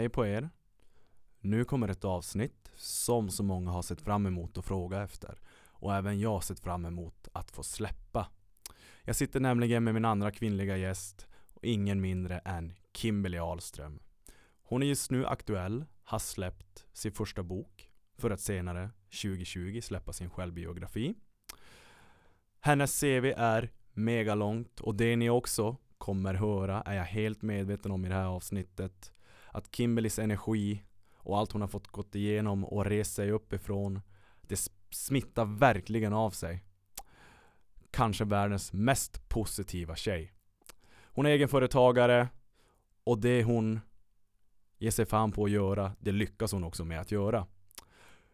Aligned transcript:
Hej 0.00 0.08
på 0.08 0.26
er! 0.26 0.50
Nu 1.40 1.64
kommer 1.64 1.88
ett 1.88 2.04
avsnitt 2.04 2.70
som 2.76 3.30
så 3.30 3.42
många 3.42 3.70
har 3.70 3.82
sett 3.82 4.00
fram 4.00 4.26
emot 4.26 4.58
att 4.58 4.64
fråga 4.64 5.02
efter 5.02 5.40
och 5.66 5.94
även 5.94 6.20
jag 6.20 6.30
har 6.30 6.40
sett 6.40 6.60
fram 6.60 6.84
emot 6.84 7.28
att 7.32 7.50
få 7.50 7.62
släppa. 7.62 8.28
Jag 9.04 9.16
sitter 9.16 9.40
nämligen 9.40 9.84
med 9.84 9.94
min 9.94 10.04
andra 10.04 10.30
kvinnliga 10.30 10.76
gäst 10.76 11.26
och 11.54 11.64
ingen 11.64 12.00
mindre 12.00 12.38
än 12.38 12.72
Kimberly 12.92 13.38
Ahlström. 13.38 14.00
Hon 14.62 14.82
är 14.82 14.86
just 14.86 15.10
nu 15.10 15.26
aktuell, 15.26 15.84
har 16.04 16.18
släppt 16.18 16.86
sin 16.92 17.12
första 17.12 17.42
bok 17.42 17.90
för 18.18 18.30
att 18.30 18.40
senare 18.40 18.90
2020 19.22 19.80
släppa 19.82 20.12
sin 20.12 20.30
självbiografi. 20.30 21.14
Hennes 22.60 23.00
CV 23.00 23.32
är 23.36 23.70
megalångt 23.92 24.80
och 24.80 24.94
det 24.94 25.16
ni 25.16 25.30
också 25.30 25.76
kommer 25.98 26.34
höra 26.34 26.82
är 26.82 26.94
jag 26.94 27.04
helt 27.04 27.42
medveten 27.42 27.90
om 27.90 28.04
i 28.04 28.08
det 28.08 28.14
här 28.14 28.26
avsnittet. 28.26 29.12
Att 29.52 29.74
Kimberlys 29.76 30.18
energi 30.18 30.82
och 31.16 31.38
allt 31.38 31.52
hon 31.52 31.60
har 31.60 31.68
fått 31.68 31.88
gått 31.88 32.14
igenom 32.14 32.64
och 32.64 32.84
rest 32.84 33.14
sig 33.14 33.30
uppifrån 33.30 34.00
det 34.40 34.70
smittar 34.90 35.44
verkligen 35.44 36.12
av 36.12 36.30
sig. 36.30 36.64
Kanske 37.90 38.24
världens 38.24 38.72
mest 38.72 39.28
positiva 39.28 39.96
tjej. 39.96 40.32
Hon 41.04 41.26
är 41.26 41.30
egenföretagare 41.30 42.28
och 43.04 43.18
det 43.18 43.44
hon 43.44 43.80
ger 44.78 44.90
sig 44.90 45.06
fan 45.06 45.32
på 45.32 45.44
att 45.44 45.50
göra, 45.50 45.92
det 46.00 46.12
lyckas 46.12 46.52
hon 46.52 46.64
också 46.64 46.84
med 46.84 47.00
att 47.00 47.12
göra. 47.12 47.46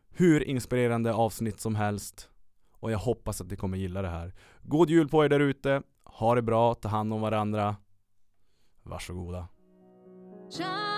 Hur 0.08 0.42
inspirerande 0.44 1.14
avsnitt 1.14 1.60
som 1.60 1.74
helst 1.74 2.30
och 2.70 2.90
jag 2.90 2.98
hoppas 2.98 3.40
att 3.40 3.50
ni 3.50 3.56
kommer 3.56 3.78
gilla 3.78 4.02
det 4.02 4.08
här. 4.08 4.34
God 4.62 4.90
jul 4.90 5.08
på 5.08 5.24
er 5.24 5.28
där 5.28 5.40
ute. 5.40 5.82
Ha 6.04 6.34
det 6.34 6.42
bra, 6.42 6.74
ta 6.74 6.88
hand 6.88 7.12
om 7.12 7.20
varandra. 7.20 7.76
Varsågoda. 8.82 9.48
Shining 10.50 10.95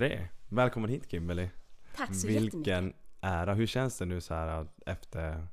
tre. 0.00 0.28
Välkommen 0.48 0.90
hit 0.90 1.10
Kimberly. 1.10 1.48
Tack 1.96 2.14
så 2.14 2.26
Vilken 2.26 2.44
jättemycket. 2.44 3.00
ära. 3.20 3.54
Hur 3.54 3.66
känns 3.66 3.98
det 3.98 4.04
nu 4.04 4.20
så 4.20 4.34
här 4.34 4.66
efter 4.86 5.46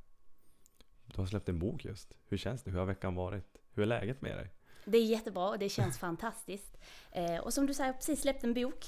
du 1.06 1.20
har 1.20 1.26
släppt 1.26 1.48
en 1.48 1.58
bok 1.58 1.84
just? 1.84 2.12
Hur 2.28 2.36
känns 2.36 2.62
det? 2.62 2.70
Hur 2.70 2.78
har 2.78 2.86
veckan 2.86 3.14
varit? 3.14 3.44
Hur 3.74 3.82
är 3.82 3.86
läget 3.86 4.22
med 4.22 4.36
dig? 4.36 4.50
Det 4.88 4.98
är 4.98 5.04
jättebra 5.04 5.48
och 5.48 5.58
det 5.58 5.68
känns 5.68 5.98
fantastiskt. 5.98 6.78
Eh, 7.10 7.36
och 7.36 7.54
som 7.54 7.66
du 7.66 7.74
säger, 7.74 7.88
jag 7.88 7.94
har 7.94 7.98
precis 7.98 8.20
släppt 8.20 8.44
en 8.44 8.54
bok. 8.54 8.84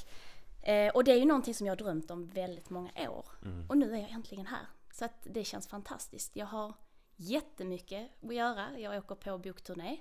Eh, 0.62 0.92
och 0.92 1.04
det 1.04 1.12
är 1.12 1.16
ju 1.16 1.24
någonting 1.24 1.54
som 1.54 1.66
jag 1.66 1.72
har 1.72 1.76
drömt 1.76 2.10
om 2.10 2.26
väldigt 2.26 2.70
många 2.70 2.90
år. 3.10 3.26
Och 3.68 3.78
nu 3.78 3.94
är 3.94 3.98
jag 3.98 4.10
äntligen 4.10 4.46
här. 4.46 4.66
Så 4.92 5.04
att 5.04 5.26
det 5.30 5.44
känns 5.44 5.68
fantastiskt. 5.68 6.36
Jag 6.36 6.46
har 6.46 6.74
jättemycket 7.16 8.10
att 8.22 8.34
göra. 8.34 8.78
Jag 8.78 8.98
åker 8.98 9.14
på 9.14 9.38
bokturné 9.38 9.96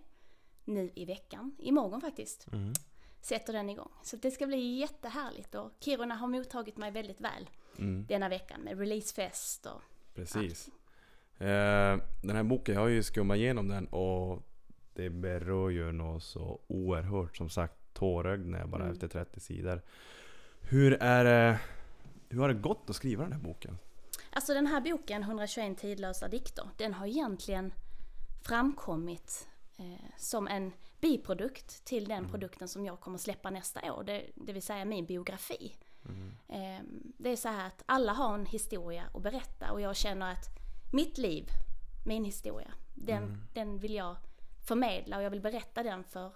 nu 0.66 0.92
i 0.96 1.06
veckan. 1.06 1.56
Imorgon 1.60 2.02
faktiskt. 2.02 2.48
Sätter 3.22 3.54
den 3.54 3.70
igång. 3.70 3.92
Så 4.04 4.16
det 4.16 4.32
ska 4.32 4.48
bli 4.48 4.80
jättehärligt. 4.80 5.56
Och 5.56 5.72
Kiruna 5.80 6.16
har 6.16 6.28
mottagit 6.28 6.78
mig 6.78 6.92
väldigt 6.92 7.22
väl 7.22 7.50
denna 8.08 8.30
veckan 8.30 8.62
med 8.62 8.80
releasefest 8.80 9.66
och 9.66 9.82
Precis. 10.14 10.70
Eh, 11.38 11.98
den 12.22 12.36
här 12.36 12.44
boken, 12.44 12.76
jag 12.76 12.82
har 12.82 12.88
ju 12.88 13.04
skummat 13.04 13.38
igenom 13.38 13.68
den 13.68 13.88
och 13.88 14.44
det 14.94 15.10
berör 15.10 15.70
ju 15.70 15.92
något 15.92 16.24
så 16.24 16.60
oerhört. 16.68 17.38
Som 17.38 17.50
sagt, 17.50 17.74
tårögd 17.94 18.46
när 18.46 18.60
jag 18.60 18.70
bara 18.70 18.82
Mm. 18.84 18.94
efter 18.94 19.08
30 19.08 19.40
sidor. 19.40 19.82
Hur 20.62 20.94
är 21.04 21.24
det, 21.24 21.60
hur 22.30 22.40
har 22.42 22.48
det 22.48 22.54
gått 22.54 22.90
att 22.90 22.96
skriva 22.96 23.24
den 23.24 23.34
här 23.34 23.40
boken? 23.40 23.78
Alltså 24.32 24.54
den 24.54 24.68
här 24.68 24.82
boken, 24.82 25.24
121 25.24 25.78
tidlösa 25.78 26.28
dikter, 26.28 26.70
den 26.78 26.94
har 26.94 27.08
egentligen 27.08 27.74
framkommit 28.44 29.48
eh, 29.78 29.86
som 30.18 30.48
en 30.48 30.72
biprodukt 31.02 31.86
till 31.86 32.06
den 32.08 32.30
produkten 32.30 32.68
som 32.68 32.86
jag 32.86 33.00
kommer 33.00 33.18
släppa 33.18 33.50
nästa 33.50 33.94
år, 33.94 34.04
det, 34.04 34.26
det 34.36 34.54
vill 34.54 34.62
säga 34.62 34.86
min 34.86 35.06
biografi. 35.06 35.76
Eh, 36.48 36.84
det 37.18 37.30
är 37.30 37.36
så 37.36 37.48
här 37.50 37.68
att 37.68 37.84
alla 37.86 38.14
har 38.14 38.34
en 38.34 38.46
historia 38.46 39.04
att 39.14 39.24
berätta 39.24 39.72
och 39.72 39.82
jag 39.82 39.96
känner 39.96 40.32
att 40.32 40.46
mitt 40.94 41.18
liv, 41.18 41.46
min 42.06 42.26
historia, 42.26 42.72
den, 42.96 43.42
den 43.54 43.78
vill 43.80 43.94
jag 43.94 44.16
förmedla 44.70 45.18
och 45.18 45.24
jag 45.24 45.30
vill 45.30 45.42
berätta 45.42 45.84
den 45.84 46.04
för 46.04 46.32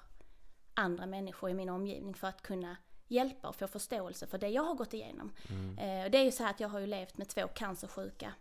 andra 0.73 1.05
människor 1.05 1.49
i 1.49 1.53
min 1.53 1.69
omgivning 1.69 2.13
för 2.13 2.27
att 2.27 2.41
kunna 2.41 2.77
hjälpa 3.07 3.47
och 3.47 3.55
få 3.55 3.67
förståelse 3.67 4.27
för 4.27 4.37
det 4.37 4.47
jag 4.47 4.63
har 4.63 4.75
gått 4.75 4.93
igenom. 4.93 5.33
Eh, 5.77 6.11
det 6.11 6.17
är 6.17 6.23
ju 6.23 6.31
så 6.31 6.43
här 6.43 6.49
att 6.49 6.59
jag 6.59 6.69
har 6.69 6.79
ju 6.79 6.87
levt 6.87 7.17
med 7.17 7.27
två 7.27 7.47
cancersjuka 7.47 8.33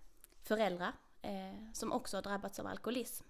föräldrar 0.42 0.92
eh, 1.22 1.72
som 1.72 1.92
också 1.92 2.16
har 2.16 2.22
drabbats 2.22 2.60
av 2.60 2.66
alkoholism. 2.66 3.24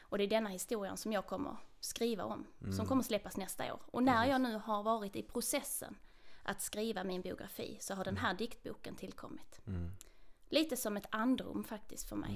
Och 0.00 0.18
det 0.18 0.24
är 0.24 0.28
denna 0.28 0.48
historien 0.50 0.96
som 0.96 1.12
jag 1.12 1.26
kommer 1.26 1.56
skriva 1.80 2.24
om, 2.24 2.46
som 2.76 2.86
kommer 2.86 3.02
släppas 3.02 3.36
nästa 3.36 3.74
år. 3.74 3.80
Och 3.86 4.02
när 4.02 4.26
jag 4.26 4.40
nu 4.40 4.54
har 4.64 4.82
varit 4.82 5.16
i 5.16 5.22
processen 5.22 5.96
att 6.42 6.60
skriva 6.62 7.04
min 7.04 7.22
biografi 7.22 7.76
så 7.80 7.94
har 7.94 8.04
den 8.04 8.16
här 8.16 8.34
diktboken 8.34 8.96
tillkommit. 8.96 9.60
Lite 10.48 10.76
som 10.76 10.96
ett 10.96 11.06
andrum 11.10 11.64
faktiskt 11.64 12.08
för 12.08 12.16
mig. 12.16 12.34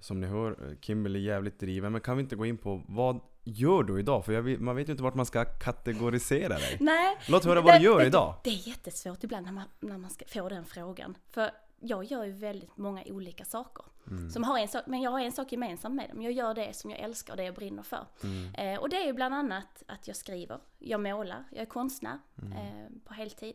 Som 0.00 0.20
ni 0.20 0.26
hör, 0.26 0.76
Kimberly 0.80 1.18
är 1.18 1.22
jävligt 1.32 1.58
driven. 1.60 1.92
Men 1.92 2.00
kan 2.00 2.16
vi 2.16 2.22
inte 2.22 2.36
gå 2.36 2.46
in 2.46 2.56
på 2.58 2.82
vad 2.88 3.20
gör 3.44 3.82
du 3.82 3.98
idag? 4.00 4.24
För 4.24 4.40
vet, 4.40 4.60
man 4.60 4.76
vet 4.76 4.88
ju 4.88 4.90
inte 4.92 5.02
vart 5.02 5.14
man 5.14 5.26
ska 5.26 5.44
kategorisera 5.44 6.48
dig. 6.58 6.76
Nej, 6.80 7.16
Låt 7.28 7.44
höra 7.44 7.60
vad 7.60 7.74
du 7.74 7.78
det- 7.78 7.84
gör 7.84 7.98
det- 7.98 8.06
idag. 8.06 8.34
Det 8.44 8.50
är 8.50 8.68
jättesvårt 8.68 9.24
ibland 9.24 9.46
när 9.46 9.52
man, 9.52 9.64
när 9.80 9.98
man 9.98 10.10
ska 10.10 10.24
få 10.28 10.48
den 10.48 10.64
frågan. 10.64 11.16
För 11.30 11.50
jag 11.80 12.04
gör 12.04 12.24
ju 12.24 12.32
väldigt 12.32 12.76
många 12.76 13.02
olika 13.06 13.44
saker. 13.44 13.84
Mm. 14.06 14.30
Som 14.30 14.44
har 14.44 14.58
en 14.58 14.68
sak, 14.68 14.82
men 14.86 15.00
jag 15.02 15.10
har 15.10 15.20
en 15.20 15.32
sak 15.32 15.52
gemensamt 15.52 15.94
med 15.94 16.10
dem. 16.10 16.22
Jag 16.22 16.32
gör 16.32 16.54
det 16.54 16.76
som 16.76 16.90
jag 16.90 17.00
älskar 17.00 17.32
och 17.32 17.36
det 17.36 17.44
jag 17.44 17.54
brinner 17.54 17.82
för. 17.82 18.06
Mm. 18.24 18.54
Eh, 18.54 18.80
och 18.80 18.88
det 18.88 18.96
är 18.96 19.06
ju 19.06 19.12
bland 19.12 19.34
annat 19.34 19.82
att 19.86 20.06
jag 20.08 20.16
skriver, 20.16 20.58
jag 20.78 21.00
målar, 21.00 21.44
jag 21.50 21.60
är 21.60 21.66
konstnär 21.66 22.18
Mm. 22.42 22.52
eh, 22.52 22.88
på 23.04 23.14
heltid. 23.14 23.54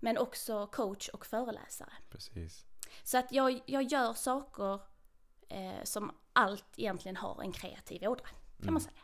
Men 0.00 0.18
också 0.18 0.66
coach 0.66 1.08
och 1.08 1.26
föreläsare. 1.26 1.92
Precis. 2.10 2.64
Så 3.04 3.18
att 3.18 3.32
jag, 3.32 3.60
jag 3.66 3.82
gör 3.82 4.12
saker 4.12 4.80
eh, 5.48 5.84
som 5.84 6.10
allt 6.32 6.64
egentligen 6.76 7.16
har 7.16 7.42
en 7.42 7.52
kreativ 7.52 8.02
ådra, 8.02 8.26
kan 8.64 8.72
man 8.72 8.80
säga. 8.80 9.00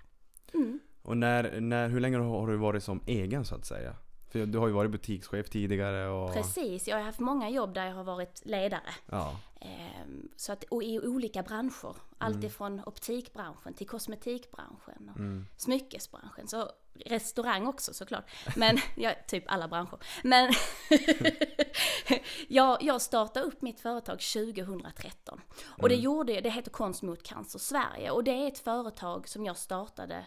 Mm. 0.54 0.80
Och 1.02 1.16
när, 1.16 1.60
när, 1.60 1.88
hur 1.88 2.00
länge 2.00 2.18
har 2.18 2.46
du 2.46 2.56
varit 2.56 2.82
som 2.82 3.00
egen 3.06 3.44
så 3.44 3.54
att 3.54 3.64
säga? 3.64 3.96
För 4.30 4.46
du 4.46 4.58
har 4.58 4.66
ju 4.66 4.72
varit 4.72 4.90
butikschef 4.90 5.48
tidigare 5.50 6.08
och... 6.08 6.32
Precis, 6.34 6.88
jag 6.88 6.96
har 6.96 7.02
haft 7.04 7.18
många 7.20 7.50
jobb 7.50 7.74
där 7.74 7.86
jag 7.86 7.94
har 7.94 8.04
varit 8.04 8.42
ledare. 8.44 8.94
Ja. 9.06 9.36
Ehm, 9.60 10.28
Så 10.36 10.52
att, 10.52 10.64
och 10.64 10.82
i 10.82 10.98
olika 11.00 11.42
branscher. 11.42 11.96
Allt 12.18 12.44
ifrån 12.44 12.82
optikbranschen 12.86 13.74
till 13.74 13.86
kosmetikbranschen 13.88 15.08
och 15.14 15.60
smyckesbranschen. 15.60 16.48
Så 16.48 16.70
restaurang 17.06 17.66
också 17.66 17.94
såklart. 17.94 18.30
Men, 18.56 18.78
ja, 18.96 19.12
typ 19.28 19.44
alla 19.46 19.68
branscher. 19.68 19.98
Men 20.22 20.52
jag, 22.48 22.82
jag 22.82 23.02
startade 23.02 23.46
upp 23.46 23.62
mitt 23.62 23.80
företag 23.80 24.18
2013. 24.20 25.40
Och 25.64 25.88
det 25.88 25.94
gjorde 25.94 26.32
jag- 26.32 26.42
det 26.42 26.50
heter 26.50 26.70
Konst 26.70 27.02
mot 27.02 27.22
cancer 27.22 27.58
Sverige. 27.58 28.10
Och 28.10 28.24
det 28.24 28.30
är 28.30 28.48
ett 28.48 28.58
företag 28.58 29.28
som 29.28 29.44
jag 29.44 29.56
startade 29.56 30.26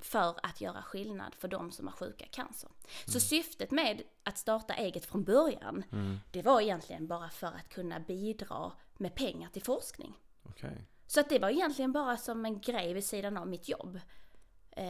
för 0.00 0.34
att 0.42 0.60
göra 0.60 0.82
skillnad 0.82 1.34
för 1.34 1.48
de 1.48 1.72
som 1.72 1.86
har 1.86 1.94
sjuka 1.94 2.24
cancer. 2.30 2.70
Så 3.04 3.20
syftet 3.20 3.70
med 3.70 4.02
att 4.22 4.38
starta 4.38 4.74
eget 4.74 5.04
från 5.06 5.24
början, 5.24 5.84
det 6.32 6.42
var 6.42 6.60
egentligen 6.60 7.06
bara 7.06 7.28
för 7.30 7.46
att 7.46 7.68
kunna 7.68 8.00
bidra 8.00 8.72
med 8.96 9.14
pengar 9.14 9.48
till 9.48 9.62
forskning. 9.62 10.14
Okej. 10.42 10.84
Så 11.06 11.20
att 11.20 11.28
det 11.28 11.38
var 11.38 11.50
egentligen 11.50 11.92
bara 11.92 12.16
som 12.16 12.44
en 12.44 12.60
grej 12.60 12.92
vid 12.94 13.04
sidan 13.04 13.36
av 13.36 13.48
mitt 13.48 13.68
jobb. 13.68 14.00
Eh, 14.70 14.86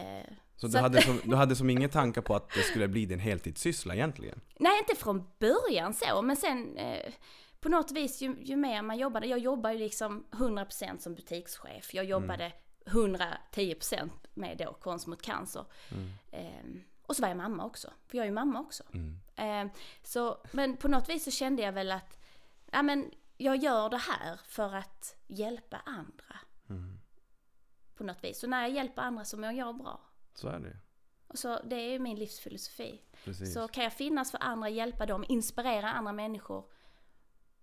Så, 0.55 0.59
Så 0.59 0.67
du, 0.67 0.77
att- 0.77 0.83
hade 0.83 1.01
som, 1.01 1.19
du 1.23 1.35
hade 1.35 1.55
som 1.55 1.69
ingen 1.69 1.89
tankar 1.99 2.21
på 2.21 2.35
att 2.35 2.49
det 2.49 2.61
skulle 2.61 2.87
bli 2.87 3.05
din 3.05 3.19
heltidssyssla 3.19 3.93
egentligen? 3.95 4.41
Nej, 4.59 4.79
inte 4.79 4.95
från 5.03 5.27
början 5.39 5.93
så, 5.93 6.21
men 6.21 6.35
sen 6.35 6.77
eh, 6.77 7.13
på 7.59 7.69
något 7.69 7.91
vis 7.91 8.21
ju, 8.21 8.35
ju 8.41 8.55
mer 8.55 8.81
man 8.81 8.97
jobbade, 8.97 9.27
jag 9.27 9.39
jobbade 9.39 9.73
ju 9.75 9.79
liksom 9.79 10.25
100% 10.31 10.97
som 10.97 11.15
butikschef, 11.15 11.93
jag 11.93 12.05
jobbade 12.05 12.51
110% 12.87 14.09
med 14.33 14.57
då 14.57 14.73
konst 14.73 15.07
mot 15.07 15.21
cancer. 15.21 15.65
Eh, 16.31 16.65
och 17.01 17.15
så 17.15 17.21
var 17.21 17.29
jag 17.29 17.37
mamma 17.37 17.65
också, 17.65 17.93
för 18.07 18.17
jag 18.17 18.23
är 18.23 18.27
ju 18.27 18.33
mamma 18.33 18.59
också. 18.59 18.83
Eh, 19.35 19.67
så, 20.03 20.37
men 20.51 20.77
på 20.77 20.87
något 20.87 21.09
vis 21.09 21.23
så 21.23 21.31
kände 21.31 21.61
jag 21.61 21.71
väl 21.71 21.91
att, 21.91 22.19
ja 22.71 22.81
men 22.81 23.11
jag 23.37 23.57
gör 23.57 23.89
det 23.89 23.97
här 23.97 24.39
för 24.43 24.73
att 24.75 25.15
hjälpa 25.27 25.77
andra. 25.85 26.39
På 27.95 28.03
något 28.03 28.23
vis. 28.23 28.39
Så 28.39 28.47
när 28.47 28.61
jag 28.61 28.71
hjälper 28.71 29.01
andra 29.01 29.25
så 29.25 29.37
mår 29.37 29.51
jag 29.51 29.77
bra. 29.77 30.01
Så 30.33 30.47
är 30.47 30.59
det 30.59 30.77
Och 31.27 31.39
så, 31.39 31.59
det 31.63 31.75
är 31.75 31.91
ju 31.91 31.99
min 31.99 32.19
livsfilosofi. 32.19 33.01
Precis. 33.23 33.53
Så 33.53 33.67
kan 33.67 33.83
jag 33.83 33.93
finnas 33.93 34.31
för 34.31 34.43
andra, 34.43 34.69
hjälpa 34.69 35.05
dem, 35.05 35.25
inspirera 35.27 35.91
andra 35.91 36.11
människor. 36.11 36.69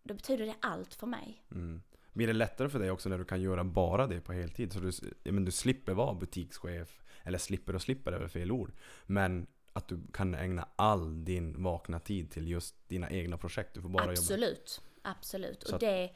Då 0.02 0.14
betyder 0.14 0.46
det 0.46 0.54
allt 0.60 0.94
för 0.94 1.06
mig. 1.06 1.44
Mm. 1.50 1.82
Blir 2.14 2.26
det 2.26 2.32
lättare 2.32 2.68
för 2.68 2.78
dig 2.78 2.90
också 2.90 3.08
när 3.08 3.18
du 3.18 3.24
kan 3.24 3.40
göra 3.42 3.64
bara 3.64 4.06
det 4.06 4.20
på 4.20 4.32
heltid? 4.32 4.72
Så 4.72 4.80
du, 4.80 4.92
men 5.32 5.44
du 5.44 5.50
slipper 5.52 5.92
vara 5.92 6.14
butikschef, 6.14 7.02
eller 7.22 7.38
slipper 7.38 7.74
och 7.74 7.82
slipper 7.82 8.12
är 8.12 8.18
väl 8.18 8.28
fel 8.28 8.52
ord. 8.52 8.72
Men 9.06 9.46
att 9.72 9.88
du 9.88 10.00
kan 10.12 10.34
ägna 10.34 10.68
all 10.76 11.24
din 11.24 11.62
vakna 11.62 12.00
tid 12.00 12.30
till 12.30 12.48
just 12.48 12.88
dina 12.88 13.10
egna 13.10 13.38
projekt. 13.38 13.74
Du 13.74 13.82
får 13.82 13.88
bara 13.88 14.02
jobba. 14.02 14.12
absolut, 14.12 14.82
absolut. 15.02 15.62
Och 15.62 15.78
det... 15.78 16.10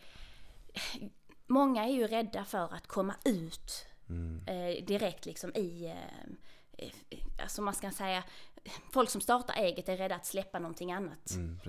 Många 1.47 1.85
är 1.85 1.93
ju 1.93 2.07
rädda 2.07 2.45
för 2.45 2.75
att 2.75 2.87
komma 2.87 3.15
ut 3.25 3.89
Mm. 4.09 4.43
eh, 4.47 4.85
direkt 4.85 5.27
liksom 5.27 5.55
i... 5.55 5.87
Eh, 5.87 6.29
alltså 7.43 7.63
man 7.63 7.75
ska 7.75 7.91
säga... 7.91 8.25
Folk 8.93 9.11
som 9.11 9.21
startar 9.21 9.55
eget 9.55 9.89
är 9.89 9.97
rädda 9.97 10.15
att 10.15 10.27
släppa 10.27 10.59
någonting 10.59 10.93
annat. 10.93 11.31
Mm. 11.31 11.61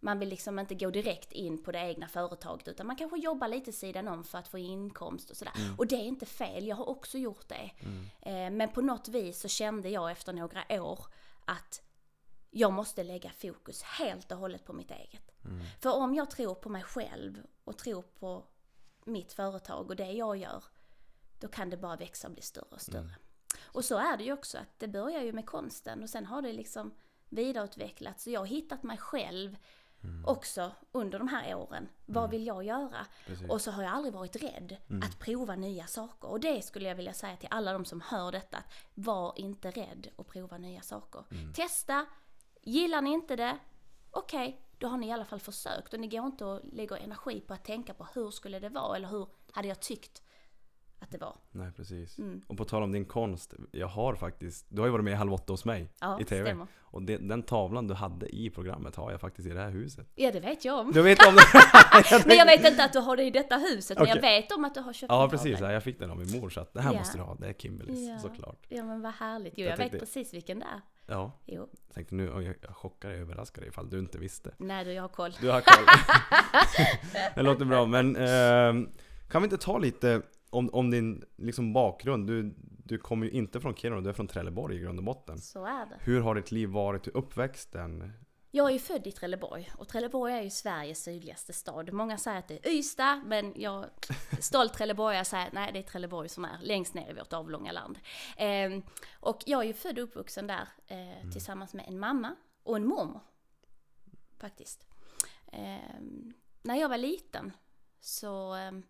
Man 0.00 0.18
vill 0.18 0.28
liksom 0.28 0.58
inte 0.58 0.74
gå 0.74 0.90
direkt 0.90 1.32
in 1.32 1.62
på 1.62 1.72
det 1.72 1.78
egna 1.78 2.08
företaget 2.08 2.68
utan 2.68 2.86
man 2.86 2.96
kanske 2.96 3.18
jobbar 3.18 3.48
lite 3.48 3.72
sidan 3.72 4.08
om 4.08 4.24
för 4.24 4.38
att 4.38 4.48
få 4.48 4.58
inkomst 4.58 5.30
och 5.30 5.36
sådär. 5.36 5.54
Och 5.78 5.86
det 5.86 5.94
är 5.94 6.04
inte 6.04 6.26
fel, 6.26 6.66
jag 6.66 6.76
har 6.76 6.88
också 6.88 7.18
gjort 7.18 7.48
det. 7.48 7.70
Eh, 8.22 8.50
men 8.50 8.68
på 8.68 8.80
något 8.80 9.08
vis 9.08 9.40
så 9.40 9.48
kände 9.48 9.88
jag 9.88 10.10
efter 10.10 10.32
några 10.32 10.82
år 10.82 11.06
att 11.44 11.82
jag 12.50 12.72
måste 12.72 13.02
lägga 13.02 13.30
fokus 13.30 13.82
helt 13.82 14.32
och 14.32 14.38
hållet 14.38 14.64
på 14.64 14.72
mitt 14.72 14.90
eget. 14.90 15.32
För 15.80 15.92
om 15.92 16.14
jag 16.14 16.30
tror 16.30 16.54
på 16.54 16.68
mig 16.68 16.82
själv 16.82 17.46
och 17.64 17.78
tror 17.78 18.02
på 18.02 18.44
mitt 19.04 19.32
företag 19.32 19.90
och 19.90 19.96
det 19.96 20.12
jag 20.12 20.36
gör, 20.36 20.64
då 21.40 21.48
kan 21.48 21.70
det 21.70 21.76
bara 21.76 21.96
växa 21.96 22.28
och 22.28 22.34
bli 22.34 22.42
större 22.42 22.66
och 22.70 22.80
större. 22.80 23.14
Och 23.72 23.84
så 23.84 23.98
är 23.98 24.16
det 24.16 24.24
ju 24.24 24.32
också, 24.32 24.58
att 24.58 24.78
det 24.78 24.88
börjar 24.88 25.22
ju 25.22 25.32
med 25.32 25.46
konsten 25.46 26.02
och 26.02 26.10
sen 26.10 26.26
har 26.26 26.42
det 26.42 26.52
liksom 26.52 26.94
vidareutvecklats. 27.28 28.24
Så 28.24 28.30
jag 28.30 28.40
har 28.40 28.46
hittat 28.46 28.82
mig 28.82 28.98
själv 28.98 29.56
också 30.26 30.72
under 30.92 31.18
de 31.18 31.28
här 31.28 31.54
åren. 31.54 31.88
Vad 32.06 32.30
vill 32.30 32.46
jag 32.46 32.64
göra? 32.64 33.06
Precis. 33.26 33.50
Och 33.50 33.60
så 33.60 33.70
har 33.70 33.82
jag 33.82 33.92
aldrig 33.92 34.14
varit 34.14 34.42
rädd 34.42 34.76
att 35.02 35.18
prova 35.18 35.56
nya 35.56 35.86
saker. 35.86 36.28
Och 36.28 36.40
det 36.40 36.62
skulle 36.62 36.88
jag 36.88 36.94
vilja 36.94 37.12
säga 37.12 37.36
till 37.36 37.48
alla 37.50 37.72
de 37.72 37.84
som 37.84 38.00
hör 38.00 38.32
detta. 38.32 38.56
att 38.56 38.64
Var 38.94 39.32
inte 39.36 39.70
rädd 39.70 40.08
att 40.16 40.26
prova 40.26 40.58
nya 40.58 40.80
saker. 40.82 41.24
Testa, 41.54 42.06
gillar 42.62 43.02
ni 43.02 43.10
inte 43.10 43.36
det, 43.36 43.58
okej, 44.10 44.60
då 44.78 44.88
har 44.88 44.96
ni 44.98 45.06
i 45.06 45.12
alla 45.12 45.24
fall 45.24 45.40
försökt. 45.40 45.94
Och 45.94 46.00
ni 46.00 46.08
går 46.08 46.26
inte 46.26 46.44
och 46.44 46.60
lägger 46.72 46.96
energi 46.96 47.40
på 47.40 47.54
att 47.54 47.64
tänka 47.64 47.94
på 47.94 48.06
hur 48.14 48.30
skulle 48.30 48.58
det 48.58 48.68
vara 48.68 48.96
eller 48.96 49.08
hur 49.08 49.28
hade 49.52 49.68
jag 49.68 49.80
tyckt 49.80 50.22
att 51.02 51.10
det 51.10 51.18
var. 51.18 51.36
Nej 51.50 51.70
precis. 51.76 52.18
Mm. 52.18 52.42
Och 52.46 52.56
på 52.56 52.64
tal 52.64 52.82
om 52.82 52.92
din 52.92 53.04
konst, 53.04 53.54
jag 53.72 53.86
har 53.86 54.14
faktiskt, 54.14 54.66
du 54.68 54.80
har 54.80 54.86
ju 54.86 54.92
varit 54.92 55.04
med 55.04 55.12
i 55.12 55.16
Halv 55.16 55.32
åtta 55.34 55.52
hos 55.52 55.64
mig 55.64 55.88
Ja, 56.00 56.20
i 56.20 56.24
TV. 56.24 56.44
stämmer. 56.44 56.66
Och 56.80 57.02
det, 57.02 57.16
den 57.16 57.42
tavlan 57.42 57.86
du 57.88 57.94
hade 57.94 58.36
i 58.36 58.50
programmet 58.50 58.96
har 58.96 59.10
jag 59.10 59.20
faktiskt 59.20 59.48
i 59.48 59.52
det 59.52 59.60
här 59.60 59.70
huset. 59.70 60.06
Ja, 60.14 60.30
det 60.32 60.40
vet 60.40 60.64
jag 60.64 60.78
om. 60.78 60.92
Du 60.92 61.02
vet 61.02 61.26
om 61.26 61.34
det? 62.10 62.24
Men 62.26 62.36
jag 62.36 62.46
vet 62.46 62.64
inte 62.70 62.84
att 62.84 62.92
du 62.92 62.98
har 62.98 63.16
det 63.16 63.22
i 63.24 63.30
detta 63.30 63.56
huset, 63.56 63.98
men 63.98 64.08
jag 64.08 64.20
vet 64.20 64.52
om 64.52 64.64
att 64.64 64.74
du 64.74 64.80
har 64.80 64.92
köpt 64.92 65.10
Ja 65.12 65.24
en 65.24 65.30
precis, 65.30 65.60
ja, 65.60 65.72
jag 65.72 65.82
fick 65.82 65.98
den 65.98 66.10
av 66.10 66.18
min 66.18 66.40
mor 66.40 66.50
så 66.50 66.60
att 66.60 66.74
det 66.74 66.80
här 66.80 66.92
Ja. 66.92 66.98
måste 66.98 67.18
du 67.18 67.22
ha, 67.22 67.34
det 67.34 67.46
är 67.48 67.52
Kimberleys 67.52 68.08
Ja. 68.08 68.18
såklart. 68.18 68.66
Ja 68.68 68.84
men 68.84 69.02
vad 69.02 69.12
härligt. 69.14 69.54
Jo, 69.56 69.62
Jag 69.64 69.70
jag, 69.70 69.76
tänkte- 69.78 69.96
vet 69.96 70.00
precis 70.00 70.34
vilken 70.34 70.58
det 70.58 70.64
är. 70.64 70.80
Ja, 71.06 71.32
Jo. 71.46 71.68
jag 71.86 71.94
tänkte 71.94 72.14
nu, 72.14 72.24
jag 72.24 72.42
jag 72.42 72.76
chockar 72.76 73.08
dig, 73.08 73.20
överraskar 73.20 73.60
dig 73.62 73.68
ifall 73.68 73.90
du 73.90 73.98
inte 73.98 74.18
visste. 74.18 74.50
Nej 74.58 74.84
du, 74.84 74.92
jag 74.92 75.02
har 75.02 75.08
koll. 75.08 75.32
Du 75.40 75.50
har 75.50 75.60
koll. 75.60 75.84
det 77.34 77.42
låter 77.42 77.64
bra, 77.64 77.86
men 77.86 78.16
ehm, 78.16 78.88
kan 79.28 79.42
vi 79.42 79.46
inte 79.46 79.58
ta 79.58 79.78
lite 79.78 80.22
om, 80.52 80.70
om 80.72 80.90
din 80.90 81.24
liksom, 81.36 81.72
bakgrund? 81.72 82.26
Du, 82.26 82.54
du 82.84 82.98
kommer 82.98 83.26
ju 83.26 83.32
inte 83.32 83.60
från 83.60 83.74
Kiruna, 83.74 84.00
du 84.00 84.08
är 84.08 84.14
från 84.14 84.28
Trelleborg 84.28 84.76
i 84.76 84.80
grund 84.80 84.98
och 84.98 85.04
botten. 85.04 85.38
Så 85.38 85.64
är 85.64 85.86
det. 85.86 85.96
Hur 86.00 86.20
har 86.20 86.34
ditt 86.34 86.52
liv 86.52 86.68
varit 86.68 87.08
i 87.08 87.10
uppväxten? 87.10 88.12
Jag 88.54 88.68
är 88.68 88.72
ju 88.72 88.78
född 88.78 89.06
i 89.06 89.12
Trelleborg 89.12 89.70
och 89.78 89.88
Trelleborg 89.88 90.34
är 90.34 90.42
ju 90.42 90.50
Sveriges 90.50 91.02
sydligaste 91.02 91.52
stad. 91.52 91.92
Många 91.92 92.18
säger 92.18 92.38
att 92.38 92.48
det 92.48 92.66
är 92.66 92.70
Ystad, 92.70 93.22
men 93.26 93.52
jag 93.56 93.84
stolt 94.40 94.74
Trelleborgare 94.74 95.24
säger 95.24 95.46
att 95.46 95.52
nej, 95.52 95.70
det 95.72 95.78
är 95.78 95.82
Trelleborg 95.82 96.28
som 96.28 96.44
är 96.44 96.58
längst 96.60 96.94
ner 96.94 97.10
i 97.10 97.14
vårt 97.14 97.32
avlånga 97.32 97.72
land. 97.72 97.98
Ehm, 98.36 98.82
och 99.12 99.42
jag 99.46 99.60
är 99.60 99.66
ju 99.66 99.72
född 99.72 99.98
och 99.98 100.04
uppvuxen 100.04 100.46
där 100.46 100.68
eh, 100.86 101.30
tillsammans 101.32 101.74
med 101.74 101.84
en 101.88 101.98
mamma 101.98 102.36
och 102.62 102.76
en 102.76 102.86
mormor. 102.86 103.20
Faktiskt. 104.38 104.86
Ehm, 105.52 106.32
när 106.62 106.76
jag 106.76 106.88
var 106.88 106.98
liten 106.98 107.52
så 108.00 108.54
ehm, 108.54 108.82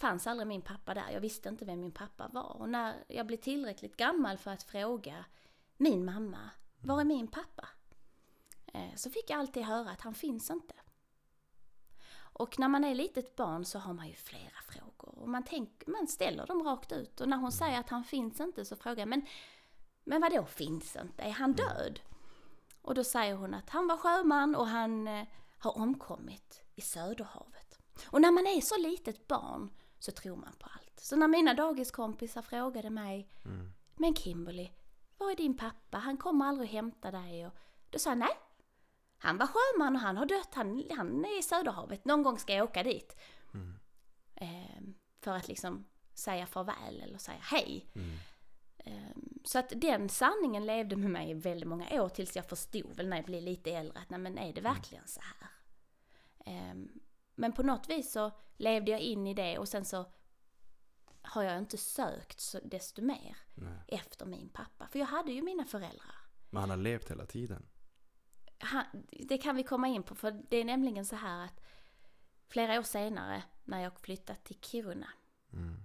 fanns 0.00 0.26
aldrig 0.26 0.46
min 0.46 0.62
pappa 0.62 0.94
där. 0.94 1.10
Jag 1.10 1.20
visste 1.20 1.48
inte 1.48 1.64
vem 1.64 1.80
min 1.80 1.92
pappa 1.92 2.28
var. 2.28 2.56
Och 2.56 2.68
när 2.68 3.04
jag 3.08 3.26
blev 3.26 3.36
tillräckligt 3.36 3.96
gammal 3.96 4.38
för 4.38 4.50
att 4.50 4.62
fråga 4.62 5.24
min 5.76 6.04
mamma, 6.04 6.50
var 6.80 7.00
är 7.00 7.04
min 7.04 7.28
pappa? 7.28 7.68
Eh, 8.66 8.94
så 8.96 9.10
fick 9.10 9.30
jag 9.30 9.38
alltid 9.38 9.62
höra 9.62 9.90
att 9.90 10.00
han 10.00 10.14
finns 10.14 10.50
inte. 10.50 10.74
Och 12.32 12.58
när 12.58 12.68
man 12.68 12.84
är 12.84 12.94
litet 12.94 13.36
barn 13.36 13.64
så 13.64 13.78
har 13.78 13.92
man 13.92 14.08
ju 14.08 14.14
flera 14.14 14.60
frågor 14.68 15.18
och 15.18 15.28
man, 15.28 15.42
tänk, 15.42 15.82
man 15.86 16.06
ställer 16.06 16.46
dem 16.46 16.62
rakt 16.62 16.92
ut. 16.92 17.20
Och 17.20 17.28
när 17.28 17.36
hon 17.36 17.52
säger 17.52 17.80
att 17.80 17.88
han 17.88 18.04
finns 18.04 18.40
inte 18.40 18.64
så 18.64 18.76
frågar 18.76 18.98
jag, 18.98 19.08
men, 19.08 19.26
men 20.04 20.20
vadå 20.20 20.44
finns 20.46 20.96
inte? 20.96 21.22
Är 21.22 21.30
han 21.30 21.52
död? 21.52 22.00
Och 22.82 22.94
då 22.94 23.04
säger 23.04 23.34
hon 23.34 23.54
att 23.54 23.70
han 23.70 23.86
var 23.86 23.96
sjöman 23.96 24.54
och 24.54 24.66
han 24.66 25.08
eh, 25.08 25.26
har 25.58 25.78
omkommit 25.78 26.62
i 26.74 26.80
Söderhavet. 26.80 27.78
Och 28.06 28.20
när 28.20 28.30
man 28.30 28.46
är 28.46 28.60
så 28.60 28.76
litet 28.76 29.28
barn 29.28 29.70
så 30.00 30.12
tror 30.12 30.36
man 30.36 30.52
på 30.58 30.66
allt. 30.66 31.00
Så 31.00 31.16
när 31.16 31.28
mina 31.28 31.54
dagiskompisar 31.54 32.42
frågade 32.42 32.90
mig, 32.90 33.28
men 33.96 34.14
Kimberly, 34.14 34.70
var 35.18 35.30
är 35.30 35.36
din 35.36 35.56
pappa? 35.56 35.98
Han 35.98 36.16
kommer 36.16 36.46
aldrig 36.46 36.68
att 36.68 36.72
hämta 36.72 37.10
dig. 37.10 37.46
Och 37.46 37.54
då 37.90 37.98
sa 37.98 38.10
jag, 38.10 38.18
nej, 38.18 38.38
han 39.18 39.38
var 39.38 39.46
sjöman 39.46 39.96
och 39.96 40.02
han 40.02 40.16
har 40.16 40.26
dött. 40.26 40.54
Han, 40.54 40.84
han 40.96 41.24
är 41.24 41.38
i 41.38 41.42
Söderhavet. 41.42 42.04
Någon 42.04 42.22
gång 42.22 42.38
ska 42.38 42.54
jag 42.54 42.64
åka 42.64 42.82
dit. 42.82 43.16
Ehm, 44.34 44.94
för 45.20 45.36
att 45.36 45.48
liksom 45.48 45.84
säga 46.14 46.46
farväl 46.46 47.00
eller 47.00 47.18
säga 47.18 47.38
hej. 47.40 47.86
Ehm, 48.84 49.38
så 49.44 49.58
att 49.58 49.72
den 49.76 50.08
sanningen 50.08 50.66
levde 50.66 50.96
med 50.96 51.10
mig 51.10 51.30
i 51.30 51.34
väldigt 51.34 51.68
många 51.68 52.02
år 52.02 52.08
tills 52.08 52.36
jag 52.36 52.48
förstod 52.48 52.96
väl 52.96 53.08
när 53.08 53.16
jag 53.16 53.26
blev 53.26 53.42
lite 53.42 53.70
äldre 53.70 53.98
att 53.98 54.10
nej 54.10 54.20
men 54.20 54.38
är 54.38 54.52
det 54.52 54.60
verkligen 54.60 55.06
så 55.06 55.20
här? 55.20 55.50
Ehm, 56.46 57.00
men 57.34 57.52
på 57.52 57.62
något 57.62 57.90
vis 57.90 58.12
så 58.12 58.30
levde 58.56 58.90
jag 58.90 59.00
in 59.00 59.26
i 59.26 59.34
det 59.34 59.58
och 59.58 59.68
sen 59.68 59.84
så 59.84 60.04
har 61.22 61.42
jag 61.42 61.58
inte 61.58 61.76
sökt 61.78 62.40
så 62.40 62.60
desto 62.64 63.02
mer 63.02 63.36
Nej. 63.54 63.78
efter 63.88 64.26
min 64.26 64.48
pappa. 64.48 64.88
För 64.92 64.98
jag 64.98 65.06
hade 65.06 65.32
ju 65.32 65.42
mina 65.42 65.64
föräldrar. 65.64 66.14
Men 66.50 66.60
han 66.60 66.70
har 66.70 66.76
levt 66.76 67.10
hela 67.10 67.26
tiden. 67.26 67.66
Han, 68.58 68.84
det 69.10 69.38
kan 69.38 69.56
vi 69.56 69.62
komma 69.62 69.88
in 69.88 70.02
på 70.02 70.14
för 70.14 70.42
det 70.50 70.56
är 70.56 70.64
nämligen 70.64 71.04
så 71.06 71.16
här 71.16 71.44
att 71.44 71.60
flera 72.48 72.78
år 72.78 72.82
senare 72.82 73.42
när 73.64 73.80
jag 73.80 74.00
flyttat 74.00 74.44
till 74.44 74.60
Kiruna 74.60 75.08
Mm. 75.52 75.82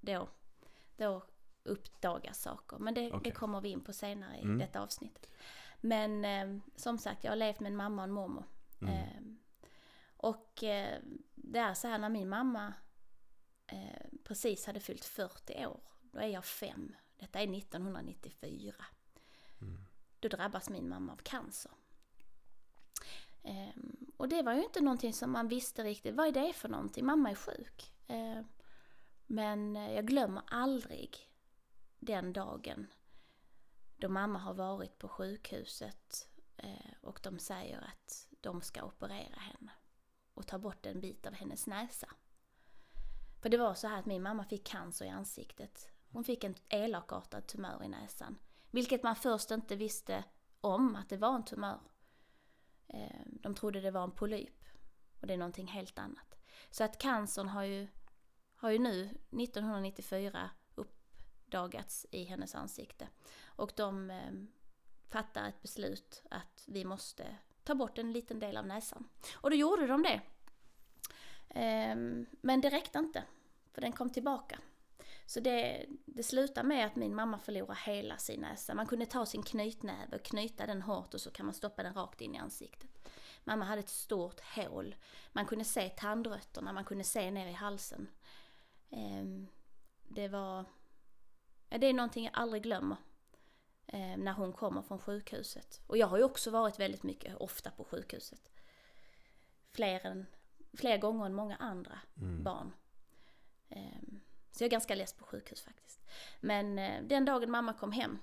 då, 0.00 0.28
då 0.96 1.24
uppdagas 1.62 2.42
saker. 2.42 2.78
Men 2.78 2.94
det, 2.94 3.00
det 3.00 3.12
Okej. 3.12 3.32
kommer 3.32 3.60
vi 3.60 3.68
in 3.68 3.80
på 3.84 3.92
senare 3.92 4.36
i 4.38 4.42
Mm. 4.42 4.58
detta 4.58 4.80
avsnitt. 4.80 5.30
Men 5.80 6.24
eh, 6.24 6.62
som 6.76 6.98
sagt, 6.98 7.24
jag 7.24 7.30
har 7.30 7.36
levt 7.36 7.60
med 7.60 7.70
en 7.70 7.76
mamma 7.76 8.02
och 8.02 8.08
en 8.08 8.12
mormor. 8.12 8.44
Mm. 8.80 8.94
Eh, 8.94 9.22
och 10.22 10.62
eh, 10.62 10.98
det 11.34 11.58
är 11.58 11.74
så 11.74 11.88
här 11.88 11.98
när 11.98 12.08
min 12.08 12.28
mamma 12.28 12.74
eh, 13.66 14.06
precis 14.24 14.66
hade 14.66 14.80
fyllt 14.80 15.04
40 15.04 15.66
år, 15.66 15.80
då 16.00 16.18
är 16.18 16.26
jag 16.26 16.44
fem. 16.44 16.96
Detta 17.16 17.40
är 17.40 17.56
1994. 17.58 18.74
Mm. 19.60 19.84
Då 20.20 20.28
drabbas 20.28 20.70
min 20.70 20.88
mamma 20.88 21.12
av 21.12 21.16
cancer. 21.16 21.72
Ehm, 23.42 24.12
och 24.16 24.28
det 24.28 24.42
var 24.42 24.54
ju 24.54 24.64
inte 24.64 24.80
någonting 24.80 25.12
som 25.12 25.30
man 25.30 25.48
visste 25.48 25.84
riktigt, 25.84 26.14
vad 26.14 26.26
är 26.26 26.46
det 26.46 26.52
för 26.52 26.68
någonting? 26.68 27.06
Mamma 27.06 27.30
är 27.30 27.34
sjuk. 27.34 27.92
Ehm, 28.06 28.44
men 29.26 29.74
jag 29.74 30.06
glömmer 30.06 30.42
aldrig 30.46 31.16
den 31.98 32.32
dagen 32.32 32.86
då 33.96 34.08
mamma 34.08 34.38
har 34.38 34.54
varit 34.54 34.98
på 34.98 35.08
sjukhuset 35.08 36.28
eh, 36.56 36.92
och 37.00 37.20
de 37.22 37.38
säger 37.38 37.80
att 37.80 38.28
de 38.40 38.62
ska 38.62 38.84
operera 38.84 39.38
henne 39.38 39.72
och 40.40 40.46
ta 40.46 40.58
bort 40.58 40.86
en 40.86 41.00
bit 41.00 41.26
av 41.26 41.32
hennes 41.32 41.66
näsa. 41.66 42.08
För 43.42 43.48
det 43.48 43.56
var 43.56 43.74
så 43.74 43.88
här 43.88 43.98
att 43.98 44.06
min 44.06 44.22
mamma 44.22 44.44
fick 44.44 44.66
cancer 44.66 45.04
i 45.04 45.08
ansiktet. 45.08 45.92
Hon 46.08 46.24
fick 46.24 46.44
en 46.44 46.54
elakartad 46.68 47.46
tumör 47.46 47.84
i 47.84 47.88
näsan. 47.88 48.38
Vilket 48.70 49.02
man 49.02 49.16
först 49.16 49.50
inte 49.50 49.76
visste 49.76 50.24
om 50.60 50.96
att 50.96 51.08
det 51.08 51.16
var 51.16 51.34
en 51.34 51.44
tumör. 51.44 51.80
Eh, 52.86 53.20
de 53.26 53.54
trodde 53.54 53.80
det 53.80 53.90
var 53.90 54.04
en 54.04 54.10
polyp. 54.10 54.64
Och 55.20 55.26
det 55.26 55.32
är 55.32 55.38
någonting 55.38 55.66
helt 55.66 55.98
annat. 55.98 56.38
Så 56.70 56.84
att 56.84 56.98
cancern 56.98 57.48
har 57.48 57.62
ju, 57.62 57.88
har 58.54 58.70
ju 58.70 58.78
nu, 58.78 59.04
1994, 59.04 60.50
uppdagats 60.74 62.06
i 62.10 62.24
hennes 62.24 62.54
ansikte. 62.54 63.08
Och 63.44 63.72
de 63.76 64.10
eh, 64.10 64.32
fattar 65.08 65.48
ett 65.48 65.62
beslut 65.62 66.22
att 66.30 66.64
vi 66.66 66.84
måste 66.84 67.36
ta 67.64 67.74
bort 67.74 67.98
en 67.98 68.12
liten 68.12 68.38
del 68.38 68.56
av 68.56 68.66
näsan. 68.66 69.08
Och 69.34 69.50
då 69.50 69.56
gjorde 69.56 69.86
de 69.86 70.02
det. 70.02 70.20
Ehm, 71.54 72.26
men 72.40 72.60
det 72.60 72.70
räckte 72.70 72.98
inte, 72.98 73.24
för 73.72 73.80
den 73.80 73.92
kom 73.92 74.10
tillbaka. 74.10 74.58
Så 75.26 75.40
det, 75.40 75.86
det 76.06 76.22
slutade 76.22 76.68
med 76.68 76.86
att 76.86 76.96
min 76.96 77.14
mamma 77.14 77.38
förlorade 77.38 77.80
hela 77.86 78.16
sin 78.16 78.40
näsa. 78.40 78.74
Man 78.74 78.86
kunde 78.86 79.06
ta 79.06 79.26
sin 79.26 79.42
knytnäve 79.42 80.16
och 80.16 80.22
knyta 80.22 80.66
den 80.66 80.82
hårt 80.82 81.14
och 81.14 81.20
så 81.20 81.30
kan 81.30 81.46
man 81.46 81.54
stoppa 81.54 81.82
den 81.82 81.94
rakt 81.94 82.20
in 82.20 82.34
i 82.34 82.38
ansiktet. 82.38 82.90
Mamma 83.44 83.64
hade 83.64 83.80
ett 83.80 83.88
stort 83.88 84.40
hål. 84.40 84.94
Man 85.32 85.46
kunde 85.46 85.64
se 85.64 85.88
tandrötterna, 85.88 86.72
man 86.72 86.84
kunde 86.84 87.04
se 87.04 87.30
ner 87.30 87.46
i 87.46 87.52
halsen. 87.52 88.08
Ehm, 88.90 89.46
det 90.08 90.28
var... 90.28 90.64
Ja, 91.68 91.78
det 91.78 91.86
är 91.86 91.94
någonting 91.94 92.24
jag 92.24 92.34
aldrig 92.34 92.62
glömmer. 92.62 92.96
Ehm, 93.86 94.20
när 94.20 94.32
hon 94.32 94.52
kommer 94.52 94.82
från 94.82 94.98
sjukhuset. 94.98 95.80
Och 95.86 95.96
jag 95.96 96.06
har 96.06 96.18
ju 96.18 96.24
också 96.24 96.50
varit 96.50 96.80
väldigt 96.80 97.02
mycket, 97.02 97.36
ofta 97.36 97.70
på 97.70 97.84
sjukhuset. 97.84 98.50
Fler, 99.72 100.06
än, 100.06 100.26
fler 100.72 100.98
gånger 100.98 101.26
än 101.26 101.34
många 101.34 101.56
andra 101.56 101.98
Mm. 102.16 102.44
barn. 102.44 102.72
Ehm, 103.68 104.20
Så 104.52 104.64
jag 104.64 104.66
är 104.66 104.70
ganska 104.70 104.94
less 104.94 105.12
på 105.12 105.24
sjukhus 105.24 105.62
faktiskt. 105.62 106.00
Men 106.40 106.78
eh, 106.78 107.02
den 107.02 107.24
dagen 107.24 107.50
mamma 107.50 107.72
kom 107.74 107.92
hem 107.92 108.18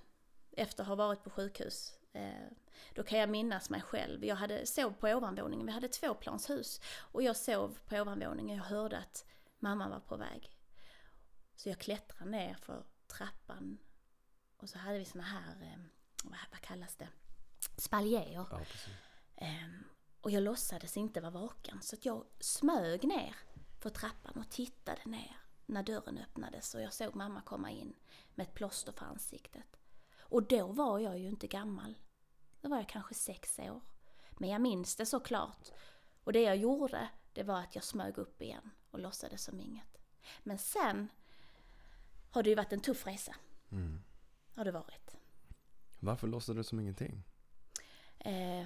efter 0.52 0.84
att 0.84 0.88
ha 0.88 0.96
varit 0.96 1.24
på 1.24 1.30
sjukhus. 1.30 1.94
eh, 2.14 2.48
Då 2.96 3.04
kan 3.04 3.20
jag 3.20 3.30
minnas 3.30 3.70
mig 3.70 3.82
själv. 3.82 4.26
Jag 4.26 4.36
hade 4.36 4.66
sov 4.66 4.92
på 4.94 5.08
ovanvåningen. 5.08 5.66
Vi 5.66 5.72
hade 5.72 5.88
tvåplanshus. 5.88 6.82
Och 7.12 7.24
jag 7.24 7.36
sov 7.36 7.80
på 7.86 7.96
ovanvåningen. 7.96 8.58
Jag 8.58 8.64
hörde 8.64 8.98
att 8.98 9.26
mamma 9.60 9.90
var 9.90 10.00
på 10.00 10.18
väg. 10.18 10.52
Så 11.56 11.70
jag 11.70 11.80
klättrade 11.80 12.32
ner 12.32 12.54
för 12.54 12.84
trappan. 13.08 13.78
Och 14.58 14.70
så 14.70 14.78
hade 14.78 15.00
vi 15.00 15.06
såna 15.06 15.24
här, 15.24 15.62
eh, 15.62 15.80
vad, 16.52 16.62
kallas 16.62 16.96
det? 16.96 17.08
Spaljéer. 17.78 18.32
Ja, 18.34 18.46
och 20.28 20.32
jag 20.32 20.44
låtsades 20.44 20.98
inte 20.98 21.22
vara 21.22 21.32
vaken 21.32 21.82
så 21.82 21.96
att 21.96 22.06
jag 22.06 22.26
smög 22.40 23.04
ner 23.04 23.36
för 23.80 23.90
trappan 23.90 24.34
och 24.38 24.50
tittade 24.50 25.02
ner 25.06 25.38
när 25.66 25.84
dörren 25.84 26.18
öppnades 26.18 26.76
och 26.76 26.82
jag 26.82 26.94
såg 26.94 27.16
mamma 27.16 27.42
komma 27.42 27.72
in 27.72 27.94
med 28.36 28.48
ett 28.48 28.54
plåster 28.54 28.92
för 28.92 29.06
ansiktet. 29.06 29.80
Och 30.20 30.44
då 30.44 30.68
var 30.68 31.00
jag 31.00 31.20
ju 31.20 31.28
inte 31.28 31.48
gammal. 31.48 31.98
Då 32.62 32.70
var 32.70 32.78
jag 32.78 32.90
kanske 32.90 33.14
sex 33.14 33.60
år. 33.60 33.82
Men 34.32 34.50
jag 34.50 34.62
minns 34.62 34.96
det 34.96 35.06
såklart. 35.06 35.72
Och 36.24 36.34
det 36.34 36.42
jag 36.42 36.58
gjorde, 36.58 37.10
det 37.34 37.44
var 37.44 37.60
att 37.60 37.76
jag 37.76 37.84
smög 37.84 38.18
upp 38.18 38.42
igen 38.42 38.72
och 38.92 39.00
låtsades 39.00 39.44
som 39.44 39.60
inget. 39.60 39.98
Men 40.44 40.58
sen 40.58 41.08
har 42.32 42.44
det 42.44 42.50
ju 42.50 42.56
varit 42.56 42.74
en 42.74 42.82
tuff 42.82 43.08
resa. 43.08 43.36
Mm. 43.72 44.04
Har 44.56 44.66
det 44.66 44.72
varit. 44.72 45.18
Varför 46.00 46.28
låtsades 46.28 46.66
du 46.66 46.70
som 46.70 46.80
ingenting? 46.80 47.24
Eh, 48.20 48.66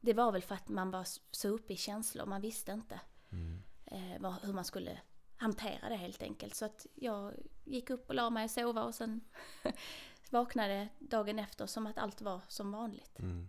det 0.00 0.12
var 0.14 0.32
väl 0.32 0.42
för 0.42 0.54
att 0.54 0.68
man 0.68 0.90
var 0.90 1.06
så 1.30 1.48
uppe 1.48 1.72
i 1.72 1.76
känslor, 1.76 2.26
man 2.26 2.40
visste 2.40 2.72
inte 2.72 3.00
Mm. 3.32 3.62
eh, 3.84 4.20
vad, 4.20 4.34
hur 4.42 4.52
man 4.52 4.64
skulle 4.64 4.98
hantera 5.36 5.88
det 5.88 5.96
helt 5.96 6.22
enkelt. 6.22 6.54
Så 6.54 6.64
att 6.64 6.86
jag 6.94 7.34
gick 7.64 7.90
upp 7.90 8.08
och 8.08 8.14
la 8.14 8.30
mig 8.30 8.44
och 8.44 8.50
sova 8.50 8.84
och 8.84 8.94
sen 8.94 9.20
vaknade 10.30 10.88
dagen 10.98 11.38
efter 11.38 11.66
som 11.66 11.86
att 11.86 11.98
allt 11.98 12.20
var 12.20 12.40
som 12.48 12.72
vanligt. 12.72 13.18
Mm. 13.18 13.48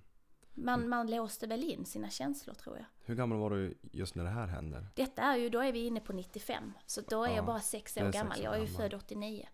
Man, 0.53 0.89
man 0.89 1.11
låste 1.11 1.47
väl 1.47 1.63
in 1.63 1.85
sina 1.85 2.09
känslor 2.09 2.53
tror 2.53 2.77
jag. 2.77 2.85
Hur 3.05 3.15
gammal 3.15 3.37
var 3.37 3.49
du 3.49 3.77
just 3.91 4.15
när 4.15 4.23
det 4.23 4.29
här 4.29 4.47
hände? 4.47 4.85
Detta 4.95 5.21
är 5.21 5.35
ju, 5.37 5.49
då 5.49 5.59
är 5.59 5.71
vi 5.71 5.85
inne 5.85 5.99
på 5.99 6.13
95. 6.13 6.73
Så 6.85 7.01
då 7.01 7.23
är 7.23 7.29
Ja, 7.29 7.35
jag 7.35 7.45
bara 7.45 7.59
sex 7.59 7.97
år 7.97 8.01
sex 8.01 8.13
gammal. 8.17 8.37
år 8.37 8.43
Jag 8.43 8.55
är 8.55 8.59
ju 8.59 8.67
född 8.67 8.93
89. 8.93 9.47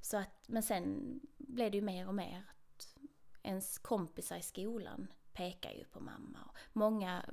Så 0.00 0.16
att, 0.16 0.44
men 0.46 0.62
sen 0.62 1.20
blev 1.36 1.70
det 1.70 1.76
ju 1.76 1.82
mer 1.82 2.08
och 2.08 2.14
mer 2.14 2.44
att 2.76 2.96
ens 3.42 3.78
kompisar 3.78 4.36
i 4.36 4.42
skolan 4.42 5.06
pekar 5.34 5.70
ju 5.70 5.84
på 5.84 6.00
mamma. 6.00 6.38
Och 6.46 6.56
många, 6.72 7.24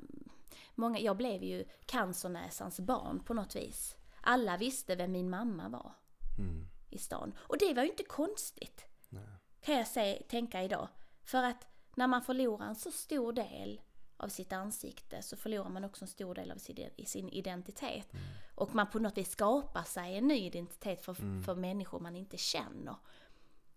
många, 0.76 1.00
jag 1.00 1.18
blev 1.18 1.44
ju 1.44 1.66
cancernäsans 1.86 2.80
barn 2.80 3.20
på 3.24 3.34
något 3.34 3.56
vis. 3.56 3.96
Alla 4.22 4.58
visste 4.58 4.96
vem 4.96 5.12
min 5.12 5.30
mamma 5.30 5.70
var 5.70 5.94
Mm. 6.40 6.68
i 6.90 6.98
stan. 6.98 7.34
Och 7.40 7.58
det 7.58 7.74
var 7.74 7.84
ju 7.84 7.90
inte 7.90 8.04
konstigt 8.04 8.86
Nej. 9.10 9.24
kan 9.62 9.76
jag 9.76 9.88
säga, 9.88 10.22
tänka 10.30 10.64
idag. 10.64 10.88
För 11.24 11.44
att 11.44 11.68
när 11.96 12.08
man 12.08 12.22
förlorar 12.22 12.66
en 12.66 12.76
så 12.76 12.92
stor 12.92 13.34
del 13.34 13.82
av 14.18 14.28
sitt 14.28 14.54
ansikte 14.54 15.22
så 15.22 15.38
förlorar 15.38 15.70
man 15.70 15.84
också 15.84 16.04
en 16.04 16.08
stor 16.08 16.36
del 16.36 16.52
av 16.52 16.58
sin, 17.06 17.30
identitet. 17.30 18.12
Och 18.56 18.76
man 18.76 18.90
på 18.90 19.00
något 19.00 19.18
vis 19.18 19.32
skapar 19.32 19.84
sig 19.84 20.18
en 20.18 20.28
ny 20.28 20.46
identitet 20.46 21.06
för, 21.06 21.44
för 21.44 21.56
människor 21.56 22.00
man 22.00 22.16
inte 22.16 22.38
känner. 22.38 22.96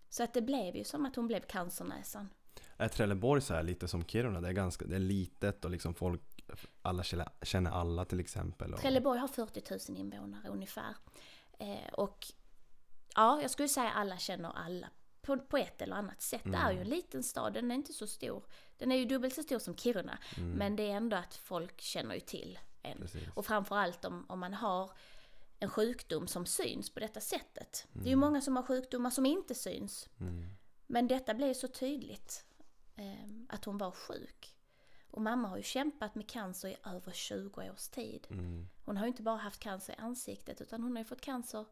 Så 0.09 0.23
att 0.23 0.35
det 0.35 0.43
blev 0.43 0.77
ju 0.77 0.85
som 0.85 1.07
att 1.07 1.17
hon 1.17 1.27
blev 1.27 1.41
cancernäsan. 1.41 2.29
Är 2.77 2.89
Trelleborg 2.89 3.41
så 3.41 3.55
här 3.55 3.63
lite 3.63 3.89
som 3.89 4.05
Kiruna? 4.05 4.41
Det 4.41 4.49
är 4.49 4.53
ganska 4.53 4.85
det 4.85 4.97
är 4.97 5.01
litet 5.01 5.65
och 5.65 5.71
liksom 5.71 5.95
folk 5.95 6.23
alla 6.83 7.05
känner, 7.43 7.71
alla 7.71 8.05
till 8.05 8.21
exempel. 8.21 8.75
Och, 8.75 8.81
Trelleborg 8.81 9.19
har 9.19 9.29
40 9.29 9.91
000 9.93 9.99
invånare 9.99 10.49
ungefär. 10.49 10.97
Eh, 11.59 11.93
och 11.93 12.27
ja, 13.15 13.43
jag 13.43 13.51
skulle 13.51 13.69
säga 13.69 13.91
alla 13.91 14.19
känner 14.19 14.51
alla 14.51 14.91
på, 15.23 15.39
på 15.39 15.57
ett 15.57 15.83
eller 15.83 15.97
annat 15.97 16.23
sätt. 16.23 16.43
Det 16.45 16.57
är 16.57 16.73
ju 16.73 16.81
en 16.81 16.89
liten 16.89 17.23
stad, 17.23 17.55
den 17.55 17.71
är 17.71 17.75
inte 17.75 17.93
så 17.93 18.07
stor. 18.07 18.45
Den 18.79 18.93
är 18.93 18.97
ju 18.97 19.05
dubbelt 19.05 19.35
så 19.35 19.43
stor 19.43 19.59
som 19.59 19.77
Kiruna. 19.77 20.19
Men 20.37 20.77
det 20.77 20.83
är 20.83 20.97
ändå 20.97 21.17
att 21.17 21.35
folk 21.35 21.81
känner 21.81 22.15
ju 22.15 22.21
till 22.21 22.59
en. 22.83 22.99
Precis. 22.99 23.29
Och 23.35 23.47
framförallt 23.47 24.05
om, 24.05 24.27
om 24.29 24.41
man 24.41 24.55
har 24.55 24.91
en 25.61 25.69
sjukdom 25.69 26.27
som 26.27 26.47
syns 26.47 26.95
på 26.95 27.01
detta 27.01 27.21
sättet. 27.21 27.87
Det 27.93 28.05
är 28.05 28.11
ju 28.11 28.17
många 28.17 28.41
som 28.41 28.57
har 28.57 28.63
sjukdomar 28.63 29.11
som 29.11 29.27
inte 29.27 29.55
syns. 29.55 30.09
Mm. 30.21 30.45
Men 30.87 31.09
detta 31.09 31.35
blev 31.35 31.55
så 31.55 31.69
tydligt. 31.69 32.45
Eh, 32.97 33.29
att 33.49 33.65
hon 33.65 33.79
var 33.79 33.91
sjuk. 33.91 34.57
Och 35.11 35.23
mamma 35.23 35.49
har 35.49 35.57
ju 35.57 35.63
kämpat 35.63 36.15
med 36.15 36.29
cancer 36.29 36.69
i 36.69 36.77
över 36.85 37.13
20 37.13 37.71
års 37.71 37.89
tid. 37.89 38.27
Mm. 38.31 38.69
Hon 38.85 38.97
har 38.97 39.05
ju 39.05 39.09
inte 39.09 39.23
bara 39.23 39.37
haft 39.37 39.61
cancer 39.61 39.93
i 39.93 39.97
ansiktet 39.97 40.61
utan 40.61 40.83
hon 40.83 40.93
har 40.93 40.99
ju 40.99 41.05
fått 41.05 41.21
cancer 41.21 41.65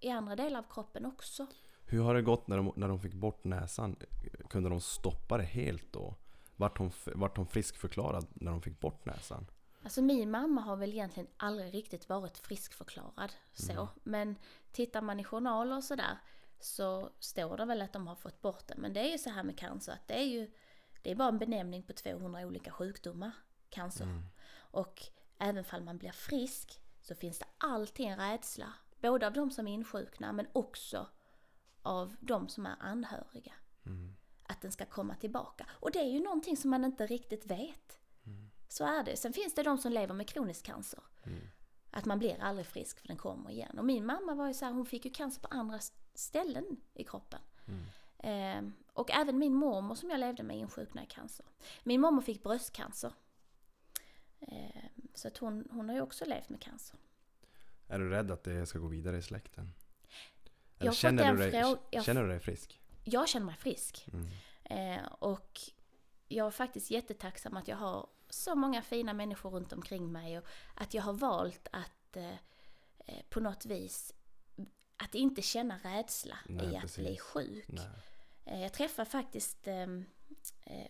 i 0.00 0.10
andra 0.10 0.36
delar 0.36 0.58
av 0.58 0.64
kroppen 0.70 1.06
också. 1.06 1.46
Hur 1.84 2.02
har 2.02 2.14
det 2.14 2.22
gått 2.22 2.48
när 2.48 2.56
de, 2.56 2.72
när 2.76 2.88
de 2.88 3.00
fick 3.00 3.14
bort 3.14 3.44
näsan? 3.44 3.96
Kunde 4.50 4.68
de 4.68 4.80
stoppa 4.80 5.36
det 5.36 5.44
helt 5.44 5.92
då? 5.92 6.14
Vart 6.56 6.78
hon, 6.78 6.90
vart 7.14 7.36
hon 7.36 7.46
friskförklarad 7.46 8.26
när 8.34 8.50
de 8.50 8.62
fick 8.62 8.80
bort 8.80 9.04
näsan? 9.04 9.46
Alltså 9.82 10.02
min 10.02 10.30
mamma 10.30 10.60
har 10.60 10.76
väl 10.76 10.92
egentligen 10.92 11.28
aldrig 11.36 11.74
riktigt 11.74 12.08
varit 12.08 12.38
friskförklarad 12.38 13.32
så. 13.52 13.88
Men 14.02 14.36
tittar 14.72 15.02
man 15.02 15.20
i 15.20 15.24
journaler 15.24 15.76
och 15.76 15.84
sådär 15.84 16.18
så 16.60 17.10
står 17.18 17.56
det 17.56 17.64
väl 17.64 17.82
att 17.82 17.92
de 17.92 18.06
har 18.06 18.16
fått 18.16 18.42
bort 18.42 18.66
det. 18.66 18.74
Men 18.76 18.92
det 18.92 19.00
är 19.00 19.12
ju 19.12 19.18
så 19.18 19.30
här 19.30 19.42
med 19.42 19.58
cancer 19.58 19.92
att 19.92 20.08
det 20.08 20.14
är 20.14 20.26
ju 20.26 20.50
det 21.02 21.10
är 21.10 21.14
bara 21.14 21.28
en 21.28 21.38
benämning 21.38 21.82
på 21.82 21.92
200 21.92 22.46
olika 22.46 22.70
sjukdomar, 22.70 23.32
cancer. 23.70 24.06
Och 24.58 25.02
även 25.38 25.64
fall 25.64 25.82
man 25.82 25.98
blir 25.98 26.10
frisk 26.10 26.80
så 27.00 27.14
finns 27.14 27.38
det 27.38 27.46
alltid 27.58 28.06
en 28.06 28.18
rädsla. 28.18 28.72
Både 29.00 29.26
av 29.26 29.32
de 29.32 29.50
som 29.50 29.68
är 29.68 29.72
insjukna 29.72 30.32
men 30.32 30.46
också 30.52 31.06
av 31.82 32.16
de 32.20 32.48
som 32.48 32.66
är 32.66 32.76
anhöriga. 32.80 33.52
Att 34.42 34.60
den 34.60 34.72
ska 34.72 34.86
komma 34.86 35.14
tillbaka. 35.14 35.66
Och 35.70 35.90
det 35.92 35.98
är 35.98 36.10
ju 36.10 36.20
någonting 36.20 36.56
som 36.56 36.70
man 36.70 36.84
inte 36.84 37.06
riktigt 37.06 37.46
vet. 37.46 38.00
Så 38.68 38.84
är 38.84 39.02
det. 39.02 39.16
Sen 39.16 39.32
finns 39.32 39.54
det 39.54 39.62
de 39.62 39.78
som 39.78 39.92
lever 39.92 40.14
med 40.14 40.28
kronisk 40.28 40.66
cancer. 40.66 41.00
Att 41.90 42.04
man 42.04 42.18
blir 42.18 42.40
aldrig 42.40 42.66
frisk 42.66 43.00
för 43.00 43.08
den 43.08 43.16
kommer 43.16 43.50
igen. 43.50 43.78
Och 43.78 43.84
min 43.84 44.06
mamma 44.06 44.34
var 44.34 44.46
ju 44.48 44.54
så 44.54 44.64
här, 44.64 44.72
hon 44.72 44.86
fick 44.86 45.04
ju 45.04 45.10
cancer 45.10 45.40
på 45.40 45.48
andra 45.50 45.78
ställen 46.18 46.64
i 46.94 47.04
kroppen. 47.04 47.40
Eh, 48.18 48.62
och 48.92 49.10
även 49.10 49.38
min 49.38 49.54
mormor 49.54 49.94
som 49.94 50.10
jag 50.10 50.20
levde 50.20 50.42
med 50.42 50.56
insjuknade 50.58 51.06
i 51.06 51.10
cancer. 51.10 51.46
Min 51.84 52.00
mormor 52.00 52.22
fick 52.22 52.42
bröstcancer. 52.42 53.12
Eh, 54.40 54.82
så 55.14 55.28
att 55.28 55.38
hon, 55.38 55.68
hon 55.70 55.88
har 55.88 55.96
ju 55.96 56.02
också 56.02 56.24
levt 56.24 56.48
med 56.48 56.60
cancer. 56.60 56.98
Är 57.88 57.98
du 57.98 58.10
rädd 58.10 58.30
att 58.30 58.44
det 58.44 58.66
ska 58.66 58.78
gå 58.78 58.88
vidare 58.88 59.16
i 59.18 59.22
släkten? 59.22 59.72
Fått 60.78 60.94
känner, 60.94 61.32
du 61.32 61.38
dig, 61.50 61.76
jag- 61.90 62.04
känner 62.04 62.22
du 62.22 62.28
dig 62.28 62.40
frisk? 62.40 62.80
Jag 63.04 63.28
känner 63.28 63.46
mig 63.46 63.56
frisk. 63.56 64.08
Mm. 64.12 64.28
Eh, 64.64 65.06
och 65.12 65.60
jag 66.28 66.46
är 66.46 66.50
faktiskt 66.50 66.90
jättetacksam 66.90 67.56
att 67.56 67.68
jag 67.68 67.76
har 67.76 68.06
så 68.30 68.54
många 68.54 68.82
fina 68.82 69.12
människor 69.12 69.50
runt 69.50 69.72
omkring 69.72 70.12
mig 70.12 70.38
och 70.38 70.44
att 70.74 70.94
jag 70.94 71.02
har 71.02 71.12
valt 71.12 71.68
att 71.72 72.16
eh, 72.16 72.32
eh, 72.98 73.22
på 73.28 73.40
något 73.40 73.66
vis 73.66 74.14
att 74.98 75.14
inte 75.14 75.42
känna 75.42 75.78
rädsla 75.82 76.38
Nej, 76.46 76.72
i 76.72 76.76
att 76.76 76.82
precis. 76.82 77.06
bli 77.06 77.18
sjuk. 77.18 77.64
Nej. 77.68 77.86
Eh, 78.44 78.62
jag 78.62 78.72
träffade 78.72 79.10
faktiskt 79.10 79.68
ehm, 79.68 80.04
eh, 80.64 80.86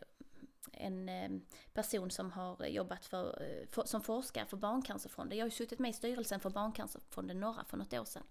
en 0.73 1.09
eh, 1.09 1.31
person 1.75 2.11
som 2.11 2.33
har 2.33 2.67
jobbat 2.67 3.07
för, 3.07 3.43
eh, 3.77 3.85
som 3.85 4.03
forskare 4.03 4.47
för 4.47 4.57
Barncancerfonden. 4.57 5.39
Jag 5.39 5.45
har 5.45 5.49
ju 5.49 5.57
suttit 5.57 5.79
med 5.79 5.91
i 5.91 5.93
styrelsen 5.93 6.41
för 6.41 6.51
Barncancerfonden 6.51 7.41
Norra 7.41 7.65
för 7.65 7.77
något 7.77 7.93
år 7.93 8.05
sedan. 8.05 8.25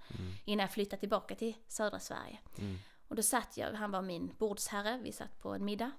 Innan 0.45 0.63
jag 0.63 0.71
flyttade 0.71 0.99
tillbaka 0.99 1.35
till 1.35 1.55
södra 1.67 1.99
Sverige. 1.99 2.39
Mm. 2.57 2.77
Och 3.07 3.15
då 3.15 3.23
satt 3.23 3.57
jag, 3.57 3.73
han 3.73 3.91
var 3.91 4.01
min 4.01 4.33
bordsherre, 4.37 4.99
vi 5.03 5.11
satt 5.11 5.39
på 5.39 5.53
en 5.53 5.65
middag. 5.65 5.91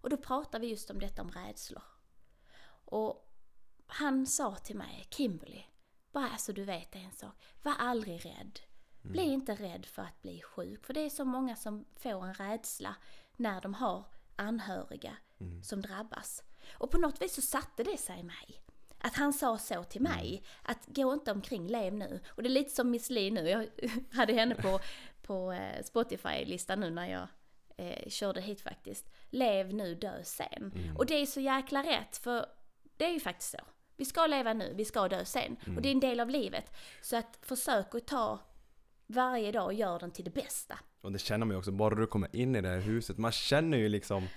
Och 0.00 0.10
då 0.10 0.16
pratade 0.16 0.60
vi 0.60 0.70
just 0.70 0.90
om 0.90 1.00
detta 1.00 1.22
om 1.22 1.30
rädslor. 1.30 1.82
Och 2.84 3.32
han 3.86 4.26
sa 4.26 4.56
till 4.56 4.76
mig, 4.76 5.06
Kimberly, 5.10 5.64
bara 6.20 6.36
så 6.36 6.52
du 6.52 6.64
vet 6.64 6.94
en 6.94 7.12
sak, 7.12 7.34
var 7.62 7.74
aldrig 7.78 8.26
rädd. 8.26 8.60
Bli 9.02 9.22
inte 9.22 9.54
rädd 9.54 9.86
för 9.86 10.02
att 10.02 10.22
bli 10.22 10.42
sjuk, 10.42 10.86
för 10.86 10.94
det 10.94 11.00
är 11.00 11.10
så 11.10 11.24
många 11.24 11.56
som 11.56 11.84
får 11.96 12.26
en 12.26 12.34
rädsla 12.34 12.96
när 13.36 13.60
de 13.60 13.74
har 13.74 14.04
anhöriga 14.36 15.16
som 15.62 15.82
drabbas. 15.82 16.42
Och 16.72 16.90
på 16.90 16.98
något 16.98 17.22
vis 17.22 17.34
så 17.34 17.42
satte 17.42 17.84
det 17.84 17.96
sig 17.96 18.20
i 18.20 18.22
mig. 18.22 18.62
Att 18.98 19.16
han 19.16 19.32
sa 19.32 19.58
så 19.58 19.84
till 19.84 20.00
mig, 20.00 20.42
att 20.62 20.86
gå 20.86 21.12
inte 21.12 21.32
omkring, 21.32 21.68
lev 21.68 21.94
nu. 21.94 22.20
Och 22.28 22.42
det 22.42 22.48
är 22.48 22.50
lite 22.50 22.70
som 22.70 22.90
Miss 22.90 23.10
Li 23.10 23.30
nu, 23.30 23.48
jag 23.48 23.68
hade 24.12 24.32
henne 24.32 24.54
på, 24.54 24.80
på 25.22 25.52
eh, 25.52 25.82
Spotify-listan 25.84 26.80
nu 26.80 26.90
när 26.90 27.06
jag 27.06 27.28
eh, 27.76 28.08
körde 28.08 28.40
hit 28.40 28.60
faktiskt. 28.60 29.10
Lev 29.30 29.74
nu, 29.74 29.94
dö 29.94 30.24
sen. 30.24 30.72
Mm. 30.74 30.96
Och 30.96 31.06
det 31.06 31.14
är 31.14 31.26
så 31.26 31.40
jäkla 31.40 31.82
rätt, 31.82 32.16
för 32.16 32.46
det 32.96 33.04
är 33.04 33.12
ju 33.12 33.20
faktiskt 33.20 33.50
så. 33.50 33.77
Vi 33.98 34.04
ska 34.04 34.26
leva 34.26 34.52
nu, 34.52 34.74
vi 34.76 34.84
ska 34.84 35.08
dö 35.08 35.24
sen. 35.24 35.56
Mm. 35.64 35.76
Och 35.76 35.82
det 35.82 35.88
är 35.88 35.92
en 35.92 36.00
del 36.00 36.20
av 36.20 36.30
livet. 36.30 36.72
Så 37.02 37.16
att 37.16 37.38
försök 37.42 37.94
att 37.94 38.06
ta 38.06 38.38
varje 39.06 39.52
dag 39.52 39.64
och 39.64 39.74
gör 39.74 39.98
den 39.98 40.10
till 40.10 40.24
det 40.24 40.30
bästa. 40.30 40.78
Och 41.00 41.12
det 41.12 41.18
känner 41.18 41.46
man 41.46 41.54
ju 41.54 41.58
också, 41.58 41.72
bara 41.72 41.94
du 41.94 42.06
kommer 42.06 42.36
in 42.36 42.56
i 42.56 42.60
det 42.60 42.68
här 42.68 42.80
huset, 42.80 43.18
man 43.18 43.32
känner 43.32 43.78
ju 43.78 43.88
liksom 43.88 44.28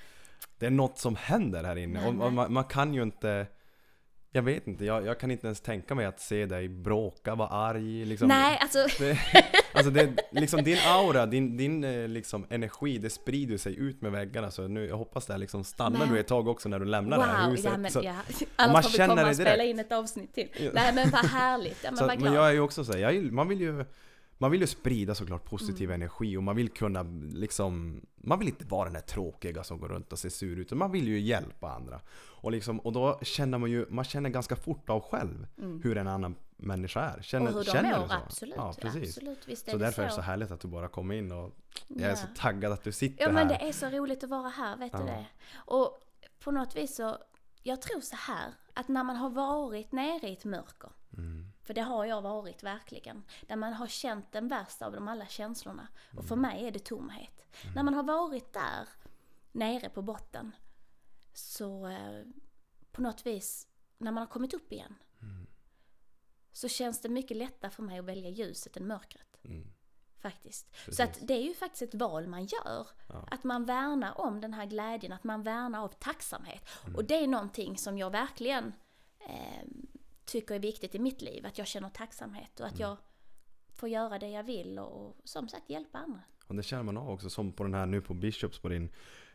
Det 0.58 0.66
är 0.66 0.70
något 0.70 0.98
som 0.98 1.16
händer 1.16 1.64
här 1.64 1.76
inne 1.76 2.00
Nej, 2.00 2.08
och 2.08 2.16
nej. 2.16 2.32
man, 2.32 2.54
man 2.54 2.64
kan 2.64 2.94
ju 2.94 3.04
inte 3.04 3.48
Jag 4.34 4.42
vet 4.42 4.68
inte, 4.68 4.86
jag, 4.86 5.06
jag 5.06 5.20
kan 5.20 5.32
inte 5.32 5.48
ens 5.48 5.62
tänka 5.62 5.96
mig 5.96 6.06
att 6.06 6.20
se 6.20 6.46
dig 6.46 6.70
bråka, 6.70 7.36
vara 7.36 7.50
arg 7.50 8.06
liksom 8.06 8.28
Nej, 8.28 8.60
alltså 8.62 9.04
det, 9.04 9.18
Alltså 9.74 9.92
det, 9.92 10.14
liksom 10.32 10.64
din 10.64 10.78
aura, 10.88 11.26
din, 11.26 11.58
din 11.58 11.84
eh, 11.84 12.08
liksom 12.08 12.46
energi, 12.50 12.98
det 12.98 13.10
sprider 13.10 13.58
sig 13.58 13.80
ut 13.80 14.02
med 14.02 14.12
väggarna 14.12 14.52
så 14.52 14.68
nu, 14.68 14.86
jag 14.88 14.98
hoppas 14.98 15.26
det 15.26 15.34
här 15.34 15.38
liksom 15.40 15.64
stannar 15.64 16.00
Men- 16.00 16.10
nu 16.10 16.20
ett 16.20 16.28
tag 16.28 16.48
också 16.48 16.70
när 16.70 16.80
du 16.80 16.86
lämnar 16.86 17.18
det 17.18 17.24
här 17.24 17.44
wow, 17.44 17.52
huset 17.52 17.72
ja 17.72 17.78
men 17.78 17.92
så, 17.92 18.02
ja. 18.04 18.14
man 18.14 18.24
Annars 18.56 18.86
får 18.86 18.92
vi 18.92 19.08
komma 19.08 19.30
och 19.30 19.36
spela 19.36 19.64
in 19.64 19.80
ett 19.80 19.92
avsnitt 19.92 20.34
till. 20.34 20.48
Ja. 20.60 20.72
Nej 20.74 20.94
men 20.96 21.10
vad 21.10 21.26
härligt, 21.26 21.78
ja 21.84 21.92
men 21.92 21.98
så, 21.98 22.06
vad 22.08 22.18
glad. 22.18 22.32
men 22.32 22.42
jag 22.42 22.50
är 22.50 22.54
ju 22.54 22.60
också 22.60 22.84
så 22.86 22.94
här, 22.94 23.32
man 23.32 23.48
vill 23.48 23.62
ju 23.62 23.86
man 24.38 24.52
vill 24.52 24.62
ju 24.62 24.68
sprida 24.68 25.16
såklart 25.16 25.42
Mm. 25.42 25.50
positiv 25.50 25.92
energi 25.92 26.38
och 26.38 26.44
man 26.44 26.56
vill 26.56 26.70
kunna 26.70 27.04
liksom 27.34 28.02
Man 28.24 28.40
vill 28.40 28.48
inte 28.48 28.66
vara 28.66 28.86
den 28.86 28.94
där 28.94 29.02
tråkiga 29.02 29.64
som 29.64 29.80
går 29.80 29.88
runt 29.88 30.14
och 30.14 30.20
ser 30.20 30.30
sur 30.30 30.60
ut 30.60 30.68
utan 30.68 30.78
man 30.78 30.92
vill 30.92 31.08
ju 31.08 31.20
hjälpa 31.20 31.72
andra. 31.72 32.02
Och, 32.42 32.52
liksom, 32.52 32.80
och 32.80 32.92
då 32.94 33.20
känner 33.22 33.58
man 33.58 33.70
ju, 33.72 33.86
man 33.90 34.06
känner 34.06 34.30
ganska 34.30 34.56
fort 34.56 34.90
av 34.90 35.02
själv 35.02 35.48
hur 35.84 35.98
en 35.98 36.08
annan 36.08 36.36
människa 36.58 37.02
är. 37.02 37.22
Känner, 37.22 37.46
Mm. 37.48 37.54
och 37.60 37.66
hur 37.66 37.66
de 37.66 37.78
känner 37.78 38.00
mår, 38.00 38.08
så? 38.08 38.14
absolut. 38.14 38.56
Ja, 38.58 38.74
precis. 38.82 39.18
absolut 39.18 39.48
visst 39.48 39.68
är 39.68 39.72
Så 39.72 39.78
det 39.78 39.84
därför 39.86 39.96
så. 39.96 40.02
är 40.02 40.06
det 40.08 40.12
så 40.14 40.22
härligt 40.22 40.52
att 40.52 40.60
du 40.60 40.68
bara 40.68 40.88
kom 40.88 41.12
in 41.12 41.32
och 41.32 41.52
jag 41.88 42.02
är 42.02 42.10
Ja. 42.10 42.16
så 42.16 42.28
taggad 42.36 42.72
att 42.72 42.84
du 42.84 42.92
sitter 42.92 43.24
Ja 43.26 43.32
men 43.32 43.48
här. 43.50 43.60
det 43.60 43.68
är 43.68 43.72
så 43.72 43.90
roligt 43.90 44.24
att 44.24 44.30
vara 44.30 44.50
här, 44.50 44.78
vet 44.78 44.94
Ja. 44.94 45.00
du 45.00 45.06
det? 45.06 45.26
Och 45.56 46.00
på 46.40 46.52
något 46.52 46.76
vis 46.76 46.96
så, 46.96 47.18
jag 47.64 47.82
tror 47.82 48.02
så 48.02 48.16
här, 48.16 48.54
att 48.74 48.88
när 48.88 49.04
man 49.04 49.16
har 49.16 49.30
varit 49.30 49.92
nere 49.92 50.28
i 50.30 50.34
ett 50.34 50.46
mörker, 50.46 50.90
Mm. 51.18 51.46
för 51.64 51.74
det 51.74 51.82
har 51.82 52.06
jag 52.06 52.22
varit 52.22 52.64
verkligen, 52.64 53.24
där 53.48 53.56
man 53.56 53.74
har 53.74 53.88
känt 53.88 54.32
den 54.32 54.48
värsta 54.48 54.86
av 54.86 54.92
de 54.92 55.08
alla 55.08 55.26
känslorna, 55.26 55.88
och 56.08 56.14
Mm. 56.14 56.28
för 56.28 56.36
mig 56.36 56.68
är 56.68 56.72
det 56.72 56.80
tomhet. 56.80 57.46
När 57.76 57.84
man 57.84 57.94
har 57.94 58.04
varit 58.04 58.54
där, 58.54 58.88
nere 59.52 59.90
på 59.90 60.02
botten, 60.02 60.52
så 61.34 61.88
eh, 61.88 62.24
på 62.92 63.02
något 63.02 63.26
vis, 63.26 63.68
när 63.98 64.12
man 64.12 64.22
har 64.22 64.28
kommit 64.28 64.54
upp 64.54 64.72
igen, 64.72 64.96
Mm. 65.22 65.48
så 66.52 66.68
känns 66.68 67.02
det 67.02 67.10
mycket 67.10 67.38
lättare 67.38 67.72
för 67.72 67.84
mig 67.84 68.00
att 68.00 68.06
välja 68.06 68.30
ljuset 68.30 68.78
än 68.78 68.88
mörkret. 68.88 69.40
Mm. 69.44 69.68
Faktiskt. 70.20 70.72
Precis. 70.72 70.98
Så 70.98 71.04
att 71.04 71.20
det 71.28 71.34
är 71.34 71.42
ju 71.44 71.54
faktiskt 71.54 71.82
ett 71.82 71.94
val 71.96 72.28
man 72.28 72.46
gör. 72.46 72.88
Ja. 73.08 73.28
Att 73.32 73.44
man 73.44 73.66
värnar 73.66 74.22
om 74.22 74.42
den 74.42 74.54
här 74.54 74.66
glädjen, 74.66 75.12
att 75.12 75.24
man 75.24 75.44
värnar 75.44 75.84
av 75.84 75.88
tacksamhet. 76.00 76.70
Mm. 76.84 76.96
Och 76.96 77.06
det 77.06 77.16
är 77.24 77.28
någonting 77.28 77.78
som 77.78 77.98
jag 77.98 78.10
verkligen 78.12 78.74
eh, 79.20 79.68
tycker 80.26 80.56
är 80.56 80.60
viktigt 80.60 80.96
i 80.96 81.00
mitt 81.00 81.22
liv. 81.22 81.46
Att 81.46 81.58
jag 81.58 81.68
känner 81.68 81.90
tacksamhet 81.90 82.60
och 82.60 82.66
att 82.66 82.72
Mm. 82.80 82.82
jag 82.82 82.98
får 83.74 83.90
göra 83.90 84.20
det 84.20 84.30
jag 84.30 84.44
vill 84.44 84.80
och, 84.80 85.08
och 85.08 85.16
som 85.24 85.50
sagt 85.50 85.70
hjälpa 85.70 85.98
andra. 85.98 86.22
Och 86.48 86.56
det 86.56 86.64
känner 86.64 86.84
man 86.84 86.98
av 86.98 87.10
också, 87.10 87.30
som 87.30 87.52
på 87.52 87.64
den 87.64 87.74
här 87.74 87.86
nu 87.86 88.02
på 88.02 88.14
Bishops 88.14 88.60
på 88.60 88.70
din 88.70 88.90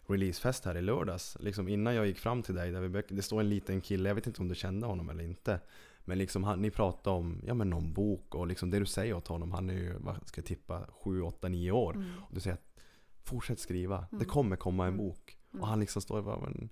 releasefest 0.08 0.64
här 0.64 0.76
i 0.76 0.82
lördags. 0.82 1.36
Liksom 1.40 1.68
innan 1.68 1.94
jag 1.94 2.06
gick 2.06 2.18
fram 2.18 2.42
till 2.42 2.54
dig, 2.54 2.70
där 2.70 2.80
vi 2.80 3.02
det 3.08 3.22
står 3.22 3.40
en 3.40 3.48
liten 3.48 3.80
kille, 3.80 4.08
jag 4.08 4.14
vet 4.14 4.26
inte 4.26 4.42
om 4.42 4.48
du 4.48 4.54
kände 4.54 4.86
honom 4.86 5.08
eller 5.10 5.24
inte. 5.24 5.60
Men 6.04 6.18
liksom 6.18 6.44
han, 6.44 6.62
ni 6.62 6.70
pratade 6.70 7.16
om, 7.16 7.42
ja 7.46 7.54
men 7.54 7.70
någon 7.70 7.92
bok 7.92 8.34
och 8.34 8.46
liksom 8.46 8.70
det 8.70 8.78
du 8.78 8.86
säger 8.86 9.14
åt 9.14 9.28
honom, 9.28 9.52
han 9.52 9.70
är 9.70 9.74
ju, 9.74 9.94
vad 9.98 10.28
ska 10.28 10.38
jag 10.38 10.46
tippa, 10.46 10.86
7, 11.04 11.22
8, 11.22 11.48
9 11.48 11.70
år. 11.72 11.94
Mm. 11.94 12.10
Och 12.28 12.34
du 12.34 12.40
säger 12.40 12.54
att 12.54 12.80
fortsätt 13.22 13.58
skriva, 13.60 14.06
det 14.10 14.24
kommer 14.24 14.56
komma 14.56 14.86
en 14.86 14.96
bok. 14.96 15.38
Mm. 15.52 15.62
Och 15.62 15.68
han 15.68 15.80
liksom 15.80 16.02
står 16.02 16.22
bara, 16.22 16.40
men, 16.40 16.68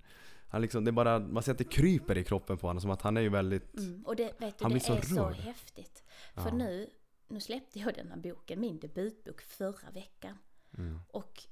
han 0.47 0.61
liksom, 0.61 0.85
det 0.85 0.89
är 0.89 0.93
bara, 0.93 1.19
man 1.19 1.43
ser 1.43 1.51
att 1.51 1.57
det 1.57 1.63
kryper 1.63 2.17
i 2.17 2.23
kroppen 2.23 2.57
på 2.57 2.67
honom 2.67 2.81
som 2.81 2.91
att 2.91 3.01
han 3.01 3.17
är 3.17 3.21
ju 3.21 3.29
väldigt, 3.29 3.77
Mm. 3.77 4.03
Och 4.05 4.15
det, 4.15 4.23
vet 4.23 4.39
du, 4.39 4.63
Han 4.65 4.71
det 4.71 4.73
blir 4.73 4.79
så 4.79 4.93
är 4.93 5.01
så 5.01 5.25
rörd. 5.25 5.35
häftigt. 5.35 6.03
Ja. 6.35 6.43
För 6.43 6.51
nu, 6.51 6.89
nu 7.27 7.39
släppte 7.39 7.79
jag 7.79 7.93
den 7.95 8.07
här 8.07 8.17
boken, 8.17 8.59
min 8.59 8.79
debutbok, 8.79 9.41
förra 9.41 9.91
veckan. 9.93 10.37
mm, 10.77 10.99
Och 11.07 11.43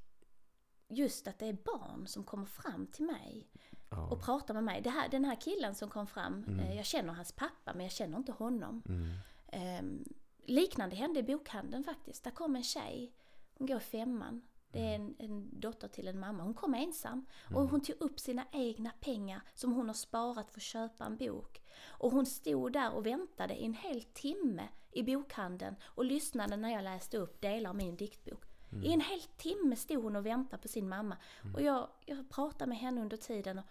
just 0.93 1.27
att 1.27 1.39
det 1.39 1.45
är 1.47 1.53
barn 1.53 2.07
som 2.07 2.23
kommer 2.23 2.45
fram 2.45 2.87
till 2.87 3.05
mig 3.05 3.47
ja, 3.89 4.07
och 4.11 4.21
pratar 4.21 4.53
med 4.53 4.63
mig. 4.63 4.81
Det 4.81 4.89
här, 4.89 5.09
den 5.09 5.25
här 5.25 5.35
killen 5.41 5.75
som 5.75 5.89
kom 5.89 6.07
fram, 6.07 6.43
Mm. 6.47 6.59
eh, 6.59 6.75
jag 6.77 6.85
känner 6.85 7.13
hans 7.13 7.31
pappa 7.31 7.73
men 7.73 7.81
jag 7.81 7.91
känner 7.91 8.17
inte 8.17 8.31
honom. 8.31 8.81
mm, 8.85 9.07
Ehm, 9.47 10.03
liknande 10.45 10.95
hände 10.95 11.19
i 11.19 11.23
bokhandeln 11.23 11.83
faktiskt. 11.83 12.23
Där 12.23 12.31
kom 12.31 12.55
en 12.55 12.63
tjej, 12.63 13.13
hon 13.57 13.67
går 13.67 13.79
femman. 13.79 14.41
Det 14.71 14.79
är 14.87 14.95
en, 14.95 15.15
en 15.19 15.59
dotter 15.59 15.87
till 15.87 16.07
en 16.07 16.19
mamma. 16.19 16.43
Hon 16.43 16.53
kom 16.53 16.73
ensam 16.73 17.25
och 17.55 17.69
hon 17.69 17.81
tog 17.81 17.95
upp 18.01 18.19
sina 18.19 18.45
egna 18.51 18.91
pengar 18.99 19.41
som 19.53 19.73
hon 19.73 19.87
har 19.87 19.93
sparat 19.93 20.51
för 20.51 20.59
att 20.59 20.63
köpa 20.63 21.05
en 21.05 21.17
bok. 21.17 21.61
Och 21.85 22.11
hon 22.11 22.25
stod 22.25 22.73
där 22.73 22.91
och 22.93 23.05
väntade 23.05 23.55
i 23.55 23.65
en 23.65 23.73
hel 23.73 24.01
timme 24.03 24.67
i 24.91 25.03
bokhandeln 25.03 25.75
och 25.83 26.05
lyssnade 26.05 26.57
när 26.57 26.69
jag 26.69 26.83
läste 26.83 27.17
upp 27.17 27.41
delar 27.41 27.69
av 27.69 27.75
min 27.75 27.95
diktbok. 27.95 28.43
I 28.81 28.93
en 28.93 29.01
hel 29.01 29.21
timme 29.37 29.75
stod 29.75 30.03
hon 30.03 30.15
och 30.15 30.25
väntade 30.25 30.61
på 30.61 30.67
sin 30.67 30.89
mamma. 30.89 31.17
Och 31.53 31.61
jag, 31.61 31.87
jag 32.05 32.29
pratade 32.29 32.69
med 32.69 32.77
henne 32.77 33.01
under 33.01 33.17
tiden. 33.17 33.59
Och 33.59 33.65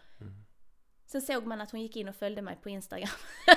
Sen 1.13 1.23
såg 1.23 1.47
man 1.47 1.61
att 1.61 1.71
hon 1.71 1.81
gick 1.81 1.97
in 1.97 2.09
och 2.09 2.15
följde 2.15 2.43
mig 2.43 2.59
på 2.63 2.69
Instagram. 2.69 3.09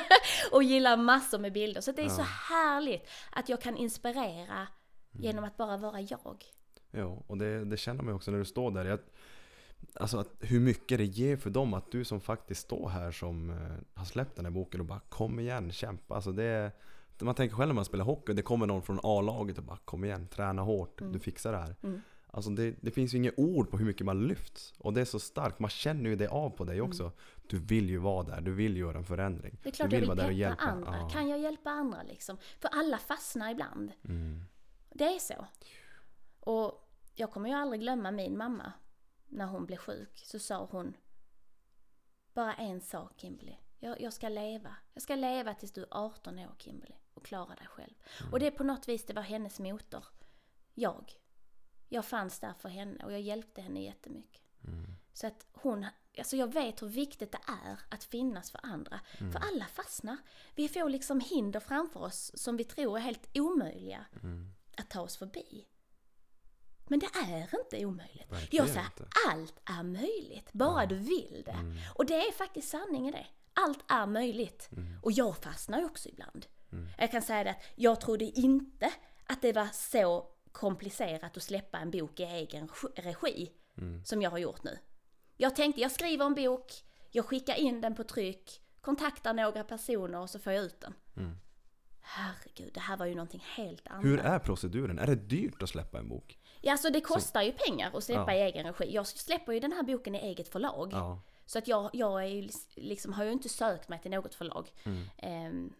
och 0.51 0.63
gillar 0.63 0.97
massor 0.97 1.39
med 1.39 1.53
bilder. 1.53 1.81
Så 1.81 1.91
det 1.91 2.01
är 2.01 2.09
så 2.09 2.21
härligt 2.21 3.09
att 3.31 3.49
jag 3.49 3.61
kan 3.61 3.77
inspirera 3.77 4.67
genom 5.11 5.43
att 5.43 5.57
bara 5.57 5.77
vara 5.77 6.01
jag. 6.01 6.45
Ja, 6.91 7.23
och 7.27 7.37
det, 7.37 7.65
det 7.65 7.77
känner 7.77 8.03
man 8.03 8.11
ju 8.11 8.15
också 8.15 8.31
när 8.31 8.37
du 8.37 8.45
står 8.45 8.71
där. 8.71 8.85
Jag, 8.85 8.99
alltså 9.93 10.17
att, 10.17 10.33
hur 10.39 10.59
mycket 10.59 10.97
det 10.97 11.05
ger 11.05 11.37
för 11.37 11.49
dem 11.49 11.73
att 11.73 11.91
du 11.91 12.03
som 12.03 12.21
faktiskt 12.21 12.61
står 12.61 12.89
här 12.89 13.11
som 13.11 13.49
eh, 13.49 13.55
har 13.93 14.05
släppt 14.05 14.35
den 14.35 14.45
här 14.45 14.51
boken 14.51 14.79
och 14.79 14.85
bara 14.85 14.99
kom 14.99 15.39
igen, 15.39 15.71
kämpa. 15.71 16.15
Alltså 16.15 16.31
det, 16.31 16.71
man 17.21 17.35
tänker 17.35 17.55
själv 17.55 17.67
när 17.67 17.75
man 17.75 17.85
spelar 17.85 18.05
hockey, 18.05 18.33
det 18.33 18.41
kommer 18.41 18.67
någon 18.67 18.81
från 18.81 18.99
A-laget 19.03 19.57
och 19.57 19.63
bara 19.63 19.77
kom 19.77 20.03
igen, 20.03 20.27
träna 20.27 20.61
hårt, 20.61 21.01
du 21.13 21.19
fixar 21.19 21.51
det 21.51 21.57
här. 21.57 21.75
Mm. 21.83 22.01
Alltså 22.35 22.51
det, 22.51 22.75
det 22.81 22.91
finns 22.91 23.13
ju 23.13 23.17
inget 23.17 23.39
ord 23.39 23.71
på 23.71 23.77
hur 23.77 23.85
mycket 23.85 24.05
man 24.05 24.27
lyfts. 24.27 24.73
Och 24.77 24.93
det 24.93 25.01
är 25.01 25.05
så 25.05 25.19
starkt, 25.19 25.59
man 25.59 25.69
känner 25.69 26.09
ju 26.09 26.15
det 26.15 26.27
av 26.27 26.49
på 26.49 26.63
dig 26.63 26.81
också. 26.81 27.11
Du 27.47 27.59
vill 27.59 27.89
ju 27.89 27.97
vara 27.97 28.23
där, 28.23 28.41
du 28.41 28.53
vill 28.53 28.77
göra 28.77 28.97
en 28.97 29.05
förändring. 29.05 29.51
Mm. 29.51 29.59
Det 29.63 29.69
är 29.69 29.71
klart 29.71 29.89
du 29.89 29.95
jag 29.95 29.99
vill 29.99 30.09
vara 30.09 30.17
där 30.17 30.27
och 30.27 30.33
hjälpa. 30.33 30.63
andra. 30.63 30.97
Ja. 30.97 31.09
Kan 31.09 31.29
jag 31.29 31.39
hjälpa 31.39 31.69
andra 31.69 32.03
liksom? 32.03 32.37
För 32.59 32.69
alla 32.69 32.97
fastnar 32.97 33.51
ibland. 33.51 33.91
Mm. 34.03 34.43
Det 34.89 35.03
är 35.03 35.19
så. 35.19 35.47
Och 36.39 36.89
jag 37.15 37.31
kommer 37.31 37.49
ju 37.49 37.55
aldrig 37.55 37.81
glömma 37.81 38.11
min 38.11 38.37
mamma. 38.37 38.71
När 39.27 39.45
hon 39.45 39.65
blev 39.65 39.77
sjuk 39.77 40.21
så 40.25 40.39
sa 40.39 40.67
hon 40.71 40.93
bara 42.33 42.53
en 42.53 42.81
sak 42.81 43.13
Kimberly. 43.17 43.55
Jag, 43.79 44.01
jag 44.01 44.13
ska 44.13 44.29
leva. 44.29 44.75
Jag 44.93 45.03
ska 45.03 45.15
leva 45.15 45.53
tills 45.53 45.71
du 45.71 45.81
är 45.81 45.87
18 45.91 46.39
år 46.39 46.55
Kimberly 46.57 46.95
klara 47.25 47.55
dig 47.55 47.67
själv. 47.67 47.93
Och 48.31 48.39
det 48.39 48.47
är 48.47 48.51
på 48.51 48.63
något 48.63 48.87
vis, 48.87 49.05
det 49.05 49.13
var 49.13 49.21
hennes 49.21 49.59
motor. 49.59 50.05
Jag. 50.73 51.13
Jag 51.89 52.05
fanns 52.05 52.39
där 52.39 52.53
för 52.59 52.69
henne 52.69 53.05
och 53.05 53.13
jag 53.13 53.21
hjälpte 53.21 53.61
henne 53.61 53.83
jättemycket. 53.83 54.41
Så 55.13 55.27
att 55.27 55.47
hon, 55.51 55.85
alltså 56.17 56.35
jag 56.37 56.53
vet 56.53 56.81
hur 56.81 56.87
viktigt 56.87 57.31
det 57.31 57.39
är 57.47 57.79
att 57.89 58.03
finnas 58.03 58.51
för 58.51 58.59
andra. 58.63 58.99
För 59.17 59.39
alla 59.51 59.65
fastnar. 59.65 60.17
Vi 60.55 60.69
får 60.69 60.89
liksom 60.89 61.19
hinder 61.19 61.59
framför 61.59 61.99
oss 61.99 62.31
som 62.35 62.57
vi 62.57 62.63
tror 62.63 62.97
är 62.97 63.01
helt 63.01 63.29
omöjliga 63.33 64.05
att 64.77 64.89
ta 64.89 65.01
oss 65.01 65.17
förbi. 65.17 65.67
Men 66.87 66.99
det 66.99 67.09
är 67.15 67.59
inte 67.59 67.85
omöjligt. 67.85 68.31
Verkligen 68.31 68.65
jag 68.65 68.73
säger, 68.73 68.85
inte. 68.85 69.07
allt 69.29 69.59
är 69.65 69.83
möjligt, 69.83 70.53
bara 70.53 70.85
du 70.85 70.95
vill 70.95 71.43
det. 71.45 71.57
Och 71.95 72.05
det 72.05 72.27
är 72.27 72.31
faktiskt 72.31 72.69
sanningen 72.69 73.11
det. 73.13 73.27
Allt 73.53 73.83
är 73.87 74.05
möjligt. 74.05 74.69
Och 75.01 75.11
jag 75.11 75.37
fastnar 75.37 75.79
ju 75.79 75.85
också 75.85 76.09
ibland. 76.09 76.45
Jag 76.97 77.11
kan 77.11 77.21
säga 77.21 77.43
det 77.43 77.49
att 77.49 77.63
jag 77.75 78.01
trodde 78.01 78.25
inte 78.25 78.91
att 79.27 79.41
det 79.41 79.53
var 79.53 79.67
så 79.73 80.27
komplicerat 80.51 81.37
att 81.37 81.43
släppa 81.43 81.77
en 81.77 81.91
bok 81.91 82.19
i 82.19 82.23
egen 82.23 82.69
regi 82.95 83.51
som 84.03 84.21
jag 84.21 84.29
har 84.29 84.37
gjort 84.37 84.63
nu. 84.63 84.77
Jag 85.37 85.55
tänkte, 85.55 85.81
jag 85.81 85.91
skriver 85.91 86.25
en 86.25 86.33
bok, 86.35 86.71
jag 87.11 87.25
skickar 87.25 87.55
in 87.55 87.81
den 87.81 87.95
på 87.95 88.03
tryck, 88.03 88.61
kontaktar 88.81 89.33
några 89.33 89.63
personer 89.63 90.19
och 90.19 90.29
så 90.29 90.39
får 90.39 90.53
jag 90.53 90.63
ut 90.63 90.81
den. 90.81 90.93
Herregud, 92.01 92.73
det 92.73 92.79
här 92.79 92.97
var 92.97 93.05
ju 93.05 93.15
någonting 93.15 93.43
helt 93.55 93.87
annat. 93.87 94.05
Hur 94.05 94.19
är 94.19 94.39
proceduren? 94.39 94.99
Är 94.99 95.07
det 95.07 95.15
dyrt 95.15 95.61
att 95.63 95.69
släppa 95.69 95.99
en 95.99 96.09
bok? 96.09 96.39
Ja, 96.61 96.71
alltså 96.71 96.89
det 96.89 97.01
kostar 97.01 97.41
ju 97.41 97.51
pengar 97.51 97.91
att 97.97 98.03
släppa 98.03 98.33
Ja. 98.35 98.39
i 98.39 98.41
egen 98.41 98.65
regi. 98.65 98.93
Jag 98.93 99.07
släpper 99.07 99.53
ju 99.53 99.59
den 99.59 99.71
här 99.71 99.83
boken 99.83 100.15
i 100.15 100.17
eget 100.17 100.47
förlag. 100.47 100.89
Ja. 100.91 101.21
Så 101.45 101.57
att 101.57 101.67
jag, 101.67 101.89
jag 101.93 102.23
är 102.23 102.27
ju 102.27 102.49
liksom, 102.75 103.13
har 103.13 103.23
ju 103.23 103.31
inte 103.31 103.49
sökt 103.49 103.89
mig 103.89 103.99
till 104.01 104.11
något 104.11 104.35
förlag. 104.35 104.71
Ehm, 105.17 105.73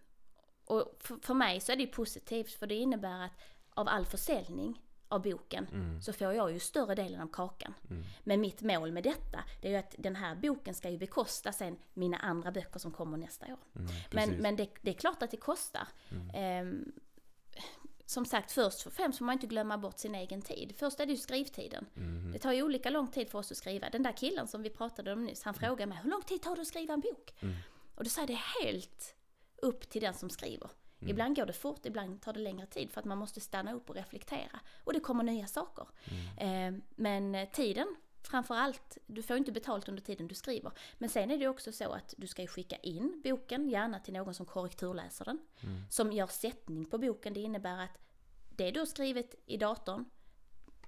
och 0.65 0.95
för, 0.99 1.17
för 1.21 1.33
mig 1.33 1.59
så 1.59 1.71
är 1.71 1.75
det 1.75 1.87
positivt 1.87 2.53
för 2.53 2.67
det 2.67 2.75
innebär 2.75 3.25
att 3.25 3.31
av 3.69 3.87
all 3.87 4.05
försäljning 4.05 4.81
av 5.07 5.21
boken 5.21 5.67
så 6.01 6.13
får 6.13 6.33
jag 6.33 6.51
ju 6.51 6.59
större 6.59 6.95
delen 6.95 7.21
av 7.21 7.27
kakan. 7.27 7.73
Men 8.23 8.41
mitt 8.41 8.61
mål 8.61 8.91
med 8.91 9.03
detta 9.03 9.43
det 9.61 9.67
är 9.67 9.71
ju 9.71 9.77
att 9.77 9.95
den 9.97 10.15
här 10.15 10.35
boken 10.35 10.73
ska 10.73 10.89
ju 10.89 10.97
bekosta 10.97 11.51
sen 11.51 11.77
mina 11.93 12.17
andra 12.17 12.51
böcker 12.51 12.79
som 12.79 12.91
kommer 12.91 13.17
nästa 13.17 13.45
år. 13.45 13.59
men 13.71 13.87
precis. 14.09 14.41
men 14.41 14.55
det, 14.55 14.69
det 14.81 14.89
är 14.89 14.93
klart 14.93 15.23
att 15.23 15.31
det 15.31 15.37
kostar. 15.37 15.87
Ehm, 16.33 16.91
som 18.05 18.25
sagt, 18.25 18.51
först 18.51 18.85
och 18.85 18.93
främst 18.93 19.17
får 19.17 19.25
man 19.25 19.33
inte 19.33 19.47
glömma 19.47 19.77
bort 19.77 19.99
sin 19.99 20.15
egen 20.15 20.41
tid. 20.41 20.73
Först 20.77 20.99
är 20.99 21.05
det 21.05 21.11
ju 21.11 21.17
skrivtiden. 21.17 21.85
Mhm. 21.93 22.31
Det 22.31 22.39
tar 22.39 22.51
ju 22.51 22.63
olika 22.63 22.89
lång 22.89 23.07
tid 23.07 23.29
för 23.29 23.39
oss 23.39 23.51
att 23.51 23.57
skriva. 23.57 23.89
Den 23.89 24.03
där 24.03 24.11
killen 24.11 24.47
som 24.47 24.63
vi 24.63 24.69
pratade 24.69 25.13
om 25.13 25.25
nyss, 25.25 25.43
han 25.43 25.53
frågade 25.53 25.85
mig 25.85 25.97
hur 26.03 26.09
lång 26.09 26.21
tid 26.21 26.41
tar 26.41 26.55
det 26.55 26.61
att 26.61 26.67
skriva 26.67 26.93
en 26.93 26.99
bok? 26.99 27.33
Mm. 27.39 27.55
Och 27.95 28.03
då 28.03 28.09
säger 28.09 28.27
det 28.27 28.39
helt 28.63 29.14
upp 29.57 29.89
till 29.89 30.01
den 30.01 30.13
som 30.13 30.29
skriver. 30.29 30.69
Mm. 30.99 31.11
Ibland 31.11 31.35
går 31.35 31.45
det 31.45 31.53
fort, 31.53 31.85
ibland 31.85 32.21
tar 32.21 32.33
det 32.33 32.39
längre 32.39 32.65
tid 32.65 32.91
för 32.91 32.99
att 32.99 33.05
man 33.05 33.17
måste 33.17 33.41
stanna 33.41 33.73
upp 33.73 33.89
och 33.89 33.95
reflektera. 33.95 34.59
Och 34.83 34.93
det 34.93 34.99
kommer 34.99 35.23
nya 35.23 35.47
saker. 35.47 35.87
Mm. 36.05 36.75
Eh, 36.77 36.83
men 36.95 37.35
eh, 37.35 37.49
tiden, 37.49 37.95
framför 38.23 38.55
allt, 38.55 38.97
du 39.05 39.23
får 39.23 39.37
inte 39.37 39.51
betalt 39.51 39.89
under 39.89 40.01
tiden 40.01 40.27
du 40.27 40.35
skriver. 40.35 40.71
Men 40.97 41.09
sen 41.09 41.31
är 41.31 41.37
det 41.37 41.47
också 41.47 41.71
så 41.71 41.91
att 41.91 42.13
du 42.17 42.27
ska 42.27 42.47
skicka 42.47 42.75
in 42.75 43.21
boken, 43.23 43.69
gärna 43.69 43.99
till 43.99 44.13
någon 44.13 44.33
som 44.33 44.45
korrekturläser 44.45 45.25
den. 45.25 45.39
Mm. 45.63 45.81
Som 45.89 46.11
gör 46.11 46.27
sättning 46.27 46.85
på 46.85 46.97
boken. 46.97 47.33
Det 47.33 47.39
innebär 47.41 47.83
att 47.83 47.97
det 48.49 48.71
du 48.71 48.79
har 48.79 48.85
skrivit 48.85 49.35
i 49.45 49.57
datorn, 49.57 50.05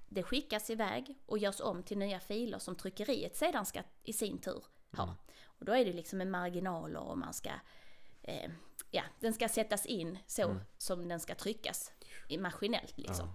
det 0.10 0.24
skickas 0.24 0.70
iväg 0.70 1.18
och 1.26 1.38
görs 1.38 1.62
om 1.62 1.84
till 1.84 1.98
nya 1.98 2.20
filer 2.20 2.60
som 2.60 2.76
tryckeriet 2.76 3.36
sedan 3.36 3.66
ska 3.66 3.84
i 4.04 4.14
sin 4.14 4.38
tur 4.38 4.64
ha. 4.92 5.04
Mm. 5.04 5.16
Och 5.44 5.66
då 5.66 5.72
är 5.72 5.86
det 5.86 5.94
liksom 5.94 6.18
med 6.18 6.28
marginaler 6.28 7.00
och 7.00 7.18
man 7.18 7.34
ska, 7.34 7.50
eh, 8.28 8.50
ja, 8.92 9.04
den 9.20 9.34
ska 9.34 9.50
sättas 9.50 9.86
in 9.86 10.18
så 10.28 10.56
som 10.78 11.08
den 11.08 11.20
ska 11.20 11.36
tryckas 11.36 11.92
maskinellt 12.40 12.98
liksom. 12.98 13.28
Ja. 13.28 13.34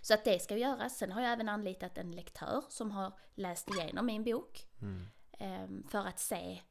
Så 0.00 0.14
att 0.14 0.24
det 0.24 0.38
ska 0.38 0.56
göras. 0.56 0.98
Sen 0.98 1.12
har 1.12 1.22
jag 1.22 1.32
även 1.32 1.48
anlitat 1.48 1.98
en 1.98 2.10
lektör 2.10 2.64
som 2.68 2.90
har 2.90 3.12
läst 3.34 3.70
igenom 3.70 4.06
min 4.06 4.24
bok. 4.24 4.66
Mm. 4.80 5.06
eh, 5.38 5.90
För 5.90 5.98
att 6.06 6.18
se 6.20 6.62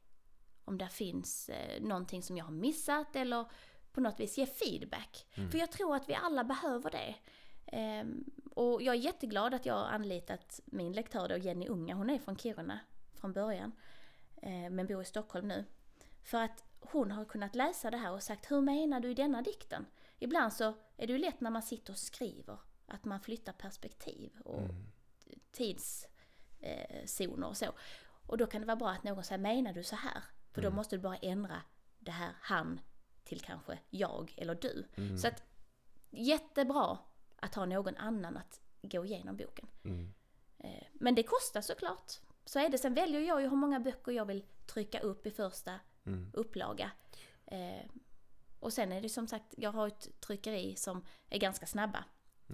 om 0.64 0.78
det 0.78 0.88
finns 0.88 1.48
eh, 1.48 1.82
någonting 1.82 2.22
som 2.22 2.36
jag 2.36 2.44
har 2.44 2.52
missat 2.52 3.16
eller 3.16 3.46
på 3.92 4.00
något 4.00 4.20
vis 4.20 4.38
ge 4.38 4.46
feedback. 4.46 5.26
För 5.50 5.58
jag 5.58 5.72
tror 5.72 5.96
att 5.96 6.08
vi 6.08 6.14
alla 6.14 6.44
behöver 6.44 6.90
det. 6.90 7.14
Ehm, 7.66 8.24
och 8.54 8.82
jag 8.82 8.94
är 8.94 8.98
jätteglad 8.98 9.54
att 9.54 9.66
jag 9.66 9.74
har 9.74 9.86
anlitat 9.86 10.60
min 10.64 10.92
lektör 10.92 11.28
då, 11.28 11.36
Jenny 11.36 11.66
Unga. 11.68 11.94
Hon 11.94 12.10
är 12.10 12.18
från 12.18 12.36
Kiruna 12.36 12.80
från 13.14 13.32
början. 13.32 13.72
eh, 14.42 14.70
Men 14.70 14.86
bor 14.86 15.02
i 15.02 15.04
Stockholm 15.04 15.48
nu. 15.48 15.64
För 16.22 16.38
att 16.38 16.64
hon 16.92 17.10
har 17.10 17.24
kunnat 17.24 17.54
läsa 17.54 17.90
det 17.90 17.96
här 17.96 18.12
och 18.12 18.22
sagt 18.22 18.50
hur 18.50 18.60
menar 18.60 19.00
du 19.00 19.10
i 19.10 19.14
denna 19.14 19.42
dikten? 19.42 19.86
Ibland 20.18 20.52
så 20.52 20.74
är 20.96 21.06
det 21.06 21.12
ju 21.12 21.18
lätt 21.18 21.40
när 21.40 21.50
man 21.50 21.62
sitter 21.62 21.92
och 21.92 21.98
skriver 21.98 22.58
att 22.86 23.04
man 23.04 23.20
flyttar 23.20 23.52
perspektiv 23.52 24.40
och 24.44 24.60
tidszoner 25.52 27.46
och 27.46 27.56
så. 27.56 27.66
Och 28.26 28.38
då 28.38 28.46
kan 28.46 28.60
det 28.60 28.66
vara 28.66 28.76
bra 28.76 28.90
att 28.90 29.04
någon 29.04 29.24
säger 29.24 29.38
menar 29.42 29.72
du 29.72 29.84
så 29.84 29.96
här? 29.96 30.22
För 30.52 30.62
då 30.62 30.70
måste 30.70 30.96
du 30.96 31.02
bara 31.02 31.16
ändra 31.16 31.62
det 31.98 32.10
här 32.10 32.32
han 32.40 32.80
till 33.24 33.40
kanske 33.40 33.78
jag 33.90 34.34
eller 34.36 34.54
du. 34.54 34.88
Så 35.18 35.28
att 35.28 35.42
jättebra 36.10 36.98
att 37.36 37.54
ha 37.54 37.66
någon 37.66 37.96
annan 37.96 38.36
att 38.36 38.60
gå 38.82 39.04
igenom 39.04 39.36
boken. 39.36 39.68
Mm. 39.84 40.14
Eh, 40.58 40.86
Men 40.92 41.14
det 41.14 41.22
kostar 41.22 41.60
såklart. 41.60 42.12
Så 42.44 42.58
är 42.58 42.68
det. 42.68 42.78
Sen 42.78 42.94
väljer 42.94 43.20
jag 43.20 43.42
ju 43.42 43.48
hur 43.48 43.56
många 43.56 43.80
böcker 43.80 44.12
jag 44.12 44.24
vill 44.24 44.44
trycka 44.66 45.00
upp 45.00 45.26
i 45.26 45.30
första 45.30 45.80
Mm. 46.06 46.30
upplaga. 46.32 46.90
Eh, 47.46 47.86
och 48.60 48.72
sen 48.72 48.92
är 48.92 49.00
det 49.00 49.08
som 49.08 49.28
sagt, 49.28 49.54
jag 49.56 49.72
har 49.72 49.86
ett 49.86 50.20
tryckeri 50.20 50.76
som 50.76 51.04
är 51.30 51.38
ganska 51.38 51.66
snabba 51.66 52.04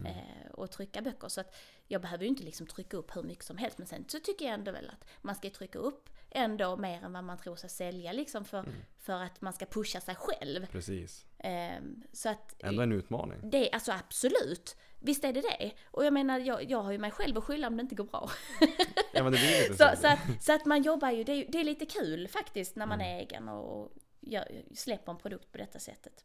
eh, 0.04 0.50
att 0.58 0.72
trycka 0.72 1.02
böcker. 1.02 1.28
Så 1.28 1.40
att 1.40 1.56
jag 1.86 2.02
behöver 2.02 2.24
ju 2.24 2.28
inte 2.28 2.42
liksom 2.42 2.66
trycka 2.66 2.96
upp 2.96 3.16
hur 3.16 3.22
mycket 3.22 3.44
som 3.44 3.56
helst. 3.56 3.78
Men 3.78 3.86
sen 3.86 4.04
så 4.08 4.20
tycker 4.20 4.44
jag 4.44 4.54
ändå 4.54 4.72
väl 4.72 4.90
att 4.90 5.04
man 5.22 5.34
ska 5.34 5.50
trycka 5.50 5.78
upp 5.78 6.10
ändå 6.30 6.76
mer 6.76 7.04
än 7.04 7.12
vad 7.12 7.24
man 7.24 7.38
tror 7.38 7.56
sig 7.56 7.70
sälja 7.70 8.12
liksom 8.12 8.44
för, 8.44 8.64
för 8.98 9.12
att 9.22 9.40
man 9.40 9.52
ska 9.52 9.66
pusha 9.66 10.00
sig 10.00 10.14
själv. 10.14 10.66
Precis. 10.66 11.26
Eh, 11.38 11.80
så 12.12 12.28
att 12.28 12.54
Ändå 12.62 12.82
en 12.82 12.92
utmaning. 12.92 13.50
det, 13.50 13.70
alltså 13.72 13.92
absolut. 13.92 14.76
Visst 15.02 15.24
är 15.24 15.32
det 15.32 15.40
det. 15.40 15.72
Och 15.84 16.04
jag 16.04 16.12
menar, 16.12 16.38
jag, 16.38 16.70
jag 16.70 16.82
har 16.82 16.92
ju 16.92 16.98
mig 16.98 17.10
själv 17.10 17.38
att 17.38 17.44
skylla 17.44 17.66
om 17.66 17.76
det 17.76 17.80
inte 17.80 17.94
går 17.94 18.04
bra. 18.04 18.30
Ja 19.12 19.22
men 19.22 19.32
det 19.32 19.38
blir 19.38 19.62
lite 19.68 19.74
Så, 19.74 19.96
så. 19.96 20.00
så, 20.02 20.06
att, 20.08 20.44
så 20.44 20.52
att 20.52 20.64
man 20.64 20.82
jobbar 20.82 21.10
ju, 21.10 21.24
det 21.24 21.32
är, 21.32 21.46
det 21.52 21.60
är 21.60 21.64
lite 21.64 21.86
kul 21.86 22.28
faktiskt 22.28 22.76
när 22.76 22.86
man 22.86 23.00
är 23.00 23.18
egen 23.20 23.48
och, 23.48 23.80
och 23.80 23.92
gör, 24.20 24.62
släpper 24.74 25.12
en 25.12 25.18
produkt 25.18 25.52
på 25.52 25.58
detta 25.58 25.78
sättet. 25.78 26.24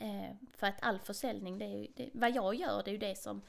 Eh, 0.00 0.34
för 0.56 0.66
att 0.66 0.82
all 0.82 0.98
försäljning, 0.98 1.58
det 1.58 1.64
är 1.64 1.78
ju, 1.78 1.86
det, 1.96 2.10
vad 2.14 2.30
jag 2.34 2.54
gör, 2.54 2.82
det 2.84 2.90
är 2.90 2.92
ju 2.92 2.98
det 2.98 3.18
som 3.18 3.42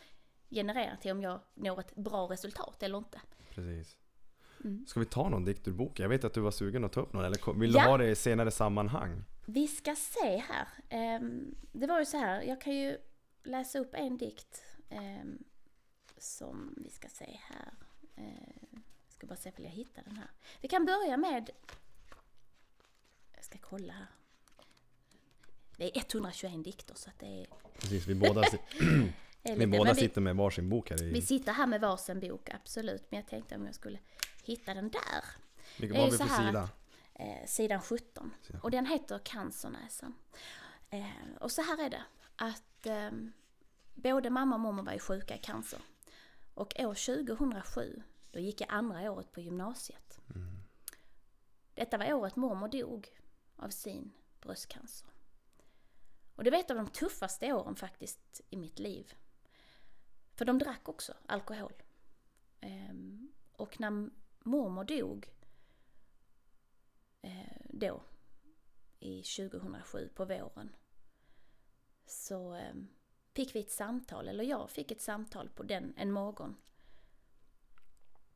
genererar 0.49 0.95
till 0.95 1.11
om 1.11 1.21
jag 1.21 1.41
når 1.53 1.79
ett 1.79 1.95
bra 1.95 2.27
resultat 2.27 2.83
eller 2.83 2.97
inte. 2.97 3.21
Precis. 3.49 3.97
Mm. 4.63 4.85
Ska 4.87 4.99
vi 4.99 5.05
ta 5.05 5.29
någon 5.29 5.45
dikt 5.45 5.67
ur 5.67 5.71
boken? 5.71 6.03
Jag 6.03 6.09
vet 6.09 6.23
att 6.23 6.33
du 6.33 6.41
var 6.41 6.51
sugen 6.51 6.83
att 6.83 6.91
ta 6.91 7.01
upp 7.01 7.13
någon, 7.13 7.25
eller 7.25 7.53
vill 7.59 7.73
Ja. 7.75 7.83
du 7.83 7.89
ha 7.89 7.97
det 7.97 8.09
i 8.09 8.15
senare 8.15 8.51
sammanhang? 8.51 9.23
Vi 9.45 9.67
ska 9.67 9.95
se 9.95 10.43
här. 10.47 10.67
Ehm, 10.89 11.55
det 11.71 11.87
var 11.87 11.99
ju 11.99 12.05
så 12.05 12.17
här, 12.17 12.41
jag 12.41 12.61
kan 12.61 12.75
ju 12.75 12.97
läsa 13.43 13.79
upp 13.79 13.93
en 13.93 14.17
dikt 14.17 14.63
ehm, 14.89 15.43
som 16.17 16.73
vi 16.77 16.89
ska 16.89 17.07
se 17.09 17.39
här. 17.43 17.71
Eh, 18.15 18.23
jag 19.05 19.13
ska 19.13 19.27
bara 19.27 19.35
se 19.35 19.51
om 19.57 19.63
jag 19.63 19.71
hittar 19.71 20.03
den 20.03 20.15
här. 20.17 20.29
Vi 20.61 20.67
kan 20.67 20.85
börja 20.85 21.17
med... 21.17 21.49
Jag 23.35 23.43
ska 23.43 23.57
kolla 23.61 23.93
här. 23.93 24.07
Det 25.77 25.97
är 25.97 26.01
121 26.01 26.63
dikter 26.63 26.95
så 26.95 27.09
att 27.09 27.19
det 27.19 27.25
är... 27.41 27.47
Precis, 27.79 28.07
vi 28.07 28.15
båda, 28.15 28.43
vi 29.57 29.67
båda 29.67 29.93
vi, 29.93 29.99
sitter 29.99 30.21
med 30.21 30.35
varsin 30.35 30.69
bok 30.69 30.89
här 30.89 31.03
i... 31.03 31.11
vi 31.11 31.21
sitter 31.21 31.53
här 31.53 31.67
med 31.67 31.81
varsin 31.81 32.19
bok, 32.19 32.49
absolut. 32.49 33.03
Men 33.09 33.19
jag 33.19 33.27
tänkte 33.27 33.55
om 33.55 33.65
jag 33.65 33.75
skulle 33.75 33.99
hitta 34.51 34.73
den 34.73 34.89
där. 34.89 35.23
Vilken 35.77 36.01
var 36.01 36.11
vi 36.11 36.17
på 36.17 36.23
här 36.23 36.47
sida? 36.47 36.69
eh, 37.13 37.45
sidan 37.45 37.81
17. 37.81 38.33
Sidan 38.41 38.61
Och 38.61 38.71
den 38.71 38.85
heter 38.85 39.19
Cancernäsan. 39.19 40.13
Eh, 40.89 41.35
och 41.39 41.51
så 41.51 41.61
här 41.61 41.85
är 41.85 41.89
det 41.89 42.03
att 42.35 42.85
eh, 42.85 43.11
både 43.93 44.29
mamma 44.29 44.55
och 44.55 44.61
mormor 44.61 44.83
var 44.83 44.93
ju 44.93 44.99
sjuka 44.99 45.35
i 45.35 45.39
cancer. 45.39 45.79
Och 46.53 46.79
år 46.79 47.25
2007, 47.25 48.03
då 48.31 48.39
gick 48.39 48.61
jag 48.61 48.69
andra 48.71 49.11
året 49.11 49.31
på 49.31 49.41
gymnasiet. 49.41 50.19
Detta 51.73 51.97
var 51.97 52.13
året 52.13 52.35
mormor 52.35 52.67
dog 52.67 53.07
av 53.55 53.69
sin 53.69 54.11
bröstcancer. 54.41 55.09
Och 56.35 56.43
det 56.43 56.51
var 56.51 56.57
ett 56.57 56.71
av 56.71 56.77
de 56.77 56.87
tuffaste 56.87 57.53
åren 57.53 57.75
faktiskt 57.75 58.41
i 58.49 58.57
mitt 58.57 58.79
liv. 58.79 59.13
För 60.35 60.45
de 60.45 60.59
drack 60.59 60.89
också 60.89 61.13
alkohol. 61.25 61.73
Ehm, 62.61 63.31
och 63.51 63.79
när 63.79 64.09
mormor 64.49 64.83
dog 64.83 65.33
eh, 67.21 67.61
då, 67.63 68.03
i 68.99 69.23
2007 69.23 70.09
på 70.15 70.25
våren, 70.25 70.75
så 72.05 72.53
eh, 72.53 72.73
fick 73.33 73.55
vi 73.55 73.59
ett 73.59 73.71
samtal, 73.71 74.27
eller 74.27 74.43
jag 74.43 74.69
fick 74.69 74.91
ett 74.91 75.01
samtal 75.01 75.49
på 75.49 75.63
den 75.63 75.93
en 75.97 76.11
morgon. 76.11 76.55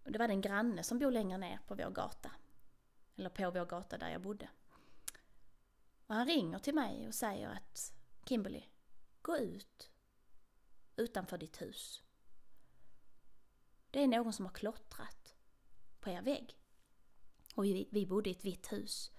Det 0.04 0.20
var 0.20 0.30
en 0.30 0.42
granne 0.42 0.84
som 0.84 1.00
bor 1.00 1.12
längre 1.12 1.38
ner 1.38 1.60
på 1.68 1.76
vår 1.76 1.90
gata. 1.90 2.32
Eller 3.16 3.30
på 3.30 3.52
vår 3.52 3.66
gata 3.66 3.98
där 3.98 4.10
jag 4.10 4.22
bodde. 4.22 4.50
Och 6.08 6.16
han 6.16 6.28
ringer 6.28 6.60
till 6.60 6.76
mig 6.76 7.08
och 7.08 7.16
säger 7.16 7.50
att 7.50 7.94
Kimberly, 8.26 8.64
gå 9.22 9.38
ut 9.38 9.92
utanför 10.96 11.38
ditt 11.38 11.62
hus. 11.62 12.04
Det 13.92 14.04
är 14.04 14.08
någon 14.08 14.34
som 14.34 14.46
har 14.46 14.54
klottrat 14.54 15.23
på 16.04 16.10
er 16.10 16.22
vägg. 16.22 16.58
Och 17.56 17.64
vi, 17.64 17.88
vi 17.92 18.06
bodde 18.06 18.30
i 18.30 18.34
ett 18.34 18.46
vitt 18.46 18.72
hus. 18.72 19.12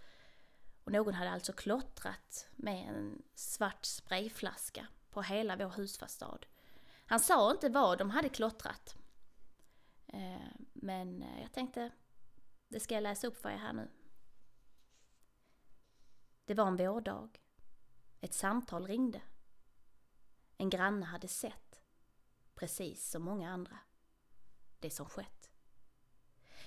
Och 0.84 0.92
någon 0.92 1.14
hade 1.14 1.30
alltså 1.30 1.52
klottrat 1.52 2.48
med 2.56 2.88
en 2.88 3.22
svart 3.34 3.84
sprayflaska 3.84 4.86
på 5.10 5.22
hela 5.22 5.56
vår 5.56 5.68
husfasad. 5.68 6.46
Han 7.06 7.20
sa 7.20 7.50
inte 7.50 7.68
vad 7.68 7.98
de 7.98 8.10
hade 8.10 8.28
klottrat. 8.28 8.96
Eh, 10.06 10.50
men 10.72 11.22
eh, 11.22 11.42
jag 11.42 11.52
tänkte, 11.52 11.90
det 12.68 12.80
ska 12.80 12.94
jag 12.94 13.02
läsa 13.02 13.26
upp 13.26 13.36
för 13.36 13.50
er 13.50 13.56
här 13.56 13.72
nu. 13.72 13.90
Det 16.44 16.54
var 16.54 16.66
en 16.66 16.76
vårdag. 16.76 17.40
Ett 18.20 18.34
samtal 18.34 18.86
ringde. 18.86 19.22
En 20.56 20.70
granne 20.70 21.06
hade 21.06 21.28
sett, 21.28 21.82
precis 22.54 23.10
som 23.10 23.22
många 23.22 23.50
andra, 23.50 23.78
det 24.78 24.90
som 24.90 25.06
skett. 25.06 25.33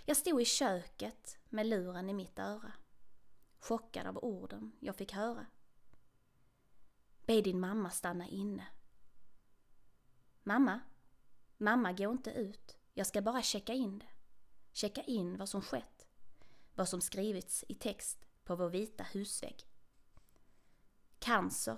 Jag 0.10 0.18
stod 0.18 0.42
i 0.42 0.46
köket 0.46 1.38
med 1.50 1.66
luren 1.66 2.10
i 2.10 2.14
mitt 2.14 2.40
öra, 2.40 2.72
chockad 3.60 4.08
av 4.08 4.18
orden 4.18 4.72
jag 4.80 4.96
fick 4.96 5.12
höra. 5.12 5.46
Be 7.26 7.42
din 7.42 7.60
mamma 7.60 7.90
stanna 7.90 8.28
inne. 8.28 8.68
Mamma, 10.44 10.80
mamma 11.58 11.94
gå 11.94 12.12
inte 12.12 12.32
ut. 12.32 12.78
Jag 12.94 13.08
ska 13.08 13.22
bara 13.22 13.42
checka 13.42 13.74
in 13.74 14.00
det. 14.00 14.10
Checka 14.72 15.02
in 15.02 15.38
vad 15.38 15.50
som 15.50 15.62
skett. 15.62 16.08
Vad 16.76 16.90
som 16.90 17.02
skrivits 17.02 17.66
i 17.68 17.74
text 17.76 18.26
på 18.44 18.56
vår 18.56 18.70
vita 18.70 19.04
husvägg. 19.04 19.68
Cancer, 21.20 21.78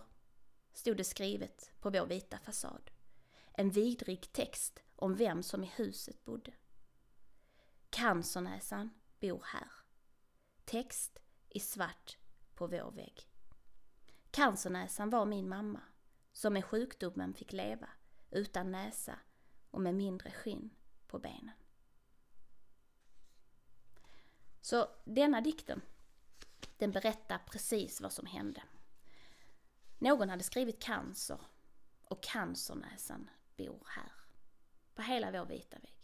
stod 0.74 0.98
det 0.98 1.04
skrivet 1.04 1.72
på 1.80 1.90
vår 1.90 2.06
vita 2.06 2.40
fasad. 2.40 2.92
En 3.54 3.70
vidrig 3.70 4.32
text 4.32 4.84
om 4.96 5.16
vem 5.16 5.44
som 5.44 5.64
i 5.64 5.72
huset 5.76 6.26
bodde. 6.26 6.54
Cancernäsan 7.90 8.90
bor 9.20 9.44
här. 9.46 9.72
Text 10.66 11.20
i 11.50 11.60
svart 11.60 12.18
på 12.56 12.68
vår 12.68 12.92
vägg. 12.92 13.30
Cancernäsan 14.32 15.10
var 15.10 15.26
min 15.26 15.50
mamma. 15.50 15.82
som 16.32 16.54
med 16.54 16.66
sjukdomen 16.66 17.34
fick 17.34 17.54
leva 17.54 17.90
utan 18.32 18.72
näsa 18.72 19.20
och 19.72 19.82
med 19.82 19.96
mindre 19.96 20.32
skinn 20.32 20.70
på 21.08 21.20
benen. 21.20 21.56
Så 24.62 24.90
denna 25.06 25.42
dikten, 25.42 25.82
den 26.78 26.92
berättar 26.92 27.38
precis 27.38 28.02
vad 28.02 28.14
som 28.14 28.26
hände. 28.26 28.64
Någon 29.98 30.30
hade 30.30 30.44
skrivit 30.44 30.82
cancer 30.82 31.40
och 32.04 32.24
cancernäsan 32.24 33.30
bor 33.58 33.84
här. 33.88 34.12
På 34.96 35.02
hela 35.02 35.32
vår 35.32 35.46
vita 35.46 35.80
vägg. 35.80 35.99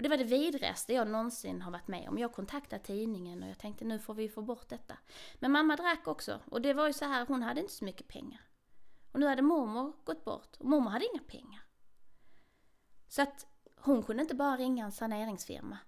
Och 0.00 0.02
det 0.02 0.08
var 0.08 0.16
det 0.16 0.24
vidrigaste 0.24 0.92
jag 0.92 1.08
någonsin 1.08 1.62
har 1.62 1.70
varit 1.70 1.88
med 1.88 2.08
om. 2.08 2.18
Jag 2.18 2.32
kontaktade 2.32 2.84
tidningen 2.84 3.42
och 3.42 3.48
jag 3.48 3.58
tänkte 3.58 3.84
nu 3.84 3.98
får 3.98 4.14
vi 4.14 4.28
få 4.28 4.42
bort 4.42 4.68
detta. 4.68 4.98
Men 5.38 5.52
mamma 5.52 5.76
drack 5.76 6.06
också 6.06 6.40
och 6.50 6.62
det 6.62 6.74
var 6.74 6.86
ju 6.86 6.92
så 6.92 7.04
här, 7.04 7.26
hon 7.26 7.42
hade 7.42 7.60
inte 7.60 7.72
så 7.72 7.84
mycket 7.84 8.08
pengar. 8.08 8.40
Och 9.12 9.20
nu 9.20 9.26
hade 9.26 9.42
mormor 9.42 9.92
gått 10.04 10.24
bort 10.24 10.56
och 10.56 10.64
mormor 10.64 10.90
hade 10.90 11.04
inga 11.12 11.22
pengar. 11.22 11.62
Så 13.08 13.22
att 13.22 13.46
hon 13.76 14.02
kunde 14.02 14.22
inte 14.22 14.34
bara 14.34 14.56
ringa 14.56 14.84
en 14.84 14.92
saneringsfirma 14.92 15.78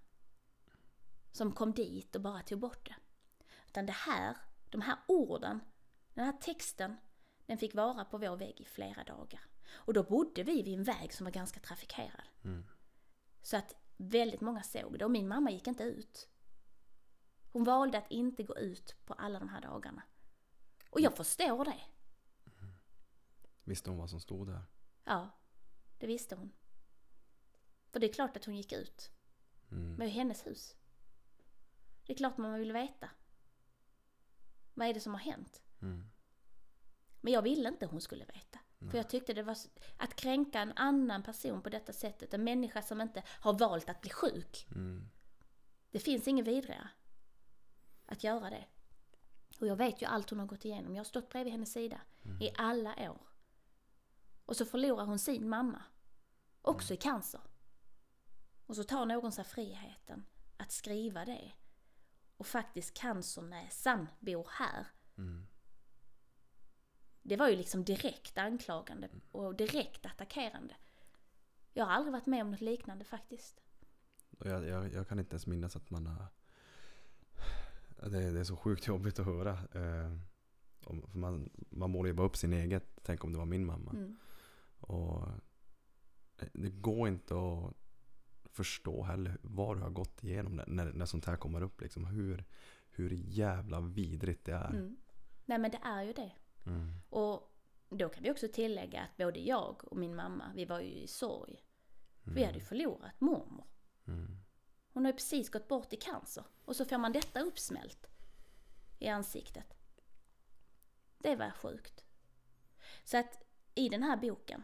som 1.30 1.52
kom 1.52 1.72
dit 1.72 2.14
och 2.16 2.22
bara 2.22 2.42
tog 2.42 2.58
bort 2.58 2.86
det. 2.86 2.96
Utan 3.66 3.86
det 3.86 3.92
här, 3.92 4.36
de 4.70 4.80
här 4.80 4.96
orden, 5.06 5.60
den 6.14 6.24
här 6.24 6.32
texten, 6.32 6.96
den 7.46 7.58
fick 7.58 7.74
vara 7.74 8.04
på 8.04 8.18
vår 8.18 8.36
vägg 8.36 8.60
i 8.60 8.64
flera 8.64 9.04
dagar. 9.04 9.40
Och 9.72 9.94
då 9.94 10.02
bodde 10.02 10.42
vi 10.42 10.62
vid 10.62 10.78
en 10.78 10.84
väg 10.84 11.12
som 11.12 11.24
var 11.24 11.32
ganska 11.32 11.60
trafikerad. 11.60 12.28
Mm. 12.44 12.64
Så 13.42 13.56
att 13.56 13.81
väldigt 14.02 14.40
många 14.40 14.62
såg 14.62 14.98
det 14.98 15.04
och 15.04 15.10
min 15.10 15.28
mamma 15.28 15.50
gick 15.50 15.66
inte 15.66 15.82
ut. 15.82 16.28
Hon 17.52 17.64
valde 17.64 17.98
att 17.98 18.10
inte 18.10 18.42
gå 18.42 18.58
ut 18.58 18.96
på 19.04 19.14
alla 19.14 19.38
de 19.38 19.48
här 19.48 19.60
dagarna. 19.60 20.02
Och 20.90 21.00
jag 21.00 21.16
förstår 21.16 21.64
det. 21.64 21.80
Visste 23.64 23.90
hon 23.90 23.98
vad 23.98 24.10
som 24.10 24.20
stod 24.20 24.46
där? 24.46 24.62
Ja, 25.04 25.30
det 25.98 26.06
visste 26.06 26.36
hon. 26.36 26.52
För 27.90 28.00
det 28.00 28.08
är 28.08 28.12
klart 28.12 28.36
att 28.36 28.44
hon 28.44 28.56
gick 28.56 28.72
ut. 28.72 29.10
Mm. 29.70 29.94
Men 29.94 30.08
är 30.08 30.12
hennes 30.12 30.46
hus. 30.46 30.76
Det 32.06 32.12
är 32.12 32.16
klart 32.16 32.36
man 32.36 32.58
vill 32.58 32.72
veta. 32.72 33.10
Vad 34.74 34.88
är 34.88 34.94
det 34.94 35.00
som 35.00 35.12
har 35.12 35.20
hänt? 35.20 35.62
Mm. 35.82 36.10
Men 37.20 37.32
jag 37.32 37.42
ville 37.42 37.68
inte 37.68 37.86
hon 37.86 38.00
skulle 38.00 38.24
veta. 38.24 38.58
För 38.90 38.98
jag 38.98 39.08
tyckte 39.08 39.32
det 39.32 39.42
var 39.42 39.56
att 39.96 40.16
kränka 40.16 40.60
en 40.60 40.72
annan 40.76 41.22
person 41.22 41.62
på 41.62 41.68
detta 41.68 41.92
sättet, 41.92 42.34
en 42.34 42.44
människa 42.44 42.82
som 42.82 43.00
inte 43.00 43.22
har 43.26 43.52
valt 43.52 43.88
att 43.88 44.00
bli 44.00 44.10
sjuk. 44.10 44.66
Mm. 44.74 45.08
Det 45.90 45.98
finns 45.98 46.28
inget 46.28 46.46
vidare 46.46 46.88
att 48.06 48.24
göra 48.24 48.50
det. 48.50 48.64
Och 49.60 49.66
jag 49.66 49.76
vet 49.76 50.02
ju 50.02 50.06
allt 50.06 50.30
hon 50.30 50.38
har 50.38 50.46
gått 50.46 50.64
igenom. 50.64 50.94
Jag 50.94 51.00
har 51.00 51.04
stått 51.04 51.28
bredvid 51.28 51.52
hennes 51.52 51.72
sida 51.72 52.00
i 52.40 52.50
alla 52.58 53.10
år. 53.10 53.20
Och 54.46 54.56
så 54.56 54.64
förlorar 54.64 55.04
hon 55.04 55.18
sin 55.18 55.48
mamma. 55.48 55.82
Också 56.62 56.94
i 56.94 56.96
cancer. 56.96 57.40
Och 58.66 58.76
så 58.76 58.84
tar 58.84 59.06
någon 59.06 59.32
sig 59.32 59.44
friheten 59.44 60.24
att 60.56 60.72
skriva 60.72 61.24
det. 61.24 61.52
Och 62.36 62.46
faktiskt 62.46 62.94
cancernäsan 62.94 64.08
bor 64.20 64.48
här. 64.50 64.86
Mm. 65.18 65.46
Det 67.22 67.36
var 67.36 67.48
ju 67.48 67.56
liksom 67.56 67.84
direkt 67.84 68.38
anklagande 68.38 69.08
och 69.32 69.54
direkt 69.56 70.06
attackerande. 70.06 70.74
Jag 71.72 71.84
har 71.84 71.92
aldrig 71.92 72.12
varit 72.12 72.26
med 72.26 72.42
om 72.42 72.50
något 72.50 72.60
liknande 72.60 73.04
faktiskt. 73.04 73.60
Jag, 74.44 74.66
jag, 74.66 74.92
jag 74.92 75.08
kan 75.08 75.18
inte 75.18 75.32
ens 75.34 75.46
minnas 75.46 75.76
att 75.76 75.90
man 75.90 76.06
har... 76.06 76.26
Det, 78.10 78.18
är- 78.22 78.32
det 78.32 78.40
är 78.40 78.44
så 78.44 78.56
sjukt 78.56 78.86
jobbigt 78.86 79.18
att 79.18 79.26
höra. 79.26 79.50
Eh, 79.52 80.12
man, 81.14 81.50
man 81.70 81.90
målar 81.90 82.06
ju 82.08 82.12
bara 82.14 82.26
upp 82.26 82.36
sin 82.36 82.52
eget. 82.52 82.98
Tänk 83.02 83.24
om 83.24 83.32
det 83.32 83.38
var 83.38 83.46
min 83.46 83.66
mamma. 83.66 83.90
Mm. 83.90 84.16
Och 84.80 85.28
eh, 86.38 86.48
det 86.52 86.70
går 86.70 87.08
inte 87.08 87.34
att 87.34 87.74
förstå 88.44 89.02
heller 89.02 89.38
vad 89.42 89.76
du 89.76 89.80
har 89.82 89.90
gått 89.90 90.24
igenom 90.24 90.56
när, 90.56 90.66
när, 90.66 90.92
när 90.92 91.06
sånt 91.06 91.24
här 91.26 91.36
kommer 91.36 91.62
upp. 91.62 91.80
Liksom. 91.80 92.04
Hur, 92.06 92.44
hur 92.90 93.10
jävla 93.10 93.80
vidrigt 93.80 94.44
det 94.44 94.52
är. 94.52 94.70
Mm. 94.70 94.96
Nej 95.46 95.58
men 95.58 95.70
det 95.70 95.80
är 95.84 96.02
ju 96.02 96.12
det. 96.12 96.32
Mm. 96.66 96.92
Och 97.08 97.52
då 97.88 98.08
kan 98.08 98.22
vi 98.22 98.30
också 98.30 98.48
tillägga 98.48 99.00
att 99.02 99.16
både 99.16 99.40
jag 99.40 99.84
och 99.84 99.96
min 99.96 100.16
mamma, 100.16 100.52
vi 100.54 100.64
var 100.64 100.80
ju 100.80 100.92
i 100.92 101.06
sorg. 101.06 101.64
Vi 102.24 102.44
hade 102.44 102.58
ju 102.58 102.64
förlorat 102.64 103.20
mormor. 103.20 103.66
Mm. 104.06 104.38
Hon 104.92 105.04
har 105.04 105.12
ju 105.12 105.16
precis 105.16 105.50
gått 105.50 105.68
bort 105.68 105.92
i 105.92 105.96
cancer. 105.96 106.44
Och 106.64 106.76
så 106.76 106.84
får 106.84 106.98
man 106.98 107.12
detta 107.12 107.40
uppsmält 107.40 108.06
i 108.98 109.08
ansiktet. 109.08 109.74
Det 111.18 111.36
var 111.36 111.50
sjukt. 111.50 112.04
Så 113.04 113.16
att 113.16 113.44
i 113.74 113.88
den 113.88 114.02
här 114.02 114.16
boken, 114.16 114.62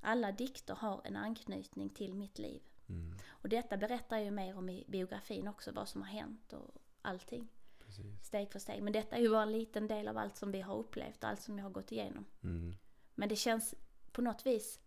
alla 0.00 0.32
dikter 0.32 0.74
har 0.74 1.00
en 1.04 1.16
anknytning 1.16 1.90
till 1.90 2.14
mitt 2.14 2.38
liv. 2.38 2.62
Mm. 2.88 3.18
Och 3.28 3.48
detta 3.48 3.76
berättar 3.76 4.18
ju 4.18 4.30
mer 4.30 4.56
om 4.56 4.68
i 4.68 4.84
biografin 4.88 5.48
också, 5.48 5.72
vad 5.72 5.88
som 5.88 6.02
har 6.02 6.08
hänt 6.08 6.52
och 6.52 6.74
allting. 7.02 7.48
Precis. 7.88 8.26
Steg 8.26 8.52
för 8.52 8.58
steg. 8.58 8.82
Men 8.82 8.92
detta 8.92 9.16
är 9.16 9.20
ju 9.20 9.30
bara 9.30 9.42
en 9.42 9.52
liten 9.52 9.88
del 9.88 10.08
av 10.08 10.18
allt 10.18 10.36
som 10.36 10.52
vi 10.52 10.60
har 10.60 10.76
upplevt 10.76 11.24
och 11.24 11.30
allt 11.30 11.42
som 11.42 11.58
jag 11.58 11.64
har 11.64 11.70
gått 11.70 11.92
igenom. 11.92 12.24
Mm. 12.42 12.74
Men 13.14 13.28
det 13.28 13.36
känns 13.36 13.74
på 14.12 14.22
något 14.22 14.46
vis 14.46 14.80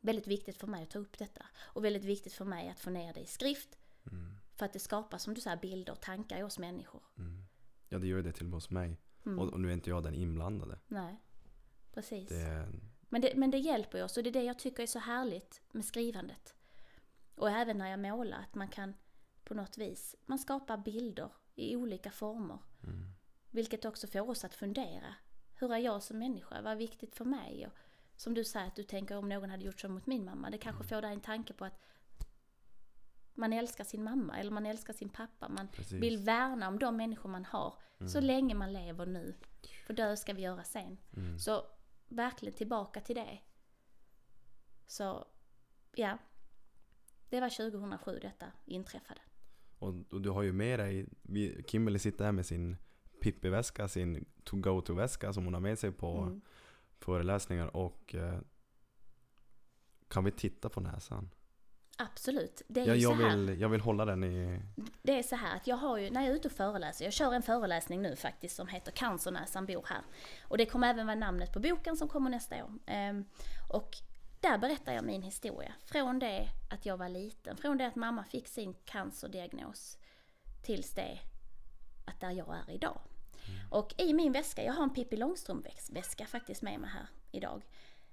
väldigt 0.00 0.26
viktigt 0.26 0.56
för 0.56 0.66
mig 0.66 0.82
att 0.82 0.90
ta 0.90 0.98
upp 0.98 1.18
detta. 1.18 1.46
Och 1.56 1.84
väldigt 1.84 2.04
viktigt 2.04 2.32
för 2.32 2.44
mig 2.44 2.68
att 2.68 2.80
få 2.80 2.90
ner 2.90 3.14
det 3.14 3.20
i 3.20 3.26
skrift. 3.26 3.78
Mm. 4.10 4.34
För 4.54 4.66
att 4.66 4.72
det 4.72 4.78
skapar, 4.78 5.18
som 5.18 5.34
du 5.34 5.40
säger, 5.40 5.56
bilder 5.56 5.92
och 5.92 6.00
tankar 6.00 6.38
i 6.38 6.42
oss 6.42 6.58
människor. 6.58 7.02
Mm. 7.18 7.44
Ja, 7.88 7.98
det 7.98 8.06
gör 8.06 8.22
det 8.22 8.32
till 8.32 8.44
och 8.44 8.50
med 8.50 8.56
hos 8.56 8.70
mig. 8.70 8.98
Mm. 9.26 9.38
Och, 9.38 9.52
och 9.52 9.60
nu 9.60 9.68
är 9.68 9.72
inte 9.72 9.90
jag 9.90 10.02
den 10.02 10.14
inblandade. 10.14 10.78
Nej, 10.88 11.16
precis. 11.92 12.28
Det 12.28 12.68
Men, 13.08 13.20
det, 13.20 13.32
men 13.36 13.50
det 13.50 13.58
hjälper 13.58 13.98
ju 13.98 14.04
oss 14.04 14.16
och 14.16 14.22
det 14.22 14.30
är 14.30 14.32
det 14.32 14.44
jag 14.44 14.58
tycker 14.58 14.82
är 14.82 14.86
så 14.86 14.98
härligt 14.98 15.62
med 15.72 15.84
skrivandet. 15.84 16.54
Och 17.34 17.50
även 17.50 17.78
när 17.78 17.90
jag 17.90 18.00
målar, 18.00 18.38
att 18.38 18.54
man 18.54 18.68
kan 18.68 18.94
på 19.44 19.54
något 19.54 19.78
vis, 19.78 20.16
man 20.26 20.38
skapar 20.38 20.76
bilder 20.76 21.30
i 21.70 21.76
olika 21.76 22.10
former. 22.10 22.58
mm. 22.84 23.12
Vilket 23.50 23.84
också 23.84 24.06
får 24.06 24.30
oss 24.30 24.44
att 24.44 24.54
fundera. 24.54 25.14
Hur 25.54 25.72
är 25.72 25.78
jag 25.78 26.02
som 26.02 26.18
människa? 26.18 26.62
Vad 26.62 26.72
är 26.72 26.76
viktigt 26.76 27.14
för 27.14 27.24
mig? 27.24 27.66
Och 27.66 27.72
som 28.16 28.34
du 28.34 28.44
säger 28.44 28.66
att 28.66 28.76
du 28.76 28.82
tänker 28.82 29.16
om 29.16 29.28
någon 29.28 29.50
hade 29.50 29.64
gjort 29.64 29.80
så 29.80 29.88
mot 29.88 30.06
min 30.06 30.24
mamma. 30.24 30.50
Det 30.50 30.58
kanske 30.58 30.84
får 30.84 31.02
dig 31.02 31.12
en 31.12 31.20
tanke 31.20 31.52
på 31.52 31.64
att 31.64 31.80
man 33.34 33.52
älskar 33.52 33.84
sin 33.84 34.04
mamma 34.04 34.38
eller 34.38 34.50
man 34.50 34.66
älskar 34.66 34.92
sin 34.92 35.08
pappa. 35.08 35.48
Man 35.48 35.68
Precis. 35.68 35.92
vill 35.92 36.18
värna 36.18 36.68
om 36.68 36.78
de 36.78 36.96
människor 36.96 37.28
man 37.28 37.44
har 37.44 37.74
så 38.08 38.20
länge 38.20 38.54
man 38.54 38.72
lever 38.72 39.06
nu. 39.06 39.34
För 39.86 39.94
dö 39.94 40.16
ska 40.16 40.32
vi 40.32 40.42
göra 40.42 40.64
sen. 40.64 40.98
Mm. 41.16 41.38
Så 41.38 41.66
verkligen 42.08 42.54
tillbaka 42.54 43.00
till 43.00 43.16
det. 43.16 43.38
Så 44.86 45.26
ja, 45.94 46.18
det 47.28 47.40
var 47.40 47.70
2007 47.70 48.18
detta 48.22 48.46
inträffade. 48.64 49.20
Och, 49.82 49.94
och 50.10 50.20
du 50.20 50.30
har 50.30 50.42
ju 50.42 50.52
med 50.52 50.78
dig, 50.78 51.06
vi, 51.22 51.64
Kimberly 51.66 51.98
sitter 51.98 52.24
här 52.24 52.32
med 52.32 52.46
sin 52.46 52.76
Pippi-väska, 53.20 53.88
sin 53.88 54.24
to-go-to-väska 54.44 55.32
som 55.32 55.44
hon 55.44 55.54
har 55.54 55.60
med 55.60 55.78
sig 55.78 55.92
på 55.92 56.18
Mm. 56.18 56.40
föreläsningar 56.98 57.76
och 57.76 58.14
eh, 58.14 58.38
kan 60.08 60.24
vi 60.24 60.30
titta 60.30 60.68
på 60.68 60.80
näsan? 60.80 61.30
Absolut. 61.98 62.62
Det 62.68 62.80
är 62.80 62.86
Ja, 62.86 62.94
ju 62.94 63.00
jag, 63.00 63.16
så 63.16 63.22
här. 63.22 63.36
vill, 63.36 63.60
jag 63.60 63.68
vill 63.68 63.80
hålla 63.80 64.04
den 64.04 64.24
i... 64.24 64.62
Det 65.02 65.18
är 65.18 65.22
så 65.22 65.36
här 65.36 65.56
att 65.56 65.66
jag 65.66 65.76
har 65.76 65.98
ju, 65.98 66.10
när 66.10 66.20
jag 66.22 66.30
är 66.30 66.34
ute 66.36 66.48
och 66.48 66.52
föreläser, 66.54 67.04
jag 67.04 67.12
kör 67.12 67.32
en 67.32 67.42
föreläsning 67.42 68.02
nu 68.02 68.16
faktiskt 68.16 68.56
som 68.56 68.66
heter 68.68 68.92
Cancernäsan 68.92 69.66
bor 69.66 69.84
här. 69.88 70.02
Och 70.48 70.58
det 70.58 70.66
kommer 70.66 70.90
även 70.90 71.06
vara 71.06 71.16
namnet 71.16 71.52
på 71.52 71.60
boken 71.60 71.96
som 71.96 72.08
kommer 72.08 72.30
nästa 72.30 72.64
år. 72.64 72.70
Ehm, 72.86 73.24
och 73.72 73.90
där 74.42 74.58
berättar 74.58 74.92
jag 74.92 75.04
min 75.04 75.22
historia. 75.22 75.74
Från 75.84 76.18
det 76.18 76.48
att 76.70 76.86
jag 76.86 76.96
var 76.96 77.08
liten, 77.08 77.56
från 77.56 77.78
det 77.78 77.86
att 77.86 77.96
mamma 77.96 78.24
fick 78.24 78.48
sin 78.48 78.74
cancerdiagnos 78.74 79.98
tills 80.62 80.90
det 80.94 81.18
att 82.04 82.20
där 82.20 82.30
jag 82.30 82.56
är 82.56 82.70
idag. 82.70 83.00
Och 83.70 83.94
i 83.98 84.12
min 84.12 84.32
väska, 84.32 84.64
jag 84.64 84.72
har 84.72 84.82
en 84.82 84.94
Pippi 84.94 85.16
Långstrump-väska 85.16 86.26
faktiskt 86.26 86.62
med 86.62 86.80
mig 86.80 86.90
här 86.90 87.06
idag. 87.30 87.62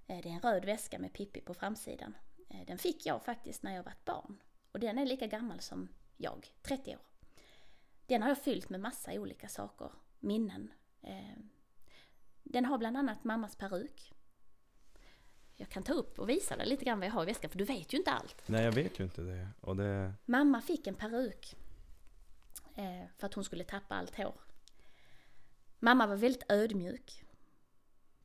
Eh, 0.07 0.17
Det 0.23 0.29
är 0.29 0.33
en 0.33 0.39
röd 0.39 0.65
väska 0.65 0.99
med 0.99 1.13
Pippi 1.13 1.41
på 1.41 1.53
framsidan. 1.53 2.17
Eh, 2.49 2.65
Den 2.67 2.77
fick 2.77 3.05
jag 3.05 3.23
faktiskt 3.25 3.63
när 3.63 3.75
jag 3.75 3.83
var 3.83 3.91
ett 3.91 4.05
barn. 4.05 4.41
Och 4.71 4.79
den 4.79 4.97
är 4.97 5.05
lika 5.05 5.27
gammal 5.27 5.59
som 5.59 5.89
jag, 6.17 6.53
30 6.61 6.95
år. 6.95 7.01
Den 8.05 8.21
har 8.21 8.29
jag 8.29 8.43
fyllt 8.43 8.69
med 8.69 8.79
massa 8.79 9.11
olika 9.13 9.47
saker, 9.47 9.91
minnen. 10.19 10.71
Eh, 11.01 11.37
Den 12.43 12.65
har 12.65 12.77
bland 12.77 12.97
annat 12.97 13.23
mammas 13.23 13.55
peruk. 13.55 14.13
Jag 15.59 15.69
kan 15.69 15.83
ta 15.83 15.93
upp 15.93 16.19
och 16.19 16.29
visa 16.29 16.55
dig 16.55 16.67
lite 16.67 16.85
grann 16.85 16.99
vad 16.99 17.07
jag 17.07 17.13
har 17.13 17.23
i 17.23 17.25
väskan, 17.25 17.49
för 17.49 17.57
du 17.57 17.63
vet 17.63 17.93
ju 17.93 17.97
inte 17.97 18.11
allt. 18.11 18.43
Nej, 18.45 18.63
jag 18.63 18.71
vet 18.71 18.99
ju 18.99 19.03
inte 19.03 19.21
det. 19.21 19.47
Och 19.61 19.75
det... 19.75 20.13
Mamma 20.25 20.61
fick 20.61 20.87
en 20.87 20.95
peruk 20.95 21.55
eh, 22.75 23.03
för 23.17 23.27
att 23.27 23.33
hon 23.33 23.43
skulle 23.43 23.63
tappa 23.63 23.95
allt 23.95 24.15
hår. 24.15 24.33
Mamma 25.79 26.07
var 26.07 26.15
väldigt 26.15 26.51
ödmjuk. 26.51 27.23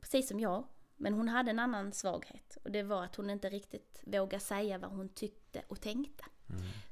Precis 0.00 0.28
som 0.28 0.40
jag. 0.40 0.64
Men 0.96 1.14
hon 1.14 1.28
hade 1.28 1.50
en 1.50 1.58
annan 1.58 1.92
svaghet. 1.92 2.58
Och 2.64 2.70
det 2.70 2.82
var 2.82 3.04
att 3.04 3.16
hon 3.16 3.30
inte 3.30 3.48
riktigt 3.48 4.02
vågade 4.06 4.44
säga 4.44 4.78
vad 4.78 4.90
hon 4.90 5.08
tyckte 5.08 5.62
och 5.68 5.80
tänkte. 5.80 6.24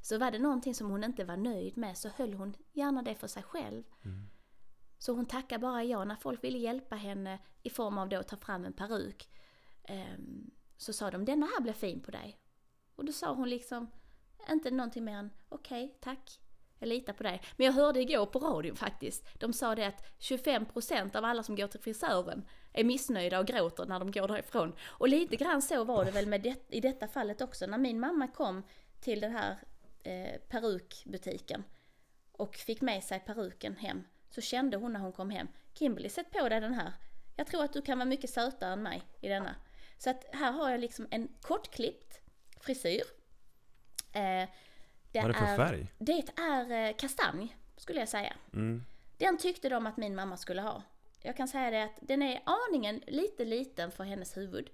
Så 0.00 0.18
var 0.18 0.30
det 0.30 0.38
någonting 0.38 0.74
som 0.74 0.90
hon 0.90 1.04
inte 1.04 1.24
var 1.24 1.36
nöjd 1.36 1.76
med 1.76 1.98
så 1.98 2.08
höll 2.08 2.34
hon 2.34 2.56
gärna 2.72 3.02
det 3.02 3.14
för 3.14 3.26
sig 3.28 3.42
själv. 3.42 3.82
Så 4.98 5.12
hon 5.12 5.26
tackade 5.26 5.58
bara 5.58 5.84
ja 5.84 6.04
när 6.04 6.16
folk 6.16 6.44
ville 6.44 6.58
hjälpa 6.58 6.96
henne 6.96 7.38
i 7.62 7.70
form 7.70 7.98
av 7.98 8.08
då 8.08 8.16
att 8.16 8.28
ta 8.28 8.36
fram 8.36 8.64
en 8.64 8.72
peruk. 8.72 9.28
Ehm, 9.84 10.50
så 10.76 10.92
sa 10.92 11.10
de 11.10 11.24
denna 11.24 11.46
här 11.46 11.60
blir 11.60 11.72
fin 11.72 12.00
på 12.00 12.10
dig. 12.10 12.38
Och 12.94 13.04
då 13.04 13.12
sa 13.12 13.34
hon 13.34 13.48
liksom 13.48 13.90
inte 14.50 14.70
någonting 14.70 15.04
mer 15.04 15.16
än 15.16 15.30
okej, 15.48 15.98
tack. 16.00 16.38
Jag 16.78 16.88
litar 16.88 17.12
på 17.12 17.22
dig. 17.22 17.42
Men 17.56 17.66
jag 17.66 17.72
hörde 17.72 18.00
igår 18.00 18.26
på 18.26 18.38
radion 18.38 18.76
faktiskt. 18.76 19.40
De 19.40 19.52
sa 19.52 19.74
det 19.74 19.86
att 19.86 20.18
25% 20.18 21.16
av 21.16 21.24
alla 21.24 21.42
som 21.42 21.56
går 21.56 21.66
till 21.66 21.80
frisören 21.80 22.44
är 22.72 22.84
missnöjda 22.84 23.38
och 23.38 23.46
gråter 23.46 23.86
när 23.86 23.98
de 23.98 24.10
går 24.10 24.28
därifrån. 24.28 24.72
Och 24.82 25.08
lite 25.08 25.36
grann 25.36 25.62
så 25.62 25.84
var 25.84 26.04
det 26.04 26.10
väl 26.10 26.26
med 26.26 26.42
det, 26.42 26.58
i 26.68 26.80
detta 26.80 27.08
fallet 27.08 27.40
också. 27.40 27.66
När 27.66 27.78
min 27.78 28.00
mamma 28.00 28.28
kom 28.28 28.62
till 29.00 29.20
den 29.20 29.32
här 29.32 29.56
eh, 30.02 30.40
perukbutiken 30.48 31.64
och 32.32 32.56
fick 32.56 32.80
med 32.80 33.04
sig 33.04 33.20
peruken 33.20 33.76
hem 33.76 34.04
så 34.30 34.40
kände 34.40 34.76
hon 34.76 34.92
när 34.92 35.00
hon 35.00 35.12
kom 35.12 35.30
hem 35.30 35.48
Kimberly, 35.74 36.08
sätt 36.08 36.30
på 36.30 36.48
dig 36.48 36.60
den 36.60 36.74
här. 36.74 36.92
Jag 37.36 37.46
tror 37.46 37.64
att 37.64 37.72
du 37.72 37.82
kan 37.82 37.98
vara 37.98 38.08
mycket 38.08 38.30
sötare 38.30 38.72
än 38.72 38.82
mig 38.82 39.02
i 39.20 39.28
denna. 39.28 39.54
Så 40.02 40.10
att 40.10 40.24
här 40.32 40.52
har 40.52 40.70
jag 40.70 40.80
liksom 40.80 41.06
en 41.10 41.28
kortklippt 41.40 42.20
frisyr. 42.60 43.02
Eh, 44.12 44.48
det 45.12 45.20
Vad 45.20 45.24
är 45.24 45.28
det 45.28 45.34
för 45.34 45.56
färg? 45.56 45.92
Det 45.98 46.24
är 46.36 46.88
eh, 46.88 46.96
kastanj, 46.96 47.56
skulle 47.76 48.00
jag 48.00 48.08
säga. 48.08 48.36
Mm. 48.52 48.84
Den 49.16 49.38
tyckte 49.38 49.68
de 49.68 49.86
att 49.86 49.96
min 49.96 50.14
mamma 50.14 50.36
skulle 50.36 50.62
ha. 50.62 50.82
Jag 51.20 51.36
kan 51.36 51.48
säga 51.48 51.70
det 51.70 51.82
att 51.82 51.98
den 52.00 52.22
är 52.22 52.42
aningen 52.44 53.02
lite 53.06 53.44
liten 53.44 53.90
för 53.90 54.04
hennes 54.04 54.36
huvud. 54.36 54.70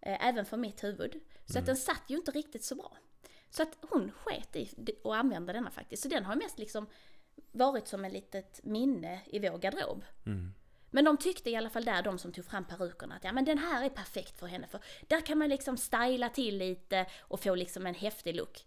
Eh, 0.00 0.26
även 0.26 0.44
för 0.44 0.56
mitt 0.56 0.84
huvud. 0.84 1.20
Så 1.44 1.58
att 1.58 1.66
den 1.66 1.76
satt 1.76 2.02
ju 2.06 2.16
inte 2.16 2.30
riktigt 2.30 2.64
så 2.64 2.74
bra. 2.74 2.96
Så 3.50 3.62
att 3.62 3.78
hon 3.80 4.12
sket 4.12 4.56
i 4.56 4.70
att 5.04 5.12
använda 5.12 5.52
denna 5.52 5.70
faktiskt. 5.70 6.02
Så 6.02 6.08
den 6.08 6.24
har 6.24 6.36
mest 6.36 6.58
liksom 6.58 6.86
varit 7.52 7.88
som 7.88 8.04
ett 8.04 8.12
litet 8.12 8.60
minne 8.64 9.20
i 9.26 9.38
vår 9.38 9.58
garderob. 9.58 10.04
Mm. 10.26 10.54
Men 10.96 11.04
de 11.04 11.16
tyckte 11.16 11.50
i 11.50 11.56
alla 11.56 11.70
fall 11.70 11.84
där, 11.84 12.02
de 12.02 12.18
som 12.18 12.32
tog 12.32 12.44
fram 12.44 12.64
perukerna, 12.64 13.14
att 13.14 13.24
ja 13.24 13.32
men 13.32 13.44
den 13.44 13.58
här 13.58 13.84
är 13.84 13.88
perfekt 13.88 14.38
för 14.38 14.46
henne. 14.46 14.66
För 14.66 14.80
där 15.08 15.20
kan 15.20 15.38
man 15.38 15.48
liksom 15.48 15.76
styla 15.76 16.28
till 16.28 16.58
lite 16.58 17.06
och 17.20 17.40
få 17.40 17.54
liksom 17.54 17.86
en 17.86 17.94
häftig 17.94 18.36
look. 18.36 18.66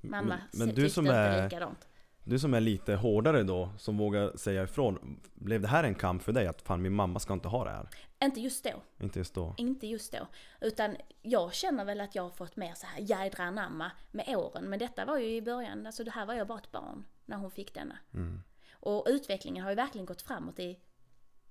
Mamma 0.00 0.40
Men- 0.52 0.66
men 0.66 0.74
du 0.74 0.90
som 0.90 1.06
är- 1.06 1.44
likadant. 1.44 1.88
Du 2.24 2.38
som 2.38 2.54
är 2.54 2.60
lite 2.60 2.94
hårdare 2.94 3.42
då, 3.42 3.70
som 3.78 3.98
vågar 3.98 4.36
säga 4.36 4.62
ifrån. 4.62 5.20
Blev 5.34 5.60
det 5.60 5.68
här 5.68 5.84
en 5.84 5.94
kamp 5.94 6.22
för 6.22 6.32
dig? 6.32 6.46
Att 6.46 6.62
fan 6.62 6.82
min 6.82 6.92
mamma 6.94 7.18
ska 7.20 7.32
inte 7.32 7.48
ha 7.48 7.64
det 7.64 7.70
här? 7.70 7.88
Inte 8.24 8.40
just 8.40 8.64
då. 8.64 8.82
Inte 9.04 9.18
just 9.18 9.34
då. 9.34 9.54
Inte 9.56 9.86
just 9.86 10.12
då. 10.12 10.26
Utan 10.60 10.96
jag 11.22 11.54
känner 11.54 11.84
väl 11.84 12.00
att 12.00 12.14
jag 12.14 12.22
har 12.22 12.30
fått 12.30 12.56
mer 12.56 12.74
så 12.74 12.86
här 12.86 13.00
jädra 13.00 13.44
anamma 13.44 13.90
med 14.10 14.36
åren. 14.36 14.64
Men 14.70 14.78
detta 14.78 15.04
var 15.04 15.18
ju 15.18 15.36
i 15.36 15.42
början, 15.42 15.86
alltså 15.86 16.04
det 16.04 16.10
här 16.10 16.26
var 16.26 16.34
jag 16.34 16.46
bara 16.46 16.58
ett 16.58 16.72
barn 16.72 17.04
när 17.24 17.36
hon 17.36 17.50
fick 17.50 17.74
denna. 17.74 17.98
Mm. 18.14 18.42
Och 18.72 19.06
utvecklingen 19.08 19.62
har 19.64 19.70
ju 19.70 19.76
verkligen 19.76 20.06
gått 20.06 20.22
framåt 20.22 20.58
i, 20.58 20.78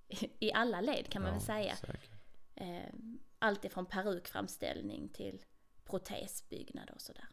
i 0.39 0.53
alla 0.53 0.81
led 0.81 1.09
kan 1.09 1.21
man 1.21 1.31
väl 1.31 1.41
säga. 1.41 1.75
säkert. 1.75 2.09
Eh, 2.55 2.93
allt 3.39 3.65
ifrån 3.65 3.85
perukframställning 3.85 5.09
till 5.09 5.43
protesbyggnad 5.85 6.89
och 6.89 7.01
sådär. 7.01 7.27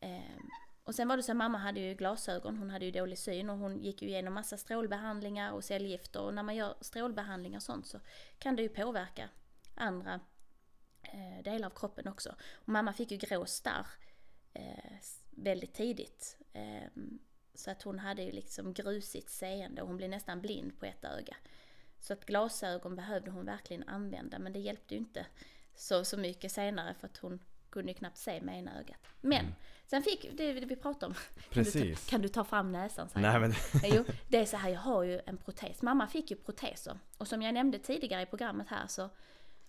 Eh, 0.00 0.40
och 0.84 0.94
sen 0.94 1.08
var 1.08 1.16
det 1.16 1.22
så 1.22 1.32
att 1.32 1.36
mamma 1.36 1.58
hade 1.58 1.80
ju 1.80 1.94
glasögon, 1.94 2.56
hon 2.56 2.70
hade 2.70 2.84
ju 2.84 2.90
dålig 2.90 3.18
syn 3.18 3.50
och 3.50 3.58
hon 3.58 3.80
gick 3.80 4.02
ju 4.02 4.08
igenom 4.08 4.34
massa 4.34 4.56
strålbehandlingar 4.56 5.52
och 5.52 5.64
cellgifter 5.64 6.20
och 6.20 6.34
när 6.34 6.42
man 6.42 6.56
gör 6.56 6.74
strålbehandlingar 6.80 7.58
och 7.58 7.62
sånt 7.62 7.86
så 7.86 8.00
kan 8.38 8.56
det 8.56 8.62
ju 8.62 8.68
påverka 8.68 9.28
andra 9.74 10.20
eh, 11.02 11.42
delar 11.44 11.66
av 11.66 11.70
kroppen 11.70 12.08
också. 12.08 12.34
Och 12.52 12.68
mamma 12.68 12.92
fick 12.92 13.10
ju 13.10 13.16
grå 13.16 13.46
starr 13.46 13.86
eh, 14.52 14.94
väldigt 15.30 15.74
tidigt. 15.74 16.38
Eh, 16.52 16.90
så 17.54 17.70
att 17.70 17.82
hon 17.82 17.98
hade 17.98 18.22
ju 18.22 18.32
liksom 18.32 18.72
grusigt 18.72 19.30
seende 19.30 19.82
och 19.82 19.88
hon 19.88 19.96
blev 19.96 20.10
nästan 20.10 20.40
blind 20.40 20.78
på 20.78 20.86
ett 20.86 21.04
öga. 21.04 21.36
Så 22.00 22.12
att 22.12 22.26
glasögon 22.26 22.96
behövde 22.96 23.30
hon 23.30 23.44
verkligen 23.44 23.88
använda 23.88 24.38
men 24.38 24.52
det 24.52 24.58
hjälpte 24.58 24.94
ju 24.94 25.00
inte 25.00 25.26
så, 25.74 26.04
så 26.04 26.16
mycket 26.16 26.52
senare 26.52 26.94
för 26.94 27.06
att 27.06 27.16
hon 27.16 27.38
kunde 27.70 27.92
ju 27.92 27.98
knappt 27.98 28.16
se 28.18 28.40
med 28.40 28.58
ena 28.58 28.78
ögat. 28.80 28.96
Men 29.20 29.54
sen 29.86 30.02
fick, 30.02 30.36
det 30.36 30.52
vi 30.52 30.76
pratade 30.76 31.06
om, 31.06 31.14
Kan 31.14 31.24
du, 31.48 31.64
Precis. 31.64 32.04
ta, 32.04 32.10
kan 32.10 32.22
du 32.22 32.28
ta 32.28 32.44
fram 32.44 32.72
näsan? 32.72 33.08
säger 33.08 33.32
Nej 33.32 33.32
jag. 33.32 33.40
men 33.82 33.94
Jo, 33.94 34.04
det 34.28 34.38
är 34.38 34.46
så 34.46 34.56
här, 34.56 34.70
jag 34.70 34.80
har 34.80 35.02
ju 35.02 35.20
en 35.26 35.36
protes. 35.36 35.82
Mamma 35.82 36.06
fick 36.06 36.30
ju 36.30 36.36
proteser. 36.36 36.98
Och 37.18 37.28
som 37.28 37.42
jag 37.42 37.54
nämnde 37.54 37.78
tidigare 37.78 38.22
i 38.22 38.26
programmet 38.26 38.68
här 38.68 38.86
så 38.86 39.10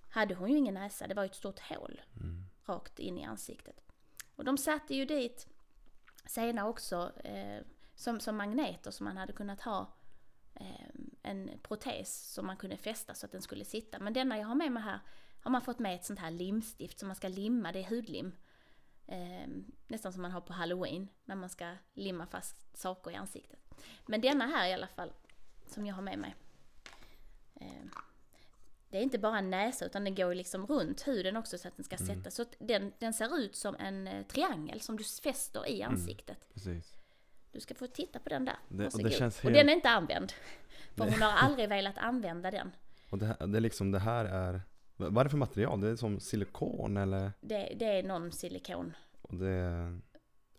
hade 0.10 0.36
hon 0.36 0.52
ju 0.52 0.58
ingen 0.58 0.74
näsa. 0.74 1.08
Det 1.08 1.13
var 1.13 1.24
ju 1.24 1.30
ett 1.30 1.36
stort 1.36 1.60
hål 1.60 2.02
rakt 2.65 3.00
in 3.00 3.17
i 3.17 3.24
ansiktet. 3.26 3.82
Och 4.36 4.46
de 4.46 4.58
satte 4.58 4.96
ju 4.96 5.06
dit 5.06 5.48
senare 6.26 6.67
också 6.70 7.12
eh, 7.24 7.62
som, 7.96 8.20
som 8.20 8.38
magneter 8.38 8.91
som 8.91 9.04
man 9.04 9.17
hade 9.17 9.34
kunnat 9.34 9.62
ha 9.62 9.94
eh, 10.56 10.65
en 11.21 11.51
protes 11.63 12.34
som 12.34 12.47
man 12.47 12.57
kunde 12.57 12.77
fästa 12.77 13.13
så 13.13 13.25
att 13.25 13.31
den 13.31 13.41
skulle 13.41 13.65
sitta. 13.65 13.99
Men 13.99 14.13
denna 14.13 14.38
jag 14.38 14.47
har 14.47 14.55
med 14.55 14.71
mig 14.71 14.84
här 14.84 14.99
har 15.41 15.51
man 15.51 15.62
fått 15.62 15.79
med 15.79 15.95
ett 15.95 16.05
sånt 16.05 16.19
här 16.19 16.31
limstift 16.31 16.99
som 16.99 17.07
man 17.07 17.15
ska 17.15 17.27
limma, 17.27 17.71
det 17.71 17.79
är 17.79 17.89
hudlim. 17.89 18.31
Eh, 19.07 19.47
nästan 19.88 20.13
som 20.13 20.21
man 20.21 20.31
har 20.31 20.41
på 20.41 20.53
halloween 20.53 21.07
när 21.25 21.36
man 21.36 21.49
ska 21.49 21.75
limma 21.93 22.25
fast 22.25 22.77
saker 22.77 23.12
i 23.12 23.15
ansiktet. 23.15 23.60
Men 24.05 24.21
denna 24.21 24.45
här 24.45 24.67
i 24.69 24.73
alla 24.73 24.88
fall, 24.88 25.13
som 25.67 25.86
jag 25.86 25.95
har 25.95 26.01
med 26.01 26.19
mig. 26.19 26.36
Eh, 27.55 27.86
det 28.89 28.97
är 28.97 29.01
inte 29.01 29.19
bara 29.19 29.38
en 29.38 29.49
näsa 29.49 29.86
utan 29.86 30.03
den 30.03 30.15
går 30.15 30.36
liksom 30.36 30.65
runt 30.65 31.07
huden 31.07 31.38
också 31.38 31.57
så 31.57 31.67
att 31.67 31.75
den 31.77 31.84
ska 31.84 31.97
sätta. 31.97 32.31
Så 32.31 32.45
den, 32.60 32.93
den 32.99 33.13
ser 33.13 33.38
ut 33.38 33.55
som 33.55 33.75
en 33.75 34.07
eh, 34.07 34.25
triangel 34.25 34.81
som 34.81 34.97
du 34.97 35.03
fäster 35.03 35.69
i 35.69 35.84
ansiktet. 35.84 36.49
precis. 36.53 37.00
Du 37.51 37.59
ska 37.59 37.75
få 37.75 37.87
titta 37.87 38.19
på 38.19 38.29
den 38.29 38.45
där. 38.45 38.55
Det- 38.69 38.93
och 38.93 39.03
det 39.03 39.09
känns 39.11 39.37
och 39.37 39.43
helt- 39.43 39.55
den 39.55 39.69
är 39.69 39.73
inte 39.73 39.89
använd. 39.89 40.31
För 40.95 41.03
hon 41.03 41.21
har 41.21 41.31
aldrig 41.31 41.69
velat 41.69 41.97
använda 41.97 42.51
den. 42.51 42.71
Och 43.09 43.17
det, 43.17 43.25
här, 43.25 43.47
det 43.47 43.57
är 43.57 43.61
liksom 43.61 43.91
det 43.91 43.99
här 43.99 44.25
är 44.25 44.61
Vad 44.97 45.17
är 45.17 45.23
det 45.23 45.29
för 45.29 45.37
material? 45.37 45.81
Det 45.81 45.87
är 45.89 45.95
som 45.95 46.19
silikon 46.19 46.97
eller? 46.97 47.31
Det, 47.41 47.73
det 47.79 47.85
är 47.85 48.03
någon 48.03 48.31
silikon. 48.31 48.93
Och 49.21 49.35
det, 49.35 49.99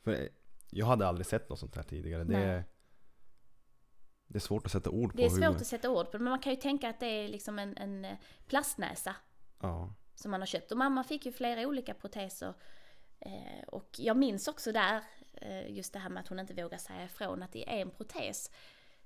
för 0.04 0.28
jag 0.70 0.86
hade 0.86 1.06
aldrig 1.06 1.26
sett 1.26 1.48
något 1.48 1.58
sånt 1.58 1.76
här 1.76 1.82
tidigare. 1.82 2.24
Det, 2.24 2.38
Nej. 2.46 2.64
det 4.26 4.38
är 4.38 4.40
svårt 4.40 4.66
att 4.66 4.72
sätta 4.72 4.90
ord 4.90 5.12
Det 5.16 5.24
är 5.24 5.28
på 5.28 5.34
svårt 5.34 5.44
hur... 5.44 5.56
att 5.56 5.66
sätta 5.66 5.90
ord 5.90 6.10
på 6.10 6.18
men 6.18 6.30
man 6.30 6.38
kan 6.38 6.52
ju 6.52 6.60
tänka 6.60 6.88
att 6.90 7.00
det 7.00 7.06
är 7.06 7.28
liksom 7.28 7.58
en, 7.58 7.76
en 7.76 8.04
eh, 8.04 8.16
plastnäsa 8.46 9.16
Ja. 9.60 9.94
som 10.14 10.30
man 10.30 10.40
har 10.40 10.46
köpt. 10.46 10.72
Och 10.72 10.78
mamma 10.78 11.04
fick 11.04 11.26
ju 11.26 11.32
flera 11.32 11.68
olika 11.68 11.94
proteser. 11.94 12.54
Eh, 13.20 13.62
och 13.66 13.88
jag 13.98 14.16
minns 14.16 14.48
också 14.48 14.72
där, 14.72 15.02
just 15.68 15.92
det 15.92 15.98
här 15.98 16.10
med 16.10 16.20
att 16.20 16.28
hon 16.28 16.38
inte 16.38 16.54
vågar 16.54 16.78
säga 16.78 17.04
ifrån 17.04 17.42
att 17.42 17.52
det 17.52 17.68
är 17.68 17.82
en 17.82 17.90
protes. 17.90 18.50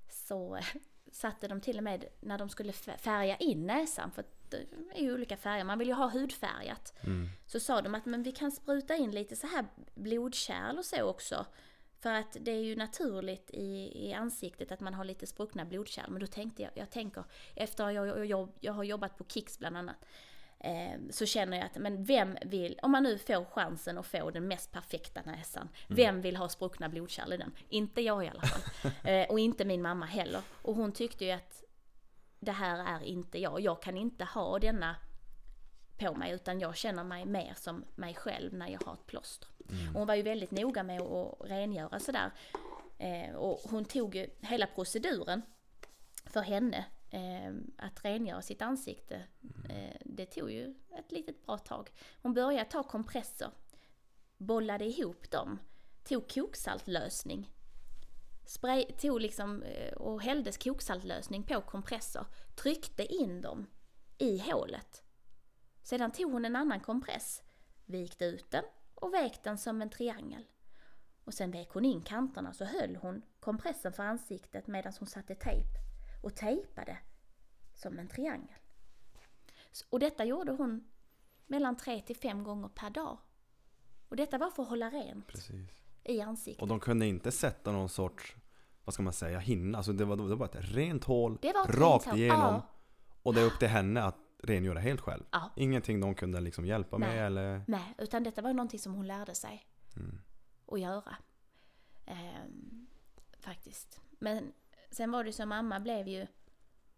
Så 0.09 0.55
eh, 0.55 0.65
satte 1.11 1.47
de 1.47 1.61
till 1.61 1.77
och 1.77 1.83
med 1.83 2.05
när 2.19 2.37
de 2.37 2.49
skulle 2.49 2.71
fär- 2.71 2.97
färga 2.97 3.35
in 3.35 3.67
näsan, 3.67 4.11
för 4.11 4.23
det 4.49 4.65
är 4.95 5.01
ju 5.01 5.13
olika 5.13 5.37
färger, 5.37 5.63
man 5.63 5.79
vill 5.79 5.87
ju 5.87 5.93
ha 5.93 6.07
hudfärgat. 6.07 6.93
Mm. 7.01 7.29
Så 7.45 7.59
sa 7.59 7.81
de 7.81 7.95
att 7.95 8.05
men 8.05 8.23
vi 8.23 8.31
kan 8.31 8.51
spruta 8.51 8.95
in 8.95 9.11
lite 9.11 9.35
så 9.35 9.47
här 9.47 9.65
blodkärl 9.95 10.77
och 10.77 10.85
så 10.85 11.03
också. 11.03 11.45
För 11.99 12.13
att 12.13 12.37
det 12.41 12.51
är 12.51 12.63
ju 12.63 12.75
naturligt 12.75 13.49
i, 13.51 13.91
i 14.07 14.13
ansiktet 14.13 14.71
att 14.71 14.79
man 14.79 14.93
har 14.93 15.05
lite 15.05 15.27
spruckna 15.27 15.65
blodkärl. 15.65 16.09
Men 16.09 16.19
då 16.19 16.27
tänkte 16.27 16.61
jag, 16.61 16.71
jag 16.75 16.89
tänker, 16.89 17.23
efter 17.55 17.83
att 17.83 17.93
jag, 17.93 18.07
jag, 18.07 18.25
jag, 18.25 18.49
jag 18.59 18.73
har 18.73 18.83
jobbat 18.83 19.17
på 19.17 19.23
Kicks 19.23 19.59
bland 19.59 19.77
annat. 19.77 20.05
Eh, 20.59 20.99
så 21.09 21.25
känner 21.25 21.57
jag 21.57 21.65
att, 21.65 21.77
men 21.77 22.03
vem 22.03 22.37
vill, 22.45 22.79
om 22.81 22.91
man 22.91 23.03
nu 23.03 23.17
får 23.17 23.45
chansen 23.45 23.97
att 23.97 24.07
få 24.07 24.31
den 24.31 24.47
mest 24.47 24.71
perfekta 24.71 25.21
näsan. 25.25 25.69
Vem 25.87 26.21
vill 26.21 26.35
ha 26.35 26.49
spruckna 26.49 26.89
blodkärl 26.89 27.33
i 27.33 27.37
den? 27.37 27.51
Inte 27.69 28.01
jag 28.01 28.25
i 28.25 28.27
alla 28.27 28.41
fall. 28.41 28.91
eh, 29.03 29.29
och 29.29 29.39
inte 29.39 29.65
min 29.65 29.81
mamma 29.81 30.05
heller. 30.05 30.41
Och 30.61 30.75
hon 30.75 30.91
tyckte 30.91 31.25
ju 31.25 31.31
att 31.31 31.63
det 32.39 32.51
här 32.51 32.97
är 32.97 33.03
inte 33.03 33.39
jag. 33.39 33.61
Jag 33.61 33.81
kan 33.81 33.97
inte 33.97 34.25
ha 34.25 34.59
denna 34.59 34.95
på 35.97 36.13
mig 36.13 36.31
utan 36.31 36.59
jag 36.59 36.75
känner 36.75 37.03
mig 37.03 37.25
mer 37.25 37.53
som 37.55 37.85
mig 37.95 38.13
själv 38.13 38.53
när 38.53 38.67
jag 38.67 38.81
har 38.85 38.93
ett 38.93 39.05
plåster. 39.05 39.49
Och 39.93 39.99
hon 39.99 40.07
var 40.07 40.15
ju 40.15 40.21
väldigt 40.21 40.51
noga 40.51 40.83
med 40.83 41.01
att 41.01 41.35
rengöra 41.49 41.99
sådär. 41.99 42.31
Eh, 42.97 43.35
och 43.35 43.59
hon 43.71 43.85
tog 43.85 44.15
ju 44.15 44.29
hela 44.41 44.67
proceduren 44.67 45.41
för 46.25 46.41
henne 46.41 46.85
eh, 47.09 47.53
att 47.77 48.05
rengöra 48.05 48.41
sitt 48.41 48.61
ansikte. 48.61 49.23
Eh, 49.69 49.97
det 50.05 50.25
tog 50.25 50.51
ju 50.51 50.75
ett 50.99 51.11
litet 51.11 51.45
bra 51.45 51.57
tag. 51.57 51.89
Hon 52.21 52.33
började 52.33 52.69
ta 52.69 52.83
kompresser, 52.83 53.51
bollade 54.37 54.85
ihop 54.85 55.31
dem, 55.31 55.59
tog 56.03 56.29
koksaltlösning 56.29 57.51
spray, 58.47 58.85
tog 58.85 59.21
liksom 59.21 59.63
eh, 59.63 59.93
och 59.93 60.21
hälldes 60.21 60.57
koksaltlösning 60.57 61.43
på 61.43 61.61
kompressor, 61.61 62.25
tryckte 62.55 63.13
in 63.13 63.41
dem 63.41 63.67
i 64.17 64.39
hålet. 64.39 65.03
Sedan 65.83 66.11
tog 66.11 66.31
hon 66.31 66.45
en 66.45 66.55
annan 66.55 66.79
kompress, 66.79 67.43
vikte 67.85 68.25
ut 68.25 68.51
den 68.51 68.63
och 68.95 69.13
vek 69.13 69.43
den 69.43 69.57
som 69.57 69.81
en 69.81 69.89
triangel. 69.89 70.45
Och 71.23 71.33
sen 71.33 71.51
vek 71.51 71.69
hon 71.69 71.85
in 71.85 72.01
kanterna 72.01 72.53
så 72.53 72.65
höll 72.65 72.95
hon 72.95 73.21
kompressen 73.39 73.93
för 73.93 74.03
ansiktet 74.03 74.67
medan 74.67 74.93
hon 74.99 75.07
satte 75.07 75.35
tejp 75.35 75.86
och 76.27 76.35
tejpade 76.35 76.97
som 77.73 77.99
en 77.99 78.07
triangel. 78.07 78.55
Och 79.89 79.99
detta 79.99 80.25
gjorde 80.25 80.51
hon 80.51 80.87
mellan 81.47 81.77
tre 81.77 82.01
till 82.01 82.15
fem 82.15 82.43
gånger 82.43 82.67
per 82.69 82.89
dag. 82.89 83.17
Och 84.09 84.15
detta 84.15 84.37
var 84.37 84.49
för 84.51 84.63
att 84.63 84.69
hålla 84.69 84.89
rent 84.89 85.27
Precis. 85.27 85.69
i 86.03 86.21
ansiktet. 86.21 86.61
Och 86.61 86.67
de 86.67 86.79
kunde 86.79 87.05
inte 87.05 87.31
sätta 87.31 87.71
någon 87.71 87.89
sorts 87.89 88.35
vad 88.83 88.93
ska 88.93 89.03
man 89.03 89.13
säga, 89.13 89.39
hinna. 89.39 89.77
Alltså 89.77 89.93
det 89.93 90.05
var, 90.05 90.15
det 90.15 90.23
var 90.23 90.35
bara 90.35 90.49
ett 90.49 90.71
rent 90.71 91.03
hål, 91.03 91.37
Det 91.41 91.53
var 91.53 91.63
ett 91.69 91.75
rakt 91.75 92.05
rent 92.05 92.11
hål. 92.11 92.17
igenom. 92.19 92.39
Ja. 92.53 92.67
Och 93.23 93.33
det 93.33 93.41
är 93.41 93.45
upp 93.45 93.59
till 93.59 93.67
henne 93.67 94.03
att 94.03 94.15
rengöra 94.43 94.79
helt 94.79 95.01
själv. 95.01 95.23
Ja. 95.31 95.49
Ingenting 95.55 95.99
de 95.99 96.15
kunde 96.15 96.39
liksom 96.41 96.65
hjälpa 96.65 96.97
Nej. 96.97 97.09
med 97.09 97.25
eller... 97.25 97.61
Nej, 97.67 97.95
utan 97.97 98.23
detta 98.23 98.41
var 98.41 98.53
någonting 98.53 98.79
som 98.79 98.93
hon 98.93 99.07
lärde 99.07 99.35
sig 99.35 99.67
Mm. 99.95 100.21
att 100.67 100.79
göra. 100.79 101.15
Ehm, 102.05 102.87
faktiskt. 103.39 104.01
Men 104.19 104.53
sen 104.89 105.11
var 105.11 105.23
det 105.23 105.33
så, 105.33 105.45
mamma 105.45 105.79
blev 105.79 106.07
ju 106.07 106.27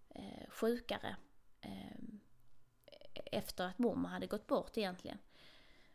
eh, 0.09 0.49
sjukare 0.49 1.15
ehm, 1.61 2.19
efter 3.13 3.65
att 3.65 3.79
mormor 3.79 4.09
hade 4.09 4.27
gått 4.27 4.47
bort 4.47 4.77
egentligen. 4.77 5.17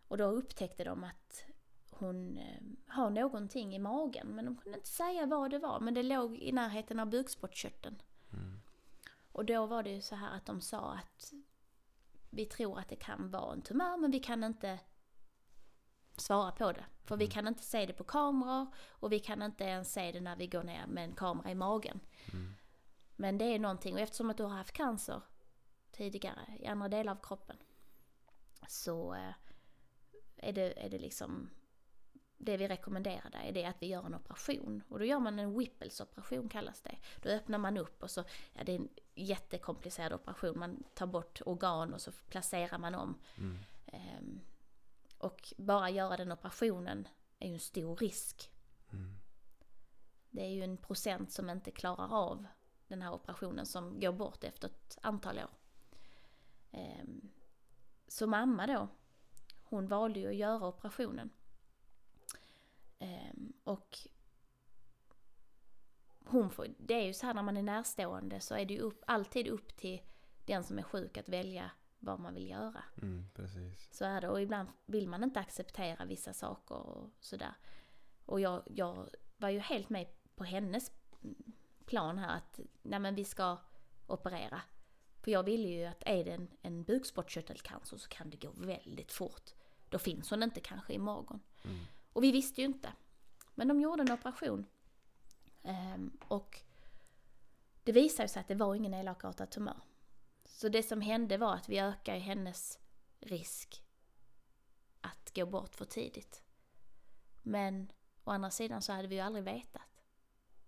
Och 0.08 0.18
då 0.18 0.24
upptäckte 0.24 0.84
de 0.84 1.04
att 1.04 1.44
hon 1.90 2.38
eh, 2.38 2.94
har 2.94 3.10
någonting 3.10 3.74
i 3.74 3.78
magen, 3.78 4.26
men 4.26 4.44
de 4.44 4.56
kunde 4.56 4.78
inte 4.78 4.88
säga 4.88 5.26
vad 5.26 5.50
det 5.50 5.58
var. 5.58 5.80
Men 5.80 5.94
det 5.94 6.02
låg 6.02 6.36
i 6.36 6.52
närheten 6.52 7.00
av 7.00 7.06
bukspottkörteln. 7.06 8.02
Mm. 8.32 8.60
Och 9.32 9.44
då 9.44 9.66
var 9.66 9.82
det 9.82 9.90
ju 9.90 10.00
så 10.00 10.14
här 10.14 10.36
att 10.36 10.46
de 10.46 10.60
sa 10.60 10.92
att 10.92 11.32
vi 12.30 12.46
tror 12.46 12.78
att 12.78 12.88
det 12.88 12.96
kan 12.96 13.30
vara 13.30 13.52
en 13.52 13.62
tumör 13.62 13.96
men 13.96 14.10
vi 14.10 14.20
kan 14.20 14.44
inte 14.44 14.78
svara 16.16 16.52
på 16.52 16.72
det. 16.72 16.84
För 17.04 17.16
vi 17.16 17.26
kan 17.26 17.48
inte 17.48 17.62
se 17.62 17.86
det 17.86 17.92
på 17.92 18.04
kameror 18.04 18.66
och 18.90 19.12
vi 19.12 19.18
kan 19.18 19.42
inte 19.42 19.64
ens 19.64 19.92
se 19.92 20.12
det 20.12 20.20
när 20.20 20.36
vi 20.36 20.46
går 20.46 20.62
ner 20.62 20.86
med 20.86 21.04
en 21.04 21.14
kamera 21.14 21.50
i 21.50 21.54
magen. 21.54 22.00
Mm. 22.32 22.54
Men 23.16 23.38
det 23.38 23.44
är 23.44 23.58
någonting 23.58 23.94
och 23.94 24.00
eftersom 24.00 24.30
att 24.30 24.36
du 24.36 24.42
har 24.42 24.56
haft 24.56 24.72
cancer 24.72 25.20
tidigare 25.92 26.40
i 26.60 26.66
andra 26.66 26.88
delar 26.88 27.12
av 27.12 27.18
kroppen 27.22 27.56
så 28.68 29.14
eh, 29.14 29.34
är 30.36 30.52
det, 30.52 30.84
är 30.84 30.90
det 30.90 30.98
liksom 30.98 31.50
det 32.36 32.56
vi 32.56 32.68
rekommenderar 32.68 33.30
dig 33.30 33.48
är 33.48 33.52
det 33.52 33.64
att 33.64 33.76
vi 33.82 33.86
gör 33.86 34.06
en 34.06 34.14
operation. 34.14 34.82
Och 34.88 34.98
då 34.98 35.04
gör 35.04 35.18
man 35.18 35.38
en 35.38 35.58
Whipples 35.58 36.00
operation 36.00 36.48
kallas 36.48 36.80
det. 36.80 36.96
Då 37.22 37.28
öppnar 37.28 37.58
man 37.58 37.76
upp 37.76 38.02
och 38.02 38.10
så, 38.10 38.24
ja 38.52 38.64
det 38.64 38.72
är 38.72 38.76
en 38.76 38.88
jättekomplicerad 39.14 40.12
operation. 40.12 40.58
Man 40.58 40.84
tar 40.94 41.06
bort 41.06 41.40
organ 41.46 41.94
och 41.94 42.00
så 42.00 42.12
placerar 42.12 42.78
man 42.78 42.94
om. 42.94 43.18
Mm. 43.38 43.58
Ehm, 43.86 44.40
och 45.24 45.54
bara 45.56 45.90
göra 45.90 46.16
den 46.16 46.32
operationen 46.32 47.08
är 47.38 47.48
ju 47.48 47.54
en 47.54 47.60
stor 47.60 47.96
risk. 47.96 48.50
Mm. 48.92 49.16
Det 50.30 50.42
är 50.42 50.48
ju 50.50 50.62
en 50.64 50.76
procent 50.76 51.32
som 51.32 51.50
inte 51.50 51.70
klarar 51.70 52.14
av 52.14 52.46
den 52.88 53.02
här 53.02 53.12
operationen 53.12 53.66
som 53.66 54.00
går 54.00 54.12
bort 54.12 54.44
efter 54.44 54.68
ett 54.68 54.98
antal 55.02 55.38
år. 55.38 55.50
Ehm, 56.70 57.30
Så 58.08 58.26
mamma 58.26 58.66
då, 58.66 58.88
hon 59.62 59.88
valde 59.88 60.20
ju 60.20 60.28
att 60.28 60.36
göra 60.36 60.66
operationen. 60.66 61.30
Ehm, 62.98 63.52
Och 63.64 63.98
hon 66.26 66.50
får, 66.50 66.66
det 66.78 66.94
är 66.94 67.06
ju 67.06 67.14
så 67.14 67.26
här 67.26 67.34
när 67.34 67.42
man 67.42 67.56
är 67.56 67.62
närstående 67.62 68.40
så 68.40 68.54
är 68.54 68.64
det 68.64 68.74
ju 68.74 68.80
upp, 68.80 69.02
alltid 69.06 69.48
upp 69.48 69.76
till 69.76 70.02
den 70.46 70.64
som 70.64 70.78
är 70.78 70.82
sjuk 70.82 71.16
att 71.16 71.28
välja 71.28 71.70
vad 72.04 72.20
man 72.20 72.34
vill 72.34 72.48
göra. 72.50 72.84
Mm, 73.02 73.26
precis. 73.34 73.88
Så 73.90 74.04
är 74.04 74.20
det. 74.20 74.28
Och 74.28 74.42
ibland 74.42 74.68
vill 74.86 75.08
man 75.08 75.24
inte 75.24 75.40
acceptera 75.40 76.04
vissa 76.04 76.32
saker 76.32 76.74
och 76.74 77.10
sådär. 77.20 77.54
Och 78.24 78.40
jag, 78.40 78.62
jag 78.66 79.08
var 79.36 79.48
ju 79.48 79.58
helt 79.58 79.88
med 79.88 80.06
på 80.34 80.44
hennes 80.44 80.92
plan 81.84 82.18
här 82.18 82.36
att 82.36 82.60
nej 82.82 82.98
men 82.98 83.14
vi 83.14 83.24
ska 83.24 83.58
operera. 84.06 84.60
För 85.22 85.30
jag 85.30 85.42
ville 85.42 85.68
ju 85.68 85.84
att 85.84 86.02
är 86.06 86.24
det 86.24 86.30
en, 86.30 86.48
en 86.62 86.84
bukspottkörtelcancer 86.84 87.96
så 87.96 88.08
kan 88.08 88.30
det 88.30 88.36
gå 88.36 88.50
väldigt 88.56 89.12
fort. 89.12 89.50
Då 89.88 89.98
finns 89.98 90.30
hon 90.30 90.42
inte 90.42 90.60
kanske 90.60 90.92
i 90.92 90.98
magen. 90.98 91.40
Mm. 91.64 91.80
Och 92.12 92.22
vi 92.22 92.32
visste 92.32 92.60
ju 92.60 92.66
inte. 92.66 92.92
Men 93.54 93.68
de 93.68 93.80
gjorde 93.80 94.02
en 94.02 94.12
operation. 94.12 94.66
Ehm, 95.62 96.18
och 96.28 96.60
det 97.84 97.92
visade 97.92 98.28
sig 98.28 98.40
att 98.40 98.48
det 98.48 98.54
var 98.54 98.74
ingen 98.74 98.94
elakartad 98.94 99.50
tumör. 99.50 99.80
Så 100.56 100.68
det 100.68 100.82
som 100.82 101.00
hände 101.00 101.36
var 101.38 101.54
att 101.54 101.68
vi 101.68 101.78
ökade 101.80 102.18
hennes 102.18 102.78
risk 103.20 103.82
att 105.00 105.32
gå 105.34 105.46
bort 105.46 105.74
för 105.74 105.84
tidigt. 105.84 106.42
Men 107.42 107.92
å 108.24 108.30
andra 108.30 108.50
sidan 108.50 108.82
så 108.82 108.92
hade 108.92 109.08
vi 109.08 109.14
ju 109.14 109.20
aldrig 109.20 109.44
vetat 109.44 110.02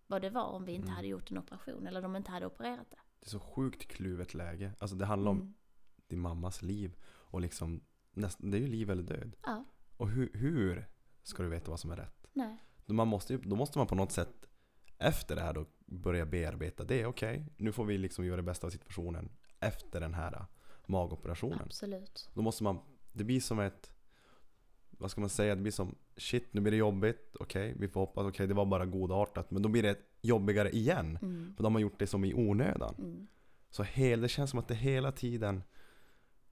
vad 0.06 0.22
det 0.22 0.30
var 0.30 0.44
om 0.46 0.64
vi 0.64 0.72
inte 0.72 0.84
Mm. 0.86 0.96
hade 0.96 1.08
gjort 1.08 1.30
en 1.30 1.38
operation 1.38 1.86
eller 1.86 2.02
de 2.02 2.16
inte 2.16 2.30
hade 2.30 2.46
opererat 2.46 2.90
det. 2.90 2.96
Det 3.20 3.26
är 3.26 3.30
så 3.30 3.40
sjukt 3.40 3.86
kluvet 3.88 4.34
läge. 4.34 4.72
Alltså 4.78 4.96
det 4.96 5.06
handlar 5.06 5.30
om 5.30 5.36
Mm. 5.40 5.54
din 6.06 6.20
mammas 6.20 6.62
liv. 6.62 6.96
Och 7.06 7.40
liksom, 7.40 7.80
näst, 8.10 8.38
det 8.40 8.56
är 8.56 8.60
ju 8.60 8.66
liv 8.66 8.90
eller 8.90 9.02
död. 9.02 9.36
Ja, 9.42 9.64
Och 9.96 10.08
hur, 10.10 10.30
hur 10.34 10.88
ska 11.22 11.42
du 11.42 11.48
veta 11.48 11.70
vad 11.70 11.80
som 11.80 11.90
är 11.90 11.96
rätt? 11.96 12.26
nej. 12.32 12.62
Då, 12.86 12.94
man 12.94 13.08
måste, 13.08 13.36
då 13.36 13.56
måste 13.56 13.78
man 13.78 13.86
på 13.86 13.94
något 13.94 14.12
sätt 14.12 14.46
efter 14.98 15.36
det 15.36 15.42
här 15.42 15.52
då 15.54 15.66
börja 15.86 16.26
bearbeta 16.26 16.84
det. 16.84 17.06
Okej, 17.06 17.46
nu 17.56 17.72
får 17.72 17.84
vi 17.84 17.98
liksom 17.98 18.24
göra 18.24 18.36
det 18.36 18.42
bästa 18.42 18.66
av 18.66 18.70
situationen 18.70 19.28
efter 19.60 20.00
den 20.00 20.14
här 20.14 20.46
magoperationen. 20.86 21.60
Absolut. 21.64 22.30
Då 22.34 22.42
måste 22.42 22.64
man, 22.64 22.78
det 23.12 23.24
blir 23.24 23.40
som 23.40 23.58
ett, 23.58 23.92
vad 24.90 25.10
ska 25.10 25.20
man 25.20 25.30
säga, 25.30 25.54
det 25.54 25.60
blir 25.62 25.72
som 25.72 25.94
shit 26.16 26.54
nu 26.54 26.60
blir 26.60 26.70
det 26.70 26.76
jobbigt, 26.76 27.36
okej 27.40 27.74
vi 27.78 27.88
får 27.88 28.00
hoppas, 28.00 28.24
okej 28.26 28.46
det 28.46 28.54
var 28.54 28.66
bara 28.66 28.86
godartat. 28.86 29.50
Men 29.50 29.62
då 29.62 29.68
blir 29.68 29.82
det 29.82 29.98
jobbigare 30.20 30.70
igen. 30.70 31.18
Mm. 31.22 31.54
För 31.56 31.62
då 31.62 31.66
har 31.66 31.70
man 31.70 31.82
gjort 31.82 31.98
det 31.98 32.06
som 32.06 32.24
i 32.24 32.34
onödan. 32.34 32.94
Mm. 32.98 33.26
Så 33.70 33.82
hel, 33.82 34.20
det 34.20 34.28
känns 34.28 34.50
som 34.50 34.58
att 34.58 34.68
det 34.68 34.74
hela 34.74 35.12
tiden 35.12 35.62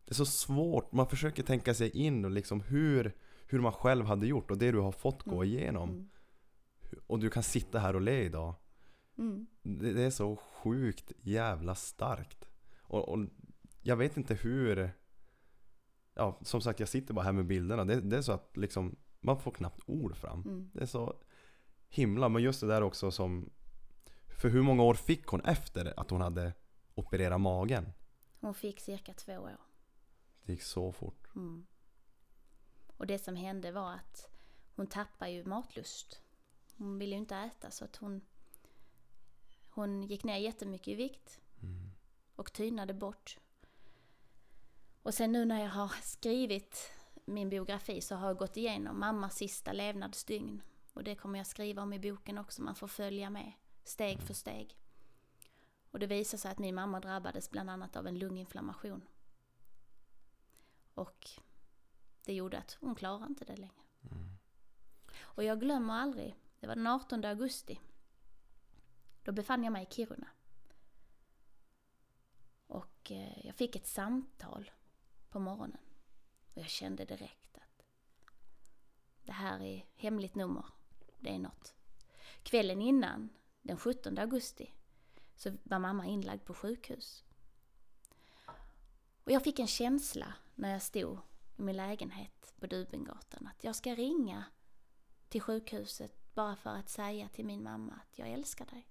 Det 0.05 0.13
är 0.13 0.15
så 0.15 0.27
svårt, 0.27 0.93
man 0.93 1.07
försöker 1.09 1.43
tänka 1.43 1.75
sig 1.75 1.91
in 1.91 2.25
och 2.25 2.31
liksom 2.31 2.61
hur 2.61 3.13
Hur 3.47 3.61
man 3.61 3.73
själv 3.73 4.07
hade 4.07 4.27
gjort 4.27 4.51
och 4.51 4.59
det 4.59 4.73
du 4.73 4.79
har 4.79 4.93
fått 4.93 5.23
gå 5.23 5.43
Mm. 5.43 5.45
igenom 5.49 5.89
Mm. 5.89 6.09
Och 7.07 7.19
du 7.19 7.31
kan 7.31 7.43
sitta 7.43 7.79
här 7.79 7.95
och 7.95 8.01
le 8.01 8.23
idag 8.25 8.55
Mm. 9.19 9.47
det 9.63 10.03
är 10.03 10.11
så 10.11 10.37
sjukt 10.37 11.13
jävla 11.23 11.75
starkt 11.75 12.49
och, 12.95 13.09
och 13.09 13.27
jag 13.83 13.97
vet 13.97 14.17
inte 14.17 14.35
hur 14.35 14.91
Ja 16.15 16.39
som 16.43 16.61
sagt 16.61 16.81
jag 16.81 16.89
sitter 16.89 17.15
bara 17.15 17.25
här 17.25 17.33
med 17.33 17.47
bilderna 17.47 17.85
Det, 17.85 18.01
det 18.01 18.17
är 18.17 18.23
så 18.23 18.33
att 18.33 18.57
liksom 18.57 18.97
Man 19.21 19.41
får 19.41 19.51
knappt 19.51 19.81
ord 19.87 20.17
fram 20.17 20.43
Mm. 20.43 20.71
Det 20.75 20.83
är 20.83 20.87
så 20.87 21.17
himla, 21.89 22.29
men 22.29 22.43
just 22.43 22.61
det 22.61 22.67
där 22.67 22.83
också 22.83 23.11
som 23.11 23.51
För 24.41 24.49
hur 24.49 24.63
många 24.63 24.83
år 24.83 24.95
fick 24.95 25.27
hon 25.27 25.41
efter 25.41 26.01
att 26.01 26.11
hon 26.11 26.21
hade 26.21 26.53
opererat 26.95 27.41
magen? 27.41 27.93
Hon 28.41 28.55
fick 28.55 28.81
cirka 28.81 29.15
två 29.15 29.33
år. 29.33 29.57
Det 30.43 30.53
gick 30.53 30.63
så 30.63 30.93
fort. 30.93 31.29
Mm. 31.37 31.67
Och 32.97 33.07
det 33.07 33.19
som 33.19 33.37
hände 33.37 33.73
var 33.73 33.93
att 33.93 34.31
hon 34.77 34.87
tappade 34.87 35.31
ju 35.31 35.45
matlust. 35.45 36.21
Hon 36.77 36.99
ville 36.99 37.15
ju 37.15 37.19
inte 37.19 37.37
äta 37.37 37.71
så 37.71 37.85
att 37.85 37.97
hon 37.97 38.21
hon 39.75 40.03
gick 40.03 40.25
ner 40.25 40.37
jättemycket 40.37 40.89
i 40.89 40.95
vikt. 40.95 41.41
Och 42.37 42.53
tynade 42.53 42.95
bort. 42.95 43.39
Och 45.03 45.15
sen 45.15 45.33
nu 45.33 45.45
när 45.45 45.63
jag 45.63 45.71
har 45.71 45.93
skrivit 46.03 46.93
min 47.25 47.51
biografi 47.51 48.01
så 48.01 48.15
har 48.15 48.27
jag 48.27 48.39
gått 48.39 48.57
igenom 48.57 49.01
mammas 49.01 49.37
sista 49.37 49.73
levnadsdygn. 49.73 50.63
Och 50.93 51.05
det 51.05 51.15
kommer 51.15 51.39
jag 51.39 51.47
skriva 51.47 51.83
om 51.83 51.93
i 51.93 51.99
boken 51.99 52.39
också, 52.39 52.63
man 52.63 52.75
får 52.75 52.89
följa 52.89 53.31
med 53.31 53.53
steg 53.85 54.23
för 54.23 54.35
steg. 54.35 54.79
Och 55.91 55.99
det 55.99 56.07
visar 56.07 56.39
sig 56.39 56.51
att 56.51 56.59
min 56.59 56.75
mamma 56.75 57.01
drabbades 57.01 57.51
bland 57.51 57.71
annat 57.71 57.97
av 57.97 58.07
en 58.07 58.19
lunginflammation. 58.19 59.05
Och 60.95 61.31
det 62.25 62.35
gjorde 62.35 62.59
att 62.59 62.77
hon 62.81 62.95
klarade 62.95 63.27
inte 63.27 63.45
det 63.45 63.57
längre. 63.57 63.83
Mm. 64.11 64.39
Och 65.21 65.45
jag 65.45 65.61
glömmer 65.61 65.95
aldrig, 65.95 66.37
det 66.61 66.67
var 66.67 66.77
den 66.77 66.87
18 66.87 67.25
augusti. 67.25 67.81
Då 69.23 69.33
befann 69.33 69.65
jag 69.65 69.73
mig 69.73 69.83
i 69.91 69.95
Kiruna. 69.95 70.29
Och 73.05 73.13
eh, 73.13 73.47
jag 73.47 73.55
fick 73.55 73.77
ett 73.77 73.87
samtal 73.87 74.71
på 75.31 75.41
morgonen. 75.41 75.81
Och 76.55 76.61
jag 76.63 76.69
kände 76.69 77.05
direkt 77.05 77.59
att 77.59 77.87
det 79.25 79.33
här 79.33 79.63
är 79.63 79.87
hemligt 79.95 80.35
nummer. 80.35 80.65
Det 81.19 81.35
är 81.35 81.39
något. 81.39 81.75
Kvällen 82.43 82.83
innan, 82.83 83.29
den 83.63 83.77
17 83.77 84.19
augusti, 84.19 84.75
så 85.37 85.53
var 85.63 85.79
mamma 85.79 86.07
inlagd 86.07 86.45
på 86.45 86.55
sjukhus. 86.55 87.25
Och 89.25 89.33
jag 89.33 89.45
fick 89.45 89.59
en 89.59 89.67
känsla 89.67 90.35
när 90.55 90.73
jag 90.73 90.83
stod 90.83 91.19
i 91.57 91.63
min 91.63 91.77
lägenhet 91.77 92.55
på 92.61 92.67
Dubengatan 92.67 93.47
att 93.47 93.65
jag 93.65 93.77
ska 93.77 93.95
ringa 93.95 94.45
till 95.29 95.41
sjukhuset 95.41 96.35
bara 96.35 96.57
för 96.57 96.71
att 96.71 96.89
säga 96.89 97.29
till 97.29 97.45
min 97.45 97.63
mamma 97.63 97.93
att 97.93 98.19
jag 98.19 98.29
älskar 98.29 98.67
dig. 98.67 98.87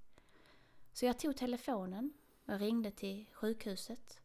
Så 0.92 1.06
jag 1.06 1.20
tog 1.20 1.38
telefonen 1.38 2.14
jag 2.46 2.62
ringde 2.62 2.92
till 2.92 3.26
sjukhuset. 3.34 4.22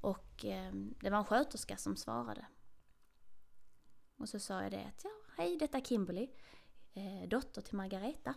Och 0.00 0.44
eh, 0.44 0.72
det 0.74 1.10
var 1.10 1.18
en 1.18 1.24
sköterska 1.24 1.76
som 1.76 1.96
svarade. 1.96 2.46
Och 4.16 4.28
så 4.28 4.38
sa 4.38 4.62
jag 4.62 4.70
det 4.70 4.84
att 4.84 5.04
ja, 5.04 5.10
hej 5.36 5.58
detta 5.58 5.78
är 5.78 5.82
Kimberly, 5.82 6.30
eh, 6.94 7.28
dotter 7.28 7.62
till 7.62 7.76
Margareta. 7.76 8.34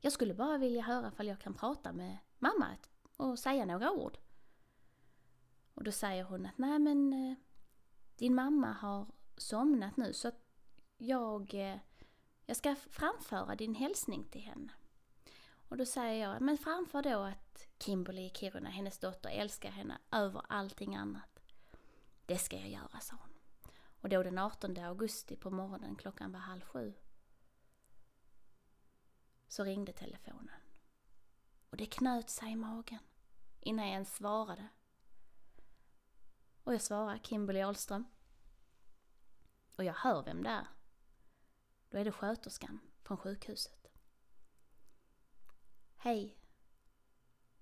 Jag 0.00 0.12
skulle 0.12 0.34
bara 0.34 0.58
vilja 0.58 0.82
höra 0.82 1.08
ifall 1.08 1.26
jag 1.26 1.40
kan 1.40 1.54
prata 1.54 1.92
med 1.92 2.18
mamma 2.38 2.76
och 3.16 3.38
säga 3.38 3.64
några 3.64 3.92
ord. 3.92 4.18
Och 5.74 5.84
då 5.84 5.92
säger 5.92 6.24
hon 6.24 6.46
att 6.46 6.58
nej 6.58 6.78
men 6.78 7.12
eh, 7.12 7.36
din 8.16 8.34
mamma 8.34 8.72
har 8.72 9.06
somnat 9.36 9.96
nu 9.96 10.12
så 10.12 10.28
att 10.28 10.40
jag, 10.96 11.54
eh, 11.54 11.78
jag 12.46 12.56
ska 12.56 12.76
framföra 12.76 13.54
din 13.54 13.74
hälsning 13.74 14.24
till 14.24 14.40
henne. 14.40 14.72
Och 15.68 15.76
då 15.76 15.86
säger 15.86 16.30
jag, 16.30 16.42
men 16.42 16.58
framför 16.58 17.02
då 17.02 17.18
att 17.18 17.68
Kimberly 17.78 18.22
i 18.22 18.30
Kiruna, 18.30 18.70
hennes 18.70 18.98
dotter, 18.98 19.30
älskar 19.30 19.70
henne 19.70 19.98
över 20.10 20.42
allting 20.48 20.96
annat. 20.96 21.40
Det 22.26 22.38
ska 22.38 22.56
jag 22.56 22.70
göra, 22.70 23.00
sa 23.00 23.16
hon. 23.16 23.34
Och 24.00 24.08
då 24.08 24.22
den 24.22 24.38
18 24.38 24.78
augusti 24.78 25.36
på 25.36 25.50
morgonen, 25.50 25.96
klockan 25.96 26.32
var 26.32 26.40
halv 26.40 26.60
sju, 26.60 26.94
så 29.48 29.64
ringde 29.64 29.92
telefonen. 29.92 30.60
Och 31.70 31.76
det 31.76 31.86
knöt 31.86 32.30
sig 32.30 32.52
i 32.52 32.56
magen 32.56 32.98
innan 33.60 33.84
jag 33.84 33.92
ens 33.92 34.14
svarade. 34.14 34.68
Och 36.64 36.74
jag 36.74 36.82
svarar 36.82 37.18
Kimberly 37.18 37.60
Ahlström. 37.60 38.04
Och 39.76 39.84
jag 39.84 39.94
hör 39.94 40.22
vem 40.22 40.42
det 40.42 40.50
är. 40.50 40.66
Då 41.88 41.98
är 41.98 42.04
det 42.04 42.12
sköterskan 42.12 42.80
från 43.02 43.16
sjukhuset. 43.16 43.77
Hej. 46.00 46.38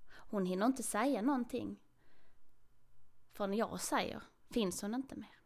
Hon 0.09 0.47
hinner 0.47 0.66
inte 0.66 0.82
säga 0.82 1.22
någonting. 1.22 1.80
För 3.32 3.47
när 3.47 3.57
jag 3.57 3.80
säger 3.80 4.22
finns 4.51 4.82
hon 4.82 4.95
inte 4.95 5.16
mer. 5.16 5.41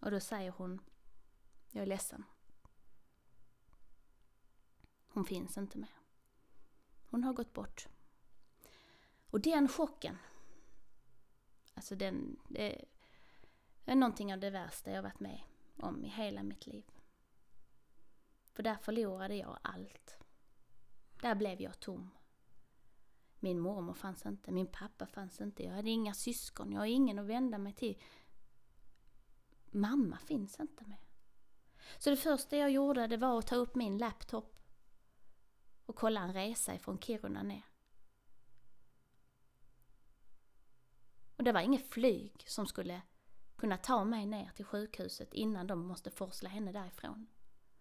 Och 0.00 0.10
då 0.10 0.20
säger 0.20 0.50
hon, 0.50 0.80
jag 1.70 1.82
är 1.82 1.86
ledsen. 1.86 2.24
Hon 5.08 5.24
finns 5.24 5.58
inte 5.58 5.78
mer. 5.78 6.00
Hon 7.10 7.24
har 7.24 7.32
gått 7.32 7.52
bort. 7.52 7.88
Och 9.30 9.40
den 9.40 9.68
chocken, 9.68 10.18
alltså 11.74 11.94
den, 11.94 12.40
det 12.48 12.84
är 13.84 13.94
någonting 13.94 14.34
av 14.34 14.40
det 14.40 14.50
värsta 14.50 14.90
jag 14.90 15.02
varit 15.02 15.20
med 15.20 15.40
om 15.76 16.04
i 16.04 16.08
hela 16.08 16.42
mitt 16.42 16.66
liv. 16.66 16.84
För 18.52 18.62
där 18.62 18.76
förlorade 18.76 19.34
jag 19.34 19.58
allt. 19.62 20.16
Där 21.20 21.34
blev 21.34 21.60
jag 21.60 21.80
tom. 21.80 22.10
Min 23.40 23.60
mormor 23.60 23.94
fanns 23.94 24.26
inte, 24.26 24.52
min 24.52 24.66
pappa 24.66 25.06
fanns 25.06 25.40
inte, 25.40 25.62
jag 25.62 25.72
hade 25.72 25.90
inga 25.90 26.14
syskon, 26.14 26.72
jag 26.72 26.80
har 26.80 26.86
ingen 26.86 27.18
att 27.18 27.26
vända 27.26 27.58
mig 27.58 27.72
till. 27.72 28.02
Mamma 29.70 30.18
finns 30.18 30.60
inte 30.60 30.84
med. 30.84 30.98
Så 31.98 32.10
det 32.10 32.16
första 32.16 32.56
jag 32.56 32.70
gjorde 32.70 33.06
det 33.06 33.16
var 33.16 33.38
att 33.38 33.46
ta 33.46 33.56
upp 33.56 33.74
min 33.74 33.98
laptop 33.98 34.60
och 35.86 35.96
kolla 35.96 36.20
en 36.20 36.32
resa 36.32 36.74
ifrån 36.74 36.98
Kiruna 36.98 37.42
ner. 37.42 37.64
Och 41.36 41.44
det 41.44 41.52
var 41.52 41.60
inget 41.60 41.86
flyg 41.86 42.44
som 42.46 42.66
skulle 42.66 43.02
kunna 43.56 43.76
ta 43.76 44.04
mig 44.04 44.26
ner 44.26 44.50
till 44.56 44.64
sjukhuset 44.64 45.34
innan 45.34 45.66
de 45.66 45.86
måste 45.86 46.10
forsla 46.10 46.48
henne 46.48 46.72
därifrån. 46.72 47.26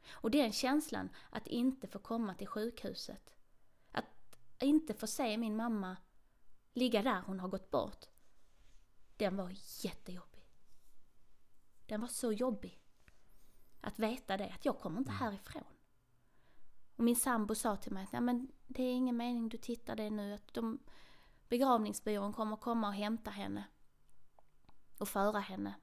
Och 0.10 0.32
den 0.32 0.52
känslan 0.52 1.10
att 1.30 1.47
inte 1.47 1.88
få 1.88 2.00
komma 2.00 2.34
till 2.34 2.47
sjukhuset, 2.47 3.36
att 3.91 4.06
inte 4.60 4.93
få 4.93 5.08
se 5.08 5.38
min 5.38 5.56
mamma 5.56 5.97
ligga 6.74 7.04
där 7.04 7.22
hon 7.22 7.39
har 7.39 7.47
gått 7.47 7.72
bort, 7.72 8.06
den 9.18 9.36
var 9.36 9.56
jättejobbig. 9.84 10.50
Den 11.86 12.02
var 12.02 12.08
så 12.08 12.32
jobbig. 12.32 12.80
Att 13.82 14.00
veta 14.00 14.38
det, 14.38 14.50
att 14.50 14.66
jag 14.66 14.80
kommer 14.80 15.00
inte 15.00 15.12
härifrån. 15.12 15.64
Och 16.95 17.04
min 17.04 17.16
sambo 17.16 17.56
sa 17.56 17.76
till 17.76 17.91
mig 17.91 18.04
att 18.04 18.14
ja, 18.14 18.22
men 18.22 18.52
det 18.68 18.84
är 18.84 18.93
ingen 18.93 19.18
mening 19.18 19.50
du 19.50 19.58
tittar 19.58 19.95
det 19.95 20.10
nu, 20.10 20.34
att 20.34 20.54
de, 20.54 20.80
begravningsbyrån 21.50 22.34
kommer 22.34 22.56
komma 22.56 22.88
och 22.88 22.93
hämta 22.93 23.32
henne 23.32 23.64
och 24.97 25.08
föra 25.08 25.39
henne 25.39 25.76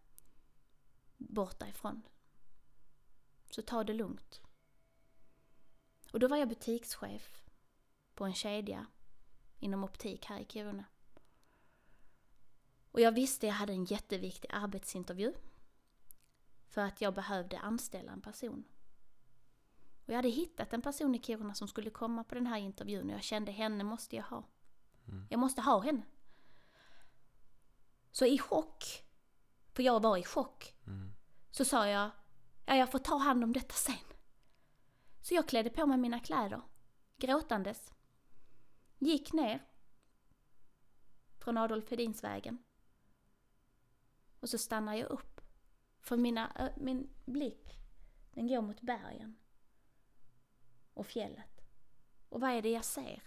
bort 1.17 1.59
därifrån. 1.59 2.03
Så 3.57 3.63
ta 3.63 3.85
det 3.85 3.93
lugnt. 3.93 4.41
Och 6.13 6.21
då 6.21 6.29
var 6.29 6.37
jag 6.37 6.49
butikschef 6.49 7.45
på 8.15 8.25
en 8.25 8.35
kedja 8.35 8.87
inom 9.59 9.85
optik 9.85 10.25
här 10.25 10.41
i 10.41 10.45
Kiruna. 10.45 10.85
Och 12.91 13.01
jag 13.01 13.13
visste 13.13 13.47
jag 13.47 13.55
hade 13.55 13.73
en 13.73 13.85
jätteviktig 13.85 14.51
arbetsintervju 14.53 15.35
för 16.69 16.81
att 16.81 17.01
jag 17.01 17.15
behövde 17.15 17.59
anställa 17.59 18.13
en 18.13 18.21
person. 18.21 18.65
Och 20.05 20.09
jag 20.09 20.17
hade 20.17 20.29
hittat 20.29 20.73
en 20.73 20.83
person 20.83 21.15
i 21.15 21.23
Kiruna 21.23 21.55
som 21.55 21.69
skulle 21.69 21.91
komma 21.91 22.25
på 22.25 22.35
den 22.35 22.47
här 22.47 22.59
intervjun 22.59 23.07
och 23.11 23.15
jag 23.15 23.23
kände 23.23 23.53
henne 23.53 23.85
måste 23.85 24.17
jag 24.17 24.25
ha. 24.25 24.45
Mm. 25.09 25.27
Jag 25.31 25.41
måste 25.41 25.61
ha 25.61 25.81
henne. 25.81 26.03
Så 28.11 28.27
i 28.27 28.39
chock, 28.39 28.85
för 29.73 29.83
jag 29.83 30.03
var 30.03 30.17
i 30.17 30.25
chock, 30.25 30.75
Mm. 30.87 31.13
så 31.51 31.65
sa 31.65 31.89
jag, 31.89 32.11
ja 32.67 32.77
jag 32.77 32.93
får 32.93 32.99
ta 32.99 33.17
hand 33.17 33.45
om 33.45 33.53
detta 33.53 33.75
sen. 33.75 34.07
Så 35.21 35.35
jag 35.35 35.49
klädde 35.49 35.71
på 35.71 35.87
mig 35.87 35.99
mina 35.99 36.21
kläder, 36.21 36.63
gråtandes. 37.17 37.93
Gick 38.99 39.33
ner 39.33 39.65
från 41.39 41.57
Adolf 41.57 41.91
Hedinsvägen. 41.91 42.59
Och 44.41 44.49
så 44.49 44.59
stannar 44.59 44.95
jag 44.95 45.11
upp. 45.11 45.41
För 46.01 46.17
mina, 46.17 46.73
min 46.77 47.11
blick, 47.25 47.79
den 48.33 48.49
går 48.49 48.63
mot 48.63 48.81
bergen. 48.81 49.37
Och 50.95 51.07
fjället. 51.07 51.61
Och 52.29 52.41
vad 52.41 52.51
är 52.51 52.63
det 52.63 52.71
jag 52.71 52.85
ser? 52.85 53.23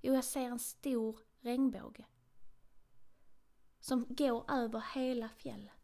Jo, 0.00 0.14
jag 0.14 0.24
ser 0.24 0.46
en 0.46 0.58
stor 0.58 1.20
regnbåge. 1.40 2.06
Som 3.80 4.06
går 4.08 4.50
över 4.50 4.84
hela 4.94 5.28
fjället. 5.28 5.83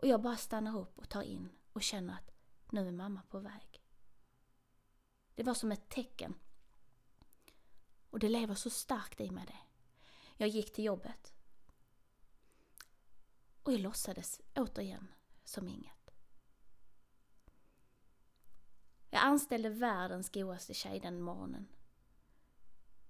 Och 0.00 0.06
jag 0.06 0.22
bara 0.22 0.36
stannar 0.36 0.78
upp 0.78 0.98
och 0.98 1.08
tar 1.08 1.22
in 1.22 1.48
och 1.72 1.82
känner 1.82 2.14
att 2.14 2.30
nu 2.70 2.88
är 2.88 2.92
mamma 2.92 3.22
på 3.22 3.38
väg. 3.38 3.82
Det 5.34 5.42
var 5.42 5.54
som 5.54 5.72
ett 5.72 5.88
tecken. 5.88 6.34
Och 8.10 8.18
det 8.18 8.28
lever 8.28 8.54
så 8.54 8.70
starkt 8.70 9.20
i 9.20 9.30
mig 9.30 9.46
det. 9.46 9.58
Jag 10.36 10.48
gick 10.48 10.72
till 10.72 10.84
jobbet. 10.84 11.34
Och 13.62 13.72
jag 13.72 13.80
låtsades 13.80 14.40
återigen 14.54 15.08
som 15.44 15.68
inget. 15.68 16.10
Jag 19.10 19.22
anställde 19.22 19.68
världens 19.68 20.30
godaste 20.30 20.74
tjej 20.74 21.00
den 21.00 21.22
morgonen. 21.22 21.68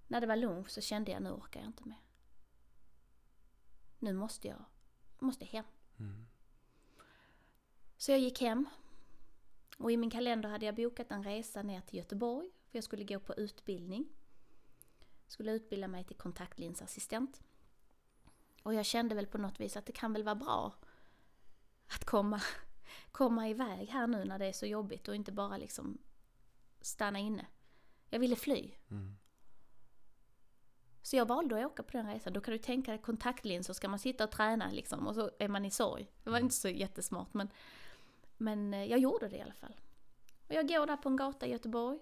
När 0.07 0.21
det 0.21 0.27
var 0.27 0.37
lunch 0.37 0.71
så 0.71 0.81
kände 0.81 1.11
jag 1.11 1.23
nu 1.23 1.31
orkar 1.31 1.61
jag 1.61 1.69
inte 1.69 1.89
mer. 1.89 2.03
Nu 3.99 4.13
måste 4.13 4.49
jag, 4.49 4.65
måste 5.19 5.45
hem. 5.45 5.65
Mm. 5.99 6.30
Så 8.01 8.11
jag 8.11 8.19
gick 8.19 8.41
hem. 8.41 8.69
Och 9.79 9.93
i 9.93 9.97
min 9.97 10.11
kalender 10.11 10.49
hade 10.49 10.67
jag 10.67 10.75
bokat 10.75 11.11
en 11.11 11.23
resa 11.23 11.63
ner 11.63 11.81
till 11.81 11.99
Göteborg. 11.99 12.51
För 12.71 12.79
jag 12.79 12.85
skulle 12.85 13.05
gå 13.05 13.21
på 13.21 13.35
utbildning. 13.35 14.09
Skulle 15.27 15.53
utbilda 15.53 15.89
mig 15.89 16.05
till 16.05 16.17
kontaktlinsassistent. 16.17 17.43
Och 18.63 18.75
jag 18.75 18.87
kände 18.87 19.15
väl 19.15 19.27
på 19.27 19.39
något 19.39 19.61
vis 19.61 19.77
att 19.77 19.87
det 19.87 19.93
kan 19.93 20.13
väl 20.13 20.23
vara 20.23 20.35
bra 20.35 20.75
att 21.87 22.05
komma, 22.05 22.41
komma 23.13 23.49
iväg 23.49 23.89
här 23.89 24.07
nu 24.07 24.25
när 24.25 24.39
det 24.39 24.47
är 24.47 24.53
så 24.53 24.67
jobbigt 24.67 25.09
och 25.09 25.15
inte 25.15 25.33
bara 25.33 25.57
liksom 25.57 25.99
stanna 26.81 27.19
inne. 27.19 27.47
Jag 28.11 28.21
ville 28.21 28.37
fly. 28.37 28.71
Mm. 28.91 29.17
Så 31.03 31.17
jag 31.17 31.27
valde 31.27 31.59
att 31.59 31.73
åka 31.73 31.83
på 31.83 31.97
den 31.97 32.07
resan. 32.07 32.33
Då 32.33 32.41
kan 32.41 32.53
du 32.53 32.59
tänka 32.59 32.91
dig 32.91 33.01
kontaktlinser, 33.01 33.73
ska 33.73 33.89
man 33.89 33.99
sitta 33.99 34.25
och 34.25 34.31
träna 34.31 34.71
liksom 34.71 35.07
och 35.07 35.15
så 35.15 35.31
är 35.39 35.49
man 35.49 35.65
i 35.65 35.71
sorg. 35.71 36.11
Det 36.25 36.31
var 36.31 36.39
inte 36.39 36.55
så 36.55 36.69
jättesmart 36.69 37.35
men, 37.35 37.49
men 38.41 38.75
eh, 38.75 38.85
jag 38.85 38.99
gjorde 38.99 39.29
det 39.29 39.37
i 39.37 39.41
alla 39.41 39.55
fall. 39.55 39.81
Och 40.49 40.55
jag 40.55 40.69
går 40.69 40.87
där 40.87 40.97
på 40.97 41.09
en 41.09 41.17
gata 41.17 41.47
i 41.47 41.51
Göteborg. 41.51 41.99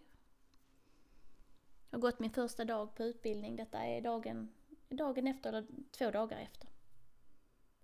Jag 1.91 1.99
har 1.99 2.01
gått 2.01 2.19
min 2.19 2.31
första 2.31 2.65
dag 2.65 2.95
på 2.95 3.05
utbildning. 3.05 3.57
Detta 3.57 3.79
är 3.79 4.01
dagen, 4.01 4.53
dagen 4.89 5.27
efter, 5.27 5.49
eller 5.49 5.67
två 5.91 6.11
dagar 6.11 6.39
efter. 6.39 6.69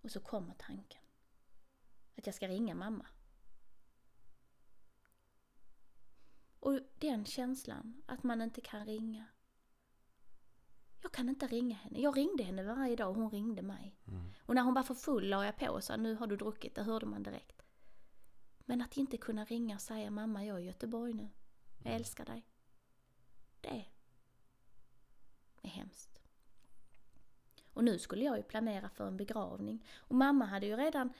Och 0.00 0.11
så 0.11 0.20
kommer 0.20 0.55
tanken. 0.55 1.02
Att 2.16 2.26
jag 2.26 2.34
ska 2.34 2.48
ringa 2.48 2.74
mamma. 2.74 3.07
Och 6.61 6.80
den 6.98 7.24
känslan, 7.24 8.02
att 8.07 8.22
man 8.22 8.42
inte 8.42 8.61
kan 8.61 8.86
ringa. 8.86 9.24
Jag 11.02 11.12
kan 11.12 11.28
inte 11.28 11.46
ringa 11.46 11.76
henne. 11.76 12.00
Jag 12.00 12.16
ringde 12.16 12.42
henne 12.44 12.62
varje 12.62 12.96
dag 12.96 13.09
och 13.09 13.16
hon 13.16 13.30
ringde 13.30 13.62
mig. 13.62 13.96
Mm. 14.07 14.30
Och 14.38 14.55
när 14.55 14.62
hon 14.62 14.74
var 14.74 14.82
för 14.82 14.94
full 14.94 15.28
la 15.28 15.44
jag 15.44 15.57
på 15.57 15.68
och 15.68 15.84
sa 15.84 15.96
nu 15.96 16.14
har 16.14 16.26
du 16.26 16.36
druckit, 16.36 16.74
det 16.74 16.82
hörde 16.82 17.07
man 17.07 17.22
direkt. 17.22 17.53
Men 18.64 18.82
att 18.82 18.96
inte 18.96 19.16
kunna 19.16 19.44
ringa 19.44 19.74
och 19.74 19.80
säga 19.80 20.10
mamma 20.10 20.44
jag 20.44 20.56
är 20.56 20.62
i 20.62 20.66
Göteborg 20.66 21.12
nu. 21.12 21.28
Jag 21.82 21.94
älskar 21.94 22.24
dig. 22.24 22.46
Det 23.60 23.86
är 25.62 25.68
hemskt. 25.68 26.22
Och 27.72 27.84
nu 27.84 27.98
skulle 27.98 28.24
jag 28.24 28.36
ju 28.36 28.42
planera 28.42 28.88
för 28.88 29.06
en 29.06 29.16
begravning. 29.16 29.86
Och 29.96 30.14
mamma 30.14 30.44
hade 30.44 30.66
ju 30.66 30.76
redan 30.76 31.12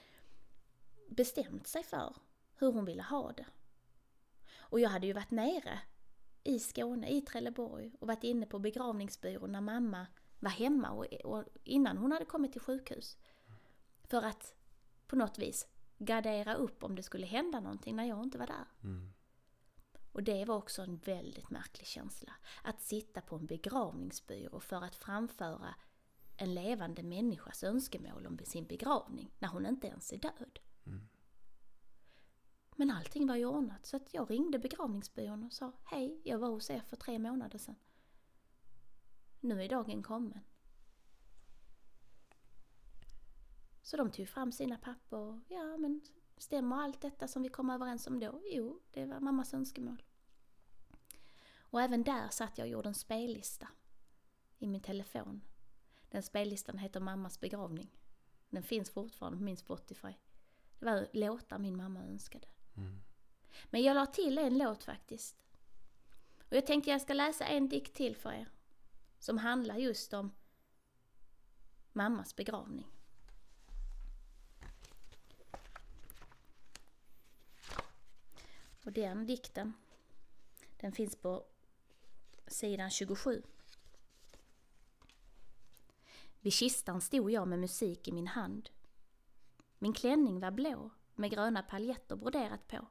bestämt 1.09 1.67
sig 1.67 1.83
för 1.83 2.15
hur 2.55 2.71
hon 2.71 2.85
ville 2.85 3.03
ha 3.03 3.31
det. 3.31 3.45
Och 4.57 4.79
jag 4.79 4.89
hade 4.89 5.07
ju 5.07 5.13
varit 5.13 5.31
nere 5.31 5.79
i 6.43 6.59
Skåne, 6.59 7.09
i 7.09 7.21
Trelleborg 7.21 7.91
och 7.99 8.07
varit 8.07 8.23
inne 8.23 8.45
på 8.45 8.59
begravningsbyrån 8.59 9.51
när 9.51 9.61
mamma 9.61 10.07
var 10.39 10.49
hemma 10.49 10.91
och, 10.91 11.05
och 11.05 11.43
innan 11.63 11.97
hon 11.97 12.11
hade 12.11 12.25
kommit 12.25 12.51
till 12.51 12.61
sjukhus. 12.61 13.17
För 14.03 14.21
att 14.21 14.55
på 15.07 15.15
något 15.15 15.39
vis 15.39 15.67
gardera 15.97 16.53
upp 16.55 16.83
om 16.83 16.95
det 16.95 17.03
skulle 17.03 17.25
hända 17.25 17.59
någonting 17.59 17.95
när 17.95 18.05
jag 18.05 18.23
inte 18.23 18.37
var 18.37 18.47
där. 18.47 18.67
Mm. 18.83 19.13
Och 20.11 20.23
det 20.23 20.45
var 20.45 20.55
också 20.55 20.81
en 20.81 20.97
väldigt 20.97 21.49
märklig 21.49 21.87
känsla. 21.87 22.33
Att 22.63 22.81
sitta 22.81 23.21
på 23.21 23.35
en 23.35 23.45
begravningsbyrå 23.45 24.59
för 24.59 24.83
att 24.83 24.95
framföra 24.95 25.75
en 26.37 26.53
levande 26.53 27.03
människas 27.03 27.63
önskemål 27.63 28.27
om 28.27 28.37
sin 28.45 28.65
begravning 28.65 29.31
när 29.39 29.47
hon 29.47 29.65
inte 29.65 29.87
ens 29.87 30.13
är 30.13 30.17
död. 30.17 30.59
Mm. 30.85 31.07
Men 32.75 32.91
allting 32.91 33.27
var 33.27 33.35
ju 33.35 33.45
ordnat 33.45 33.85
så 33.85 33.97
att 33.97 34.13
jag 34.13 34.31
ringde 34.31 34.59
begravningsbyrån 34.59 35.43
och 35.43 35.53
sa 35.53 35.71
Hej, 35.83 36.21
jag 36.23 36.39
var 36.39 36.49
hos 36.49 36.69
er 36.69 36.79
för 36.79 36.95
tre 36.95 37.19
månader 37.19 37.57
sedan. 37.57 37.75
Nu 39.39 39.63
är 39.63 39.69
dagen 39.69 40.03
kommen. 40.03 40.39
Så 43.85 43.97
de 43.97 44.11
tog 44.11 44.27
fram 44.27 44.51
sina 44.51 44.77
papper 44.77 45.17
och 45.17 45.39
ja 45.47 45.77
men 45.77 46.01
stämmer 46.37 46.75
allt 46.75 47.01
detta 47.01 47.27
som 47.27 47.43
vi 47.43 47.49
kom 47.49 47.69
överens 47.69 48.07
om 48.07 48.19
då? 48.19 48.41
Jo, 48.51 48.81
det 48.91 49.05
var 49.05 49.19
mammas 49.19 49.53
önskemål. 49.53 50.03
Och 51.57 51.81
även 51.81 52.03
där 52.03 52.29
satt 52.29 52.57
jag 52.57 52.65
och 52.65 52.71
gjorde 52.71 52.89
en 52.89 52.95
spellista 52.95 53.67
i 54.57 54.67
min 54.67 54.81
telefon. 54.81 55.41
Den 56.09 56.23
spellistan 56.23 56.77
heter 56.77 56.99
Mammas 56.99 57.39
begravning. 57.39 57.91
Den 58.49 58.63
finns 58.63 58.89
fortfarande 58.89 59.37
på 59.37 59.43
min 59.43 59.57
Spotify. 59.57 60.13
Det 60.79 60.85
var 60.85 61.07
låtar 61.13 61.59
min 61.59 61.77
mamma 61.77 62.03
önskade. 62.03 62.47
Mm. 62.77 63.01
Men 63.65 63.81
jag 63.81 63.95
la 63.95 64.05
till 64.05 64.37
en 64.37 64.57
låt 64.57 64.83
faktiskt. 64.83 65.45
Och 66.39 66.53
jag 66.53 66.65
tänkte 66.65 66.89
jag 66.89 67.01
ska 67.01 67.13
läsa 67.13 67.45
en 67.45 67.69
dikt 67.69 67.93
till 67.93 68.15
för 68.15 68.31
er. 68.31 68.49
Som 69.19 69.37
handlar 69.37 69.77
just 69.77 70.13
om 70.13 70.31
mammas 71.93 72.35
begravning. 72.35 72.94
Och 78.85 78.91
den 78.91 79.25
dikten, 79.25 79.73
den 80.77 80.91
finns 80.91 81.15
på 81.15 81.45
sidan 82.47 82.89
27. 82.89 83.43
Vid 86.39 86.53
kistan 86.53 87.01
stod 87.01 87.31
jag 87.31 87.47
med 87.47 87.59
musik 87.59 88.07
i 88.07 88.11
min 88.11 88.27
hand. 88.27 88.69
Min 89.79 89.93
klänning 89.93 90.39
var 90.39 90.51
blå 90.51 90.89
med 91.15 91.31
gröna 91.31 91.63
paljetter 91.63 92.15
broderat 92.15 92.67
på. 92.67 92.87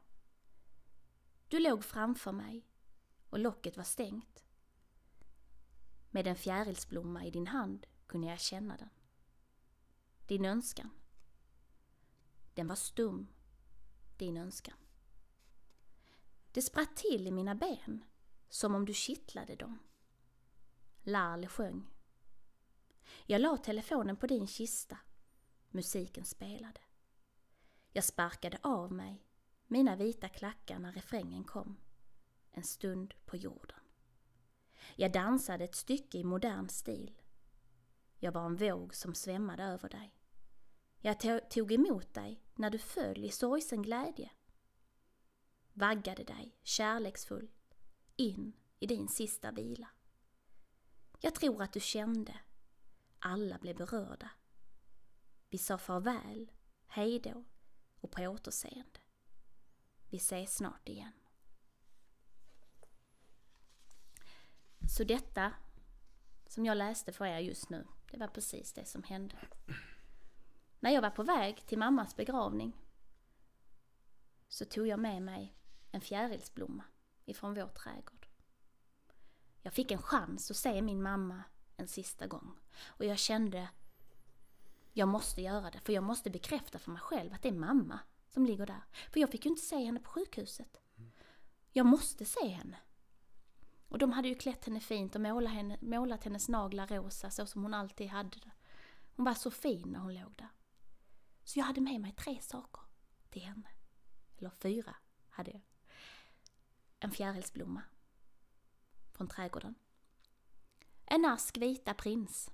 Du 1.49 1.59
låg 1.59 1.85
framför 1.85 2.33
mig 2.33 2.67
och 3.31 3.39
locket 3.39 3.77
var 3.77 3.85
stängt. 3.85 4.45
Med 6.11 6.27
en 6.27 6.37
fjärilsblomma 6.37 7.25
i 7.25 7.31
din 7.31 7.47
hand 7.47 7.87
kunde 8.07 8.27
jag 8.27 8.41
känna 8.41 8.77
den. 8.77 8.91
Din 10.27 10.45
önskan. 10.45 10.91
Den 12.55 12.67
var 12.67 12.77
stum, 12.77 13.29
din 14.19 14.37
önskan. 14.37 14.77
Det 16.55 16.63
spratt 16.63 16.97
till 16.97 17.27
i 17.27 17.31
mina 17.31 17.55
ben, 17.55 18.05
som 18.49 18.75
om 18.75 18.85
du 18.85 18.95
kittlade 18.95 19.57
dem. 19.57 19.79
Larle 21.03 21.47
sjöng. 21.47 21.91
Jag 23.27 23.41
la 23.41 23.57
telefonen 23.57 24.17
på 24.17 24.27
din 24.27 24.47
kista. 24.47 24.99
Musiken 25.71 26.25
spelade. 26.25 26.81
Jag 27.93 28.05
sparkade 28.05 28.59
av 28.63 28.93
mig 28.93 29.27
mina 29.67 29.97
vita 29.97 30.29
klackar 30.29 30.79
när 30.79 30.93
refrängen 30.93 31.45
kom. 31.45 31.77
En 32.51 32.65
stund 32.65 33.15
på 33.25 33.37
jorden. 33.37 33.81
Jag 34.97 35.13
dansade 35.13 35.65
ett 35.65 35.75
stycke 35.75 36.19
i 36.19 36.25
modern 36.25 36.69
stil. 36.69 37.21
Jag 38.19 38.33
var 38.33 38.47
en 38.47 38.57
våg 38.57 38.95
som 38.95 39.15
svämmade 39.15 39.65
över 39.65 39.89
dig. 39.89 40.15
Jag 41.01 41.51
tog 41.51 41.73
emot 41.73 42.15
dig 42.15 42.43
när 42.55 42.71
du 42.71 42.79
föll 42.79 43.25
i 43.25 43.31
sorgsen 43.31 43.83
glädje. 43.83 44.31
Vaggade 45.77 46.25
dig 46.25 46.59
kärleksfullt 46.63 47.75
in 48.17 48.53
i 48.79 48.87
din 48.87 49.09
sista 49.09 49.51
vila. 49.51 49.89
Jag 51.21 51.35
tror 51.35 51.63
att 51.63 51.73
du 51.73 51.81
kände. 51.81 52.41
Alla 53.19 53.59
blev 53.59 53.77
berörda. 53.77 54.31
Vi 55.51 55.59
sa 55.59 55.79
farväl, 55.79 56.51
hejdå 56.87 57.45
och 58.01 58.11
på 58.11 58.23
återseende. 58.23 59.01
Vi 60.11 60.17
ses 60.17 60.57
snart 60.57 60.89
igen. 60.89 61.13
Så 64.89 65.05
detta 65.05 65.53
som 66.47 66.67
jag 66.67 66.77
läste 66.77 67.13
för 67.13 67.27
er 67.27 67.39
just 67.39 67.71
nu, 67.71 67.87
det 68.11 68.19
var 68.19 68.29
precis 68.29 68.73
det 68.73 68.85
som 68.85 69.03
hände. 69.03 69.37
När 70.81 70.91
jag 70.91 71.03
var 71.03 71.11
på 71.11 71.23
väg 71.23 71.67
till 71.67 71.79
mammas 71.79 72.17
begravning 72.17 72.81
så 74.49 74.65
tog 74.65 74.87
jag 74.87 74.99
med 74.99 75.23
mig 75.23 75.55
en 75.95 76.01
fjärilsblomma 76.01 76.85
ifrån 77.25 77.55
vår 77.55 77.69
trädgård. 77.69 78.27
Jag 79.63 79.73
fick 79.73 79.91
en 79.91 80.03
chans 80.03 80.51
att 80.51 80.57
se 80.57 80.83
min 80.83 81.03
mamma 81.03 81.43
en 81.77 81.89
sista 81.89 82.27
gång 82.27 82.59
och 82.85 83.05
jag 83.05 83.19
kände 83.19 83.69
jag 84.93 85.09
måste 85.09 85.43
göra 85.43 85.71
det, 85.71 85.81
för 85.81 85.93
jag 85.93 86.05
måste 86.05 86.31
bekräfta 86.31 86.79
för 86.79 86.91
mig 86.91 87.01
själv 87.01 87.33
att 87.33 87.43
det 87.43 87.49
är 87.49 87.53
mamma 87.53 88.01
som 88.29 88.47
ligger 88.47 88.67
där. 88.67 88.85
För 89.13 89.21
jag 89.21 89.31
fick 89.31 89.45
ju 89.45 89.51
inte 89.51 89.63
se 89.63 89.85
henne 89.85 90.01
på 90.01 90.11
sjukhuset. 90.11 90.81
Jag 91.73 91.87
måste 91.87 92.25
se 92.25 92.49
henne. 92.49 92.77
Och 93.89 93.99
de 93.99 94.13
hade 94.13 94.29
ju 94.29 94.35
klätt 94.35 94.65
henne 94.65 94.81
fint 94.81 95.15
och 95.15 95.21
målat, 95.21 95.53
henne, 95.53 95.79
målat 95.81 96.25
hennes 96.25 96.49
naglar 96.49 96.87
rosa 96.87 97.31
så 97.31 97.47
som 97.47 97.63
hon 97.63 97.75
alltid 97.75 98.09
hade 98.09 98.39
det. 98.39 98.51
Hon 99.17 99.25
var 99.25 99.35
så 99.35 99.51
fin 99.51 99.89
när 99.89 99.99
hon 99.99 100.15
låg 100.15 100.35
där. 100.37 100.49
Så 101.45 101.59
jag 101.59 101.65
hade 101.65 101.81
med 101.81 102.01
mig 102.01 102.13
tre 102.13 102.41
saker 102.41 102.83
till 103.31 103.43
henne. 103.43 103.69
Eller 104.37 104.51
fyra 104.51 104.97
hade 105.29 105.51
jag. 105.51 105.61
En 107.05 107.11
fjärilsblomma 107.11 107.83
från 109.13 109.29
trädgården. 109.29 109.75
En 111.07 111.25
ask 111.25 111.57
vita 111.57 111.95
prins. 111.95 112.51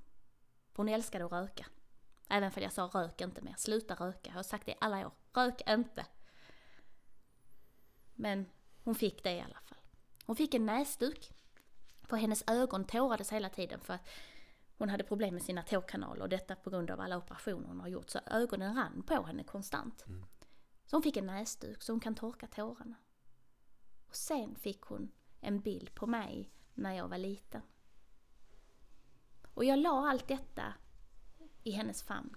Hon 0.74 0.88
älskade 0.88 1.24
att 1.24 1.32
röka. 1.32 1.66
Även 2.28 2.50
för 2.50 2.60
jag 2.60 2.72
sa 2.72 2.82
rök 2.82 3.20
inte 3.20 3.42
mer, 3.42 3.54
sluta 3.58 3.94
röka. 3.94 4.30
Jag 4.30 4.34
har 4.34 4.42
sagt 4.42 4.66
det 4.66 4.72
i 4.72 4.76
alla 4.80 5.06
år, 5.06 5.12
rök 5.32 5.60
inte. 5.68 6.06
Men 8.14 8.46
hon 8.84 8.94
fick 8.94 9.24
det 9.24 9.32
i 9.32 9.40
alla 9.40 9.60
fall. 9.60 9.78
Hon 10.24 10.36
fick 10.36 10.54
en 10.54 10.66
näsduk. 10.66 11.30
För 12.02 12.16
hennes 12.16 12.44
ögon 12.46 12.84
tårades 12.84 13.32
hela 13.32 13.48
tiden 13.48 13.80
för 13.80 13.94
att 13.94 14.08
hon 14.78 14.88
hade 14.88 15.04
problem 15.04 15.34
med 15.34 15.42
sina 15.42 15.62
tårkanaler 15.62 16.22
och 16.22 16.28
detta 16.28 16.56
på 16.56 16.70
grund 16.70 16.90
av 16.90 17.00
alla 17.00 17.16
operationer 17.16 17.68
hon 17.68 17.80
har 17.80 17.88
gjort. 17.88 18.10
Så 18.10 18.18
ögonen 18.26 18.76
rann 18.76 19.02
på 19.02 19.22
henne 19.22 19.44
konstant. 19.44 20.06
Mm. 20.06 20.26
Så 20.86 20.96
hon 20.96 21.02
fick 21.02 21.16
en 21.16 21.26
näsduk 21.26 21.82
så 21.82 21.92
hon 21.92 22.00
kan 22.00 22.14
torka 22.14 22.46
tårarna. 22.46 22.94
Och 24.10 24.16
sen 24.16 24.54
fick 24.54 24.80
hon 24.80 25.10
en 25.40 25.60
bild 25.60 25.94
på 25.94 26.06
mig 26.06 26.50
när 26.74 26.92
jag 26.92 27.08
var 27.08 27.18
liten. 27.18 27.62
Och 29.54 29.64
jag 29.64 29.78
la 29.78 30.08
allt 30.08 30.28
detta 30.28 30.74
i 31.62 31.70
hennes 31.70 32.02
famn 32.02 32.36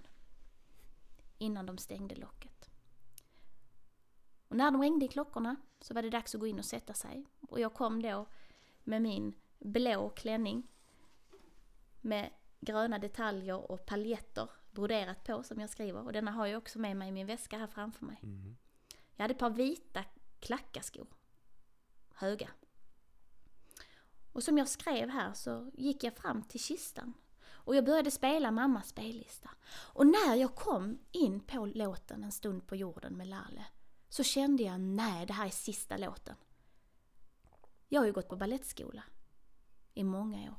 innan 1.38 1.66
de 1.66 1.78
stängde 1.78 2.14
locket. 2.14 2.70
Och 4.48 4.56
när 4.56 4.70
de 4.70 4.82
ringde 4.82 5.04
i 5.04 5.08
klockorna 5.08 5.56
så 5.80 5.94
var 5.94 6.02
det 6.02 6.10
dags 6.10 6.34
att 6.34 6.40
gå 6.40 6.46
in 6.46 6.58
och 6.58 6.64
sätta 6.64 6.94
sig. 6.94 7.26
Och 7.40 7.60
jag 7.60 7.74
kom 7.74 8.02
då 8.02 8.26
med 8.84 9.02
min 9.02 9.34
blå 9.58 10.08
klänning 10.08 10.68
med 12.00 12.30
gröna 12.60 12.98
detaljer 12.98 13.70
och 13.70 13.86
paljetter 13.86 14.50
broderat 14.70 15.24
på 15.24 15.42
som 15.42 15.60
jag 15.60 15.70
skriver. 15.70 16.04
Och 16.04 16.12
denna 16.12 16.30
har 16.30 16.46
jag 16.46 16.58
också 16.58 16.78
med 16.78 16.96
mig 16.96 17.08
i 17.08 17.12
min 17.12 17.26
väska 17.26 17.58
här 17.58 17.66
framför 17.66 18.06
mig. 18.06 18.20
Mm. 18.22 18.56
Jag 19.16 19.24
hade 19.24 19.34
ett 19.34 19.40
par 19.40 19.50
vita 19.50 20.04
klackarskor. 20.40 21.06
Höga. 22.14 22.50
Och 24.32 24.42
som 24.42 24.58
jag 24.58 24.68
skrev 24.68 25.08
här 25.08 25.32
så 25.32 25.70
gick 25.74 26.04
jag 26.04 26.16
fram 26.16 26.42
till 26.42 26.60
kistan. 26.60 27.14
Och 27.46 27.76
jag 27.76 27.84
började 27.84 28.10
spela 28.10 28.50
mammas 28.50 28.88
spellista. 28.88 29.50
Och 29.68 30.06
när 30.06 30.34
jag 30.34 30.54
kom 30.54 30.98
in 31.12 31.40
på 31.40 31.66
låten 31.66 32.24
En 32.24 32.32
stund 32.32 32.66
på 32.66 32.76
jorden 32.76 33.12
med 33.12 33.26
Lalle 33.26 33.66
så 34.08 34.22
kände 34.22 34.62
jag, 34.62 34.80
nej 34.80 35.26
det 35.26 35.32
här 35.32 35.46
är 35.46 35.50
sista 35.50 35.96
låten. 35.96 36.36
Jag 37.88 38.00
har 38.00 38.06
ju 38.06 38.12
gått 38.12 38.28
på 38.28 38.36
ballettskola 38.36 39.02
i 39.94 40.04
många 40.04 40.50
år. 40.50 40.56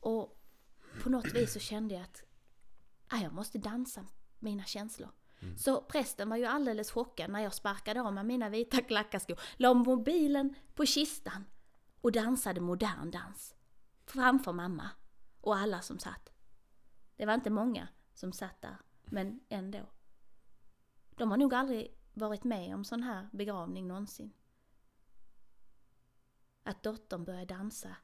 Och 0.00 0.40
på 1.02 1.10
något 1.10 1.34
vis 1.34 1.52
så 1.52 1.58
kände 1.58 1.94
jag 1.94 2.02
att 2.02 2.24
ah, 3.08 3.16
jag 3.22 3.32
måste 3.32 3.58
dansa 3.58 4.06
mina 4.38 4.64
känslor. 4.64 5.10
Så 5.56 5.80
prästen 5.80 6.28
var 6.28 6.36
ju 6.36 6.44
alldeles 6.44 6.90
chockad 6.90 7.30
när 7.30 7.40
jag 7.40 7.54
sparkade 7.54 8.02
av 8.02 8.14
mig 8.14 8.24
mina 8.24 8.48
vita 8.48 8.82
klackarskor, 8.82 9.40
la 9.56 9.74
mobilen 9.74 10.54
på 10.74 10.86
kistan 10.86 11.44
och 12.00 12.12
dansade 12.12 12.60
modern 12.60 13.10
dans. 13.10 13.54
Framför 14.06 14.52
mamma 14.52 14.90
och 15.40 15.56
alla 15.56 15.80
som 15.80 15.98
satt. 15.98 16.32
Det 17.16 17.26
var 17.26 17.34
inte 17.34 17.50
många 17.50 17.88
som 18.14 18.32
satt 18.32 18.62
där, 18.62 18.76
men 19.04 19.40
ändå. 19.48 19.86
De 21.10 21.30
har 21.30 21.38
nog 21.38 21.54
aldrig 21.54 21.98
varit 22.14 22.44
med 22.44 22.74
om 22.74 22.84
sån 22.84 23.02
här 23.02 23.28
begravning 23.32 23.88
någonsin. 23.88 24.32
Att 26.62 26.82
dottern 26.82 27.24
börjar 27.24 27.46
dansa 27.46 27.96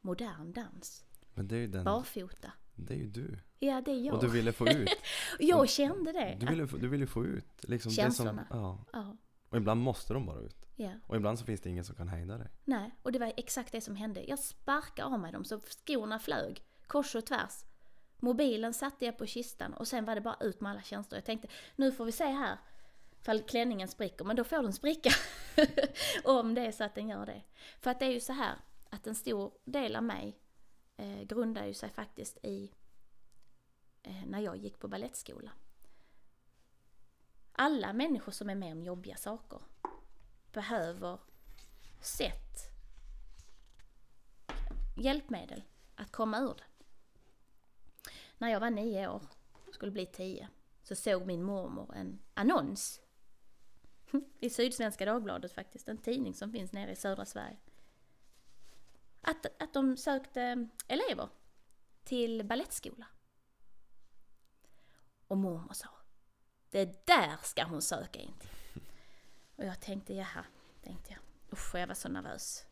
modern 0.00 0.52
dans, 0.52 1.04
Men 1.34 1.48
den, 1.48 1.84
barfota. 1.84 2.52
Det 2.78 2.94
är 2.94 2.98
ju 2.98 3.06
du. 3.06 3.38
Ja, 3.58 3.80
det 3.80 3.90
är 3.90 4.00
jag. 4.06 4.14
Och 4.14 4.20
du 4.20 4.28
ville 4.28 4.52
få 4.52 4.68
ut. 4.68 4.88
jag 5.38 5.68
kände 5.68 6.12
det. 6.12 6.36
Du 6.40 6.46
ville, 6.46 6.66
du 6.66 6.88
ville 6.88 7.06
få 7.06 7.24
ut 7.24 7.68
liksom 7.68 7.90
det 7.90 7.94
som, 7.94 8.02
Känslorna. 8.04 8.46
ja. 8.50 8.84
Ja, 8.92 9.16
Och 9.48 9.56
ibland 9.56 9.80
måste 9.80 10.12
de 10.14 10.26
bara 10.26 10.40
ut. 10.40 10.66
ja. 10.76 10.90
Och 11.06 11.16
ibland 11.16 11.38
så 11.38 11.44
finns 11.44 11.60
det 11.60 11.70
ingen 11.70 11.84
som 11.84 11.94
kan 11.96 12.08
hejda 12.08 12.38
dig. 12.38 12.48
Nej, 12.64 12.94
och 13.02 13.12
det 13.12 13.18
var 13.18 13.32
exakt 13.36 13.72
det 13.72 13.80
som 13.80 13.96
hände. 13.96 14.24
Jag 14.28 14.38
sparkade 14.38 15.08
av 15.08 15.20
mig 15.20 15.32
dem 15.32 15.44
så 15.44 15.60
skorna 15.60 16.18
flög 16.18 16.62
kors 16.86 17.14
och 17.14 17.26
tvärs. 17.26 17.64
Mobilen 18.20 18.74
satte 18.74 19.04
jag 19.04 19.18
på 19.18 19.26
kistan 19.26 19.74
och 19.74 19.88
sen 19.88 20.04
var 20.04 20.14
det 20.14 20.20
bara 20.20 20.36
ut 20.40 20.60
med 20.60 20.70
alla 20.72 20.82
känslor. 20.82 21.16
Jag 21.16 21.24
tänkte, 21.24 21.48
nu 21.76 21.92
får 21.92 22.04
vi 22.04 22.12
se 22.12 22.24
här 22.24 22.58
fall 23.22 23.42
klänningen 23.42 23.88
spricker, 23.88 24.24
men 24.24 24.36
då 24.36 24.44
får 24.44 24.62
den 24.62 24.72
spricka. 24.72 25.10
Om 26.24 26.54
det 26.54 26.60
är 26.66 26.72
så 26.72 26.84
att 26.84 26.94
den 26.94 27.08
gör 27.08 27.26
det. 27.26 27.42
För 27.80 27.90
att 27.90 27.98
det 27.98 28.04
är 28.06 28.10
ju 28.10 28.20
så 28.20 28.32
här 28.32 28.54
att 28.90 29.06
en 29.06 29.14
stor 29.14 29.52
del 29.64 29.96
av 29.96 30.02
mig 30.02 30.38
eh, 30.98 31.22
grundar 31.22 31.66
ju 31.66 31.74
sig 31.74 31.90
faktiskt 31.90 32.44
i 32.44 32.72
eh, 34.02 34.24
när 34.26 34.40
jag 34.40 34.56
gick 34.56 34.78
på 34.78 34.88
ballettskola. 34.88 35.50
Alla 37.52 37.92
människor 37.92 38.32
som 38.32 38.50
är 38.50 38.54
med 38.54 38.72
om 38.72 38.82
jobbiga 38.82 39.16
saker 39.16 39.60
behöver 40.52 41.18
sätt, 42.00 42.70
hjälpmedel 44.96 45.62
att 45.94 46.12
komma 46.12 46.38
ur 46.38 46.54
det. 46.54 46.64
När 48.38 48.48
jag 48.48 48.60
var 48.60 48.70
nio 48.70 49.08
år, 49.08 49.22
skulle 49.72 49.92
bli 49.92 50.06
tio, 50.06 50.48
så 50.82 50.94
såg 50.94 51.26
min 51.26 51.42
mormor 51.42 51.94
en 51.94 52.18
annons 52.34 53.00
i 54.40 54.50
Sydsvenska 54.50 55.04
Dagbladet 55.04 55.52
faktiskt, 55.52 55.88
en 55.88 55.98
tidning 55.98 56.34
som 56.34 56.52
finns 56.52 56.72
nere 56.72 56.90
i 56.90 56.96
södra 56.96 57.24
Sverige. 57.24 57.56
Att, 59.30 59.62
att 59.62 59.72
de 59.72 59.96
sökte 59.96 60.68
elever 60.86 61.28
till 62.04 62.46
ballettskola. 62.46 63.06
Och 65.26 65.38
mormor 65.38 65.72
sa, 65.72 65.88
det 66.70 67.06
där 67.06 67.36
ska 67.42 67.64
hon 67.64 67.82
söka 67.82 68.18
in 68.18 68.34
till. 68.38 68.82
Och 69.56 69.64
jag 69.64 69.80
tänkte, 69.80 70.14
jaha, 70.14 70.44
tänkte 70.82 71.12
jag. 71.12 71.20
Usch, 71.52 71.74
jag 71.74 71.86
var 71.86 71.94
så 71.94 72.08
nervös. 72.08 72.66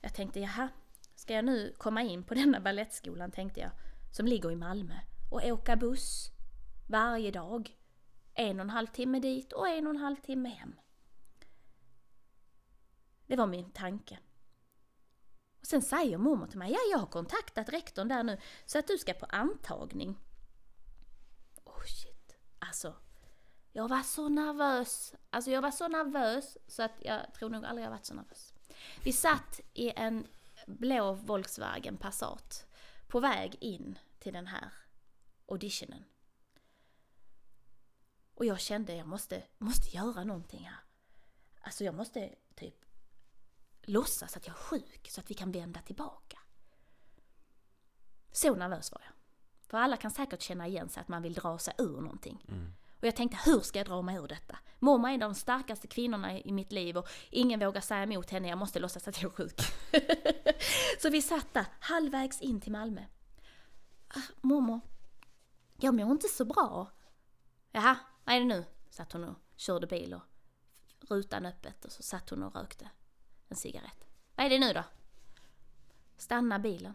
Jag 0.00 0.14
tänkte, 0.14 0.40
jaha, 0.40 0.68
ska 1.14 1.34
jag 1.34 1.44
nu 1.44 1.74
komma 1.78 2.02
in 2.02 2.24
på 2.24 2.34
denna 2.40 2.60
ballettskolan, 2.60 3.30
tänkte 3.30 3.60
jag, 3.60 3.70
som 4.12 4.26
ligger 4.26 4.50
i 4.50 4.56
Malmö, 4.56 4.94
och 5.30 5.44
åka 5.44 5.76
buss 5.76 6.30
varje 6.88 7.30
dag. 7.30 7.76
En 8.34 8.60
och 8.60 8.64
en 8.64 8.70
halv 8.70 8.86
timme 8.86 9.20
dit 9.20 9.52
och 9.52 9.68
en 9.68 9.86
och 9.86 9.94
en 9.94 10.00
halv 10.00 10.16
timme 10.16 10.48
hem. 10.48 10.74
Det 13.26 13.36
var 13.36 13.46
min 13.46 13.70
tanke. 13.70 14.18
Och 15.62 15.68
sen 15.68 15.82
säger 15.82 16.18
mormor 16.18 16.46
till 16.46 16.58
mig, 16.58 16.72
ja 16.72 16.78
jag 16.90 16.98
har 16.98 17.06
kontaktat 17.06 17.68
rektorn 17.68 18.08
där 18.08 18.22
nu 18.22 18.38
så 18.66 18.78
att 18.78 18.86
du 18.86 18.98
ska 18.98 19.14
på 19.14 19.26
antagning. 19.26 20.18
Oh 21.64 21.82
shit, 21.84 22.36
alltså. 22.58 22.94
Jag 23.72 23.88
var 23.88 24.02
så 24.02 24.28
nervös. 24.28 25.14
Alltså 25.30 25.50
jag 25.50 25.62
var 25.62 25.70
så 25.70 25.88
nervös 25.88 26.58
så 26.66 26.82
att 26.82 26.92
jag 27.00 27.34
tror 27.34 27.50
nog 27.50 27.64
aldrig 27.64 27.86
jag 27.86 27.90
varit 27.90 28.06
så 28.06 28.14
nervös. 28.14 28.54
Vi 29.04 29.12
satt 29.12 29.60
i 29.74 29.92
en 29.96 30.26
blå 30.66 31.12
Volkswagen 31.12 31.96
Passat 31.96 32.66
på 33.08 33.20
väg 33.20 33.56
in 33.60 33.98
till 34.18 34.32
den 34.32 34.46
här 34.46 34.72
auditionen. 35.48 36.04
Och 38.34 38.44
jag 38.44 38.60
kände 38.60 38.94
jag 38.94 39.06
måste, 39.06 39.42
måste 39.58 39.96
göra 39.96 40.24
någonting 40.24 40.64
här. 40.64 40.80
Alltså 41.60 41.84
jag 41.84 41.94
måste 41.94 42.34
låtsas 43.82 44.36
att 44.36 44.46
jag 44.46 44.56
är 44.56 44.60
sjuk 44.60 45.08
så 45.10 45.20
att 45.20 45.30
vi 45.30 45.34
kan 45.34 45.52
vända 45.52 45.80
tillbaka. 45.80 46.38
Så 48.32 48.54
nervös 48.54 48.92
var 48.92 49.00
jag. 49.04 49.12
För 49.66 49.78
alla 49.78 49.96
kan 49.96 50.10
säkert 50.10 50.42
känna 50.42 50.66
igen 50.66 50.88
sig 50.88 51.00
att 51.00 51.08
man 51.08 51.22
vill 51.22 51.34
dra 51.34 51.58
sig 51.58 51.74
ur 51.78 52.00
någonting. 52.00 52.46
Och 53.02 53.06
jag 53.06 53.16
tänkte, 53.16 53.38
hur 53.44 53.60
ska 53.60 53.78
jag 53.78 53.86
dra 53.86 54.02
mig 54.02 54.16
ur 54.16 54.28
detta? 54.28 54.58
Mormor 54.78 55.08
är 55.08 55.14
en 55.14 55.22
av 55.22 55.30
de 55.30 55.34
starkaste 55.34 55.86
kvinnorna 55.86 56.40
i 56.40 56.52
mitt 56.52 56.72
liv 56.72 56.96
och 56.96 57.08
ingen 57.30 57.60
vågar 57.60 57.80
säga 57.80 58.02
emot 58.02 58.30
henne, 58.30 58.48
jag 58.48 58.58
måste 58.58 58.78
låtsas 58.78 59.08
att 59.08 59.22
jag 59.22 59.32
är 59.32 59.36
sjuk. 59.36 59.60
så 61.02 61.10
vi 61.10 61.22
satt 61.22 61.54
där, 61.54 61.66
halvvägs 61.80 62.40
in 62.40 62.60
till 62.60 62.72
Malmö. 62.72 63.00
Ah, 64.08 64.20
mormor, 64.40 64.80
jag 65.76 65.94
mår 65.94 66.10
inte 66.10 66.28
så 66.28 66.44
bra. 66.44 66.90
Jaha, 67.70 67.96
vad 68.24 68.34
är 68.34 68.40
det 68.40 68.46
nu? 68.46 68.64
Satt 68.90 69.12
hon 69.12 69.24
och 69.24 69.36
körde 69.56 69.86
bil 69.86 70.14
och 70.14 70.22
rutan 71.08 71.46
öppet 71.46 71.84
och 71.84 71.92
så 71.92 72.02
satt 72.02 72.30
hon 72.30 72.42
och 72.42 72.54
rökte 72.54 72.90
en 73.52 73.56
cigarett. 73.56 74.04
Vad 74.34 74.46
är 74.46 74.50
det 74.50 74.58
nu 74.58 74.72
då? 74.72 74.84
Stanna 76.16 76.58
bilen. 76.58 76.94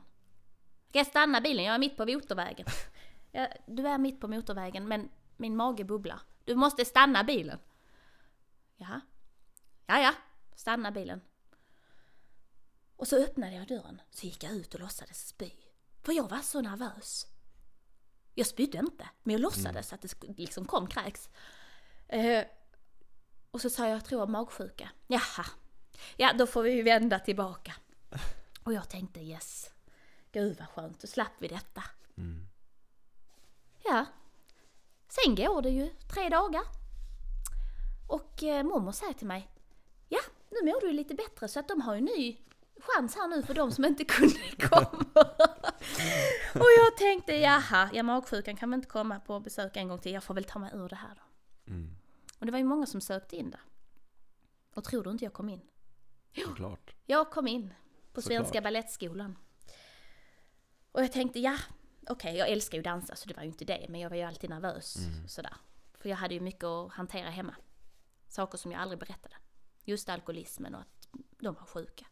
Jag 0.91 1.08
stanna 1.08 1.41
bilen? 1.41 1.66
Jag 1.66 1.76
är 1.76 1.80
mitt 1.80 1.97
på 1.97 2.05
motorvägen. 2.05 2.68
Ja, 3.32 3.47
du 3.68 3.88
är 3.88 3.97
mitt 3.97 4.20
på 4.20 4.28
motorvägen 4.28 4.88
men 4.88 5.10
min 5.38 5.55
mage 5.55 5.84
bubblar. 5.84 6.22
Du 6.45 6.55
måste 6.55 6.86
stanna 6.86 7.24
bilen. 7.24 7.60
Jaha. 8.76 9.01
Ja, 9.86 9.99
ja. 9.99 10.14
Stanna 10.55 10.91
bilen. 10.91 11.22
Och 12.95 13.08
så 13.08 13.24
öppnade 13.24 13.55
jag 13.55 13.68
dörren. 13.68 14.01
Så 14.12 14.26
gick 14.26 14.43
jag 14.43 14.51
ut 14.53 14.74
och 14.74 14.80
låtsades 14.80 15.28
spy. 15.28 15.51
För 16.03 16.14
jag 16.14 16.30
var 16.30 16.39
så 16.39 16.62
nervös. 16.62 17.28
Jag 18.34 18.47
spydde 18.47 18.78
inte, 18.78 19.10
men 19.24 19.34
jag 19.34 19.41
låtsades 19.41 19.93
att 19.93 20.01
det 20.01 20.38
liksom 20.38 20.66
kom 20.66 20.88
kräks. 20.88 21.30
Eh, 22.08 22.45
och 23.51 23.62
så 23.62 23.70
sa 23.70 23.88
jag, 23.88 23.95
jag 23.95 24.05
tror 24.05 24.22
jag 24.22 24.30
magsjuka. 24.30 24.89
Jaha. 25.08 25.45
Ja, 26.18 26.34
då 26.34 26.48
får 26.48 26.64
vi 26.64 26.72
ju 26.72 26.84
vända 26.84 27.20
tillbaka. 27.20 27.74
Och 28.64 28.74
jag 28.74 28.89
tänkte 28.89 29.20
yes. 29.20 29.70
Gud 30.32 30.58
vad 30.60 30.70
skönt, 30.70 31.02
då 31.02 31.08
slapp 31.08 31.32
vi 31.39 31.48
detta. 31.48 31.84
Ja. 33.84 34.06
Sen 35.08 35.36
går 35.36 35.62
det 35.62 35.70
ju 35.70 35.89
tre 36.14 36.30
dagar. 36.30 36.64
Och 38.08 38.43
eh, 38.43 38.64
mormor 38.64 38.91
säger 38.91 39.14
till 39.14 39.28
mig, 39.28 39.50
ja 40.08 40.20
nu 40.50 40.72
mår 40.72 40.82
du 40.82 40.88
ju 40.88 40.93
lite 40.93 41.16
bättre 41.16 41.48
så 41.48 41.60
att 41.60 41.68
de 41.68 41.82
har 41.82 41.95
ju 41.95 42.02
ny 42.02 42.38
chans 42.80 43.16
här 43.16 43.28
nu 43.28 43.43
för 43.43 43.54
de 43.54 43.72
som 43.72 43.86
inte 43.86 44.06
kunde 44.16 44.39
komma. 44.60 45.06
och 46.54 46.70
jag 46.78 46.98
tänkte, 46.98 47.36
jaha, 47.36 47.89
ja 47.93 48.04
magsjukan 48.04 48.56
kan 48.56 48.70
väl 48.70 48.78
inte 48.78 48.89
komma 48.89 49.20
på 49.20 49.39
besök 49.39 49.78
en 49.78 49.88
gång 49.88 50.00
till, 50.00 50.14
jag 50.14 50.24
får 50.24 50.34
väl 50.34 50.43
ta 50.43 50.60
mig 50.60 50.72
ur 50.74 50.89
det 50.89 50.95
här 50.95 51.16
då. 51.16 51.22
Och 52.39 52.45
det 52.45 52.52
var 52.52 52.60
ju 52.60 52.66
många 52.66 52.86
som 52.86 53.02
sökte 53.02 53.36
in 53.36 53.52
där. 53.52 53.62
Och 54.74 54.84
tror 54.84 55.04
du 55.04 55.10
inte 55.10 55.24
jag 55.24 55.34
kom 55.34 55.50
in? 55.50 55.62
Såklart. 56.45 56.95
Jag 57.05 57.31
kom 57.31 57.47
in 57.47 57.73
på 58.13 58.21
Såklart. 58.21 58.38
Svenska 58.38 58.61
Balettskolan. 58.61 59.38
Och 60.91 61.03
jag 61.03 61.11
tänkte, 61.11 61.39
ja, 61.39 61.57
okej, 62.09 62.38
jag 62.38 62.49
älskar 62.49 62.77
ju 62.77 62.81
dansa 62.81 63.15
så 63.15 63.27
det 63.27 63.35
var 63.35 63.43
ju 63.43 63.49
inte 63.49 63.65
det, 63.65 63.85
men 63.89 64.01
jag 64.01 64.09
var 64.09 64.17
ju 64.17 64.23
alltid 64.23 64.49
nervös. 64.49 64.97
Sådär. 65.27 65.55
För 65.93 66.09
jag 66.09 66.17
hade 66.17 66.33
ju 66.33 66.39
mycket 66.39 66.63
att 66.63 66.91
hantera 66.91 67.29
hemma. 67.29 67.55
Saker 68.27 68.57
som 68.57 68.71
jag 68.71 68.81
aldrig 68.81 68.99
berättade. 68.99 69.35
Just 69.83 70.09
alkoholismen 70.09 70.75
och 70.75 70.81
att 70.81 71.07
de 71.39 71.53
var 71.55 71.65
sjuka. 71.65 72.05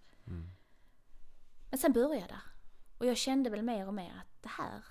Men 1.69 1.78
sen 1.80 1.93
började 1.93 2.15
jag 2.15 2.30
där. 2.30 2.41
Och 2.97 3.05
jag 3.05 3.17
kände 3.17 3.49
väl 3.49 3.61
mer 3.61 3.88
och 3.88 3.93
mer 3.93 4.11
att 4.21 4.43
det 4.43 4.49
här, 4.49 4.84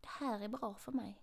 det 0.00 0.08
här 0.08 0.40
är 0.40 0.48
bra 0.48 0.74
för 0.74 0.92
mig. 0.92 1.22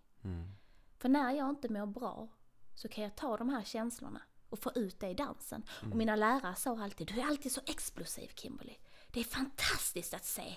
För 0.97 1.09
när 1.09 1.31
jag 1.31 1.49
inte 1.49 1.69
mår 1.69 1.85
bra 1.85 2.27
så 2.75 2.87
kan 2.87 3.03
jag 3.03 3.15
ta 3.15 3.37
de 3.37 3.49
här 3.49 3.63
känslorna 3.63 4.21
och 4.49 4.59
få 4.59 4.71
ut 4.75 4.99
det 4.99 5.07
i 5.09 5.13
dansen. 5.13 5.63
Och 5.91 5.95
mina 5.97 6.15
lärare 6.15 6.55
sa 6.55 6.83
alltid, 6.83 7.07
du 7.07 7.19
är 7.21 7.25
alltid 7.25 7.51
så 7.51 7.61
explosiv 7.65 8.27
Kimberly. 8.35 8.75
Det 9.11 9.19
är 9.19 9.23
fantastiskt 9.23 10.13
att 10.13 10.25
se 10.25 10.55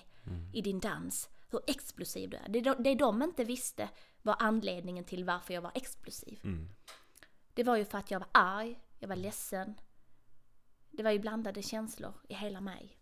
i 0.53 0.61
din 0.61 0.79
dans 0.79 1.29
hur 1.49 1.61
explosiv 1.67 2.29
du 2.29 2.37
är. 2.37 2.47
Det, 2.49 2.61
de- 2.61 2.83
det 2.83 2.95
de 2.95 3.21
inte 3.21 3.43
visste 3.43 3.89
var 4.21 4.35
anledningen 4.39 5.03
till 5.03 5.23
varför 5.25 5.53
jag 5.53 5.61
var 5.61 5.71
explosiv. 5.75 6.39
Det 7.53 7.63
var 7.63 7.77
ju 7.77 7.85
för 7.85 7.97
att 7.97 8.11
jag 8.11 8.19
var 8.19 8.29
arg, 8.31 8.79
jag 8.99 9.07
var 9.07 9.15
ledsen. 9.15 9.75
Det 10.91 11.03
var 11.03 11.11
ju 11.11 11.19
blandade 11.19 11.61
känslor 11.61 12.13
i 12.29 12.33
hela 12.33 12.61
mig. 12.61 12.97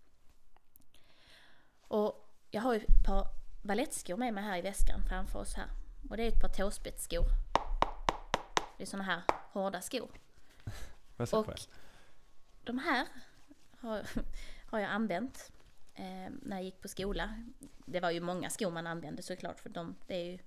Och 1.82 2.28
jag 2.52 2.62
har 2.62 2.74
ju 2.74 2.80
ett 2.80 3.06
par 3.06 3.26
balettskor 3.64 4.18
med 4.18 4.34
mig 4.34 4.44
här 4.44 4.58
i 4.58 4.62
väskan 4.62 5.02
framför 5.10 5.40
oss 5.40 5.54
här. 5.54 5.68
Och 6.10 6.18
det 6.18 6.24
är 6.24 6.28
ett 6.28 6.42
par 6.42 6.50
tåspetsskor. 6.50 7.26
Det 8.78 8.84
är 8.84 8.88
såna 8.88 9.04
här 9.04 9.22
hårda 9.52 9.82
skor. 9.82 10.10
Jag 11.22 11.28
se 11.30 11.36
Och 11.38 11.46
det? 11.46 11.68
de 12.64 12.80
här 12.80 13.08
har, 13.80 14.06
har 14.66 14.80
jag 14.80 14.90
använt 14.90 15.52
eh, 15.96 16.30
när 16.42 16.56
jag 16.56 16.64
gick 16.64 16.82
på 16.82 16.88
skola. 16.88 17.44
Det 17.86 18.00
var 18.00 18.12
ju 18.12 18.20
många 18.20 18.50
skor 18.50 18.72
man 18.72 18.88
använde 18.88 19.22
såklart 19.22 19.60
för 19.60 19.70
de, 19.70 19.96
det 20.08 20.16
är 20.16 20.26
ju 20.32 20.40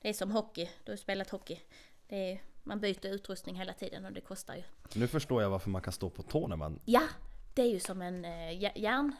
det 0.00 0.08
är 0.08 0.12
som 0.12 0.30
hockey, 0.30 0.70
du 0.84 0.92
har 0.92 0.96
spelat 0.96 1.30
hockey. 1.30 1.60
Det 2.08 2.32
är, 2.32 2.42
man 2.62 2.80
byter 2.80 3.06
utrustning 3.06 3.56
hela 3.56 3.72
tiden 3.72 4.04
och 4.04 4.12
det 4.12 4.20
kostar 4.20 4.54
ju. 4.56 4.62
Nu 4.94 5.08
förstår 5.08 5.42
jag 5.42 5.50
varför 5.50 5.70
man 5.70 5.82
kan 5.82 5.92
stå 5.92 6.10
på 6.10 6.22
tå 6.22 6.46
när 6.48 6.56
man... 6.56 6.80
Ja, 6.84 7.02
det 7.54 7.62
är 7.62 7.70
ju 7.70 7.80
som 7.80 8.02
en 8.02 8.24
eh, 8.24 8.30
jä- 8.50 8.72
järn... 8.78 9.16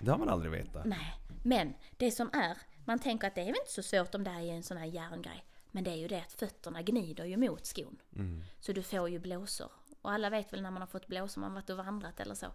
Det 0.00 0.10
har 0.10 0.18
man 0.18 0.28
aldrig 0.28 0.52
vetat. 0.52 0.84
Nej, 0.84 1.14
men 1.42 1.74
det 1.96 2.10
som 2.10 2.30
är, 2.32 2.58
man 2.84 2.98
tänker 2.98 3.26
att 3.28 3.34
det 3.34 3.40
är 3.40 3.46
väl 3.46 3.54
inte 3.60 3.72
så 3.72 3.82
svårt 3.82 4.14
om 4.14 4.24
det 4.24 4.30
här 4.30 4.40
är 4.42 4.52
en 4.52 4.62
sån 4.62 4.76
här 4.76 4.86
järngrej. 4.86 5.44
Men 5.70 5.84
det 5.84 5.90
är 5.90 5.96
ju 5.96 6.08
det 6.08 6.20
att 6.20 6.32
fötterna 6.32 6.82
gnider 6.82 7.24
ju 7.24 7.36
mot 7.36 7.66
skon. 7.66 7.98
Så 8.60 8.72
du 8.72 8.82
får 8.82 9.08
ju 9.08 9.18
blåsor. 9.18 9.70
Och 10.08 10.14
alla 10.14 10.30
vet 10.30 10.52
väl 10.52 10.62
när 10.62 10.70
man 10.70 10.82
har 10.82 10.86
fått 10.86 11.06
blåsor, 11.06 11.40
man 11.40 11.50
har 11.50 11.54
varit 11.54 11.70
och 11.70 11.76
vandrat 11.76 12.20
eller 12.20 12.34
så. 12.34 12.46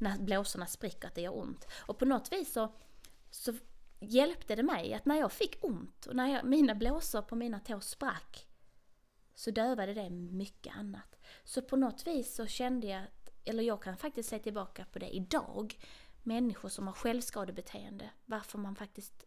När 0.00 0.18
blåsorna 0.18 0.66
spricker 0.66 1.08
att 1.08 1.14
det 1.14 1.20
gör 1.20 1.38
ont. 1.38 1.66
Och 1.86 1.98
på 1.98 2.04
något 2.04 2.32
vis 2.32 2.52
så, 2.52 2.72
så 3.30 3.54
hjälpte 4.00 4.56
det 4.56 4.62
mig 4.62 4.94
att 4.94 5.06
när 5.06 5.18
jag 5.18 5.32
fick 5.32 5.64
ont 5.64 6.06
och 6.06 6.16
när 6.16 6.26
jag, 6.26 6.44
mina 6.44 6.74
blåsor 6.74 7.22
på 7.22 7.36
mina 7.36 7.60
tår 7.60 7.80
sprack 7.80 8.46
så 9.34 9.50
dövade 9.50 9.94
det 9.94 10.10
mycket 10.10 10.76
annat. 10.76 11.18
Så 11.44 11.62
på 11.62 11.76
något 11.76 12.06
vis 12.06 12.34
så 12.34 12.46
kände 12.46 12.86
jag 12.86 13.02
att, 13.02 13.30
eller 13.44 13.62
jag 13.62 13.82
kan 13.82 13.96
faktiskt 13.96 14.28
se 14.28 14.38
tillbaka 14.38 14.84
på 14.92 14.98
det 14.98 15.10
idag, 15.16 15.78
människor 16.22 16.68
som 16.68 16.86
har 16.86 16.94
självskadebeteende, 16.94 18.10
varför 18.24 18.58
man 18.58 18.76
faktiskt 18.76 19.24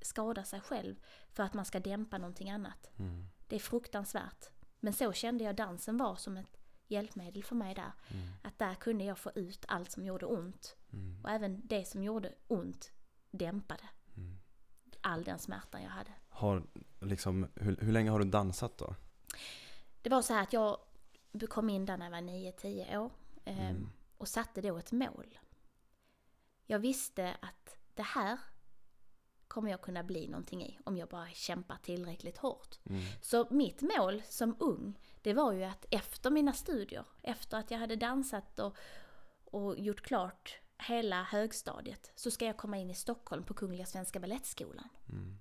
skadar 0.00 0.44
sig 0.44 0.60
själv 0.60 0.96
för 1.32 1.42
att 1.42 1.54
man 1.54 1.64
ska 1.64 1.80
dämpa 1.80 2.18
någonting 2.18 2.50
annat. 2.50 2.90
Mm. 2.98 3.26
Det 3.48 3.56
är 3.56 3.60
fruktansvärt. 3.60 4.50
Men 4.80 4.92
så 4.92 5.12
kände 5.12 5.44
jag 5.44 5.56
dansen 5.56 5.96
var 5.96 6.16
som 6.16 6.36
ett 6.36 6.61
hjälpmedel 6.92 7.44
för 7.44 7.54
mig 7.54 7.74
där. 7.74 7.92
Mm. 8.08 8.28
Att 8.42 8.58
där 8.58 8.74
kunde 8.74 9.04
jag 9.04 9.18
få 9.18 9.30
ut 9.34 9.64
allt 9.68 9.90
som 9.90 10.04
gjorde 10.06 10.26
ont. 10.26 10.76
Mm. 10.92 11.20
Och 11.24 11.30
även 11.30 11.66
det 11.66 11.84
som 11.84 12.02
gjorde 12.02 12.34
ont 12.46 12.92
dämpade 13.30 13.88
Mm. 14.16 14.38
all 15.00 15.24
den 15.24 15.38
smärtan 15.38 15.82
jag 15.82 15.90
hade. 15.90 16.10
Har, 16.28 16.66
liksom, 17.00 17.48
hur, 17.54 17.76
hur 17.76 17.92
länge 17.92 18.10
har 18.10 18.18
du 18.18 18.24
dansat 18.24 18.78
då? 18.78 18.94
Det 20.02 20.10
var 20.10 20.22
så 20.22 20.34
här 20.34 20.42
att 20.42 20.52
jag 20.52 20.78
kom 21.48 21.70
in 21.70 21.86
där 21.86 21.96
när 21.96 22.06
jag 22.06 22.10
var 22.10 22.18
9-10 22.20 22.96
år 22.98 23.10
Mm. 23.44 23.88
och 24.18 24.28
satte 24.28 24.60
då 24.60 24.78
ett 24.78 24.92
mål. 24.92 25.38
Jag 26.66 26.78
visste 26.78 27.36
att 27.40 27.76
det 27.94 28.02
här 28.02 28.38
kommer 29.52 29.70
jag 29.70 29.80
kunna 29.80 30.02
bli 30.02 30.28
någonting 30.28 30.62
i 30.62 30.78
om 30.84 30.96
jag 30.96 31.08
bara 31.08 31.28
kämpar 31.28 31.76
tillräckligt 31.82 32.38
hårt. 32.38 32.78
Mm. 32.84 33.02
Så 33.22 33.46
mitt 33.50 33.82
mål 33.82 34.22
som 34.28 34.56
ung, 34.58 34.98
det 35.22 35.34
var 35.34 35.52
ju 35.52 35.64
att 35.64 35.86
efter 35.90 36.30
mina 36.30 36.52
studier, 36.52 37.04
efter 37.22 37.58
att 37.58 37.70
jag 37.70 37.78
hade 37.78 37.96
dansat 37.96 38.58
och, 38.58 38.76
och 39.44 39.78
gjort 39.78 40.00
klart 40.00 40.60
hela 40.78 41.22
högstadiet, 41.22 42.12
så 42.14 42.30
ska 42.30 42.44
jag 42.44 42.56
komma 42.56 42.78
in 42.78 42.90
i 42.90 42.94
Stockholm 42.94 43.44
på 43.44 43.54
Kungliga 43.54 43.86
Svenska 43.86 44.20
Balettskolan. 44.20 44.88
Mm. 45.08 45.38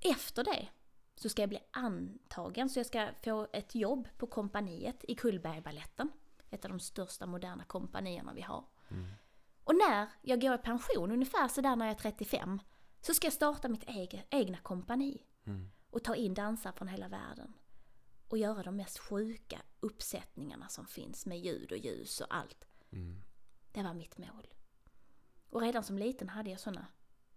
Efter 0.00 0.44
det 0.44 0.68
så 1.14 1.28
ska 1.28 1.42
jag 1.42 1.48
bli 1.48 1.60
antagen, 1.70 2.70
så 2.70 2.78
jag 2.78 2.86
ska 2.86 3.08
få 3.24 3.46
ett 3.52 3.74
jobb 3.74 4.08
på 4.16 4.26
kompaniet 4.26 5.04
i 5.08 5.14
Kullbergbaletten. 5.14 6.10
Ett 6.50 6.64
av 6.64 6.70
de 6.70 6.80
största 6.80 7.26
moderna 7.26 7.64
kompanierna 7.64 8.32
vi 8.32 8.42
har. 8.42 8.64
Mm. 8.90 9.06
Och 9.64 9.74
när 9.74 10.08
jag 10.22 10.40
går 10.40 10.54
i 10.54 10.58
pension, 10.58 11.10
ungefär 11.10 11.48
sådär 11.48 11.76
när 11.76 11.86
jag 11.86 11.94
är 11.94 11.98
35, 11.98 12.60
så 13.00 13.14
ska 13.14 13.26
jag 13.26 13.32
starta 13.34 13.68
mitt 13.68 13.84
ege, 13.86 14.24
egna 14.30 14.58
kompani 14.58 15.22
Mm. 15.44 15.70
och 15.90 16.04
ta 16.04 16.14
in 16.16 16.34
dansare 16.34 16.72
från 16.72 16.88
hela 16.88 17.08
världen. 17.08 17.52
Och 18.28 18.38
göra 18.38 18.62
de 18.62 18.76
mest 18.76 18.98
sjuka 18.98 19.62
uppsättningarna 19.80 20.68
som 20.68 20.86
finns 20.86 21.26
med 21.26 21.38
ljud 21.38 21.72
och 21.72 21.78
ljus 21.78 22.20
och 22.20 22.34
allt. 22.36 22.64
Mm. 22.92 23.22
Det 23.72 23.82
var 23.82 23.94
mitt 23.94 24.18
mål. 24.18 24.46
Och 25.50 25.60
redan 25.60 25.82
som 25.84 25.98
liten 25.98 26.28
hade 26.28 26.50
jag 26.50 26.60
sådana 26.60 26.86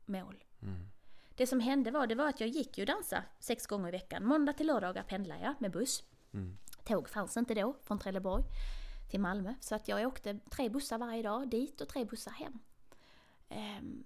mål. 0.05 0.43
Mm. 0.61 0.87
Det 1.35 1.47
som 1.47 1.59
hände 1.59 1.91
var, 1.91 2.07
det 2.07 2.15
var 2.15 2.29
att 2.29 2.39
jag 2.39 2.49
gick 2.49 2.77
ju 2.77 2.85
dansa 2.85 3.23
sex 3.39 3.67
gånger 3.67 3.87
i 3.87 3.91
veckan. 3.91 4.25
Måndag 4.25 4.53
till 4.53 4.67
lördagar 4.67 5.03
pendlade 5.03 5.41
jag 5.41 5.55
med 5.59 5.71
buss. 5.71 6.03
Mm. 6.33 6.57
Tåg 6.83 7.09
fanns 7.09 7.37
inte 7.37 7.53
då, 7.53 7.75
från 7.83 7.99
Trelleborg 7.99 8.43
till 9.11 9.19
Malmö. 9.19 9.53
Så 9.59 9.75
att 9.75 9.87
jag 9.87 10.07
åkte 10.07 10.39
tre 10.49 10.69
bussar 10.69 10.97
varje 10.97 11.23
dag 11.23 11.49
dit 11.49 11.81
och 11.81 11.89
tre 11.89 12.05
bussar 12.05 12.31
hem. 12.31 12.59
Ehm, 13.49 14.03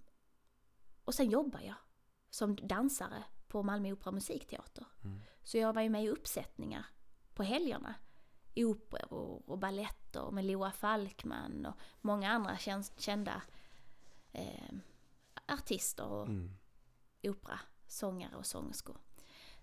och 1.08 1.16
sen 1.16 1.30
jobbade 1.30 1.66
jag 1.66 1.76
som 2.30 2.56
dansare 2.56 3.24
på 3.48 3.64
Malmö 3.64 3.92
Opera 3.92 4.12
Musikteater. 4.12 4.86
Mm. 5.04 5.20
Så 5.44 5.58
jag 5.58 5.74
var 5.74 5.82
ju 5.82 5.90
med 5.90 6.04
i 6.04 6.10
uppsättningar 6.10 6.86
på 7.34 7.44
helgerna. 7.44 7.96
I 8.54 8.64
operor 8.64 9.50
och 9.50 9.58
balletter 9.58 10.32
med 10.32 10.46
Loa 10.46 10.72
Falkman 10.72 11.66
och 11.66 11.76
många 12.02 12.32
andra 12.32 12.58
kända 12.98 13.42
ehm, 14.32 14.82
artister 15.48 16.06
och 16.08 16.28
Mm. 16.28 16.52
operasångare 17.24 18.36
och 18.36 18.46
sångerskor. 18.46 18.98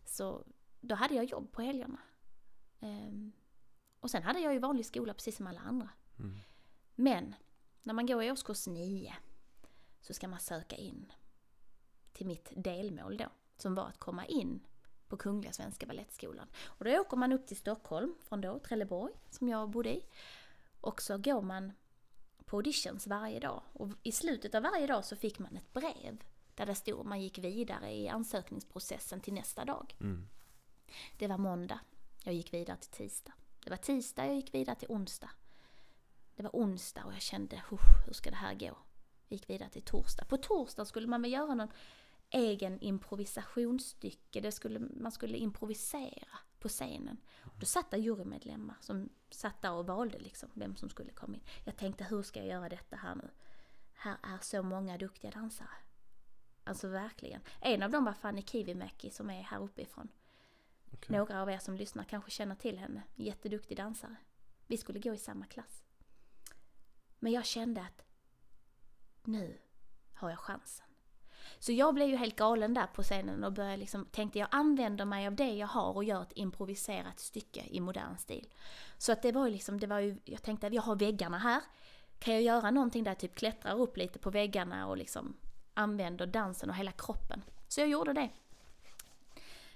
Så 0.04 0.44
då 0.80 0.94
hade 0.94 1.14
jag 1.14 1.24
jobb 1.24 1.52
på 1.52 1.62
helgerna. 1.62 1.98
Ehm, 2.80 3.32
och 4.00 4.10
sen 4.10 4.22
hade 4.22 4.40
jag 4.40 4.52
ju 4.52 4.58
vanlig 4.58 4.86
skola 4.86 5.14
precis 5.14 5.36
som 5.36 5.46
alla 5.46 5.60
andra. 5.60 5.88
Mm. 6.18 6.36
Men 6.94 7.34
när 7.82 7.94
man 7.94 8.06
går 8.06 8.22
i 8.22 8.30
årskurs 8.30 8.66
9 8.66 9.14
så 10.00 10.14
ska 10.14 10.28
man 10.28 10.40
söka 10.40 10.76
in 10.76 11.12
till 12.14 12.26
mitt 12.26 12.52
delmål 12.56 13.16
då, 13.16 13.26
som 13.56 13.74
var 13.74 13.86
att 13.86 13.98
komma 13.98 14.26
in 14.26 14.60
på 15.08 15.16
Kungliga 15.16 15.52
Svenska 15.52 15.86
Balettskolan. 15.86 16.46
Och 16.64 16.84
då 16.84 17.00
åker 17.00 17.16
man 17.16 17.32
upp 17.32 17.46
till 17.46 17.56
Stockholm 17.56 18.14
från 18.22 18.40
då 18.40 18.58
Trelleborg, 18.58 19.12
som 19.30 19.48
jag 19.48 19.70
bodde 19.70 19.96
i. 19.96 20.04
Och 20.80 21.02
så 21.02 21.18
går 21.18 21.42
man 21.42 21.72
på 22.44 22.56
auditions 22.56 23.06
varje 23.06 23.40
dag. 23.40 23.62
Och 23.72 23.88
i 24.02 24.12
slutet 24.12 24.54
av 24.54 24.62
varje 24.62 24.86
dag 24.86 25.04
så 25.04 25.16
fick 25.16 25.38
man 25.38 25.56
ett 25.56 25.72
brev 25.72 26.24
där 26.54 26.66
det 26.66 26.74
stod 26.74 27.06
man 27.06 27.22
gick 27.22 27.38
vidare 27.38 27.92
i 27.92 28.08
ansökningsprocessen 28.08 29.20
till 29.20 29.34
nästa 29.34 29.64
dag. 29.64 29.96
Mm. 30.00 30.28
Det 31.18 31.26
var 31.26 31.38
måndag. 31.38 31.80
Jag 32.24 32.34
gick 32.34 32.54
vidare 32.54 32.76
till 32.76 32.90
tisdag. 32.90 33.32
Det 33.64 33.70
var 33.70 33.76
tisdag, 33.76 34.26
jag 34.26 34.34
gick 34.36 34.54
vidare 34.54 34.76
till 34.76 34.88
onsdag. 34.90 35.30
Det 36.36 36.42
var 36.42 36.50
onsdag 36.52 37.04
och 37.04 37.12
jag 37.12 37.22
kände, 37.22 37.62
"Huff, 37.68 37.80
hur 38.06 38.12
ska 38.12 38.30
det 38.30 38.36
här 38.36 38.54
gå? 38.54 38.66
Jag 38.66 38.76
gick 39.28 39.50
vidare 39.50 39.68
till 39.68 39.82
torsdag. 39.82 40.24
På 40.24 40.36
torsdag 40.36 40.84
skulle 40.84 41.06
man 41.06 41.22
väl 41.22 41.32
göra 41.32 41.54
någon 41.54 41.68
egen 42.34 42.80
improvisationsstycke. 42.80 44.40
Det 44.40 44.52
skulle, 44.52 44.78
man 44.78 45.12
skulle 45.12 45.36
improvisera 45.36 46.38
på 46.58 46.68
scenen. 46.68 47.20
Och 47.40 47.58
då 47.58 47.66
satt 47.66 47.90
där 47.90 47.98
jurymedlemmar 47.98 48.76
som 48.80 49.08
satt 49.30 49.62
där 49.62 49.72
och 49.72 49.86
valde 49.86 50.18
liksom 50.18 50.48
vem 50.54 50.76
som 50.76 50.88
skulle 50.88 51.12
komma 51.12 51.34
in. 51.34 51.42
Jag 51.64 51.76
tänkte, 51.76 52.04
hur 52.04 52.22
ska 52.22 52.38
jag 52.38 52.48
göra 52.48 52.68
detta 52.68 52.96
här 52.96 53.14
nu? 53.14 53.30
Här 53.92 54.16
är 54.22 54.38
så 54.40 54.62
många 54.62 54.98
duktiga 54.98 55.30
dansare. 55.30 55.68
Alltså 56.64 56.88
verkligen. 56.88 57.40
En 57.60 57.82
av 57.82 57.90
dem 57.90 58.04
var 58.04 58.12
Fanny 58.12 58.42
Kivimäki 58.42 59.10
som 59.10 59.30
är 59.30 59.42
här 59.42 59.62
uppifrån. 59.62 60.08
Okej. 60.92 61.16
Några 61.16 61.42
av 61.42 61.50
er 61.50 61.58
som 61.58 61.76
lyssnar 61.76 62.04
kanske 62.04 62.30
känner 62.30 62.54
till 62.54 62.78
henne. 62.78 63.02
Jätteduktig 63.14 63.76
dansare. 63.76 64.16
Vi 64.66 64.76
skulle 64.76 64.98
gå 64.98 65.14
i 65.14 65.18
samma 65.18 65.46
klass. 65.46 65.84
Men 67.18 67.32
jag 67.32 67.44
kände 67.44 67.80
att 67.80 68.04
nu 69.24 69.58
har 70.14 70.30
jag 70.30 70.38
chansen. 70.38 70.86
Så 71.58 71.72
jag 71.72 71.94
blev 71.94 72.08
ju 72.08 72.16
helt 72.16 72.36
galen 72.36 72.74
där 72.74 72.86
på 72.86 73.02
scenen 73.02 73.44
och 73.44 73.52
började 73.52 73.76
liksom, 73.76 74.04
tänkte 74.04 74.38
jag 74.38 74.48
använder 74.50 75.04
mig 75.04 75.26
av 75.26 75.34
det 75.34 75.52
jag 75.54 75.66
har 75.66 75.96
och 75.96 76.04
gör 76.04 76.22
ett 76.22 76.32
improviserat 76.34 77.20
stycke 77.20 77.62
i 77.70 77.80
modern 77.80 78.16
stil. 78.18 78.48
Så 78.98 79.12
att 79.12 79.22
det 79.22 79.32
var 79.32 79.46
ju 79.46 79.52
liksom, 79.52 79.80
det 79.80 79.86
var 79.86 79.98
ju, 79.98 80.18
jag 80.24 80.42
tänkte 80.42 80.66
att 80.66 80.74
jag 80.74 80.82
har 80.82 80.96
väggarna 80.96 81.38
här. 81.38 81.60
Kan 82.18 82.34
jag 82.34 82.42
göra 82.42 82.70
någonting 82.70 83.04
där 83.04 83.10
jag 83.10 83.18
typ 83.18 83.34
klättrar 83.34 83.80
upp 83.80 83.96
lite 83.96 84.18
på 84.18 84.30
väggarna 84.30 84.86
och 84.86 84.96
liksom 84.96 85.36
använder 85.74 86.26
dansen 86.26 86.70
och 86.70 86.76
hela 86.76 86.92
kroppen. 86.92 87.42
Så 87.68 87.80
jag 87.80 87.88
gjorde 87.88 88.12
det. 88.12 88.30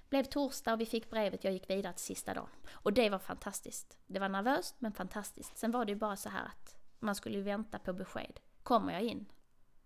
Blev 0.08 0.24
torsdag 0.24 0.72
och 0.72 0.80
vi 0.80 0.86
fick 0.86 1.10
brevet, 1.10 1.44
jag 1.44 1.52
gick 1.52 1.70
vidare 1.70 1.92
till 1.92 2.04
sista 2.04 2.34
dagen. 2.34 2.48
Och 2.70 2.92
det 2.92 3.10
var 3.10 3.18
fantastiskt. 3.18 3.98
Det 4.06 4.18
var 4.18 4.28
nervöst 4.28 4.74
men 4.78 4.92
fantastiskt. 4.92 5.58
Sen 5.58 5.70
var 5.70 5.84
det 5.84 5.92
ju 5.92 5.98
bara 5.98 6.16
så 6.16 6.28
här 6.28 6.44
att 6.44 6.76
man 6.98 7.14
skulle 7.14 7.36
ju 7.36 7.42
vänta 7.42 7.78
på 7.78 7.92
besked. 7.92 8.40
Kommer 8.62 8.92
jag 8.92 9.02
in? 9.02 9.26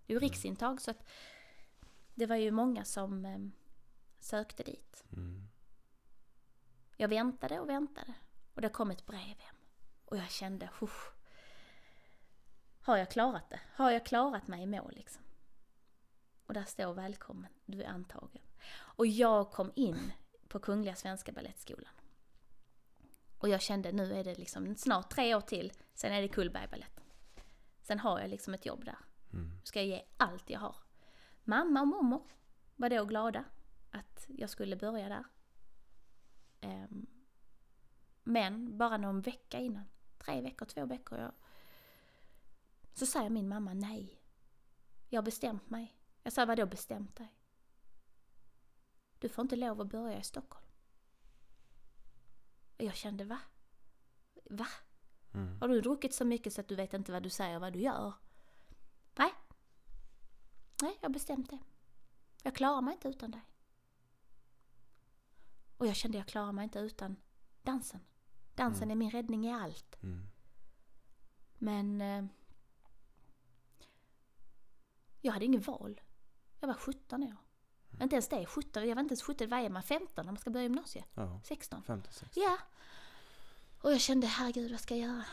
Det 0.06 0.12
är 0.12 0.14
ju 0.14 0.20
riksintag 0.20 0.80
så 0.80 0.90
att 0.90 1.06
det 2.14 2.26
var 2.26 2.36
ju 2.36 2.50
många 2.50 2.84
som 2.84 3.24
eh, 3.24 3.38
sökte 4.18 4.62
dit. 4.62 5.04
Mm. 5.12 5.48
Jag 6.96 7.08
väntade 7.08 7.60
och 7.60 7.68
väntade 7.68 8.14
och 8.54 8.62
det 8.62 8.68
kom 8.68 8.90
ett 8.90 9.06
brev 9.06 9.38
hem. 9.38 9.56
Och 10.04 10.16
jag 10.16 10.30
kände, 10.30 10.70
"Huff. 10.78 11.12
har 12.80 12.96
jag 12.96 13.10
klarat 13.10 13.50
det? 13.50 13.60
Har 13.74 13.90
jag 13.90 14.06
klarat 14.06 14.48
mig 14.48 14.62
i 14.62 14.66
mål 14.66 14.92
liksom? 14.94 15.22
Och 16.46 16.54
där 16.54 16.64
står 16.64 16.94
välkommen, 16.94 17.52
du 17.64 17.82
är 17.82 17.88
antagen. 17.88 18.42
Och 18.74 19.06
jag 19.06 19.50
kom 19.50 19.72
in 19.76 20.12
på 20.48 20.58
Kungliga 20.58 20.94
Svenska 20.94 21.32
Balettskolan. 21.32 21.92
Och 23.38 23.48
jag 23.48 23.60
kände 23.62 23.92
nu 23.92 24.12
är 24.14 24.24
det 24.24 24.34
liksom 24.38 24.76
snart 24.76 25.10
tre 25.10 25.34
år 25.34 25.40
till, 25.40 25.72
sen 25.94 26.12
är 26.12 26.22
det 26.22 26.28
Kullbergbaletten. 26.28 27.04
Sen 27.82 27.98
har 27.98 28.20
jag 28.20 28.30
liksom 28.30 28.54
ett 28.54 28.66
jobb 28.66 28.84
där. 28.84 28.98
Mm. 29.32 29.50
Nu 29.50 29.60
ska 29.64 29.78
jag 29.80 29.86
ge 29.88 30.04
allt 30.16 30.50
jag 30.50 30.60
har. 30.60 30.76
Mamma 31.44 31.80
och 31.80 31.88
mormor 31.88 32.22
var 32.76 32.90
då 32.90 33.04
glada 33.04 33.44
att 33.90 34.26
jag 34.28 34.50
skulle 34.50 34.76
börja 34.76 35.08
där. 35.08 35.24
Ehm, 36.60 37.06
men 38.22 38.78
bara 38.78 38.96
någon 38.96 39.20
vecka 39.20 39.58
innan, 39.58 39.84
tre 40.18 40.40
veckor, 40.40 40.66
två 40.66 40.86
veckor, 40.86 41.18
jag, 41.18 41.32
så 42.92 43.06
säger 43.06 43.30
min 43.30 43.48
mamma 43.48 43.74
nej. 43.74 44.20
Jag 45.08 45.18
har 45.18 45.24
bestämt 45.24 45.70
mig. 45.70 45.96
Jag 46.22 46.32
sa, 46.32 46.46
vadå 46.46 46.66
bestämt 46.66 47.16
dig? 47.16 47.34
Du 49.18 49.28
får 49.28 49.42
inte 49.42 49.56
lov 49.56 49.80
att 49.80 49.88
börja 49.88 50.18
i 50.18 50.22
Stockholm. 50.22 50.66
Och 52.78 52.84
jag 52.84 52.94
kände, 52.94 53.24
va? 53.24 53.38
Va? 54.44 54.66
Mm. 55.34 55.60
Har 55.60 55.68
du 55.68 55.80
druckit 55.80 56.14
så 56.14 56.24
mycket 56.24 56.52
så 56.52 56.60
att 56.60 56.68
du 56.68 56.74
vet 56.74 56.94
inte 56.94 57.12
vad 57.12 57.22
du 57.22 57.30
säger 57.30 57.54
och 57.54 57.60
vad 57.60 57.72
du 57.72 57.80
gör? 57.80 58.12
Nej. 59.14 59.32
Nej, 60.82 60.96
jag 61.00 61.08
har 61.08 61.12
bestämt 61.12 61.50
det. 61.50 61.58
Jag 62.42 62.54
klarar 62.54 62.80
mig 62.80 62.94
inte 62.94 63.08
utan 63.08 63.30
dig. 63.30 63.40
Och 65.76 65.86
jag 65.86 65.96
kände 65.96 66.18
jag 66.18 66.26
klarar 66.26 66.52
mig 66.52 66.64
inte 66.64 66.78
utan 66.78 67.16
dansen. 67.62 68.00
Dansen 68.54 68.90
är 68.90 68.94
min 68.94 69.10
räddning 69.10 69.46
i 69.46 69.52
allt. 69.52 69.96
Mm. 70.02 70.26
Men 71.58 72.00
eh, 72.00 72.24
jag 75.20 75.32
hade 75.32 75.44
ingen 75.44 75.60
val. 75.60 76.00
Jag 76.60 76.68
var 76.68 76.74
17 76.74 77.22
år. 77.22 77.36
Inte 78.02 78.14
ens 78.16 78.28
det, 78.28 78.46
17. 78.46 78.88
Jag 78.88 78.94
var 78.94 79.02
inte 79.02 79.12
ens 79.12 79.22
17, 79.22 79.48
vad 79.48 79.60
är 79.60 79.70
man? 79.70 79.82
15 79.82 80.26
när 80.26 80.32
man 80.32 80.38
ska 80.40 80.50
börja 80.50 80.62
gymnasiet? 80.64 81.04
Ja, 81.14 81.40
16? 81.44 81.82
56. 81.82 82.30
Ja. 82.36 82.58
Och 83.82 83.92
jag 83.92 84.00
kände, 84.00 84.26
herregud 84.26 84.70
vad 84.70 84.80
ska 84.80 84.96
jag 84.96 85.08
göra? 85.08 85.24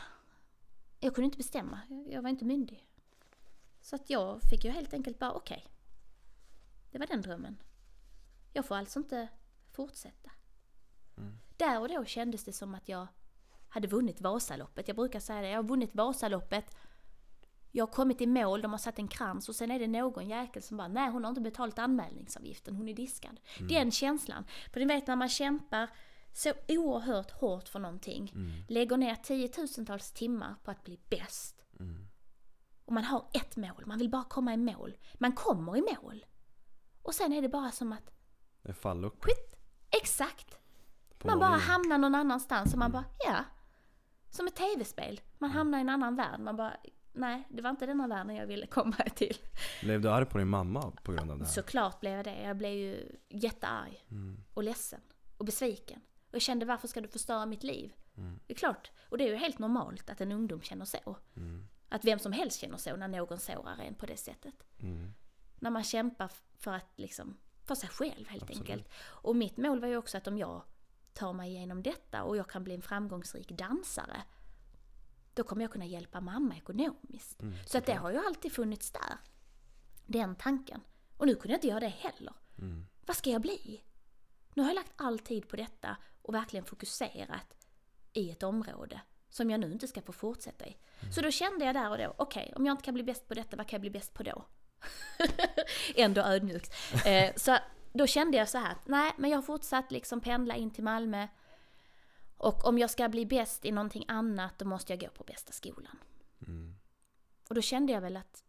Jag 1.00 1.14
kunde 1.14 1.24
inte 1.24 1.36
bestämma, 1.38 1.80
jag- 1.88 2.08
jag 2.12 2.22
var 2.22 2.30
inte 2.30 2.44
myndig. 2.44 2.86
Så 3.90 3.96
att 3.96 4.10
jag 4.10 4.42
fick 4.42 4.64
ju 4.64 4.70
helt 4.70 4.94
enkelt 4.94 5.18
bara, 5.18 5.32
okej. 5.32 5.66
Det 6.90 6.98
var 6.98 7.06
den 7.06 7.22
drömmen. 7.22 7.62
Jag 8.52 8.66
får 8.66 8.74
alltså 8.74 8.98
inte 8.98 9.28
fortsätta. 9.72 10.30
Där 11.56 11.80
och 11.80 11.88
då 11.88 12.04
kändes 12.04 12.44
det 12.44 12.52
som 12.52 12.74
att 12.74 12.88
jag 12.88 13.06
hade 13.68 13.88
vunnit 13.88 14.20
Vasaloppet. 14.20 14.88
Jag 14.88 14.96
brukar 14.96 15.20
säga 15.20 15.40
det, 15.40 15.48
jag 15.48 15.58
har 15.58 15.68
vunnit 15.68 15.94
Vasaloppet. 15.94 16.76
Jag 17.70 17.86
har 17.86 17.92
kommit 17.92 18.20
i 18.20 18.26
mål, 18.26 18.62
de 18.62 18.70
har 18.70 18.78
satt 18.78 18.98
en 18.98 19.08
krans 19.08 19.48
och 19.48 19.56
sen 19.56 19.70
är 19.70 19.78
det 19.78 19.86
någon 19.86 20.28
jäkel 20.28 20.62
som 20.62 20.76
bara 20.76 20.88
nej 20.88 21.10
hon 21.10 21.24
har 21.24 21.28
inte 21.28 21.40
betalt 21.40 21.78
anmälningsavgiften, 21.78 22.76
hon 22.76 22.88
är 22.88 22.94
diskad. 22.94 23.40
Den 23.68 23.90
känslan. 23.90 24.44
För 24.72 24.80
ni 24.80 24.86
vet 24.86 25.06
när 25.06 25.16
man 25.16 25.28
kämpar 25.28 25.90
så 26.32 26.52
oerhört 26.68 27.30
hårt 27.30 27.68
för 27.68 27.78
någonting, 27.78 28.32
lägger 28.68 28.96
ner 28.96 29.14
tiotusentals 29.14 30.12
timmar 30.12 30.54
på 30.64 30.70
att 30.70 30.84
bli 30.84 31.00
bäst. 31.08 31.64
Och 32.90 32.94
man 32.94 33.04
har 33.04 33.24
ett 33.32 33.56
mål, 33.56 33.84
man 33.86 33.98
vill 33.98 34.10
bara 34.10 34.24
komma 34.24 34.54
i 34.54 34.56
mål. 34.56 34.96
Man 35.14 35.32
kommer 35.32 35.76
i 35.76 35.82
mål. 36.02 36.24
Och 37.02 37.14
sen 37.14 37.32
är 37.32 37.42
det 37.42 37.48
bara 37.48 37.70
som 37.70 37.92
att, 37.92 38.10
Det 38.62 38.74
fallucka 38.74 39.16
skit, 39.20 39.56
exakt! 40.02 40.58
på 41.18 41.26
Man 41.28 41.38
bara 41.38 41.56
hamnar 41.56 41.98
någon 41.98 42.14
annanstans 42.14 42.72
och 42.72 42.78
man 42.78 42.92
bara, 42.92 43.04
ja. 43.26 43.44
Som 44.30 44.46
ett 44.46 44.56
tv-spel. 44.56 45.20
Man 45.38 45.50
hamnar 45.50 45.78
i 45.78 45.80
en 45.80 45.88
annan 45.88 46.16
värld. 46.16 46.40
Man 46.40 46.56
bara, 46.56 46.76
nej, 47.12 47.46
det 47.50 47.62
var 47.62 47.70
inte 47.70 47.86
denna 47.86 48.06
världen 48.06 48.36
jag 48.36 48.46
ville 48.46 48.66
komma 48.66 48.96
till. 49.16 49.36
Blev 49.82 50.00
du 50.00 50.10
arg 50.10 50.26
på 50.26 50.38
din 50.38 50.48
mamma 50.48 50.92
på 51.02 51.12
grund 51.12 51.30
av 51.30 51.38
det 51.38 51.44
här? 51.44 51.52
Såklart 51.52 52.00
blev 52.00 52.12
jag 52.12 52.24
det. 52.24 52.42
Jag 52.42 52.56
blev 52.56 52.72
ju 52.72 53.16
jättearg. 53.28 54.06
Och 54.54 54.62
ledsen. 54.64 55.00
Och 55.36 55.44
besviken. 55.44 56.00
Och 56.28 56.34
jag 56.34 56.42
kände, 56.42 56.66
varför 56.66 56.88
ska 56.88 57.00
du 57.00 57.08
förstöra 57.08 57.46
mitt 57.46 57.62
liv? 57.62 57.92
Det 58.46 58.52
är 58.52 58.58
klart. 58.58 58.90
Och 59.08 59.18
det 59.18 59.24
är 59.24 59.28
ju 59.28 59.36
helt 59.36 59.58
normalt 59.58 60.10
att 60.10 60.20
en 60.20 60.32
ungdom 60.32 60.60
känner 60.60 60.84
så. 60.84 61.16
Att 61.92 62.04
vem 62.04 62.18
som 62.18 62.32
helst 62.32 62.60
känner 62.60 62.76
så 62.76 62.96
när 62.96 63.08
någon 63.08 63.38
sårar 63.38 63.78
en 63.78 63.94
på 63.94 64.06
det 64.06 64.16
sättet. 64.16 64.54
Mm. 64.78 65.12
När 65.58 65.70
man 65.70 65.84
kämpar 65.84 66.30
för 66.58 66.72
att 66.72 66.92
liksom, 66.96 67.36
för 67.64 67.74
sig 67.74 67.88
själv 67.88 68.28
helt 68.28 68.42
Absolut. 68.42 68.60
enkelt. 68.70 68.88
Och 68.98 69.36
mitt 69.36 69.56
mål 69.56 69.80
var 69.80 69.88
ju 69.88 69.96
också 69.96 70.16
att 70.18 70.26
om 70.26 70.38
jag 70.38 70.62
tar 71.12 71.32
mig 71.32 71.50
igenom 71.50 71.82
detta 71.82 72.22
och 72.22 72.36
jag 72.36 72.48
kan 72.48 72.64
bli 72.64 72.74
en 72.74 72.82
framgångsrik 72.82 73.48
dansare. 73.50 74.22
Då 75.34 75.44
kommer 75.44 75.62
jag 75.62 75.72
kunna 75.72 75.84
hjälpa 75.86 76.20
mamma 76.20 76.56
ekonomiskt. 76.56 77.42
Mm, 77.42 77.54
Så 77.66 77.78
att 77.78 77.86
det 77.86 77.94
har 77.94 78.10
ju 78.10 78.18
alltid 78.26 78.52
funnits 78.52 78.90
där. 78.90 79.18
Den 80.06 80.36
tanken. 80.36 80.80
Och 81.16 81.26
nu 81.26 81.34
kunde 81.34 81.48
jag 81.48 81.56
inte 81.56 81.66
göra 81.68 81.80
det 81.80 81.88
heller. 81.88 82.34
Mm. 82.58 82.86
Vad 83.06 83.16
ska 83.16 83.30
jag 83.30 83.42
bli? 83.42 83.84
Nu 84.54 84.62
har 84.62 84.70
jag 84.70 84.74
lagt 84.74 84.92
all 84.96 85.18
tid 85.18 85.48
på 85.48 85.56
detta 85.56 85.96
och 86.22 86.34
verkligen 86.34 86.64
fokuserat 86.64 87.66
i 88.12 88.30
ett 88.30 88.42
område 88.42 89.00
som 89.30 89.50
jag 89.50 89.60
nu 89.60 89.72
inte 89.72 89.88
ska 89.88 90.02
få 90.02 90.12
fortsätta 90.12 90.66
i. 90.66 90.76
Så 91.14 91.20
då 91.20 91.30
kände 91.30 91.64
jag 91.64 91.74
där 91.74 91.90
och 91.90 91.98
då, 91.98 92.14
okej, 92.16 92.52
om 92.56 92.66
jag 92.66 92.72
inte 92.72 92.84
kan 92.84 92.94
bli 92.94 93.02
bäst 93.02 93.28
på 93.28 93.34
detta, 93.34 93.56
vad 93.56 93.66
kan 93.66 93.76
jag 93.76 93.80
bli 93.80 93.90
bäst 93.90 94.14
på 94.14 94.22
då? 94.22 94.44
Ändå 95.96 96.20
ödmjukt. 96.20 96.74
Eh, 97.06 97.34
så 97.36 97.56
då 97.92 98.06
kände 98.06 98.36
jag 98.36 98.48
så 98.48 98.58
här, 98.58 98.76
nej, 98.84 99.12
men 99.18 99.30
jag 99.30 99.38
har 99.38 99.42
fortsatt 99.42 99.92
liksom 99.92 100.20
pendla 100.20 100.56
in 100.56 100.70
till 100.70 100.84
Malmö. 100.84 101.28
Och 102.36 102.64
om 102.66 102.78
jag 102.78 102.90
ska 102.90 103.08
bli 103.08 103.26
bäst 103.26 103.64
i 103.64 103.72
någonting 103.72 104.04
annat, 104.08 104.58
då 104.58 104.64
måste 104.64 104.92
jag 104.92 105.00
gå 105.00 105.08
på 105.08 105.24
bästa 105.24 105.52
skolan. 105.52 105.98
Mm. 106.46 106.76
Och 107.48 107.54
då 107.54 107.60
kände 107.60 107.92
jag 107.92 108.00
väl 108.00 108.16
att 108.16 108.44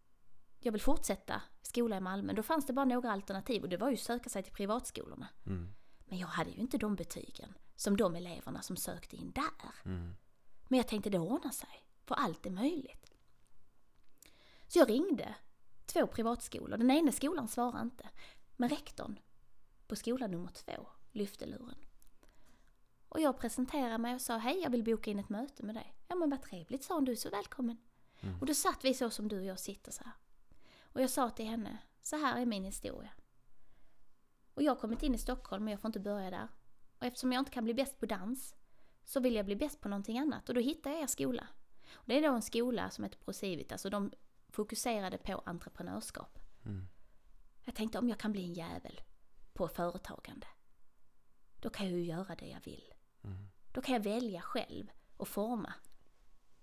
jag 0.60 0.72
vill 0.72 0.82
fortsätta 0.82 1.42
skola 1.62 1.98
i 1.98 2.00
Malmö. 2.00 2.34
Då 2.34 2.44
fanns 2.44 2.66
det 2.66 2.74
bara 2.74 2.86
några 2.86 3.12
alternativ 3.12 3.64
och 3.64 3.70
det 3.70 3.78
var 3.78 3.90
ju 3.90 3.94
att 3.94 4.00
söka 4.00 4.30
sig 4.30 4.44
till 4.44 4.54
privatskolorna. 4.54 5.28
Mm. 5.46 5.74
Men 6.06 6.18
jag 6.18 6.28
hade 6.28 6.50
ju 6.52 6.58
inte 6.58 6.78
de 6.78 6.96
betygen 6.96 7.54
som 7.76 7.98
de 7.98 8.16
eleverna 8.16 8.62
som 8.62 8.78
sökte 8.78 9.16
in 9.16 9.32
där. 9.32 9.92
Mm. 9.92 10.16
Men 10.72 10.78
jag 10.78 10.88
tänkte 10.88 11.10
det 11.10 11.20
ordnar 11.20 11.52
sig, 11.52 11.84
för 12.06 12.16
allt 12.16 12.46
är 12.46 12.50
möjligt. 12.50 13.12
Så 14.68 14.80
jag 14.80 14.90
ringde 14.90 15.36
två 15.86 16.08
privatskolor. 16.08 16.78
Den 16.78 16.92
ena 16.92 17.12
skolan 17.12 17.48
svarade 17.48 17.82
inte. 17.82 18.10
Men 18.56 18.70
rektorn 18.70 19.20
på 19.88 19.96
skola 19.96 20.28
nummer 20.28 20.52
två 20.52 20.88
lyfte 21.12 21.46
luren. 21.46 21.76
Och 23.10 23.20
jag 23.20 23.38
presenterade 23.38 23.98
mig 23.98 24.16
och 24.16 24.22
sa 24.22 24.38
hej, 24.38 24.60
jag 24.64 24.70
vill 24.70 24.84
boka 24.84 25.12
in 25.12 25.20
ett 25.20 25.30
möte 25.30 25.64
med 25.64 25.76
dig. 25.76 25.96
Ja 26.08 26.16
men 26.16 26.30
vad 26.30 26.42
trevligt, 26.42 26.84
sa 26.84 26.94
hon, 26.94 27.06
du 27.06 27.12
är 27.12 27.16
så 27.16 27.30
välkommen. 27.30 27.78
Och 28.40 28.46
då 28.46 28.54
satt 28.54 28.86
vi 28.86 28.94
så 28.94 29.10
som 29.10 29.28
du 29.28 29.40
och 29.40 29.46
jag 29.46 29.60
sitter 29.60 29.92
så 29.92 30.04
här. 30.04 30.14
Och 30.84 31.02
jag 31.02 31.10
sa 31.10 31.30
till 31.30 31.46
henne, 31.46 31.78
så 32.02 32.16
här 32.16 32.42
är 32.42 32.46
min 32.46 32.64
historia. 32.64 33.12
Och 34.54 34.64
jag 34.64 34.72
har 34.72 34.80
kommit 34.80 35.04
in 35.04 35.16
i 35.16 35.18
Stockholm 35.18 35.64
men 35.64 35.72
jag 35.72 35.82
får 35.82 35.90
inte 35.90 36.00
börja 36.00 36.30
där. 36.30 36.48
Och 37.00 37.06
eftersom 37.06 37.32
jag 37.32 37.42
inte 37.42 37.52
kan 37.52 37.64
bli 37.64 37.74
bäst 37.74 38.00
på 38.00 38.06
dans 38.06 38.56
så 39.06 39.20
vill 39.20 39.36
jag 39.36 39.46
bli 39.46 39.56
bäst 39.56 39.82
på 39.82 39.90
någonting 39.90 40.20
annat. 40.20 40.50
Och 40.50 40.56
då 40.56 40.62
hittade 40.62 40.96
jag 40.96 41.04
er 41.04 41.08
skola. 41.08 41.48
Och 41.94 42.04
det 42.06 42.18
är 42.18 42.22
då 42.22 42.36
en 42.36 42.42
skola 42.42 42.90
som 42.90 43.04
heter 43.04 43.20
Procivitas 43.20 43.86
och 43.86 43.92
de 43.92 44.12
fokuserade 44.50 45.18
på 45.18 45.42
entreprenörskap. 45.46 46.40
Mm. 46.66 46.88
Jag 47.64 47.76
tänkte 47.76 48.00
om 48.00 48.10
jag 48.10 48.20
kan 48.20 48.32
bli 48.32 48.44
en 48.44 48.54
jävel 48.54 49.02
på 49.54 49.68
företagande. 49.68 50.48
Då 51.60 51.70
kan 51.70 51.86
jag 51.90 52.00
ju 52.00 52.06
göra 52.06 52.36
det 52.36 52.48
jag 52.48 52.62
vill. 52.64 52.94
Mm. 53.24 53.48
Då 53.72 53.82
kan 53.82 53.96
jag 53.96 54.04
välja 54.04 54.42
själv 54.42 54.92
och 55.18 55.28
forma 55.28 55.74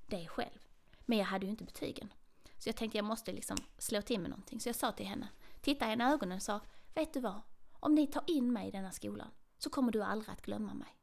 det 0.07 0.29
själv. 0.29 0.59
Men 1.07 1.19
jag 1.19 1.25
hade 1.25 1.47
ju 1.47 1.51
inte 1.51 1.65
betygen. 1.65 2.13
Så 2.59 2.69
jag 2.69 2.77
tänkte 2.77 2.99
jag 2.99 3.05
måste 3.05 3.33
liksom 3.33 3.57
slå 3.79 4.03
till 4.03 4.21
med 4.21 4.31
någonting. 4.31 4.61
Så 4.61 4.69
jag 4.69 4.77
sa 4.77 4.93
till 4.93 5.07
henne, 5.07 5.29
titta 5.61 5.85
henne 5.85 6.05
i 6.05 6.13
ögonen 6.13 6.37
och 6.37 6.43
sa, 6.43 6.61
vet 6.95 7.13
du 7.13 7.21
vad? 7.21 7.41
Om 7.73 7.95
ni 7.95 8.07
tar 8.07 8.25
in 8.27 8.53
mig 8.53 8.69
i 8.69 8.71
denna 8.71 8.93
skolan 8.93 9.31
så 9.59 9.71
kommer 9.71 9.93
du 9.93 10.03
aldrig 10.03 10.31
att 10.31 10.43
glömma 10.43 10.75
mig. 10.75 10.98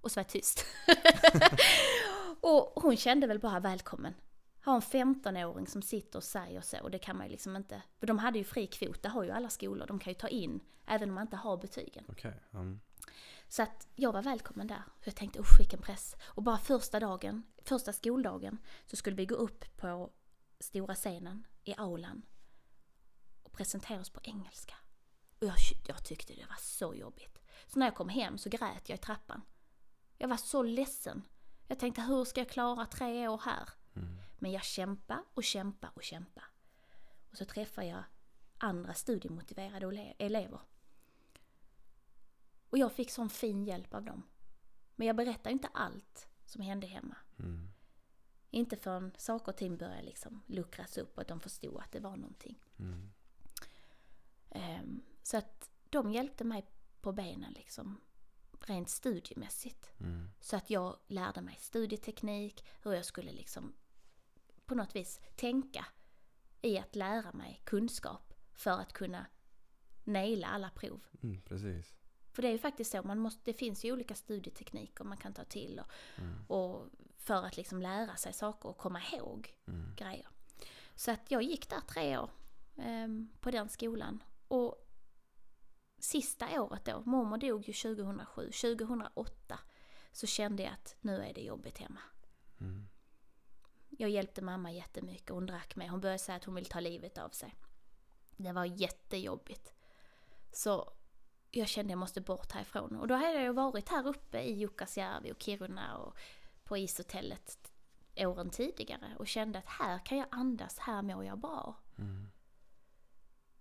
Och 0.00 0.10
så 0.10 0.20
var 0.20 0.24
jag 0.24 0.28
tyst. 0.28 0.64
och 2.40 2.82
hon 2.82 2.96
kände 2.96 3.26
väl 3.26 3.38
bara 3.38 3.60
välkommen. 3.60 4.14
Ha 4.64 4.74
en 4.74 4.80
15-åring 4.80 5.66
som 5.66 5.82
sitter 5.82 6.18
och 6.18 6.24
säger 6.24 6.60
så, 6.60 6.80
och 6.80 6.90
det 6.90 6.98
kan 6.98 7.16
man 7.16 7.26
ju 7.26 7.32
liksom 7.32 7.56
inte. 7.56 7.82
För 7.98 8.06
de 8.06 8.18
hade 8.18 8.38
ju 8.38 8.44
fri 8.44 8.66
kvot, 8.66 9.02
det 9.02 9.08
har 9.08 9.24
ju 9.24 9.30
alla 9.30 9.48
skolor, 9.48 9.86
de 9.86 9.98
kan 9.98 10.10
ju 10.10 10.18
ta 10.18 10.28
in 10.28 10.60
även 10.86 11.08
om 11.08 11.14
man 11.14 11.22
inte 11.22 11.36
har 11.36 11.56
betygen. 11.56 12.04
Okej. 12.08 12.40
Mm. 12.54 12.80
Så 13.48 13.62
att 13.62 13.88
jag 13.94 14.12
var 14.12 14.22
välkommen 14.22 14.66
där. 14.66 14.82
Jag 15.04 15.14
tänkte 15.14 15.40
usch 15.40 15.58
vilken 15.58 15.82
press. 15.82 16.16
Och 16.22 16.42
bara 16.42 16.58
första 16.58 17.00
dagen, 17.00 17.42
första 17.64 17.92
skoldagen, 17.92 18.58
så 18.86 18.96
skulle 18.96 19.16
vi 19.16 19.26
gå 19.26 19.34
upp 19.34 19.76
på 19.76 20.10
stora 20.60 20.94
scenen 20.94 21.46
i 21.64 21.74
aulan 21.76 22.22
och 23.42 23.52
presentera 23.52 24.00
oss 24.00 24.10
på 24.10 24.20
engelska. 24.22 24.74
Och 25.38 25.46
jag, 25.46 25.56
jag 25.86 26.04
tyckte 26.04 26.34
det 26.34 26.46
var 26.48 26.60
så 26.60 26.94
jobbigt. 26.94 27.38
Så 27.66 27.78
när 27.78 27.86
jag 27.86 27.94
kom 27.94 28.08
hem 28.08 28.38
så 28.38 28.50
grät 28.50 28.88
jag 28.88 28.98
i 28.98 29.02
trappan. 29.02 29.42
Jag 30.20 30.28
var 30.28 30.36
så 30.36 30.62
ledsen. 30.62 31.22
Jag 31.66 31.78
tänkte 31.78 32.02
hur 32.02 32.24
ska 32.24 32.40
jag 32.40 32.48
klara 32.48 32.86
tre 32.86 33.28
år 33.28 33.42
här? 33.44 33.68
Men 34.38 34.52
jag 34.52 34.64
kämpa 34.64 35.24
och 35.34 35.44
kämpa 35.44 35.88
och 35.94 36.02
kämpa. 36.02 36.42
Och 37.30 37.36
så 37.36 37.44
träffade 37.44 37.86
jag 37.86 38.02
andra 38.58 38.94
studiemotiverade 38.94 39.86
ele- 39.86 40.14
elever. 40.18 40.60
Och 42.70 42.78
jag 42.78 42.92
fick 42.92 43.10
sån 43.10 43.30
fin 43.30 43.64
hjälp 43.64 43.94
av 43.94 44.02
dem. 44.02 44.22
Men 44.96 45.06
jag 45.06 45.16
berättar 45.16 45.50
inte 45.50 45.68
allt 45.68 46.28
som 46.44 46.62
hände 46.62 46.86
hemma. 46.86 47.16
Mm. 47.38 47.68
Inte 48.50 48.76
förrän 48.76 49.12
saker 49.18 49.52
och 49.52 49.56
ting 49.56 49.76
började 49.76 50.02
liksom 50.02 50.42
luckras 50.46 50.98
upp 50.98 51.16
och 51.16 51.22
att 51.22 51.28
de 51.28 51.40
förstod 51.40 51.80
att 51.80 51.92
det 51.92 52.00
var 52.00 52.16
någonting. 52.16 52.58
Mm. 52.78 53.10
Ehm, 54.50 55.02
så 55.22 55.36
att 55.36 55.70
de 55.90 56.12
hjälpte 56.12 56.44
mig 56.44 56.66
på 57.00 57.12
benen 57.12 57.52
liksom 57.52 58.00
rent 58.68 58.88
studiemässigt. 58.88 59.92
Mm. 60.00 60.30
Så 60.40 60.56
att 60.56 60.70
jag 60.70 60.96
lärde 61.06 61.40
mig 61.40 61.56
studieteknik, 61.60 62.64
hur 62.82 62.92
jag 62.92 63.04
skulle 63.04 63.32
liksom 63.32 63.72
på 64.66 64.74
något 64.74 64.96
vis 64.96 65.20
tänka 65.36 65.86
i 66.62 66.78
att 66.78 66.96
lära 66.96 67.32
mig 67.32 67.60
kunskap 67.64 68.34
för 68.54 68.70
att 68.80 68.92
kunna 68.92 69.26
naila 70.04 70.46
alla 70.46 70.70
prov. 70.70 71.06
Mm. 71.22 71.42
Precis. 71.42 71.94
För 72.32 72.42
det 72.42 72.48
är 72.48 72.52
ju 72.52 72.58
faktiskt 72.58 72.90
så, 72.90 73.02
man 73.02 73.18
måste, 73.18 73.40
det 73.44 73.52
finns 73.54 73.84
ju 73.84 73.92
olika 73.92 74.14
studietekniker 74.14 75.04
man 75.04 75.16
kan 75.18 75.32
ta 75.34 75.44
till 75.44 75.80
och, 75.80 75.92
Mm. 76.22 76.44
och 76.48 76.86
för 77.16 77.42
att 77.46 77.56
liksom 77.56 77.82
lära 77.82 78.16
sig 78.16 78.32
saker 78.32 78.68
och 78.68 78.78
komma 78.78 79.00
ihåg 79.12 79.54
Mm. 79.66 79.94
grejer. 79.96 80.28
Så 80.94 81.10
att 81.10 81.30
jag 81.30 81.42
gick 81.42 81.68
där 81.70 81.80
tre 81.80 82.18
år 82.18 82.30
ehm, 82.76 83.28
på 83.40 83.50
den 83.50 83.68
skolan. 83.68 84.22
Och 84.48 84.79
sista 86.00 86.62
året 86.62 86.84
då, 86.84 87.02
mormor 87.04 87.38
dog 87.38 87.68
ju 87.68 87.72
2007, 87.72 88.50
2008 88.50 89.58
så 90.12 90.26
kände 90.26 90.62
jag 90.62 90.72
att 90.72 90.96
nu 91.00 91.22
är 91.22 91.34
det 91.34 91.40
jobbigt 91.40 91.78
hemma. 91.78 92.00
Mm. 92.60 92.88
Jag 93.88 94.10
hjälpte 94.10 94.42
mamma 94.42 94.72
jättemycket, 94.72 95.30
hon 95.30 95.46
drack 95.46 95.76
med. 95.76 95.90
Hon 95.90 96.00
började 96.00 96.18
säga 96.18 96.36
att 96.36 96.44
hon 96.44 96.54
vill 96.54 96.66
ta 96.66 96.80
livet 96.80 97.18
av 97.18 97.28
sig. 97.28 97.54
Det 98.36 98.52
var 98.52 98.64
jättejobbigt. 98.64 99.72
Så 100.52 100.92
jag 101.50 101.68
kände 101.68 101.92
jag 101.92 101.98
måste 101.98 102.20
bort 102.20 102.52
härifrån. 102.52 102.96
Och 102.96 103.08
då 103.08 103.14
hade 103.14 103.42
jag 103.42 103.54
varit 103.54 103.88
här 103.88 104.06
uppe 104.06 104.40
i 104.40 104.52
Jukkasjärvi 104.52 105.32
och 105.32 105.42
Kiruna 105.42 105.96
och 105.96 106.16
på 106.64 106.76
ishotellet 106.76 107.72
åren 108.16 108.50
tidigare 108.50 109.16
och 109.18 109.26
kände 109.26 109.58
att 109.58 109.68
här 109.68 109.98
kan 109.98 110.18
jag 110.18 110.26
andas, 110.30 110.78
här 110.78 111.02
mår 111.02 111.24
jag 111.24 111.38
bra. 111.38 111.76
Mm. 111.98 112.30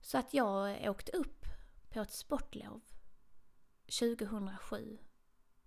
Så 0.01 0.17
att 0.17 0.33
jag 0.33 0.89
åkte 0.89 1.11
upp 1.11 1.45
på 1.89 1.99
ett 1.99 2.11
sportlov 2.11 2.81
2007. 3.99 4.99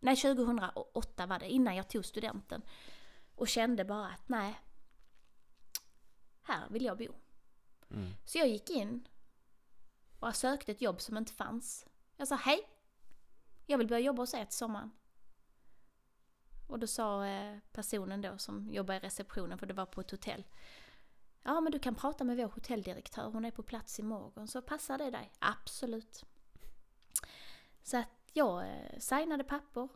Nej, 0.01 0.17
2008 0.17 1.27
var 1.27 1.39
det, 1.39 1.51
innan 1.51 1.77
jag 1.77 1.89
tog 1.89 2.05
studenten. 2.05 2.63
Och 3.35 3.49
kände 3.49 3.85
bara 3.85 4.07
att 4.07 4.29
nej, 4.29 4.61
här 6.43 6.69
vill 6.71 6.85
jag 6.85 6.99
bo. 6.99 7.15
Mm. 7.91 8.11
Så 8.25 8.39
jag 8.39 8.49
gick 8.49 8.71
in 8.71 9.09
och 10.19 10.37
sökte 10.37 10.73
ett 10.73 10.83
jobb 10.83 11.01
som 11.01 11.17
inte 11.17 11.33
fanns. 11.33 11.87
Jag 12.17 12.29
sa 12.29 12.35
hej, 12.35 12.69
jag 13.67 13.79
vill 13.79 13.89
börja 13.89 14.01
jobba 14.01 14.23
hos 14.23 14.35
er 14.35 14.45
till 14.45 14.57
sommaren. 14.57 14.91
Och 16.69 16.79
då 16.79 16.87
sa 16.87 17.27
eh, 17.27 17.59
personen 17.73 18.21
då 18.21 18.39
som 18.39 18.71
jobbar 18.73 18.95
i 18.95 18.99
receptionen, 18.99 19.59
för 19.59 19.67
det 19.67 19.75
var 19.75 19.87
på 19.87 20.01
ett 20.01 20.11
hotell. 20.11 20.45
Ja 21.43 21.61
men 21.61 21.73
du 21.73 21.79
kan 21.79 21.95
prata 21.95 22.25
med 22.25 22.37
vår 22.37 22.49
hotelldirektör, 22.49 23.31
hon 23.31 23.45
är 23.45 23.51
på 23.51 23.63
plats 23.63 23.99
imorgon, 23.99 24.49
så 24.49 24.63
passar 24.63 24.99
det 24.99 25.11
dig? 25.11 25.33
Absolut. 25.39 26.25
Så 27.83 27.97
att 27.97 28.09
jag 28.33 28.63
eh, 28.63 28.99
signade 28.99 29.45
papper, 29.45 29.89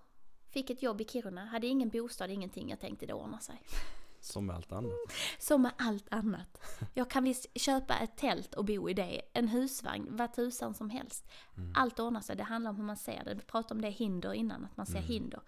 fick 0.48 0.70
ett 0.70 0.82
jobb 0.82 1.00
i 1.00 1.04
Kiruna, 1.04 1.44
hade 1.44 1.66
ingen 1.66 1.88
bostad, 1.88 2.30
ingenting. 2.30 2.70
Jag 2.70 2.80
tänkte 2.80 3.06
det 3.06 3.12
ordnar 3.12 3.38
sig. 3.38 3.62
Som 4.20 4.46
med 4.46 4.56
allt 4.56 4.72
annat. 4.72 4.92
Som 5.38 5.62
med 5.62 5.72
allt 5.78 6.06
annat. 6.10 6.62
Jag 6.94 7.10
kan 7.10 7.24
visst 7.24 7.60
köpa 7.60 7.98
ett 7.98 8.16
tält 8.16 8.54
och 8.54 8.64
bo 8.64 8.90
i 8.90 8.94
det, 8.94 9.22
en 9.32 9.48
husvagn, 9.48 10.16
vad 10.16 10.32
tusan 10.32 10.74
som 10.74 10.90
helst. 10.90 11.30
Allt 11.74 12.00
ordnar 12.00 12.20
sig, 12.20 12.36
det 12.36 12.42
handlar 12.42 12.70
om 12.70 12.76
hur 12.76 12.84
man 12.84 12.96
ser 12.96 13.24
det. 13.24 13.34
Vi 13.34 13.40
pratade 13.40 13.74
om 13.74 13.80
det 13.80 13.90
hinder 13.90 14.32
innan, 14.32 14.64
att 14.64 14.76
man 14.76 14.86
ser 14.86 15.00
hinder. 15.00 15.40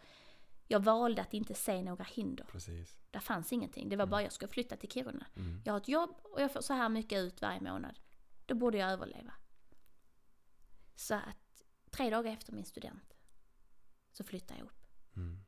Jag 0.70 0.80
valde 0.80 1.22
att 1.22 1.34
inte 1.34 1.54
se 1.54 1.82
några 1.82 2.04
hinder. 2.04 2.44
Precis. 2.44 2.98
Där 3.10 3.20
fanns 3.20 3.52
ingenting. 3.52 3.88
Det 3.88 3.96
var 3.96 4.06
bara 4.06 4.22
jag 4.22 4.32
ska 4.32 4.48
flytta 4.48 4.76
till 4.76 4.90
Kiruna. 4.90 5.26
Jag 5.64 5.72
har 5.72 5.78
ett 5.80 5.88
jobb 5.88 6.10
och 6.22 6.40
jag 6.40 6.52
får 6.52 6.60
så 6.60 6.74
här 6.74 6.88
mycket 6.88 7.18
ut 7.18 7.42
varje 7.42 7.60
månad. 7.60 7.98
Då 8.46 8.54
borde 8.54 8.78
jag 8.78 8.90
överleva. 8.90 9.32
Så 10.94 11.14
att 11.14 11.62
tre 11.90 12.10
dagar 12.10 12.32
efter 12.32 12.52
min 12.52 12.64
student 12.64 13.14
så 14.12 14.24
flyttade 14.24 14.60
jag 14.60 14.66
upp. 14.66 14.86
Mm. 15.16 15.44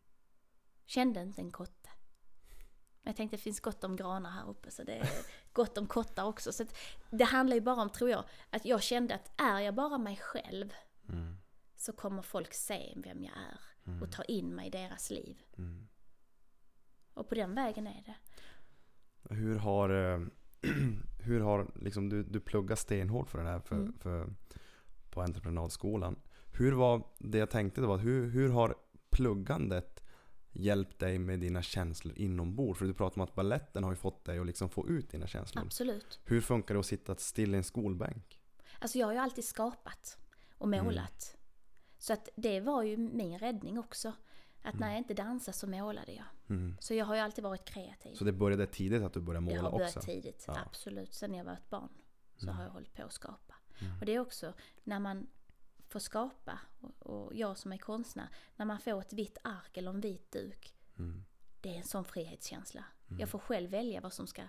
Kände 0.87 1.23
inte 1.23 1.41
en 1.41 1.51
kotte. 1.51 1.91
Men 3.03 3.11
jag 3.11 3.17
tänkte 3.17 3.37
det 3.37 3.43
finns 3.43 3.61
gott 3.61 3.85
om 3.85 3.97
granar 3.97 4.31
här 4.31 4.49
uppe 4.49 4.71
så 4.71 4.85
det 4.85 4.93
är 4.93 5.09
gott 5.53 5.79
om 5.79 5.87
kottar 5.87 6.25
också. 6.25 6.53
Så 6.53 6.65
det 7.11 7.25
handlar 7.25 7.55
ju 7.57 7.61
bara 7.61 7.83
om, 7.83 7.91
tror 7.91 8.11
jag, 8.11 8.25
att 8.51 8.65
jag 8.65 8.83
kände 8.83 9.15
att 9.15 9.31
är 9.37 9.61
jag 9.61 9.75
bara 9.75 9.99
mig 9.99 10.17
själv 10.17 10.75
Mm. 11.09 11.37
Så 11.81 11.93
kommer 11.93 12.23
folk 12.23 12.55
se 12.55 12.95
vem 12.97 13.25
jag 13.25 13.33
är 13.37 13.61
och 14.03 14.13
ta 14.13 14.23
in 14.23 14.55
mig 14.55 14.67
i 14.67 14.71
deras 14.71 15.11
liv. 15.11 15.43
Mm. 15.59 15.89
Och 17.15 17.29
på 17.29 17.35
den 17.35 17.55
vägen 17.55 17.87
är 17.87 18.05
det. 18.07 18.15
Hur 19.35 19.57
har, 19.57 19.91
eh, 19.91 20.21
hur 21.21 21.41
har 21.41 21.71
liksom, 21.81 22.09
du, 22.09 22.23
du 22.23 22.41
pluggar 22.41 22.77
stenhårt 22.77 23.31
för 23.31 23.39
det 23.39 23.49
här 23.49 23.61
för, 23.61 23.77
Mm. 23.77 23.99
för, 23.99 24.35
på 25.11 25.23
entreprenadskolan. 25.23 26.17
Hur 26.53 26.73
var, 26.73 27.07
det 27.19 27.39
jag 27.39 27.51
tänkte 27.51 27.81
var, 27.81 27.99
hur, 27.99 28.31
hur 28.31 28.49
har 28.49 28.75
pluggandet 29.11 30.03
hjälpt 30.53 30.99
dig 30.99 31.19
med 31.19 31.41
dina 31.41 31.63
känslor 31.63 32.15
inombords? 32.19 32.79
För 32.79 32.87
du 32.87 32.95
pratar 32.95 33.21
om 33.21 33.25
att 33.25 33.35
balletten 33.35 33.85
har 33.85 33.91
ju 33.91 33.97
fått 33.97 34.25
dig 34.25 34.39
att 34.39 34.47
liksom 34.47 34.69
få 34.69 34.89
ut 34.89 35.11
dina 35.11 35.27
känslor. 35.27 35.65
Absolut. 35.65 36.21
Hur 36.25 36.41
funkar 36.41 36.75
det 36.75 36.81
att 36.81 36.87
sitta 36.87 37.17
still 37.17 37.55
i 37.55 37.57
en 37.57 37.65
skolbänk? 37.65 38.41
Alltså 38.79 38.99
jag 38.99 39.07
har 39.07 39.13
ju 39.13 39.19
alltid 39.19 39.45
skapat 39.45 40.19
och 40.59 40.69
målat. 40.69 41.37
Så 42.01 42.13
att 42.13 42.29
det 42.37 42.61
var 42.61 42.83
ju 42.83 42.97
min 42.97 43.39
räddning 43.39 43.79
också. 43.79 44.13
Att 44.63 44.79
när 44.79 44.89
jag 44.89 44.99
inte 44.99 45.15
dansade 45.15 45.57
så 45.57 45.67
målade 45.67 46.13
jag. 46.13 46.25
Mm. 46.49 46.77
Så 46.81 46.95
jag 46.95 47.05
har 47.07 47.15
ju 47.15 47.21
alltid 47.21 47.45
varit 47.45 47.65
kreativ. 47.65 48.15
Så 48.15 48.25
det 48.25 48.33
började 48.33 48.67
tidigt 48.67 49.03
att 49.03 49.13
du 49.13 49.21
började 49.21 49.47
det 49.47 49.57
måla 49.57 49.63
har 49.63 49.79
börjat 49.79 49.97
också? 49.97 50.07
tidigt, 50.07 50.45
Ja. 50.47 50.59
absolut. 50.67 51.15
Sen 51.15 51.35
jag 51.35 51.45
var 51.45 51.53
ett 51.53 51.71
barn 51.71 51.89
så 52.37 52.51
har 52.51 52.65
jag 52.65 52.71
hållit 52.71 52.95
på 52.95 53.03
att 53.03 53.13
skapa. 53.13 53.55
Mm. 53.81 53.99
Och 54.01 54.07
det 54.07 54.15
är 54.15 54.19
också 54.19 54.53
när 54.85 54.99
man 54.99 55.27
får 55.89 56.01
skapa, 56.01 56.59
och, 56.99 57.35
jag 57.35 57.59
som 57.59 57.73
är 57.73 57.79
konstnär, 57.79 58.29
när 58.57 58.67
man 58.67 58.79
får 58.81 59.01
ett 59.01 59.13
vitt 59.13 59.39
ark 59.45 59.77
eller 59.77 59.91
en 59.91 60.01
vit 60.01 60.33
duk. 60.33 60.75
Mm. 60.99 61.25
Det 61.61 61.69
är 61.75 61.79
en 61.79 61.85
sån 61.85 62.05
frihetskänsla. 62.05 62.85
Jag 63.19 63.29
får 63.29 63.39
själv 63.39 63.71
välja 63.71 64.01
vad 64.01 64.13
som 64.13 64.27
ska 64.27 64.43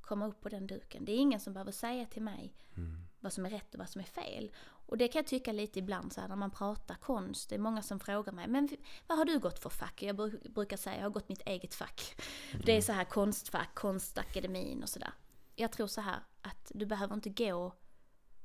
komma 0.00 0.26
upp 0.26 0.40
på 0.40 0.48
den 0.48 0.66
duken. 0.66 1.04
Det 1.04 1.12
är 1.12 1.16
ingen 1.16 1.40
som 1.40 1.52
behöver 1.52 1.72
säga 1.72 2.06
till 2.06 2.22
mig 2.22 2.54
Mm. 2.76 3.04
vad 3.20 3.32
som 3.32 3.46
är 3.46 3.50
rätt 3.50 3.74
och 3.74 3.78
vad 3.78 3.88
som 3.88 4.00
är 4.00 4.04
fel. 4.04 4.52
Och 4.86 4.98
det 4.98 5.08
kan 5.08 5.18
jag 5.18 5.26
tycka 5.26 5.52
lite 5.52 5.78
ibland 5.78 6.12
så 6.12 6.20
här 6.20 6.28
när 6.28 6.36
man 6.36 6.50
pratar 6.50 6.94
konst. 6.94 7.48
Det 7.48 7.54
är 7.54 7.58
många 7.58 7.82
som 7.82 8.00
frågar 8.00 8.32
mig, 8.32 8.48
men 8.48 8.68
vad 9.06 9.18
har 9.18 9.24
du 9.24 9.38
gått 9.38 9.58
för 9.58 9.70
fack? 9.70 10.02
Jag 10.02 10.16
bru- 10.16 10.50
brukar 10.52 10.76
säga, 10.76 10.96
jag 10.96 11.02
har 11.02 11.10
gått 11.10 11.28
mitt 11.28 11.42
eget 11.46 11.74
fack. 11.74 12.16
Det 12.64 12.76
är 12.76 12.80
så 12.82 12.92
här 12.92 13.04
konstfack, 13.04 13.74
konstakademin 13.74 14.82
och 14.82 14.88
sådär. 14.88 15.12
Jag 15.56 15.72
tror 15.72 15.86
så 15.86 16.00
här 16.00 16.18
att 16.42 16.72
du 16.74 16.86
behöver 16.86 17.14
inte 17.14 17.30
gå 17.30 17.72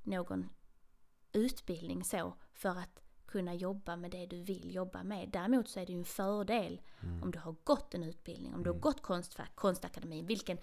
någon 0.03 0.49
utbildning 1.31 2.03
så 2.03 2.33
för 2.53 2.69
att 2.69 3.01
kunna 3.25 3.53
jobba 3.53 3.95
med 3.95 4.11
det 4.11 4.25
du 4.25 4.43
vill 4.43 4.75
jobba 4.75 5.03
med. 5.03 5.29
Däremot 5.29 5.69
så 5.69 5.79
är 5.79 5.85
det 5.85 5.91
ju 5.91 5.97
en 5.99 6.05
fördel 6.05 6.81
om 7.23 7.31
du 7.31 7.39
har 7.39 7.55
gått 7.63 7.93
en 7.93 8.03
utbildning, 8.03 8.55
om 8.55 8.63
du 8.63 8.69
har 8.69 8.79
gått 8.79 9.01
konstfack, 9.01 9.55
konstakademin, 9.55 10.25
vilken 10.25 10.57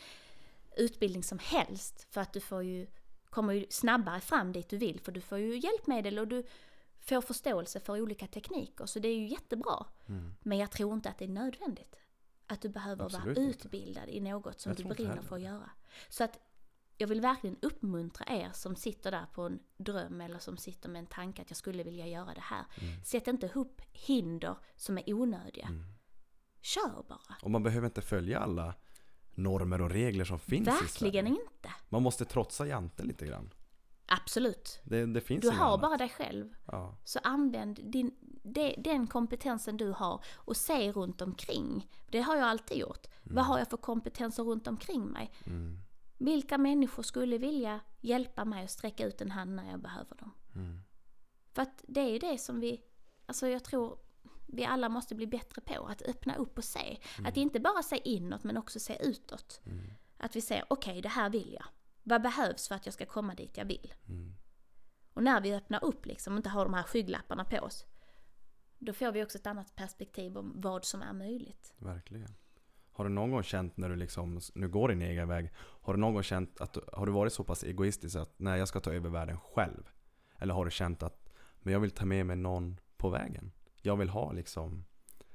utbildning 0.76 1.22
som 1.22 1.38
helst. 1.38 2.06
För 2.10 2.20
att 2.20 2.32
du 2.32 2.40
får 2.40 2.62
ju, 2.62 2.86
kommer 3.36 3.52
ju 3.52 3.66
snabbare 3.70 4.20
fram 4.20 4.52
dit 4.52 4.68
du 4.68 4.76
vill 4.76 5.00
för 5.00 5.12
du 5.12 5.20
får 5.20 5.38
ju 5.38 5.58
hjälpmedel 5.58 6.18
och 6.18 6.28
du 6.28 6.46
får 7.00 7.20
förståelse 7.20 7.80
för 7.80 8.00
olika 8.00 8.26
tekniker. 8.26 8.86
Så 8.86 8.98
det 8.98 9.08
är 9.08 9.16
ju 9.16 9.26
jättebra. 9.26 9.86
Mm. 10.06 10.34
Men 10.42 10.58
jag 10.58 10.70
tror 10.70 10.94
inte 10.94 11.08
att 11.08 11.18
det 11.18 11.24
är 11.24 11.28
nödvändigt. 11.28 11.96
Att 12.46 12.62
du 12.62 12.68
behöver 12.68 13.04
Absolut 13.04 13.36
vara 13.36 13.46
inte. 13.46 13.58
utbildad 13.58 14.08
i 14.08 14.20
något 14.20 14.60
som 14.60 14.70
Jag 14.70 14.76
du 14.76 14.94
brinner 14.94 15.22
för 15.22 15.36
att 15.36 15.42
göra. 15.42 15.70
Så 16.08 16.24
att 16.24 16.38
jag 16.96 17.08
vill 17.08 17.20
verkligen 17.20 17.56
uppmuntra 17.62 18.26
er 18.28 18.50
som 18.52 18.76
sitter 18.76 19.10
där 19.10 19.26
på 19.34 19.42
en 19.42 19.58
dröm 19.76 20.20
eller 20.20 20.38
som 20.38 20.56
sitter 20.56 20.88
med 20.88 20.98
en 20.98 21.06
tanke 21.06 21.42
att 21.42 21.50
jag 21.50 21.56
skulle 21.56 21.82
vilja 21.82 22.06
göra 22.06 22.34
det 22.34 22.40
här. 22.40 22.64
Mm. 22.80 23.04
Sätt 23.04 23.28
inte 23.28 23.50
upp 23.54 23.80
hinder 23.92 24.56
som 24.76 24.98
är 24.98 25.12
onödiga. 25.12 25.68
Kör 26.60 27.04
bara. 27.08 27.36
Och 27.42 27.50
man 27.50 27.62
behöver 27.62 27.86
inte 27.86 28.02
följa 28.02 28.38
alla 28.38 28.74
normer 29.36 29.80
och 29.82 29.90
regler 29.90 30.24
som 30.24 30.38
finns 30.38 30.68
i 30.68 30.70
Verkligen 30.70 31.26
Sverige. 31.26 31.40
inte. 31.42 31.68
Man 31.88 32.02
måste 32.02 32.24
trotsa 32.24 32.66
Jante 32.66 33.02
lite 33.02 33.26
grann. 33.26 33.50
Absolut. 34.08 34.80
Det, 34.84 35.06
det 35.06 35.20
finns 35.20 35.42
Du 35.42 35.50
har 35.50 35.66
annat. 35.66 35.80
bara 35.80 35.96
dig 35.96 36.08
själv. 36.08 36.54
Ja. 36.66 36.94
Så 37.04 37.18
använd 37.22 37.80
din, 37.92 38.14
de, 38.42 38.74
den 38.78 39.06
kompetensen 39.06 39.76
du 39.76 39.90
har 39.90 40.24
och 40.34 40.56
se 40.56 40.92
runt 40.92 41.20
omkring. 41.22 41.88
Det 42.10 42.20
har 42.20 42.36
jag 42.36 42.44
alltid 42.48 42.78
gjort. 42.78 43.06
Vad 43.22 43.44
har 43.44 43.58
jag 43.58 43.68
för 43.70 43.76
kompetenser 43.76 44.42
runt 44.42 44.66
omkring 44.66 45.04
mig? 45.06 45.32
Mm. 45.46 45.78
Vilka 46.18 46.58
människor 46.58 47.02
skulle 47.02 47.38
vilja 47.38 47.80
hjälpa 48.00 48.44
mig 48.44 48.64
att 48.64 48.70
sträcka 48.70 49.06
ut 49.06 49.20
en 49.20 49.30
hand 49.30 49.54
när 49.54 49.70
jag 49.70 49.80
behöver 49.80 50.16
dem? 50.16 50.32
Mm. 50.54 50.80
För 51.52 51.62
att 51.62 51.84
det 51.88 52.00
är 52.00 52.08
ju 52.10 52.18
det 52.18 52.38
som 52.38 52.60
vi, 52.60 52.82
alltså 53.26 53.48
jag 53.48 53.64
tror 53.64 53.98
vi 54.46 54.64
alla 54.64 54.88
måste 54.88 55.14
bli 55.14 55.26
bättre 55.26 55.62
på. 55.62 55.86
Att 55.86 56.02
öppna 56.02 56.36
upp 56.36 56.58
och 56.58 56.64
se. 56.64 56.98
Att 57.24 57.36
inte 57.36 57.60
bara 57.60 57.82
se 57.82 58.00
inåt 58.04 58.44
men 58.44 58.56
också 58.56 58.80
se 58.80 58.98
utåt. 59.00 59.60
Att 60.18 60.36
vi 60.36 60.40
ser, 60.40 60.64
okej 60.68 61.02
det 61.02 61.08
här 61.08 61.30
vill 61.30 61.52
jag. 61.52 61.66
Vad 62.02 62.22
behövs 62.22 62.68
för 62.68 62.74
att 62.74 62.86
jag 62.86 62.92
ska 62.92 63.06
komma 63.06 63.34
dit 63.34 63.56
jag 63.56 63.64
vill? 63.64 63.94
Mm. 64.08 64.34
Och 65.12 65.22
när 65.22 65.40
vi 65.40 65.54
öppnar 65.54 65.84
upp 65.84 66.06
liksom 66.06 66.32
och 66.32 66.36
inte 66.36 66.48
har 66.48 66.64
de 66.64 66.74
här 66.74 66.82
skygglapparna 66.82 67.44
på 67.44 67.58
oss. 67.58 67.84
Då 68.78 68.92
får 68.92 69.12
vi 69.12 69.24
också 69.24 69.38
ett 69.38 69.46
annat 69.46 69.76
perspektiv 69.76 70.38
om 70.38 70.52
vad 70.56 70.84
som 70.84 71.02
är 71.02 71.12
möjligt. 71.12 71.74
Verkligen. 71.78 72.34
Har 72.92 73.04
du 73.04 73.10
någon 73.10 73.30
gång 73.30 73.42
känt 73.42 73.76
när 73.76 73.88
du 73.88 73.96
liksom 73.96 74.40
nu 74.54 74.68
går 74.68 74.88
din 74.88 75.02
egen 75.02 75.28
väg, 75.28 75.52
har 75.56 75.94
du 75.94 76.00
någon 76.00 76.14
gång 76.14 76.22
känt 76.22 76.60
att 76.60 76.72
du, 76.72 76.80
har 76.92 77.06
du 77.06 77.12
varit 77.12 77.32
så 77.32 77.44
pass 77.44 77.64
egoistisk 77.64 78.16
att 78.16 78.34
nej 78.36 78.58
jag 78.58 78.68
ska 78.68 78.80
ta 78.80 78.92
över 78.92 79.10
världen 79.10 79.38
själv? 79.40 79.90
Eller 80.38 80.54
har 80.54 80.64
du 80.64 80.70
känt 80.70 81.02
att 81.02 81.28
men 81.60 81.72
jag 81.72 81.80
vill 81.80 81.90
ta 81.90 82.04
med 82.04 82.26
mig 82.26 82.36
någon 82.36 82.80
på 82.96 83.08
vägen? 83.08 83.52
Jag 83.86 83.96
vill 83.96 84.08
ha 84.08 84.32
liksom, 84.32 84.84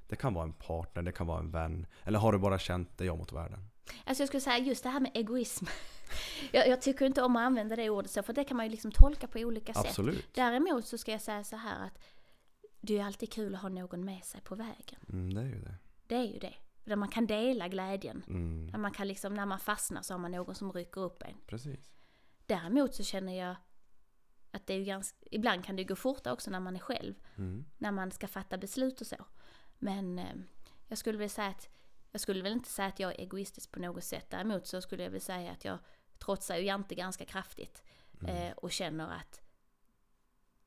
det 0.08 0.16
kan 0.16 0.34
vara 0.34 0.44
en 0.44 0.54
partner, 0.54 1.04
det 1.04 1.12
kan 1.12 1.28
vara 1.28 1.40
en 1.40 1.52
vän. 1.52 1.86
Eller 2.04 2.20
har 2.20 2.32
du 2.32 2.40
bara 2.40 2.60
känt 2.60 2.98
det 2.98 3.06
jag 3.06 3.18
mot 3.18 3.32
världen? 3.32 3.60
Alltså 4.06 4.22
jag 4.22 4.28
skulle 4.28 4.42
säga 4.42 4.58
just 4.58 4.84
det 4.84 4.90
här 4.90 5.00
med 5.00 5.12
egoism. 5.14 5.66
Jag, 6.52 6.68
jag 6.68 6.82
tycker 6.82 7.06
inte 7.06 7.22
om 7.24 7.36
att 7.36 7.42
använda 7.42 7.76
det 7.76 7.90
ordet 7.90 8.12
så, 8.12 8.24
för 8.24 8.34
det 8.34 8.44
kan 8.44 8.58
man 8.58 8.66
ju 8.66 8.70
liksom 8.72 8.92
tolka 8.92 9.28
på 9.28 9.40
olika 9.40 9.74
sätt. 9.74 9.86
Absolut. 9.86 10.26
Däremot 10.36 10.86
så 10.88 10.98
ska 10.98 11.12
jag 11.12 11.22
säga 11.22 11.44
så 11.44 11.56
här 11.56 11.86
att 11.86 12.00
det 12.82 13.00
är 13.00 13.06
alltid 13.06 13.34
kul 13.34 13.56
att 13.56 13.62
ha 13.62 13.70
någon 13.70 14.06
med 14.06 14.24
sig 14.24 14.42
på 14.42 14.56
vägen. 14.56 15.00
Mm, 15.10 15.34
det 15.34 15.42
är 15.42 15.46
ju 15.46 15.62
det. 15.62 15.76
Det 16.08 16.16
är 16.16 16.24
ju 16.34 16.40
det. 16.40 16.54
Där 16.84 16.96
man 16.96 17.10
kan 17.10 17.28
dela 17.28 17.68
glädjen. 17.68 18.24
Mm, 18.28 18.72
Där 18.72 18.78
man 18.80 18.92
kan 18.92 19.08
liksom, 19.08 19.34
när 19.34 19.46
man 19.46 19.60
fastnar 19.60 20.02
så 20.02 20.14
har 20.14 20.20
man 20.20 20.32
någon 20.32 20.56
som 20.56 20.72
rycker 20.74 21.02
upp 21.02 21.22
en. 21.24 21.36
precis. 21.48 21.92
Däremot 22.46 22.96
så 22.96 23.04
känner 23.04 23.34
jag 23.40 23.56
att 24.52 24.68
det 24.68 24.74
är 24.74 24.78
ju 24.78 24.84
ganska, 24.86 25.18
ibland 25.32 25.66
kan 25.66 25.76
det 25.76 25.84
gå 25.84 25.96
fortare 25.96 26.34
också 26.34 26.52
när 26.52 26.60
man 26.60 26.76
är 26.76 26.80
själv. 26.80 27.14
Mm, 27.38 27.66
När 27.78 27.92
man 27.92 28.12
ska 28.12 28.28
fatta 28.28 28.58
beslut 28.58 29.02
och 29.02 29.08
så. 29.08 29.16
Men 29.80 30.20
eh, 30.20 30.36
jag 30.88 30.98
skulle 30.98 31.18
väl 31.18 31.30
säga 31.30 31.48
att, 31.48 31.70
jag 32.12 32.22
skulle 32.22 32.42
väl 32.44 32.52
inte 32.52 32.70
säga 32.70 32.88
att 32.88 33.00
jag 33.00 33.12
är 33.12 33.20
egoistisk 33.22 33.72
på 33.72 33.80
något 33.80 34.04
sätt. 34.04 34.26
Däremot 34.30 34.68
så 34.68 34.82
skulle 34.82 35.04
jag 35.04 35.10
väl 35.12 35.22
säga 35.22 35.52
att 35.52 35.66
jag 35.66 35.80
trotsar 36.20 36.56
ju 36.56 36.64
Jante 36.66 36.96
ganska 36.96 37.26
kraftigt. 37.26 37.84
Eh, 38.28 38.52
och 38.52 38.72
känner 38.72 39.10
att 39.10 39.42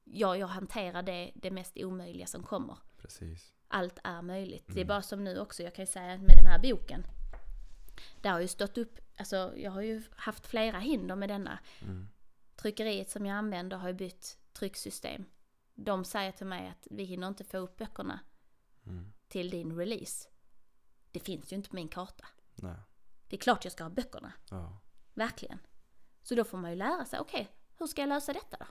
ja, 0.05 0.37
jag 0.37 0.47
hanterar 0.47 1.03
det, 1.03 1.33
det 1.35 1.51
mest 1.51 1.77
omöjliga 1.77 2.27
som 2.27 2.43
kommer. 2.43 2.79
precis. 2.97 3.55
Allt 3.69 3.99
är 4.05 4.23
möjligt. 4.23 4.65
Det 4.67 4.73
är 4.73 4.77
Mm. 4.77 4.87
bara 4.89 5.03
som 5.03 5.25
nu 5.25 5.39
också, 5.39 5.63
jag 5.63 5.75
kan 5.75 5.83
ju 5.85 5.91
säga 5.93 6.19
med 6.19 6.37
den 6.37 6.47
här 6.47 6.59
boken. 6.63 7.07
Det 8.23 8.29
har 8.29 8.41
ju 8.41 8.49
stått 8.49 8.79
upp, 8.79 8.99
alltså 9.17 9.53
jag 9.57 9.71
har 9.71 9.81
ju 9.81 10.03
haft 10.17 10.47
flera 10.47 10.79
hinder 10.79 11.17
med 11.17 11.29
denna. 11.29 11.59
Mm, 11.83 12.09
tryckeriet 12.65 13.11
som 13.11 13.27
jag 13.27 13.37
använder 13.37 13.77
har 13.77 13.89
ju 13.89 13.95
bytt 13.95 14.39
trycksystem. 14.53 15.25
De 15.75 16.05
säger 16.05 16.33
till 16.33 16.47
mig 16.47 16.69
att 16.69 16.87
vi 16.91 17.05
hinner 17.05 17.29
inte 17.29 17.45
få 17.45 17.57
upp 17.59 17.77
böckerna 17.77 18.21
Mm. 18.87 19.13
till 19.29 19.51
din 19.51 19.77
release. 19.77 20.29
Det 21.11 21.21
finns 21.21 21.53
ju 21.53 21.57
inte 21.57 21.69
på 21.71 21.77
min 21.77 21.89
karta. 21.89 22.27
Nej. 22.55 22.77
Det 23.29 23.37
är 23.37 23.41
klart 23.41 23.65
jag 23.65 23.73
ska 23.73 23.85
ha 23.85 23.91
böckerna. 23.91 24.33
Ja. 24.51 24.79
Verkligen. 25.15 25.59
Så 26.23 26.35
då 26.35 26.45
får 26.45 26.59
man 26.59 26.71
ju 26.71 26.77
lära 26.77 27.05
sig, 27.05 27.21
okej, 27.21 27.49
hur 27.79 27.87
ska 27.87 28.03
jag 28.03 28.09
lösa 28.09 28.33
detta 28.33 28.57
då? 28.61 28.67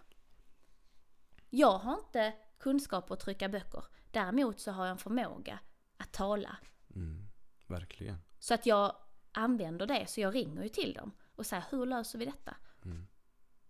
Jag 1.49 1.77
har 1.77 1.93
inte 1.97 2.33
kunskap 2.57 3.11
att 3.11 3.19
trycka 3.19 3.49
böcker. 3.49 3.83
Däremot 4.11 4.59
så 4.59 4.71
har 4.71 4.85
jag 4.85 4.91
en 4.91 4.97
förmåga 4.97 5.59
att 5.97 6.11
tala. 6.13 6.57
Mm. 6.95 7.27
Verkligen. 7.67 8.17
Så 8.39 8.53
att 8.53 8.65
jag 8.65 8.95
använder 9.31 9.85
det, 9.87 10.07
så 10.09 10.21
jag 10.21 10.35
ringer 10.35 10.63
ju 10.63 10.69
till 10.69 10.93
dem 10.93 11.11
och 11.35 11.45
säger, 11.45 11.63
hur 11.69 11.85
löser 11.85 12.19
vi 12.19 12.25
detta? 12.25 12.55
Mm. 12.85 13.07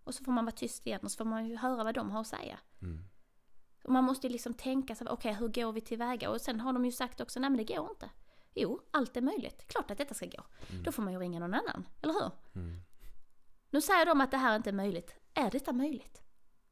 Och 0.04 0.14
så 0.14 0.24
får 0.24 0.32
man 0.32 0.44
vara 0.44 0.54
tyst 0.54 0.86
igen 0.86 1.00
och 1.02 1.10
så 1.10 1.16
får 1.16 1.24
man 1.24 1.46
ju 1.46 1.56
höra 1.56 1.84
vad 1.84 1.94
de 1.94 2.10
har 2.10 2.20
att 2.20 2.26
säga. 2.26 2.58
Mm. 2.82 3.04
Och 3.84 3.92
man 3.92 4.04
måste 4.04 4.26
ju 4.26 4.32
liksom 4.32 4.54
tänka 4.54 4.94
sig, 4.94 5.06
okej 5.10 5.34
hur 5.34 5.48
går 5.48 5.72
vi 5.72 5.80
tillväga? 5.80 6.30
Och 6.30 6.40
sen 6.40 6.60
har 6.60 6.72
de 6.72 6.84
ju 6.84 6.92
sagt 6.92 7.20
också, 7.20 7.40
nej 7.40 7.50
men 7.50 7.56
det 7.56 7.74
går 7.74 7.90
inte. 7.90 8.10
Jo, 8.54 8.80
allt 8.90 9.16
är 9.16 9.20
möjligt. 9.20 9.66
Klart 9.66 9.90
att 9.90 9.98
detta 9.98 10.14
ska 10.14 10.26
gå. 10.26 10.44
Då 10.84 10.92
får 10.92 11.02
man 11.02 11.12
ju 11.12 11.18
ringa 11.18 11.38
någon 11.38 11.54
annan, 11.54 11.88
eller 12.02 12.12
hur? 12.12 12.30
Mm. 12.54 12.80
Nu 13.70 13.80
säger 13.80 14.06
de 14.06 14.20
att 14.20 14.30
det 14.30 14.36
här 14.36 14.56
inte 14.56 14.70
är 14.70 14.74
möjligt. 14.74 15.16
Är 15.34 15.50
detta 15.50 15.72
möjligt? 15.72 16.22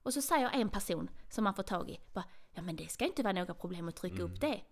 Och 0.03 0.15
så 0.15 0.23
säger 0.23 0.51
en 0.51 0.69
person 0.69 1.11
som 1.31 1.45
man 1.45 1.55
får 1.55 1.63
tag 1.63 1.91
i, 1.91 2.01
bara, 2.13 2.25
ja 2.55 2.63
men 2.63 2.77
det 2.77 2.89
ska 2.89 3.05
inte 3.05 3.23
vara 3.23 3.33
några 3.33 3.55
problem 3.55 3.89
att 3.89 3.97
trycka 3.97 4.23
upp 4.23 4.41
det. 4.41 4.63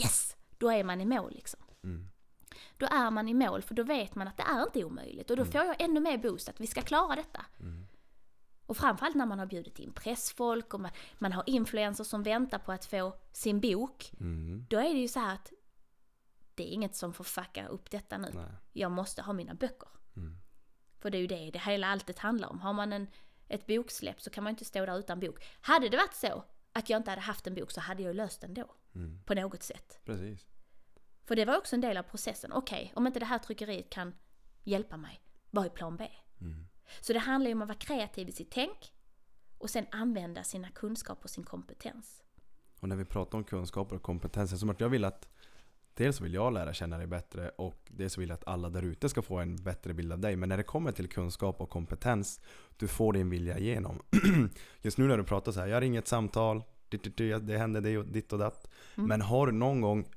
Yes! 0.00 0.36
Då 0.58 0.70
är 0.70 0.84
man 0.84 1.00
i 1.00 1.04
mål 1.04 1.32
liksom. 1.34 1.60
Mm. 1.82 2.08
Då 2.78 2.86
är 2.86 3.10
man 3.10 3.28
i 3.28 3.34
mål 3.34 3.62
för 3.62 3.74
då 3.74 3.82
vet 3.82 4.14
man 4.14 4.28
att 4.28 4.36
det 4.36 4.42
är 4.42 4.62
inte 4.62 4.84
omöjligt. 4.84 5.30
Och 5.30 5.36
då 5.36 5.44
får 5.44 5.64
jag 5.64 5.80
ännu 5.80 6.00
mer 6.00 6.18
boost 6.18 6.48
att 6.48 6.60
vi 6.60 6.66
ska 6.66 6.82
klara 6.82 7.16
detta. 7.16 7.46
Mm. 7.60 7.86
Och 8.66 8.76
framförallt 8.76 9.14
när 9.14 9.26
man 9.26 9.38
har 9.38 9.46
bjudit 9.46 9.78
in 9.78 9.92
pressfolk 9.92 10.74
och 10.74 10.80
man, 10.80 10.90
man 11.18 11.32
har 11.32 11.44
influencers 11.46 12.06
som 12.06 12.22
väntar 12.22 12.58
på 12.58 12.72
att 12.72 12.84
få 12.84 13.16
sin 13.32 13.60
bok. 13.60 14.12
Mm. 14.20 14.66
Då 14.70 14.78
är 14.78 14.94
det 14.94 15.00
ju 15.00 15.08
så 15.08 15.20
här 15.20 15.34
att 15.34 15.52
det 16.54 16.62
är 16.62 16.72
inget 16.72 16.96
som 16.96 17.12
får 17.12 17.24
fucka 17.24 17.66
upp 17.66 17.90
detta 17.90 18.18
nu. 18.18 18.28
Nej. 18.34 18.44
Jag 18.72 18.90
måste 18.90 19.22
ha 19.22 19.32
mina 19.32 19.54
böcker. 19.54 19.88
Mm. 20.16 20.36
För 20.98 21.10
det 21.10 21.18
är 21.18 21.20
ju 21.20 21.26
det 21.26 21.50
det 21.50 21.58
hela 21.58 21.86
alltet 21.86 22.18
handlar 22.18 22.48
om. 22.48 22.60
Har 22.60 22.72
man 22.72 22.92
en, 22.92 23.06
ett 23.48 23.66
boksläpp 23.66 24.20
så 24.20 24.30
kan 24.30 24.44
man 24.44 24.50
inte 24.50 24.64
stå 24.64 24.86
där 24.86 24.98
utan 24.98 25.20
bok. 25.20 25.44
Hade 25.60 25.88
det 25.88 25.96
varit 25.96 26.14
så 26.14 26.44
att 26.72 26.90
jag 26.90 26.96
inte 26.96 27.10
hade 27.10 27.22
haft 27.22 27.46
en 27.46 27.54
bok 27.54 27.70
så 27.70 27.80
hade 27.80 28.02
jag 28.02 28.16
löst 28.16 28.40
den 28.40 28.54
då. 28.54 28.74
Mm. 28.94 29.20
På 29.24 29.34
något 29.34 29.62
sätt. 29.62 30.00
Precis. 30.04 30.46
För 31.24 31.36
det 31.36 31.44
var 31.44 31.58
också 31.58 31.76
en 31.76 31.80
del 31.80 31.96
av 31.96 32.02
processen. 32.02 32.52
Okej, 32.52 32.92
om 32.96 33.06
inte 33.06 33.18
det 33.18 33.26
här 33.26 33.38
tryckeriet 33.38 33.90
kan 33.90 34.14
hjälpa 34.64 34.96
mig, 34.96 35.20
vad 35.50 35.64
är 35.64 35.68
plan 35.68 35.96
B? 35.96 36.08
Mm. 36.40 36.66
Så 37.00 37.12
det 37.12 37.18
handlar 37.18 37.48
ju 37.48 37.54
om 37.54 37.62
att 37.62 37.68
vara 37.68 37.78
kreativ 37.78 38.28
i 38.28 38.32
sitt 38.32 38.50
tänk 38.50 38.92
och 39.58 39.70
sen 39.70 39.86
använda 39.90 40.44
sina 40.44 40.70
kunskaper 40.70 41.24
och 41.24 41.30
sin 41.30 41.44
kompetens. 41.44 42.22
Och 42.80 42.88
när 42.88 42.96
vi 42.96 43.04
pratar 43.04 43.38
om 43.38 43.44
kunskaper 43.44 43.96
och 43.96 44.02
kompetenser, 44.02 44.56
som 44.56 44.70
att 44.70 44.80
jag 44.80 44.88
vill 44.88 45.04
att 45.04 45.28
Dels 45.96 46.20
vill 46.20 46.34
jag 46.34 46.52
lära 46.52 46.72
känna 46.72 46.98
dig 46.98 47.06
bättre 47.06 47.48
och 47.48 47.88
dels 47.88 48.18
vill 48.18 48.28
jag 48.28 48.34
att 48.34 48.48
alla 48.48 48.70
där 48.70 48.82
ute 48.82 49.08
ska 49.08 49.22
få 49.22 49.38
en 49.38 49.56
bättre 49.56 49.94
bild 49.94 50.12
av 50.12 50.18
dig. 50.18 50.36
Men 50.36 50.48
när 50.48 50.56
det 50.56 50.62
kommer 50.62 50.92
till 50.92 51.08
kunskap 51.08 51.60
och 51.60 51.70
kompetens, 51.70 52.40
du 52.76 52.88
får 52.88 53.12
din 53.12 53.30
vilja 53.30 53.58
igenom. 53.58 54.02
Just 54.82 54.98
nu 54.98 55.06
när 55.06 55.18
du 55.18 55.24
pratar 55.24 55.52
så 55.52 55.60
här, 55.60 55.66
jag 55.66 55.82
ringer 55.82 55.98
ett 55.98 56.08
samtal, 56.08 56.62
det 57.40 57.58
händer 57.58 57.80
det 57.80 57.98
och 57.98 58.06
ditt 58.06 58.32
och 58.32 58.38
datt. 58.38 58.70
Mm. 58.94 59.08
Men 59.08 59.20
har 59.20 59.46
du 59.46 59.52
någon 59.52 59.80
gång, 59.80 60.08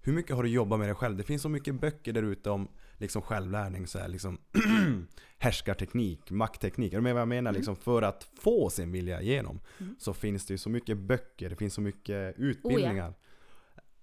hur 0.00 0.12
mycket 0.12 0.36
har 0.36 0.42
du 0.42 0.48
jobbat 0.48 0.78
med 0.78 0.88
dig 0.88 0.94
själv? 0.94 1.16
Det 1.16 1.22
finns 1.22 1.42
så 1.42 1.48
mycket 1.48 1.74
böcker 1.74 2.12
där 2.12 2.22
ute 2.22 2.50
om 2.50 2.68
liksom 2.98 3.22
självlärning, 3.22 3.86
så 3.86 3.98
här, 3.98 4.08
liksom 4.08 4.38
härskarteknik, 5.38 6.30
maktteknik. 6.30 6.92
Är 6.92 6.96
du 6.96 7.02
med 7.02 7.14
vad 7.14 7.20
jag 7.20 7.28
menar? 7.28 7.52
Liksom, 7.52 7.76
för 7.76 8.02
att 8.02 8.24
få 8.40 8.70
sin 8.70 8.92
vilja 8.92 9.20
igenom 9.22 9.60
Mm. 9.80 9.96
så 9.98 10.14
finns 10.14 10.46
det 10.46 10.54
ju 10.54 10.58
så 10.58 10.70
mycket 10.70 10.96
böcker, 10.98 11.50
det 11.50 11.56
finns 11.56 11.74
så 11.74 11.80
mycket 11.80 12.34
utbildningar. 12.38 13.14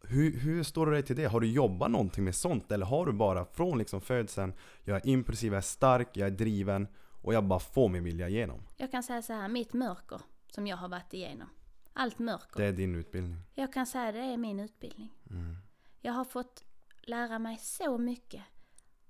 Hur, 0.08 0.40
hur 0.40 0.64
står 0.64 0.86
du 0.86 0.92
dig 0.92 1.04
till 1.04 1.16
det? 1.16 1.26
Har 1.26 1.40
du 1.40 1.48
jobbat 1.48 1.92
någonting 1.92 2.24
med 2.24 2.36
sånt? 2.36 2.72
Eller 2.72 2.86
har 2.86 3.06
du 3.06 3.12
bara 3.14 3.46
från 3.46 3.78
liksom 3.78 4.02
födseln, 4.02 4.54
jag 4.84 4.98
är 4.98 5.08
impulsiv, 5.10 5.54
jag 5.54 5.58
är 5.58 5.62
stark, 5.62 6.10
jag 6.14 6.28
är 6.28 6.32
driven 6.32 6.88
och 7.22 7.34
jag 7.34 7.44
bara 7.44 7.60
får 7.60 7.90
min 7.90 8.04
vilja 8.04 8.30
igenom? 8.30 8.62
Jag 8.78 8.92
kan 8.92 9.04
säga 9.04 9.22
så 9.22 9.34
här, 9.34 9.48
mitt 9.48 9.74
mörker 9.74 10.22
som 10.50 10.68
jag 10.68 10.78
har 10.78 10.90
varit 10.90 11.14
igenom. 11.14 11.48
Allt 11.94 12.20
mörker. 12.20 12.58
Det 12.60 12.66
är 12.66 12.72
din 12.74 12.96
utbildning. 12.96 13.38
Jag 13.54 13.74
kan 13.74 13.86
säga 13.86 14.12
det 14.12 14.20
är 14.20 14.38
min 14.38 14.60
utbildning. 14.60 15.12
Mm. 15.30 15.58
Jag 16.06 16.14
har 16.14 16.26
fått 16.26 16.64
lära 17.02 17.40
mig 17.40 17.58
så 17.58 17.98
mycket 17.98 18.44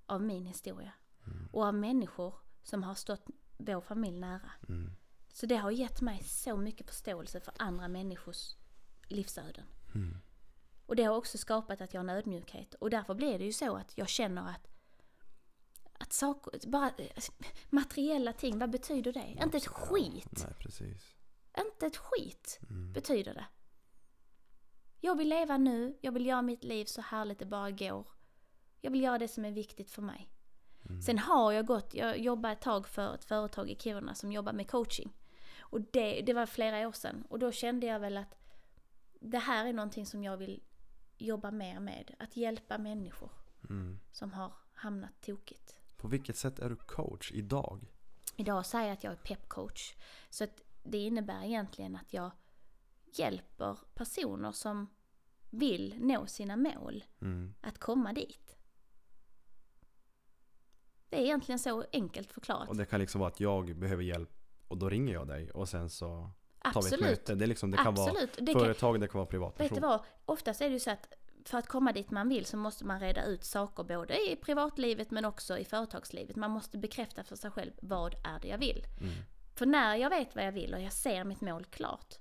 av 0.06 0.22
min 0.22 0.46
historia. 0.46 0.92
Mm. 1.28 1.50
Och 1.52 1.64
av 1.66 1.74
människor 1.74 2.36
som 2.64 2.84
har 2.84 2.96
stått 2.96 3.26
vår 3.58 3.82
familj 3.82 4.20
nära. 4.20 4.52
Mm. 4.70 4.92
Så 5.34 5.46
det 5.46 5.56
har 5.56 5.72
gett 5.72 6.02
mig 6.02 6.24
så 6.24 6.58
mycket 6.58 6.88
förståelse 6.88 7.40
för 7.40 7.54
andra 7.58 7.88
människors 7.88 8.56
livsöden. 9.08 9.66
Mm. 9.96 10.18
Och 10.86 10.96
det 10.96 11.04
har 11.04 11.16
också 11.16 11.38
skapat 11.38 11.82
att 11.82 11.94
jag 11.94 12.02
har 12.02 12.10
en 12.10 12.18
ödmjukhet. 12.18 12.74
Och 12.74 12.90
därför 12.90 13.14
blir 13.14 13.40
det 13.40 13.46
ju 13.46 13.54
så 13.54 13.76
att 13.76 13.98
jag 13.98 14.10
känner 14.10 14.50
att 14.50 14.68
att 15.94 16.14
saker, 16.14 16.70
bara 16.70 16.92
materiella 17.70 18.34
ting, 18.34 18.60
vad 18.60 18.70
betyder 18.70 19.14
det? 19.14 19.38
Inte 19.44 19.58
ett 19.58 19.68
skit. 19.68 20.44
Nej, 20.46 20.56
precis. 20.60 21.16
Inte 21.58 21.86
ett 21.86 21.98
skit 21.98 22.60
Mm. 22.70 22.94
betyder 22.94 23.34
det. 23.34 23.46
Jag 25.06 25.18
vill 25.18 25.30
leva 25.30 25.58
nu, 25.58 25.98
jag 26.02 26.12
vill 26.12 26.26
göra 26.26 26.42
mitt 26.42 26.64
liv 26.64 26.86
så 26.86 27.02
härligt 27.02 27.40
det 27.40 27.46
bara 27.46 27.72
går. 27.72 28.08
Jag 28.82 28.92
vill 28.92 29.02
göra 29.02 29.18
det 29.18 29.28
som 29.28 29.46
är 29.46 29.52
viktigt 29.52 29.92
för 29.92 30.02
mig. 30.02 30.30
Mm. 30.90 31.02
Sen 31.02 31.20
har 31.20 31.52
jag 31.52 31.66
gått, 31.66 31.94
jag 31.94 32.20
jobbade 32.20 32.54
ett 32.54 32.62
tag 32.62 32.88
för 32.88 33.16
ett 33.16 33.26
företag 33.26 33.70
i 33.70 33.76
Kiruna 33.76 34.16
som 34.16 34.32
jobbar 34.32 34.54
med 34.54 34.70
coaching. 34.72 35.14
Och 35.60 35.82
det, 35.82 36.22
det 36.22 36.34
var 36.34 36.46
flera 36.46 36.88
år 36.88 36.92
sedan. 36.92 37.24
Och 37.30 37.40
då 37.40 37.52
kände 37.52 37.86
jag 37.86 38.00
väl 38.00 38.18
att 38.18 38.36
det 39.20 39.38
här 39.38 39.66
är 39.66 39.74
någonting 39.74 40.06
som 40.06 40.24
jag 40.24 40.38
vill 40.38 40.64
jobba 41.18 41.52
mer 41.52 41.80
med. 41.80 42.16
Att 42.20 42.38
hjälpa 42.38 42.78
människor 42.78 43.32
Mm. 43.70 44.00
som 44.12 44.34
har 44.34 44.54
hamnat 44.74 45.22
tokigt. 45.22 45.76
På 45.98 46.08
vilket 46.08 46.38
sätt 46.38 46.60
är 46.60 46.70
du 46.70 46.76
coach 46.76 47.32
idag? 47.32 47.88
Idag 48.36 48.66
säger 48.66 48.86
jag 48.86 48.94
att 48.94 49.04
jag 49.04 49.14
är 49.14 49.18
peppcoach. 49.18 49.96
Så 50.30 50.44
att 50.44 50.62
det 50.84 50.98
innebär 50.98 51.44
egentligen 51.44 51.96
att 51.96 52.14
jag 52.14 52.32
hjälper 53.18 53.78
personer 53.94 54.52
som 54.52 54.88
vill 55.60 55.96
nå 56.00 56.26
sina 56.28 56.56
mål 56.56 57.04
Mm. 57.22 57.54
att 57.62 57.80
komma 57.80 58.14
dit. 58.14 58.58
Det 61.10 61.18
är 61.18 61.22
egentligen 61.22 61.60
så 61.60 61.84
enkelt 61.94 62.32
förklarat. 62.32 62.70
Och 62.70 62.78
det 62.78 62.86
kan 62.86 63.00
liksom 63.00 63.20
vara 63.20 63.32
att 63.32 63.40
jag 63.40 63.76
behöver 63.76 64.04
hjälp 64.04 64.30
och 64.68 64.78
då 64.78 64.90
ringer 64.90 65.14
jag 65.14 65.28
dig 65.28 65.52
och 65.52 65.70
sen 65.70 65.90
så 65.90 66.06
tar 66.06 66.32
vi 66.64 66.70
ett 66.70 66.76
Absolut. 66.76 67.02
möte. 67.02 67.36
Det, 67.36 67.48
liksom, 67.48 67.72
det 67.72 67.78
kan 67.78 67.88
Absolut. 67.88 68.16
vara 68.38 68.46
Det 68.46 68.54
kan, 68.54 68.62
företag, 68.62 69.00
det 69.02 69.08
kan 69.08 69.18
vara 69.18 69.24
vet 69.26 69.30
privatperson. 69.32 69.76
du 69.76 69.82
vad? 69.82 70.00
Oftast 70.26 70.62
är 70.62 70.66
det 70.66 70.74
ju 70.74 70.80
så 70.80 70.92
att 70.92 71.14
för 71.46 71.58
att 71.58 71.68
komma 71.68 71.92
dit 71.92 72.12
man 72.12 72.30
vill 72.30 72.46
så 72.46 72.58
måste 72.58 72.86
man 72.86 73.00
reda 73.00 73.26
ut 73.26 73.44
saker 73.44 73.84
både 73.84 74.32
i 74.32 74.36
privatlivet 74.36 75.12
men 75.12 75.26
också 75.26 75.58
i 75.58 75.66
företagslivet. 75.66 76.36
Man 76.36 76.52
måste 76.52 76.78
bekräfta 76.78 77.24
för 77.24 77.36
sig 77.36 77.52
själv 77.52 77.72
vad 77.82 78.14
är 78.14 78.40
det 78.42 78.48
jag 78.48 78.58
vill. 78.58 78.84
Mm. 79.02 79.14
För 79.56 79.66
när 79.66 79.96
jag 79.96 80.10
vet 80.10 80.36
vad 80.36 80.46
jag 80.46 80.52
vill 80.52 80.74
och 80.74 80.82
jag 80.82 80.94
ser 80.94 81.24
mitt 81.24 81.42
mål 81.42 81.66
klart, 81.66 82.16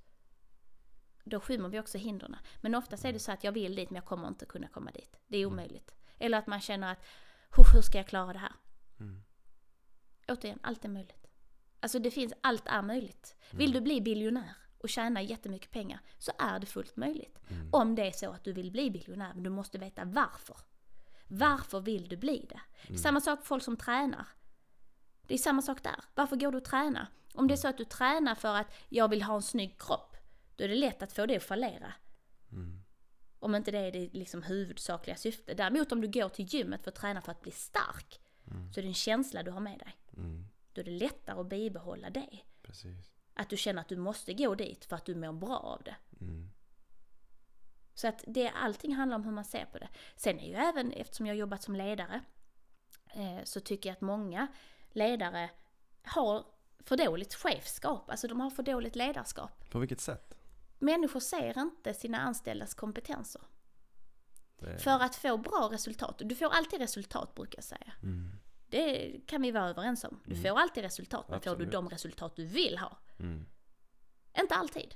då 1.25 1.41
skymmer 1.41 1.69
vi 1.69 1.81
också 1.81 1.99
hindren. 1.99 2.37
Men 2.61 2.75
oftast 2.75 3.05
är 3.05 3.13
det 3.13 3.19
så 3.19 3.33
att 3.33 3.45
jag 3.45 3.53
vill 3.53 3.75
dit 3.75 3.91
men 3.91 3.95
jag 3.95 4.05
kommer 4.05 4.29
inte 4.29 4.47
kunna 4.47 4.69
komma 4.69 4.91
dit. 4.91 5.17
Det 5.27 5.39
är 5.39 5.47
omöjligt. 5.47 5.95
Eller 6.19 6.39
att 6.39 6.47
man 6.47 6.61
känner 6.61 6.93
att, 6.93 7.05
"Huff, 7.51 7.75
hur 7.75 7.83
ska 7.83 7.99
jag 7.99 8.09
klara 8.09 8.33
det 8.33 8.39
här? 8.39 8.53
Mm. 9.01 9.25
Återigen, 10.29 10.59
allt 10.63 10.85
är 10.85 10.89
möjligt. 10.89 11.27
Alltså 11.81 11.99
det 11.99 12.11
finns, 12.11 12.33
allt 12.41 12.67
är 12.67 12.83
möjligt. 12.83 13.37
Vill 13.51 13.73
du 13.73 13.81
bli 13.81 14.01
biljonär 14.01 14.57
och 14.79 14.89
tjäna 14.89 15.23
jättemycket 15.23 15.71
pengar 15.71 16.01
så 16.19 16.33
är 16.39 16.59
det 16.59 16.67
fullt 16.67 16.97
möjligt. 16.97 17.39
Mm. 17.49 17.69
Om 17.73 17.95
det 17.95 18.07
är 18.09 18.13
så 18.13 18.31
att 18.31 18.45
du 18.45 18.53
vill 18.53 18.71
bli 18.71 18.91
biljonär, 18.91 19.35
men 19.35 19.43
du 19.43 19.51
måste 19.51 19.79
veta 19.79 20.05
varför. 20.05 20.57
Varför 21.29 21.81
vill 21.81 22.09
du 22.09 22.17
bli 22.17 22.47
det? 22.49 22.61
Mm. 22.87 22.99
Samma 22.99 23.21
sak 23.21 23.39
för 23.39 23.47
folk 23.47 23.63
som 23.63 23.77
tränar. 23.77 24.27
Det 25.27 25.35
är 25.35 25.39
samma 25.39 25.63
sak 25.63 25.83
där. 25.83 26.05
Varför 26.15 26.37
går 26.37 26.53
du 26.53 26.59
och 26.59 26.65
tränar? 26.65 27.07
Om 27.35 27.49
det 27.49 27.55
är 27.55 27.57
så 27.57 27.69
att 27.69 27.79
du 27.79 27.85
tränar 27.85 28.35
för 28.35 28.55
att 28.55 28.75
jag 28.89 29.09
vill 29.09 29.23
ha 29.23 29.35
en 29.35 29.43
snygg 29.43 29.81
kropp, 29.81 30.14
då 30.57 30.65
är 30.65 30.69
det 30.69 30.75
lätt 30.75 31.03
att 31.03 31.13
få 31.13 31.27
det 31.27 31.37
att 31.37 31.43
fallera. 31.43 31.93
Mm. 32.53 32.83
Om 33.39 33.55
inte 33.55 33.71
det 33.71 33.79
är 33.79 33.93
det 33.93 34.09
liksom 34.13 34.43
huvudsakliga 34.43 35.17
syftet. 35.17 35.57
Däremot 35.57 35.93
om 35.93 36.01
du 36.01 36.09
går 36.09 36.29
till 36.29 36.45
gymmet 36.45 36.85
för 36.85 36.91
att 36.91 36.97
träna 36.97 37.21
för 37.21 37.33
att 37.33 37.43
bli 37.43 37.53
stark, 37.53 38.21
så 38.75 38.81
är 38.81 38.83
det 38.83 38.89
en 38.89 38.95
känsla 38.95 39.43
du 39.43 39.51
har 39.51 39.61
med 39.61 39.79
dig. 39.79 39.97
Mm. 40.17 40.47
Då 40.73 40.81
är 40.81 40.85
det 40.85 40.91
lättare 40.91 41.41
att 41.41 41.47
bibehålla 41.47 42.11
det. 42.11 42.39
Precis. 42.63 43.13
Att 43.35 43.51
du 43.51 43.57
känner 43.57 43.81
att 43.81 43.89
du 43.89 43.97
måste 43.97 44.35
gå 44.35 44.55
dit 44.55 44.85
för 44.85 44.97
att 44.97 45.05
du 45.05 45.15
mår 45.15 45.33
bra 45.33 45.57
av 45.57 45.83
det. 45.83 45.97
Mm. 46.21 46.51
Så 47.95 48.09
att 48.09 48.25
det, 48.27 48.49
allting 48.49 48.95
handlar 48.95 49.17
om 49.17 49.25
hur 49.25 49.33
man 49.33 49.45
ser 49.45 49.65
på 49.65 49.79
det. 49.79 49.89
Sen 50.17 50.41
är 50.41 50.49
ju 50.49 50.55
även, 50.55 50.93
eftersom 50.93 51.27
jag 51.27 51.35
har 51.35 51.39
jobbat 51.39 51.63
som 51.63 51.77
ledare, 51.77 52.21
eh, 53.15 53.45
så 53.45 53.61
tycker 53.61 53.89
jag 53.89 53.95
att 53.95 54.01
många 54.01 54.47
ledare 54.93 55.51
har 56.03 56.45
för 56.81 56.97
dåligt 56.97 57.35
chefskap. 57.35 58.11
Alltså 58.11 58.29
de 58.29 58.41
har 58.41 58.51
för 58.51 58.63
dåligt 58.63 58.97
ledarskap. 58.97 59.71
På 59.71 59.79
vilket 59.79 60.01
sätt? 60.01 60.35
Människor 60.79 61.21
ser 61.21 61.59
inte 61.59 61.95
sina 61.95 62.19
anställdas 62.19 62.75
kompetenser. 62.75 63.43
Det... 64.59 64.79
För 64.79 64.91
att 65.01 65.17
få 65.17 65.37
bra 65.37 65.69
resultat, 65.73 66.23
du 66.25 66.35
får 66.35 66.47
alltid 66.55 66.81
resultat 66.81 67.35
brukar 67.35 67.57
jag 67.59 67.65
säga. 67.65 67.93
Mm. 68.03 68.31
Det 68.67 69.21
kan 69.27 69.43
vi 69.43 69.51
vara 69.51 69.69
överens 69.69 70.05
om. 70.05 70.21
Du 70.25 70.33
Mm. 70.35 70.43
får 70.43 70.61
alltid 70.61 70.83
resultat, 70.85 71.29
men 71.29 71.41
får 71.41 71.45
du 71.51 71.51
Absolut. 71.53 71.73
de 71.73 71.89
resultat 71.89 72.37
du 72.37 72.45
vill 72.47 72.79
ha? 72.79 72.99
Mm. 73.19 73.47
Inte 74.41 74.55
alltid. 74.55 74.95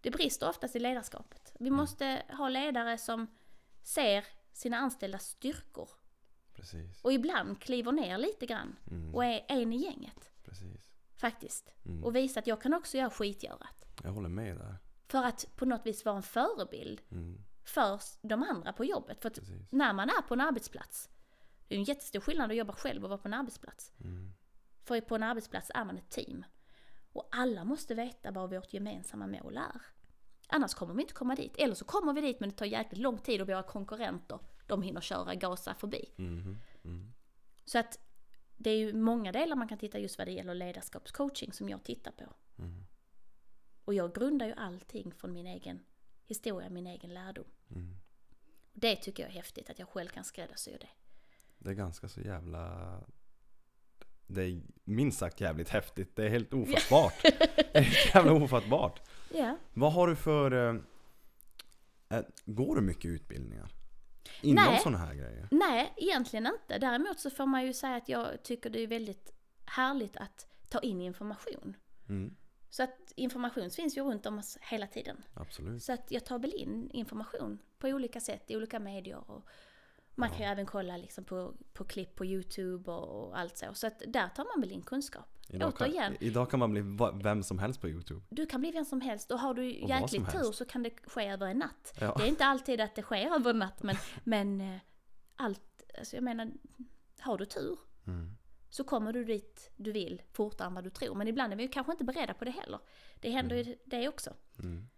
Det 0.00 0.10
brister 0.10 0.48
oftast 0.48 0.76
i 0.76 0.78
ledarskapet. 0.78 1.52
Vi 1.58 1.66
Mm. 1.68 1.76
måste 1.76 2.22
ha 2.28 2.48
ledare 2.48 2.98
som 2.98 3.26
ser 3.82 4.24
sina 4.52 4.76
anställdas 4.76 5.24
styrkor 5.24 5.88
Precis. 6.54 7.04
och 7.04 7.12
ibland 7.12 7.60
kliver 7.62 7.92
ner 7.92 8.18
lite 8.18 8.46
grann 8.46 8.76
Mm. 8.90 9.14
och 9.14 9.24
är 9.24 9.44
en 9.48 9.72
i 9.72 9.76
gänget. 9.76 10.30
Precis. 10.44 10.89
Faktiskt. 11.20 11.72
Mm. 11.84 12.04
Och 12.04 12.16
visa 12.16 12.40
att 12.40 12.46
jag 12.46 12.62
kan 12.62 12.74
också 12.74 12.96
göra 12.98 13.10
skitgörat. 13.10 13.84
Jag 14.02 14.12
håller 14.12 14.28
med 14.28 14.56
där. 14.56 14.76
För 15.08 15.24
att 15.24 15.46
på 15.56 15.64
något 15.64 15.86
vis 15.86 16.04
vara 16.04 16.16
en 16.16 16.22
förebild 16.22 17.00
Mm. 17.10 17.44
för 17.64 18.00
de 18.22 18.42
andra 18.42 18.72
på 18.72 18.84
jobbet. 18.84 19.22
För 19.22 19.28
att 19.28 19.38
när 19.70 19.92
man 19.92 20.08
är 20.08 20.22
på 20.22 20.34
en 20.34 20.40
arbetsplats, 20.40 21.10
det 21.68 21.74
är 21.74 21.78
en 21.78 21.84
jättestor 21.84 22.20
skillnad 22.20 22.50
att 22.50 22.56
jobba 22.56 22.72
själv 22.72 23.04
och 23.04 23.10
vara 23.10 23.18
på 23.18 23.28
en 23.28 23.34
arbetsplats. 23.34 23.92
Mm. 24.00 24.32
För 24.82 25.00
på 25.00 25.14
en 25.14 25.22
arbetsplats 25.22 25.70
är 25.74 25.84
man 25.84 25.98
ett 25.98 26.10
team. 26.10 26.44
Och 27.12 27.28
alla 27.30 27.64
måste 27.64 27.94
veta 27.94 28.30
vad 28.30 28.50
vårt 28.50 28.72
gemensamma 28.72 29.26
mål 29.26 29.56
är. 29.56 29.80
Annars 30.48 30.74
kommer 30.74 30.94
vi 30.94 31.02
inte 31.02 31.14
komma 31.14 31.34
dit. 31.34 31.54
Eller 31.58 31.74
så 31.74 31.84
kommer 31.84 32.12
vi 32.12 32.20
dit 32.20 32.40
men 32.40 32.48
det 32.48 32.56
tar 32.56 32.66
jäkligt 32.66 33.00
lång 33.00 33.18
tid 33.18 33.40
och 33.40 33.48
våra 33.48 33.62
konkurrenter, 33.62 34.38
de 34.66 34.82
hinner 34.82 35.00
köra, 35.00 35.34
gasa 35.34 35.74
förbi. 35.74 36.04
Mhm. 36.16 36.58
Mm. 36.84 37.12
Så 37.64 37.78
att 37.78 37.98
det 38.62 38.70
är 38.70 38.76
ju 38.76 38.92
många 38.92 39.32
delar 39.32 39.56
man 39.56 39.68
kan 39.68 39.78
titta 39.78 39.98
just 39.98 40.18
vad 40.18 40.26
det 40.26 40.32
gäller 40.32 40.54
ledarskapscoaching 40.54 41.52
som 41.52 41.68
jag 41.68 41.84
tittar 41.84 42.12
på. 42.12 42.24
Mm. 42.58 42.84
Och 43.84 43.94
jag 43.94 44.14
grundar 44.14 44.46
ju 44.46 44.52
allting 44.52 45.14
från 45.14 45.32
min 45.32 45.46
egen 45.46 45.80
historia, 46.26 46.70
min 46.70 46.86
egen 46.86 47.14
lärdom. 47.14 47.44
Mm. 47.70 47.96
Det 48.72 48.96
tycker 48.96 49.22
jag 49.22 49.30
är 49.30 49.34
häftigt, 49.34 49.70
att 49.70 49.78
jag 49.78 49.88
själv 49.88 50.08
kan 50.08 50.24
skräddarsy 50.24 50.70
det. 50.70 50.88
Det 51.58 51.70
är 51.70 51.74
ganska 51.74 52.08
så 52.08 52.20
jävla... 52.20 53.04
Det 54.26 54.42
är 54.42 54.62
minst 54.84 55.18
sagt 55.18 55.40
jävligt 55.40 55.68
häftigt. 55.68 56.16
Det 56.16 56.24
är 56.24 56.28
helt 56.28 56.54
ofattbart. 56.54 57.14
det 57.22 57.78
är 57.78 57.82
helt 57.82 58.14
jävla 58.14 58.32
ofattbart. 58.32 59.08
Ja. 59.34 59.56
Vad 59.74 59.92
har 59.92 60.08
du 60.08 60.16
för... 60.16 60.52
eh, 60.52 60.82
eh, 62.08 62.24
går 62.44 62.76
du 62.76 62.82
mycket 62.82 63.04
utbildningar? 63.04 63.68
Inom 64.42 64.64
Nej. 64.64 64.80
sådana 64.82 64.98
här 64.98 65.14
grejer? 65.14 65.48
Nej, 65.50 65.92
egentligen 65.96 66.46
inte. 66.46 66.78
Däremot 66.78 67.20
så 67.20 67.30
får 67.30 67.46
man 67.46 67.66
ju 67.66 67.72
säga 67.72 67.96
att 67.96 68.08
jag 68.08 68.42
tycker 68.42 68.70
det 68.70 68.80
är 68.80 68.86
väldigt 68.86 69.32
härligt 69.66 70.16
att 70.16 70.46
ta 70.68 70.78
in 70.78 71.00
information. 71.00 71.76
Mm. 72.08 72.36
Så 72.70 72.82
att 72.82 73.12
information 73.16 73.70
finns 73.70 73.96
ju 73.96 74.02
runt 74.02 74.26
om 74.26 74.38
oss 74.38 74.58
hela 74.60 74.86
tiden. 74.86 75.24
Absolut. 75.34 75.82
Så 75.82 75.92
att 75.92 76.10
jag 76.10 76.24
tar 76.24 76.38
väl 76.38 76.52
in 76.54 76.90
information 76.90 77.58
på 77.78 77.88
olika 77.88 78.20
sätt 78.20 78.50
i 78.50 78.56
olika 78.56 78.80
medier. 78.80 79.30
Och 79.30 79.48
man 80.14 80.28
kan 80.30 80.38
ju 80.38 80.44
även 80.44 80.66
kolla 80.66 80.96
liksom 80.96 81.24
på, 81.24 81.54
på 81.72 81.84
klipp 81.84 82.14
på 82.16 82.26
YouTube 82.26 82.90
och, 82.90 83.28
och 83.28 83.38
allt 83.38 83.56
så. 83.56 83.66
Så 83.74 83.86
att 83.86 84.02
där 84.06 84.28
tar 84.28 84.44
man 84.44 84.60
väl 84.60 84.72
in 84.72 84.82
kunskap. 84.82 85.36
Idag 85.48 85.76
kan, 85.76 85.88
Återigen, 85.88 86.16
idag 86.20 86.50
kan 86.50 86.60
man 86.60 86.70
bli 86.70 86.82
vem 87.22 87.42
som 87.42 87.58
helst 87.58 87.80
på 87.80 87.88
Youtube. 87.88 88.20
du 88.30 88.46
kan 88.46 88.60
bli 88.60 88.70
vem 88.70 88.84
som 88.84 89.00
helst 89.00 89.30
och 89.30 89.38
har 89.38 89.54
du 89.54 89.82
Och 89.82 89.88
jäkligt 89.88 90.32
tur 90.32 90.52
så 90.52 90.64
kan 90.64 90.82
det 90.82 90.90
ske 91.06 91.28
över 91.28 91.46
en 91.46 91.58
natt. 91.58 91.94
Ja. 92.00 92.14
Det 92.18 92.22
är 92.22 92.28
inte 92.28 92.44
alltid 92.44 92.80
att 92.80 92.94
det 92.94 93.02
sker 93.02 93.34
över 93.34 93.50
en 93.50 93.58
natt 93.58 93.82
men, 93.82 93.96
men 94.24 94.60
eh, 94.60 94.80
allt, 95.36 95.82
alltså 95.98 96.16
jag 96.16 96.22
menar, 96.24 96.50
har 97.20 97.38
du 97.38 97.44
tur 97.44 97.78
Mm. 98.06 98.36
så 98.70 98.84
kommer 98.84 99.12
du 99.12 99.24
dit 99.24 99.70
du 99.76 99.92
vill 99.92 100.22
fortare 100.32 100.66
än 100.66 100.74
vad 100.74 100.84
du 100.84 100.90
tror. 100.90 101.14
Men 101.14 101.28
ibland 101.28 101.52
är 101.52 101.56
vi 101.56 101.62
ju 101.62 101.68
kanske 101.68 101.92
inte 101.92 102.04
beredda 102.04 102.34
på 102.34 102.44
det 102.44 102.50
heller. 102.50 102.80
Det 103.20 103.30
händer 103.30 103.56
ju 103.56 103.76
det 103.84 104.08
också. 104.08 104.34
Mm. 104.58 104.88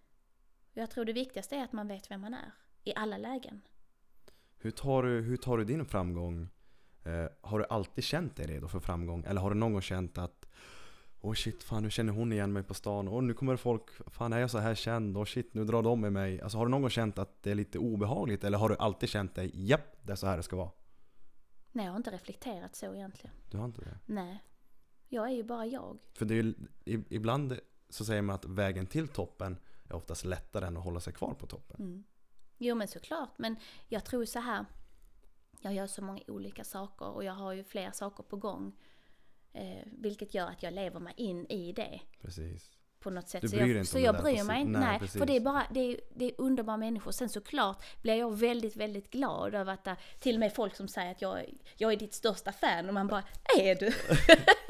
Jag 0.73 0.91
tror 0.91 1.05
det 1.05 1.13
viktigaste 1.13 1.57
är 1.57 1.65
att 1.65 1.73
man 1.73 1.89
vet 1.89 2.11
vem 2.11 2.21
man 2.21 2.35
är. 2.35 2.53
I 2.85 2.95
alla 2.95 3.19
lägen. 3.19 3.63
Hur, 4.63 4.71
tar 4.71 5.03
du, 5.03 5.21
hur 5.21 5.37
tar 5.37 5.59
du 5.59 5.65
din 5.65 5.85
framgång? 5.85 6.49
Eh, 7.05 7.27
har 7.41 7.59
du 7.59 7.65
alltid 7.65 8.05
känt 8.05 8.37
dig 8.37 8.47
redo 8.47 8.69
för 8.69 8.81
framgång? 8.81 9.25
Eller 9.25 9.41
har 9.41 9.51
du 9.51 9.57
någon 9.57 9.73
gång 9.73 9.83
känt 9.83 10.19
att 10.19 10.47
Åh 11.25 11.35
shit, 11.35 11.63
fan 11.63 11.83
nu 11.83 11.91
känner 11.91 12.13
hon 12.13 12.33
igen 12.33 12.53
mig 12.53 12.63
på 12.63 12.75
stan. 12.75 13.09
Och 13.09 13.25
nu 13.25 13.35
kommer 13.35 13.57
folk, 13.57 13.83
fan 14.07 14.33
är 14.33 14.39
jag 14.39 14.51
så 14.51 14.59
här 14.59 14.75
känd? 14.75 15.17
Och 15.17 15.29
shit, 15.29 15.55
nu 15.55 15.65
drar 15.65 15.83
de 15.83 16.01
med 16.01 16.13
mig. 16.13 16.41
Alltså 16.41 16.59
har 16.59 16.67
du 16.67 16.71
någon 16.71 16.81
gång 16.81 16.91
känt 16.91 17.19
att 17.19 17.43
det 17.43 17.51
är 17.51 17.55
lite 17.55 17.79
obehagligt? 17.79 18.45
Eller 18.45 18.59
har 18.59 18.69
du 18.69 18.77
alltid 18.77 19.09
känt 19.09 19.35
dig, 19.35 19.51
japp, 19.55 19.97
det 20.03 20.13
är 20.13 20.17
så 20.17 20.27
här 20.27 20.37
det 20.37 20.43
ska 20.43 20.57
vara? 20.57 20.71
Nej, 21.73 21.85
jag 21.85 21.93
har 21.93 21.97
inte 21.97 22.11
reflekterat 22.11 22.77
så 22.77 22.95
egentligen. 22.95 23.37
Du 23.51 23.59
har 23.59 23.65
inte 23.65 23.81
det? 23.81 23.99
Nej. 24.07 24.45
Jag 25.09 25.27
är 25.27 25.33
ju 25.33 25.43
bara 25.43 25.67
jag. 25.67 25.99
För 26.13 26.25
det 26.25 26.35
är 26.35 26.55
ju, 26.85 27.05
ibland 27.09 27.59
så 27.89 28.05
säger 28.05 28.23
man 28.23 28.35
att 28.35 28.45
vägen 28.45 28.87
till 28.87 29.09
toppen 29.09 29.57
är 29.89 29.95
oftast 29.95 30.25
lättare 30.25 30.67
än 30.67 30.77
att 30.77 30.85
hålla 30.85 31.01
sig 31.01 31.13
kvar 31.13 31.35
på 31.35 31.47
toppen. 31.47 31.77
Mm. 31.81 32.05
Jo 32.65 32.75
men 32.75 32.89
såklart, 32.89 33.39
men 33.39 33.57
jag 33.89 34.05
tror 34.05 34.25
så 34.25 34.39
här. 34.41 34.65
Jag 35.61 35.75
gör 35.75 35.87
så 35.87 36.03
många 36.03 36.21
olika 36.29 36.65
saker 36.65 37.07
och 37.09 37.25
jag 37.25 37.33
har 37.33 37.53
ju 37.53 37.65
fler 37.65 37.91
saker 37.91 38.23
på 38.23 38.37
gång. 38.37 38.73
Eh, 39.53 39.83
vilket 39.87 40.35
gör 40.35 40.47
att 40.47 40.63
jag 40.63 40.75
lever 40.75 41.01
mig 41.01 41.15
in 41.17 41.47
i 41.47 41.73
det 41.73 42.01
Precis. 42.21 42.71
på 43.01 43.11
något 43.11 43.29
sätt. 43.29 43.43
Du 43.43 43.49
så 43.49 43.57
bryr 43.57 43.65
dig 43.65 43.73
jag, 43.75 43.81
inte 43.81 43.91
så 43.93 43.99
jag 43.99 44.23
bryr 44.23 44.45
mig 44.45 44.61
inte. 44.61 44.79
nej, 44.81 44.99
Nej, 45.01 45.09
för 45.09 45.27
det 45.27 45.37
är 45.37 45.41
bara, 45.41 45.63
det 45.71 45.81
är, 45.81 46.01
det 46.15 46.25
är 46.25 46.33
underbara 46.39 46.77
människor. 46.77 47.11
Sen 47.13 47.29
såklart 47.29 47.85
blir 48.03 48.15
jag 48.15 48.37
väldigt, 48.39 48.77
väldigt 48.77 49.11
glad 49.11 49.55
över 49.55 49.73
att 49.73 49.85
det, 49.85 49.97
till 50.21 50.37
och 50.37 50.41
med 50.41 50.55
folk 50.55 50.77
som 50.77 50.89
säger 50.89 51.11
att 51.11 51.23
jag, 51.23 51.45
jag 51.77 51.93
är 51.93 51.97
ditt 51.97 52.15
största 52.15 52.53
fan 52.53 52.89
och 52.89 52.95
man 52.95 53.07
bara, 53.07 53.23
är 53.59 53.75
du? 53.75 53.87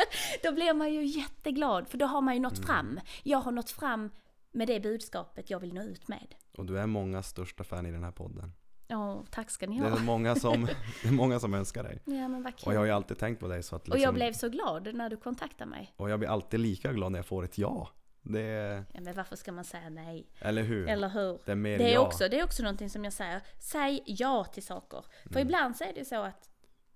då 0.42 0.52
blir 0.52 0.74
man 0.74 0.92
ju 0.94 1.04
jätteglad 1.04 1.88
för 1.88 1.98
då 1.98 2.06
har 2.06 2.20
man 2.20 2.34
ju 2.34 2.40
nått 2.40 2.58
Mm. 2.58 2.66
fram. 2.66 3.00
Jag 3.22 3.38
har 3.38 3.52
nått 3.52 3.70
fram 3.70 4.10
med 4.52 4.68
det 4.68 4.80
budskapet 4.80 5.50
jag 5.50 5.60
vill 5.60 5.74
nå 5.74 5.82
ut 5.82 6.08
med. 6.08 6.34
Och 6.58 6.66
du 6.66 6.78
är 6.78 6.86
mångas 6.86 7.28
största 7.28 7.64
fan 7.64 7.86
i 7.86 7.90
den 7.92 8.04
här 8.04 8.12
podden. 8.12 8.52
Ja, 8.88 9.24
tack 9.30 9.50
ska 9.50 9.66
ni 9.66 9.80
Det 9.80 9.88
ha. 9.90 9.96
är 9.98 10.02
många 10.02 10.34
som, 10.34 10.64
det 11.02 11.08
är 11.08 11.12
många 11.12 11.40
som 11.40 11.54
önskar 11.54 11.82
dig. 11.82 12.02
Ja 12.04 12.28
men 12.28 12.42
vad 12.42 12.52
Och 12.54 12.72
jag 12.74 12.78
har 12.78 12.84
kul. 12.84 12.86
ju 12.88 12.92
alltid 12.94 13.18
tänkt 13.18 13.40
på 13.40 13.48
dig 13.48 13.62
så 13.62 13.76
att 13.76 13.82
Och 13.82 13.88
liksom, 13.88 14.02
jag 14.02 14.14
blev 14.14 14.32
så 14.32 14.48
glad 14.48 14.94
när 14.94 15.10
du 15.10 15.16
kontaktade 15.16 15.70
mig. 15.70 15.92
och 15.96 16.10
jag 16.10 16.18
blir 16.18 16.28
alltid 16.28 16.60
lika 16.60 16.92
glad 16.92 17.12
när 17.12 17.18
jag 17.18 17.26
får 17.26 17.44
ett 17.44 17.58
ja. 17.58 17.88
Det 18.24 18.40
är, 18.40 18.84
Ja, 18.92 19.00
men 19.00 19.14
varför 19.14 19.36
ska 19.36 19.52
man 19.52 19.64
säga 19.64 19.88
nej? 19.90 20.26
eller 20.38 20.62
hur? 20.62 20.88
Eller 20.88 21.08
hur? 21.08 21.38
det 21.44 21.52
är 21.52 21.56
mer 21.56 21.78
Det 21.78 21.90
är, 21.90 21.94
ja. 21.94 22.00
också, 22.06 22.28
det 22.28 22.38
är 22.40 22.44
också 22.44 22.62
någonting 22.62 22.90
som 22.90 23.04
jag 23.04 23.12
säger, 23.12 23.40
säg 23.58 24.02
ja 24.06 24.44
till 24.44 24.62
saker. 24.62 25.04
För 25.24 25.30
Mm. 25.30 25.42
ibland 25.48 25.76
så 25.76 25.84
är 25.84 25.92
det 25.94 26.04
så 26.04 26.22
att, 26.22 26.50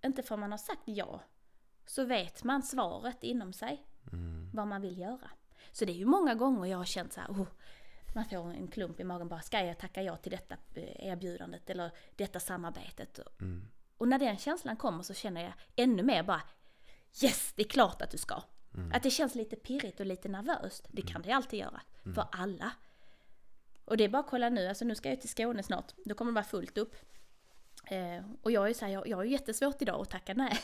inte 0.05 0.23
för 0.23 0.37
man 0.37 0.51
har 0.51 0.59
sagt 0.59 0.83
ja, 0.85 1.23
så 1.87 2.05
vet 2.05 2.45
man 2.45 2.63
svaret 2.63 3.19
inom 3.25 3.53
sig, 3.53 3.87
Mm. 4.13 4.51
vad 4.55 4.67
man 4.67 4.81
vill 4.83 4.99
göra. 4.99 5.31
Så 5.77 5.85
det 5.85 5.93
är 5.93 5.97
ju 5.97 6.05
många 6.05 6.35
gånger 6.35 6.67
jag 6.67 6.79
har 6.79 6.85
känt 6.85 7.13
så 7.13 7.21
här, 7.21 7.29
oh, 7.29 7.47
man 8.15 8.25
får 8.25 8.51
en 8.51 8.69
klump 8.69 9.01
i 9.01 9.05
magen 9.05 9.29
bara, 9.29 9.41
ska 9.41 9.65
jag 9.65 9.79
tacka 9.79 10.03
ja 10.03 10.17
till 10.17 10.31
detta 10.31 10.57
eh, 10.75 11.07
erbjudandet 11.07 11.71
eller 11.71 11.91
detta 12.17 12.41
samarbetet? 12.41 13.19
Mm. 13.41 13.69
Och 13.97 14.09
när 14.09 14.19
den 14.19 14.39
känslan 14.39 14.77
kommer 14.77 15.03
så 15.03 15.15
känner 15.15 15.43
jag 15.43 15.53
ännu 15.77 16.03
mer 16.03 16.23
bara, 16.23 16.43
yes, 17.23 17.53
det 17.57 17.63
är 17.63 17.69
klart 17.69 18.03
att 18.03 18.11
du 18.11 18.19
ska. 18.19 18.43
Mm. 18.75 18.93
Att 18.93 19.03
det 19.03 19.11
känns 19.11 19.35
lite 19.35 19.57
pirrigt 19.57 20.01
och 20.01 20.07
lite 20.07 20.29
nervöst, 20.29 20.89
det 20.91 21.03
kan 21.03 21.23
det 21.23 21.33
alltid 21.33 21.61
göra. 21.61 21.81
För 22.15 22.29
alla. 22.33 22.73
Och 23.85 23.97
det 23.97 24.05
är 24.05 24.09
bara 24.09 24.23
att 24.23 24.31
kolla 24.31 24.49
nu, 24.49 24.69
alltså 24.69 24.85
nu 24.85 24.95
ska 24.95 25.09
jag 25.09 25.21
till 25.21 25.31
Skåne 25.31 25.63
snart, 25.63 25.93
då 26.05 26.15
kommer 26.15 26.33
det 26.33 26.35
vara 26.35 26.45
fullt 26.45 26.79
upp. 26.79 26.97
Eh, 27.87 28.25
och 28.43 28.51
jag 28.53 28.71
är 28.71 28.75
så 28.75 28.85
här, 28.85 28.93
jag, 28.93 29.09
jag 29.09 29.27
ju 29.27 29.33
jättesvårt 29.33 29.83
idag 29.83 30.01
att 30.01 30.11
tacka 30.11 30.35
nej. 30.35 30.59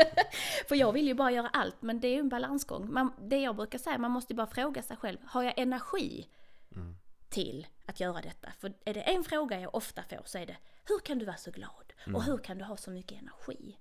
För 0.68 0.76
jag 0.76 0.92
vill 0.92 1.06
ju 1.06 1.14
bara 1.14 1.30
göra 1.30 1.48
allt, 1.48 1.82
men 1.82 2.00
det 2.00 2.08
är 2.08 2.12
ju 2.12 2.20
en 2.20 2.28
balansgång. 2.28 2.92
Man, 2.92 3.12
det 3.20 3.40
jag 3.40 3.56
brukar 3.56 3.78
säga, 3.78 3.98
man 3.98 4.10
måste 4.10 4.32
ju 4.32 4.36
bara 4.36 4.46
fråga 4.46 4.82
sig 4.82 4.96
själv, 4.96 5.18
har 5.26 5.42
jag 5.42 5.58
energi 5.58 6.28
Mm. 6.76 6.96
till 7.28 7.66
att 7.86 8.00
göra 8.00 8.20
detta? 8.20 8.52
För 8.58 8.72
är 8.84 8.94
det 8.94 9.00
en 9.02 9.24
fråga 9.24 9.60
jag 9.60 9.74
ofta 9.74 10.02
får 10.02 10.22
så 10.24 10.38
är 10.38 10.46
det, 10.46 10.56
hur 10.88 10.98
kan 10.98 11.18
du 11.18 11.24
vara 11.24 11.36
så 11.36 11.50
glad? 11.50 11.92
Och 12.14 12.22
hur 12.22 12.38
kan 12.38 12.58
du 12.58 12.64
ha 12.64 12.76
så 12.76 12.90
mycket 12.90 13.22
energi? 13.22 13.78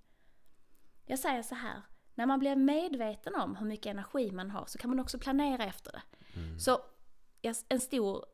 Jag 1.06 1.20
säger 1.20 1.44
så 1.44 1.56
här, 1.56 1.82
när 2.16 2.26
man 2.26 2.40
blir 2.40 2.56
medveten 2.56 3.36
om 3.36 3.56
hur 3.56 3.66
mycket 3.66 3.86
energi 3.92 4.32
man 4.32 4.52
har 4.52 4.66
så 4.66 4.78
kan 4.78 4.90
man 4.90 5.00
också 5.00 5.20
planera 5.20 5.64
efter 5.66 5.92
det. 5.92 6.02
Så 6.60 6.82
ja, 7.42 7.54
en 7.70 7.80
stor 7.80 8.26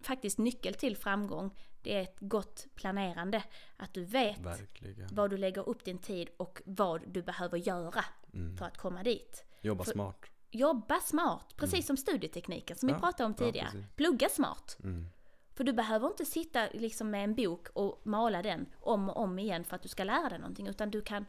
faktiskt 0.00 0.38
nyckel 0.38 0.74
till 0.74 0.96
framgång, 0.96 1.50
det 1.82 1.94
är 1.96 2.02
ett 2.02 2.16
gott 2.20 2.66
planerande. 2.74 3.42
Att 3.76 3.94
du 3.94 4.04
vet 4.04 4.38
Verkligen. 4.38 5.08
vad 5.12 5.30
du 5.30 5.36
lägger 5.36 5.68
upp 5.68 5.84
din 5.84 5.98
tid 5.98 6.28
och 6.36 6.62
vad 6.64 7.02
du 7.12 7.22
behöver 7.22 7.58
göra 7.58 8.04
Mm. 8.34 8.56
för 8.56 8.64
att 8.64 8.76
komma 8.76 9.02
dit. 9.02 9.44
Jobba 9.62 9.84
för- 9.84 9.92
smart. 9.92 10.24
Jobba 10.50 11.00
smart, 11.00 11.56
precis 11.56 11.86
som 11.86 11.96
studietekniken 11.96 12.76
som 12.76 12.88
Ja, 12.88 12.94
vi 12.94 13.00
pratade 13.00 13.24
om 13.24 13.34
ja, 13.38 13.44
tidigare. 13.46 13.66
precis. 13.70 13.86
Plugga 13.96 14.28
smart. 14.28 14.76
Mm. 14.84 15.06
För 15.54 15.64
du 15.64 15.72
behöver 15.72 16.06
inte 16.08 16.24
sitta 16.24 16.68
liksom 16.72 17.10
med 17.10 17.24
en 17.24 17.34
bok 17.34 17.68
och 17.72 18.00
mala 18.06 18.42
den 18.42 18.66
om 18.80 19.10
och 19.10 19.16
om 19.16 19.38
igen 19.38 19.64
för 19.64 19.76
att 19.76 19.82
du 19.82 19.88
ska 19.88 20.04
lära 20.04 20.28
dig 20.28 20.38
någonting. 20.38 20.66
Utan 20.66 20.90
du 20.90 21.00
kan 21.00 21.26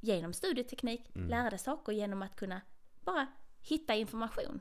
genom 0.00 0.32
studieteknik 0.32 1.10
Mm. 1.16 1.28
lära 1.28 1.50
dig 1.50 1.58
saker 1.58 1.92
genom 1.92 2.22
att 2.22 2.36
kunna 2.36 2.60
bara 3.00 3.26
hitta 3.60 3.94
information. 3.94 4.60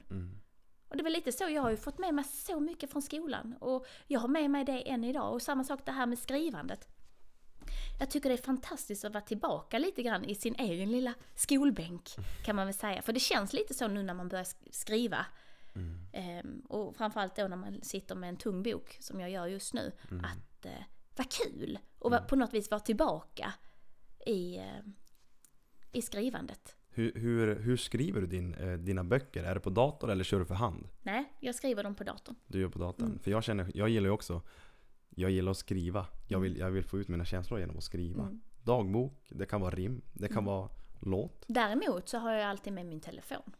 Mm. 0.89 0.91
Och 0.91 0.97
det 0.97 1.01
är 1.01 1.03
väl 1.03 1.13
lite 1.13 1.31
så, 1.31 1.43
jag 1.49 1.61
har 1.61 1.69
ju 1.69 1.77
fått 1.77 1.97
med 1.97 2.13
mig 2.13 2.23
så 2.25 2.59
mycket 2.59 2.91
från 2.91 3.01
skolan. 3.01 3.55
Och 3.59 3.85
jag 4.07 4.19
har 4.19 4.27
med 4.27 4.51
mig 4.51 4.65
det 4.65 4.89
än 4.89 5.03
idag. 5.03 5.33
Och 5.33 5.41
samma 5.41 5.63
sak 5.63 5.85
det 5.85 5.91
här 5.91 6.05
med 6.05 6.19
skrivandet. 6.19 6.87
Jag 7.99 8.09
tycker 8.11 8.29
det 8.29 8.35
är 8.35 8.43
fantastiskt 8.43 9.05
att 9.05 9.13
vara 9.13 9.23
tillbaka 9.23 9.79
lite 9.79 10.03
grann 10.03 10.25
i 10.25 10.35
sin 10.35 10.55
egen 10.55 10.91
lilla 10.91 11.13
skolbänk. 11.35 12.09
Kan 12.45 12.55
man 12.55 12.65
väl 12.67 12.73
säga. 12.73 13.01
För 13.01 13.13
det 13.13 13.19
känns 13.19 13.53
lite 13.53 13.73
så 13.73 13.87
nu 13.87 14.03
när 14.03 14.13
man 14.13 14.29
börjar 14.29 14.43
sk- 14.43 14.67
skriva. 14.71 15.25
Mm. 15.75 15.97
Ehm, 16.13 16.59
och 16.69 16.95
framförallt 16.95 17.35
då 17.35 17.47
när 17.47 17.55
man 17.57 17.81
sitter 17.81 18.15
med 18.15 18.29
en 18.29 18.37
tung 18.37 18.63
bok, 18.63 18.97
som 18.99 19.19
jag 19.19 19.29
gör 19.29 19.47
just 19.47 19.73
nu. 19.73 19.91
Mm. 20.11 20.25
Att 20.25 20.65
eh, 20.65 20.71
vara 21.15 21.27
kul! 21.31 21.79
Och 21.99 22.11
va- 22.11 22.21
på 22.21 22.35
något 22.35 22.53
vis 22.53 22.71
vara 22.71 22.79
tillbaka 22.81 23.53
i, 24.25 24.57
eh, 24.57 24.79
i 25.91 26.01
skrivandet. 26.01 26.75
Hur, 26.91 27.11
hur, 27.15 27.55
hur 27.59 27.77
skriver 27.77 28.21
du 28.21 28.27
din, 28.27 28.53
eh, 28.53 28.73
dina 28.73 29.03
böcker? 29.03 29.43
Är 29.43 29.53
det 29.53 29.59
på 29.59 29.69
dator 29.69 30.11
eller 30.11 30.23
kör 30.23 30.39
du 30.39 30.45
för 30.45 30.55
hand? 30.55 30.87
Nej, 31.01 31.33
jag 31.39 31.55
skriver 31.55 31.83
dem 31.83 31.95
på 31.95 32.03
datorn. 32.03 32.35
Du 32.47 32.59
gör 32.61 32.69
på 32.69 32.79
datorn? 32.79 33.05
Mm. 33.07 33.19
För 33.19 33.31
jag 33.31 33.43
känner, 33.43 33.71
jag 33.73 33.89
gillar 33.89 34.07
ju 34.07 34.11
också 34.13 34.41
Jag 35.09 35.31
gillar 35.31 35.51
att 35.51 35.57
skriva. 35.57 36.05
Jag 36.27 36.39
vill, 36.39 36.57
jag 36.57 36.71
vill 36.71 36.83
få 36.83 36.99
ut 36.99 37.07
mina 37.07 37.25
känslor 37.25 37.59
genom 37.59 37.77
att 37.77 37.83
skriva. 37.83 38.23
Mm. 38.23 38.41
Dagbok, 38.63 39.27
det 39.29 39.45
kan 39.45 39.61
vara 39.61 39.75
rim, 39.75 40.01
det 40.13 40.27
kan 40.27 40.37
Mm. 40.37 40.45
vara 40.45 40.69
låt. 40.99 41.45
Däremot 41.47 42.09
så 42.09 42.17
har 42.17 42.31
jag 42.33 42.49
alltid 42.49 42.73
med 42.73 42.85
min 42.85 42.99
telefon. 43.01 43.51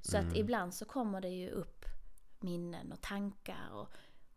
Så 0.00 0.16
Mm. 0.16 0.30
att 0.30 0.36
ibland 0.36 0.74
så 0.74 0.84
kommer 0.84 1.20
det 1.20 1.28
ju 1.28 1.50
upp 1.50 1.84
minnen 2.40 2.92
och 2.92 3.00
tankar 3.00 3.68
och, 3.72 3.88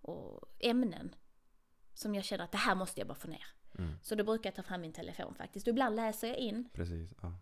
och 0.01 0.55
ämnen 0.59 1.15
som 1.93 2.15
jag 2.15 2.23
känner 2.23 2.43
att 2.43 2.51
det 2.51 2.57
här 2.57 2.75
måste 2.75 2.99
jag 3.01 3.07
bara 3.07 3.15
få 3.15 3.27
ner. 3.27 3.45
Mm. 3.77 3.91
Så 4.01 4.15
då 4.15 4.23
brukar 4.23 4.47
jag 4.49 4.55
ta 4.55 4.63
fram 4.63 4.81
min 4.81 4.93
telefon 4.93 5.35
faktiskt. 5.35 5.67
Och 5.67 5.71
ibland 5.71 5.95
läser 5.95 6.27
jag 6.27 6.37
in 6.37 6.69
Precis. 6.73 7.13
Ja. 7.21 7.33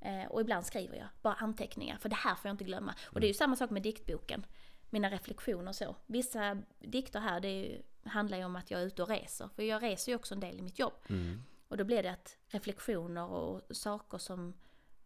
Eh, 0.00 0.24
och 0.30 0.40
ibland 0.40 0.66
skriver 0.66 0.96
jag 0.96 1.08
bara 1.22 1.34
anteckningar. 1.34 1.98
För 1.98 2.08
det 2.08 2.16
här 2.16 2.34
får 2.34 2.48
jag 2.48 2.54
inte 2.54 2.64
glömma. 2.64 2.94
Och 3.04 3.20
det 3.20 3.26
är 3.26 3.28
ju 3.28 3.34
samma 3.34 3.56
sak 3.56 3.70
med 3.70 3.82
diktboken. 3.82 4.46
Mina 4.90 5.10
reflektioner 5.10 5.68
och 5.68 5.76
så. 5.76 5.96
Vissa 6.06 6.62
dikter 6.78 7.20
här 7.20 7.40
det 7.40 7.60
ju, 7.60 7.82
handlar 8.04 8.38
ju 8.38 8.44
om 8.44 8.56
att 8.56 8.70
jag 8.70 8.80
är 8.80 8.86
ute 8.86 9.02
och 9.02 9.08
reser. 9.08 9.48
För 9.56 9.62
jag 9.62 9.82
reser 9.82 10.12
ju 10.12 10.16
också 10.16 10.34
en 10.34 10.40
del 10.40 10.58
i 10.58 10.62
mitt 10.62 10.78
jobb. 10.78 10.94
Mm. 11.08 11.42
Och 11.68 11.76
då 11.76 11.84
blir 11.84 12.02
det 12.02 12.10
att 12.10 12.36
reflektioner 12.46 13.26
och 13.26 13.76
saker 13.76 14.18
som 14.18 14.54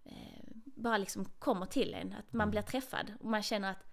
eh, 0.04 0.44
bara 0.64 0.98
liksom 0.98 1.24
kommer 1.24 1.66
till 1.66 1.94
en. 1.94 2.12
Att 2.12 2.32
man 2.32 2.50
blir 2.50 2.62
träffad 2.62 3.12
och 3.20 3.26
man 3.30 3.42
känner 3.42 3.70
att, 3.70 3.84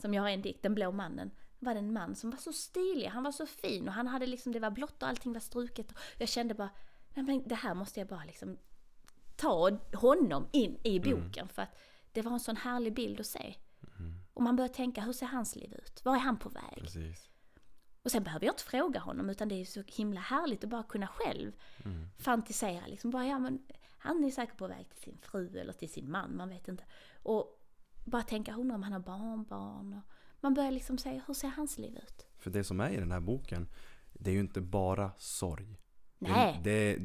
som 0.00 0.14
jag 0.14 0.22
har 0.22 0.28
en 0.28 0.42
dikt, 0.42 0.62
Den 0.62 0.74
blå 0.74 0.92
mannen. 0.92 1.30
var 1.58 1.74
det 1.74 1.80
en 1.80 1.92
man 1.92 2.14
som 2.14 2.30
var 2.30 2.38
så 2.38 2.52
stilig, 2.52 3.06
han 3.06 3.22
var 3.22 3.32
så 3.32 3.46
fin 3.46 3.88
och 3.88 3.94
han 3.94 4.06
hade 4.06 4.26
liksom, 4.26 4.52
det 4.52 4.60
var 4.60 4.70
blått 4.70 5.02
och 5.02 5.08
allting 5.08 5.32
var 5.32 5.40
struket. 5.40 5.90
Och 5.92 5.98
jag 6.18 6.28
kände 6.28 6.54
bara, 6.54 6.70
nej 7.14 7.24
men 7.24 7.48
det 7.48 7.54
här 7.54 7.74
måste 7.74 8.00
jag 8.00 8.08
bara 8.08 8.24
liksom 8.24 8.58
ta 9.36 9.70
honom 9.94 10.48
in 10.52 10.78
i 10.82 11.00
boken. 11.00 11.48
För 11.48 11.62
att 11.62 11.78
det 12.12 12.22
var 12.22 12.32
en 12.32 12.40
sån 12.40 12.56
härlig 12.56 12.94
bild 12.94 13.20
att 13.20 13.26
se. 13.26 13.54
Och 14.34 14.42
man 14.42 14.56
börjar 14.56 14.68
tänka, 14.68 15.00
hur 15.00 15.12
ser 15.12 15.26
hans 15.26 15.56
liv 15.56 15.74
ut? 15.74 16.04
Var 16.04 16.14
är 16.14 16.20
han 16.20 16.38
på 16.38 16.48
väg? 16.48 16.76
Precis. 16.80 17.28
Och 18.02 18.10
sen 18.10 18.22
behöver 18.24 18.46
jag 18.46 18.52
inte 18.52 18.62
fråga 18.64 19.00
honom 19.00 19.30
utan 19.30 19.48
det 19.48 19.54
är 19.60 19.64
så 19.64 19.82
himla 19.86 20.20
härligt 20.20 20.64
att 20.64 20.70
bara 20.70 20.82
kunna 20.82 21.06
själv 21.06 21.52
Mm. 21.84 22.08
fantisera. 22.18 22.86
Liksom 22.86 23.10
bara, 23.10 23.26
ja, 23.26 23.38
men 23.38 23.62
han 23.98 24.24
är 24.24 24.30
säkert 24.30 24.56
på 24.56 24.66
väg 24.66 24.88
till 24.88 25.02
sin 25.02 25.18
fru 25.22 25.58
eller 25.58 25.72
till 25.72 25.88
sin 25.92 26.10
man, 26.10 26.36
man 26.36 26.48
vet 26.48 26.68
inte. 26.68 26.84
Och 27.22 27.62
bara 28.04 28.22
tänka, 28.22 28.54
undrar 28.56 28.74
om 28.76 28.82
han 28.82 28.92
har 28.92 29.00
barnbarn. 29.00 29.92
Och 29.92 30.02
man 30.40 30.54
börjar 30.54 30.70
liksom 30.70 30.98
säga, 30.98 31.22
hur 31.26 31.34
ser 31.34 31.48
hans 31.48 31.78
liv 31.78 31.96
ut? 31.96 32.26
För 32.38 32.50
det 32.50 32.64
som 32.64 32.80
är 32.80 32.90
i 32.90 32.96
den 32.96 33.12
här 33.12 33.20
boken, 33.20 33.68
det 34.12 34.30
är 34.30 34.34
ju 34.34 34.40
inte 34.40 34.60
bara 34.60 35.10
sorg. 35.18 35.78
Det, 36.18 36.30
Nej, 36.30 36.60
det, 36.64 36.98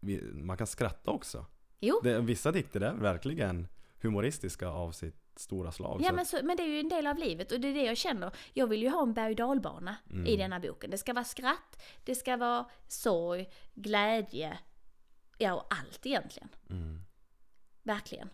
vi- 0.00 0.32
man 0.32 0.56
kan 0.56 0.66
skratta 0.66 1.10
också. 1.10 1.46
Jo. 1.80 2.00
Det, 2.02 2.20
vissa 2.20 2.52
dikter 2.52 2.80
är 2.80 2.94
verkligen 2.94 3.68
humoristiska 4.02 4.68
av 4.68 4.92
sitt 4.92 5.16
stora 5.36 5.72
slag. 5.72 6.00
Ja 6.04 6.12
men, 6.12 6.26
så, 6.26 6.38
men 6.42 6.56
det 6.56 6.62
är 6.62 6.66
ju 6.68 6.80
en 6.80 6.88
del 6.88 7.06
av 7.06 7.18
livet 7.18 7.52
och 7.52 7.60
det 7.60 7.68
är 7.68 7.74
det 7.74 7.82
jag 7.84 7.96
känner. 7.96 8.32
Jag 8.52 8.66
vill 8.66 8.82
ju 8.82 8.88
ha 8.88 9.02
en 9.02 9.12
berg 9.14 9.30
och 9.30 9.36
dalbana 9.36 9.96
Mm. 10.10 10.26
i 10.26 10.36
denna 10.36 10.60
boken. 10.60 10.90
Det 10.90 10.98
ska 10.98 11.12
vara 11.12 11.24
skratt, 11.24 11.82
det 12.04 12.14
ska 12.14 12.36
vara 12.36 12.66
sorg, 12.88 13.50
glädje, 13.74 14.58
ja 15.38 15.54
och 15.54 15.66
allt 15.74 16.06
egentligen. 16.06 16.48
mm, 16.70 17.00
Verkligen. 17.82 18.30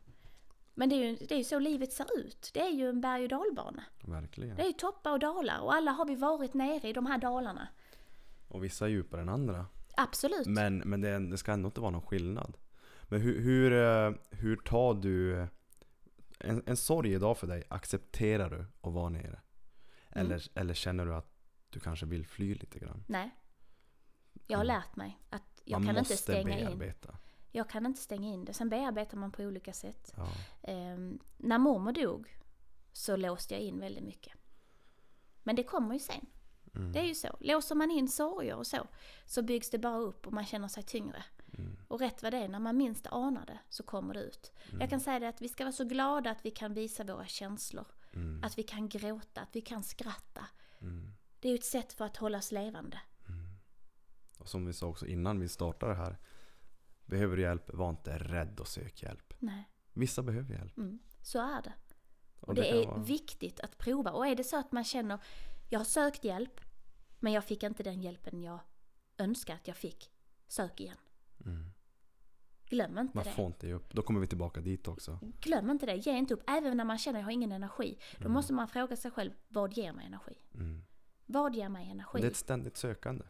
Men 0.75 0.89
det 0.89 0.95
är 0.95 1.05
ju 1.11 1.17
det 1.17 1.35
är 1.35 1.39
ju 1.39 1.45
så 1.45 1.59
livet 1.59 1.93
ser 1.93 2.19
ut. 2.19 2.51
Det 2.55 2.61
är 2.61 2.71
ju 2.71 2.89
en 2.89 3.01
berg 3.01 3.23
och 3.23 3.29
dalbana. 3.29 3.85
verkligen. 4.05 4.57
Det 4.57 4.63
är 4.63 4.67
ju 4.67 4.73
toppar 4.73 5.13
och 5.13 5.19
dalar 5.19 5.61
och 5.61 5.75
alla 5.75 5.91
har 5.91 6.05
vi 6.05 6.15
varit 6.17 6.55
nere 6.55 6.89
i 6.89 6.93
de 6.93 7.07
här 7.07 7.19
dalarna. 7.19 7.69
Och 8.49 8.65
vissa 8.65 8.85
är 8.85 8.89
djupare 8.91 9.21
än 9.21 9.29
andra. 9.29 9.67
Absolut. 9.97 10.47
Men, 10.47 10.79
men 10.79 11.01
det, 11.01 11.19
det 11.31 11.39
ska 11.39 11.53
ändå 11.53 11.67
inte 11.67 11.81
vara 11.81 11.91
någon 11.91 12.03
skillnad. 12.03 12.57
Men 13.11 13.21
hur, 13.21 13.41
hur, 13.41 13.73
eh, 13.73 14.13
hur 14.31 14.57
tar 14.57 14.95
du 14.95 15.47
en, 16.39 16.63
en 16.67 16.77
sorg 16.77 17.13
idag 17.13 17.39
för 17.39 17.47
dig? 17.47 17.65
Accepterar 17.69 18.51
du 18.51 18.65
att 18.89 18.93
vara 18.95 19.09
nere? 19.09 19.41
Eller, 20.11 20.35
Mm. 20.35 20.41
eller 20.55 20.75
känner 20.75 21.07
du 21.07 21.15
att 21.15 21.33
du 21.71 21.81
kanske 21.81 22.07
vill 22.07 22.27
fly 22.27 22.55
lite 22.55 22.79
grann? 22.79 23.05
Nej. 23.09 23.31
Jag 24.47 24.59
har 24.59 24.65
Mm. 24.65 24.77
lärt 24.77 24.97
mig 24.97 25.19
att 25.31 25.63
jag 25.65 25.81
man 25.81 25.87
kan 25.95 25.99
inte 25.99 26.17
stänga 26.17 26.59
in. 26.59 26.67
bearbeta. 26.67 27.19
Jag 27.53 27.69
kan 27.69 27.87
inte 27.87 28.01
stänga 28.01 28.29
in 28.29 28.45
det. 28.45 28.53
Sen 28.55 28.69
bearbetar 28.69 29.17
man 29.17 29.33
på 29.33 29.43
olika 29.43 29.73
sätt. 29.73 30.13
Ja. 30.17 30.29
Ehm, 30.63 31.19
när 31.37 31.59
mormor 31.59 31.93
dog 31.93 32.37
så 32.93 33.17
låste 33.17 33.55
jag 33.55 33.63
in 33.63 33.81
väldigt 33.81 34.05
mycket. 34.05 34.33
Men 35.43 35.57
det 35.57 35.63
kommer 35.65 35.93
ju 35.95 35.99
sen. 36.01 36.27
Mm. 36.75 36.93
Det 36.93 36.99
är 36.99 37.05
ju 37.05 37.15
så. 37.15 37.37
Låser 37.41 37.75
man 37.75 37.91
in 37.91 38.09
sorger 38.09 38.55
och 38.57 38.67
så, 38.67 38.87
så 39.27 39.43
byggs 39.43 39.71
det 39.71 39.79
bara 39.79 39.99
upp 39.99 40.27
och 40.27 40.33
man 40.33 40.45
känner 40.47 40.69
sig 40.69 40.83
tyngre. 40.83 41.25
Mm. 41.61 41.77
Och 41.89 42.01
rätt 42.01 42.23
vad 42.23 42.33
det 42.33 42.39
är, 42.39 42.49
när 42.49 42.59
man 42.59 42.77
minst 42.77 43.07
anar 43.07 43.47
det, 43.47 43.59
så 43.69 43.83
kommer 43.83 44.15
det 44.15 44.21
ut. 44.23 44.53
Mm. 44.69 44.81
Jag 44.81 44.91
kan 44.91 45.01
säga 45.01 45.19
det 45.19 45.29
att 45.29 45.43
vi 45.43 45.49
ska 45.49 45.65
vara 45.65 45.73
så 45.73 45.85
glada 45.85 46.31
att 46.31 46.45
vi 46.45 46.51
kan 46.51 46.75
visa 46.75 47.05
våra 47.05 47.27
känslor. 47.27 47.87
Mm. 48.13 48.45
Att 48.45 48.59
vi 48.59 48.63
kan 48.63 48.89
gråta, 48.89 49.41
att 49.41 49.57
vi 49.57 49.61
kan 49.61 49.83
skratta. 49.83 50.47
Mm. 50.81 51.11
Det 51.41 51.49
är 51.49 51.53
ju 51.53 51.59
ett 51.59 51.65
sätt 51.65 51.93
för 51.93 52.05
att 52.05 52.17
hålla 52.17 52.39
oss 52.39 52.53
levande. 52.53 53.01
Och 54.39 54.49
som 54.49 54.67
vi 54.67 54.73
sa 54.73 54.87
också 54.87 55.07
innan 55.07 55.41
vi 55.41 55.49
startade 55.49 55.95
här. 55.95 56.19
Behöver 57.05 57.37
du 57.37 57.43
hjälp, 57.43 57.71
var 57.75 57.91
inte 57.91 58.19
rädd 58.19 58.61
och 58.61 58.69
sök 58.69 59.03
hjälp. 59.03 59.35
Nej, 59.39 59.69
Vissa 59.93 60.23
behöver 60.23 60.55
hjälp. 60.55 60.77
mm. 60.79 60.99
så 61.23 61.39
är 61.39 61.63
det. 61.63 61.73
Och 62.41 62.49
Och 62.49 62.55
det, 62.55 62.63
kan 62.71 62.79
är 62.79 62.87
vara- 62.87 62.99
viktigt 63.03 63.61
att 63.61 63.79
prova. 63.79 64.11
Och 64.11 64.27
är 64.27 64.37
det 64.37 64.45
så 64.45 64.59
att 64.59 64.73
man 64.73 64.85
känner, 64.85 65.19
jag 65.71 65.81
har 65.81 65.85
sökt 65.85 66.25
hjälp, 66.25 66.61
men 67.19 67.33
jag 67.33 67.45
fick 67.45 67.63
inte 67.63 67.83
den 67.83 68.01
hjälpen 68.01 68.43
jag 68.43 68.61
önskar 69.19 69.55
att 69.55 69.69
jag 69.69 69.77
fick. 69.77 70.11
Sök 70.49 70.81
igen. 70.81 70.97
Mm. 71.47 71.73
Glöm 72.71 72.99
inte 72.99 73.17
Man 73.17 73.25
det. 73.25 73.31
får 73.31 73.47
inte 73.47 73.67
ge 73.67 73.73
upp. 73.73 73.95
Då 73.95 74.03
kommer 74.03 74.21
vi 74.21 74.27
tillbaka 74.27 74.61
dit 74.61 74.89
också. 74.89 75.19
Glöm 75.41 75.71
inte 75.71 75.87
det, 75.87 75.97
ge 75.97 76.13
inte 76.13 76.35
upp. 76.35 76.43
Även 76.47 76.77
när 76.77 76.85
man 76.85 76.99
känner 76.99 77.19
att 77.19 77.23
jag 77.23 77.27
har 77.27 77.33
ingen 77.33 77.53
energi. 77.53 77.99
Då 78.19 78.29
måste 78.29 78.53
man 78.53 78.69
fråga 78.69 78.97
sig 78.97 79.11
själv, 79.11 79.33
vad 79.49 79.73
ger 79.73 79.93
mig 79.93 80.07
energi? 80.07 80.35
Mm. 80.55 80.85
Vad 81.27 81.55
ger 81.55 81.69
mig 81.69 81.85
Men 81.85 81.93
energi? 81.93 82.21
det 82.21 82.27
är 82.27 82.31
ett 82.31 82.37
ständigt 82.37 82.77
sökande. 82.77 83.25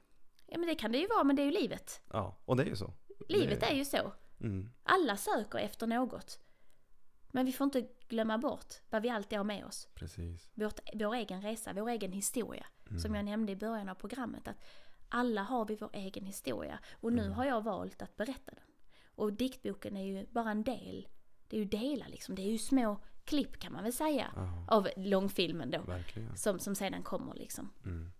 Ja 0.47 0.59
men 0.59 0.69
det 0.69 0.75
kan 0.75 0.93
det 0.93 0.99
ju 0.99 1.07
vara, 1.07 1.25
men 1.25 1.37
det 1.37 1.43
är 1.43 1.45
ju 1.45 1.51
livet. 1.51 2.03
Ja, 2.13 2.39
och 2.45 2.57
det 2.57 2.63
är 2.63 2.67
ju 2.67 2.77
så. 2.77 2.95
Livet 3.29 3.61
det, 3.61 3.67
är 3.67 3.75
ju 3.75 3.85
så. 3.85 4.13
Mm. 4.41 4.71
Alla 4.83 5.17
söker 5.17 5.59
efter 5.59 5.87
något. 5.87 6.41
Men 7.33 7.47
vi 7.47 7.53
får 7.53 7.65
inte 7.65 7.89
glömma 8.09 8.39
bort 8.39 8.75
vad 8.91 9.03
vi 9.03 9.09
alltid 9.09 9.39
har 9.39 9.45
med 9.45 9.65
oss. 9.65 9.89
Precis. 9.95 10.51
Vårt, 10.55 10.81
vår 10.95 11.15
egen 11.15 11.43
resa, 11.43 11.73
vår 11.73 11.89
egen 11.89 12.13
historia. 12.13 12.67
Mm. 12.89 13.01
Som 13.01 13.15
jag 13.15 13.25
nämnde 13.25 13.53
i 13.53 13.57
början 13.57 13.89
av 13.89 13.95
programmet. 13.95 14.49
Att 14.49 14.65
alla 15.11 15.43
har 15.43 15.65
vi 15.65 15.77
vår 15.77 15.91
egen 15.93 16.27
historia. 16.27 16.79
Och 16.93 17.13
nu 17.13 17.23
Mm. 17.23 17.33
har 17.33 17.45
jag 17.45 17.65
valt 17.65 18.03
att 18.03 18.17
berätta 18.17 18.53
den. 18.55 18.65
Och 19.15 19.33
diktboken 19.33 19.97
är 19.97 20.05
ju 20.05 20.27
bara 20.31 20.51
en 20.51 20.63
del. 20.63 21.09
Det 21.49 21.57
är 21.57 21.61
ju 21.61 21.65
delar 21.67 22.09
liksom. 22.09 22.35
Det 22.35 22.43
är 22.43 22.51
ju 22.51 22.59
små 22.59 22.97
klipp 23.25 23.59
kan 23.59 23.73
man 23.73 23.83
väl 23.83 23.93
säga. 23.93 24.27
Ja, 24.37 24.65
Av 24.69 24.89
långfilmen 24.97 25.71
då. 25.71 25.83
verkligen. 25.83 26.37
Som, 26.37 26.59
som 26.59 26.75
sedan 26.75 27.03
kommer 27.03 27.35
liksom. 27.35 27.73
Mm. 27.85 28.13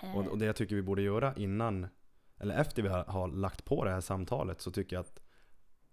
Eh, 0.00 0.16
Och, 0.16 0.26
och 0.26 0.38
det 0.38 0.46
jag 0.46 0.56
tycker 0.56 0.76
vi 0.76 0.82
borde 0.82 1.02
göra 1.02 1.34
innan, 1.36 1.86
eller 2.38 2.54
efter 2.56 2.82
vi 2.82 2.88
har, 2.88 3.04
har 3.04 3.28
lagt 3.28 3.64
på 3.64 3.84
det 3.84 3.90
här 3.90 4.00
samtalet 4.00 4.60
så 4.60 4.70
tycker 4.70 4.96
jag 4.96 5.00
att 5.00 5.20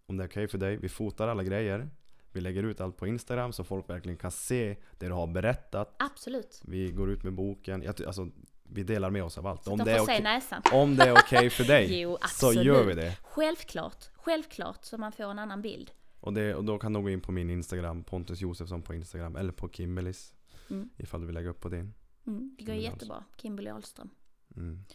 om 0.05 0.17
det 0.17 0.23
är 0.23 0.27
okej 0.27 0.47
för 0.47 0.57
dig, 0.57 0.77
vi 0.77 0.89
fotar 0.89 1.27
alla 1.27 1.43
grejer. 1.43 1.89
Vi 2.31 2.41
lägger 2.41 2.63
ut 2.63 2.81
allt 2.81 2.97
på 2.97 3.07
Instagram 3.07 3.53
så 3.53 3.63
folk 3.63 3.89
verkligen 3.89 4.17
kan 4.17 4.31
se 4.31 4.77
det 4.99 5.05
du 5.07 5.11
har 5.13 5.27
berättat. 5.27 5.95
Absolut. 5.99 6.61
Vi 6.65 6.91
går 6.91 7.09
ut 7.09 7.23
med 7.23 7.33
boken. 7.33 7.81
Jag, 7.81 8.03
alltså, 8.03 8.29
vi 8.63 8.83
delar 8.83 9.09
med 9.09 9.23
oss 9.23 9.37
av 9.37 9.47
allt. 9.47 9.67
Om 9.67 9.77
de 9.77 9.83
det, 9.83 10.19
näsan. 10.19 10.61
om 10.71 10.95
det 10.95 11.03
är 11.03 11.11
okej 11.11 11.49
för 11.49 11.63
dig 11.63 12.01
Jo, 12.01 12.17
så 12.29 12.53
gör 12.53 12.83
vi 12.83 12.93
det. 12.93 13.17
Självklart. 13.21 14.09
Självklart. 14.15 14.85
Så 14.85 14.97
man 14.97 15.11
får 15.11 15.23
en 15.23 15.39
annan 15.39 15.61
bild. 15.61 15.91
Och, 16.19 16.33
det. 16.33 16.55
och 16.55 16.63
då 16.63 16.79
kan 16.79 16.93
du 16.93 17.01
gå 17.01 17.09
in 17.09 17.21
på 17.21 17.31
min 17.31 17.49
Instagram, 17.49 18.03
Pontus 18.03 18.41
Josefsson 18.41 18.81
på 18.81 18.93
Instagram, 18.93 19.35
eller 19.35 19.51
på 19.51 19.69
Kimberlys. 19.69 20.33
Mm. 20.69 20.89
Ifall 20.97 21.19
du 21.19 21.25
vill 21.25 21.35
lägga 21.35 21.49
upp 21.49 21.59
på 21.59 21.69
din. 21.69 21.93
Mm, 22.27 22.55
det 22.57 22.63
går 22.63 22.73
Kimberly 22.73 22.83
jättebra. 22.83 23.23
Kimberly 23.37 23.69
Ahlström. 23.69 24.09
Mm, 24.55 24.85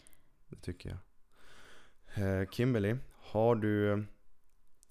det 0.49 0.57
tycker 0.57 0.91
jag. 0.91 0.99
Eh, 2.25 2.49
Kimberly, 2.51 2.97
har 3.13 3.55
du 3.55 4.05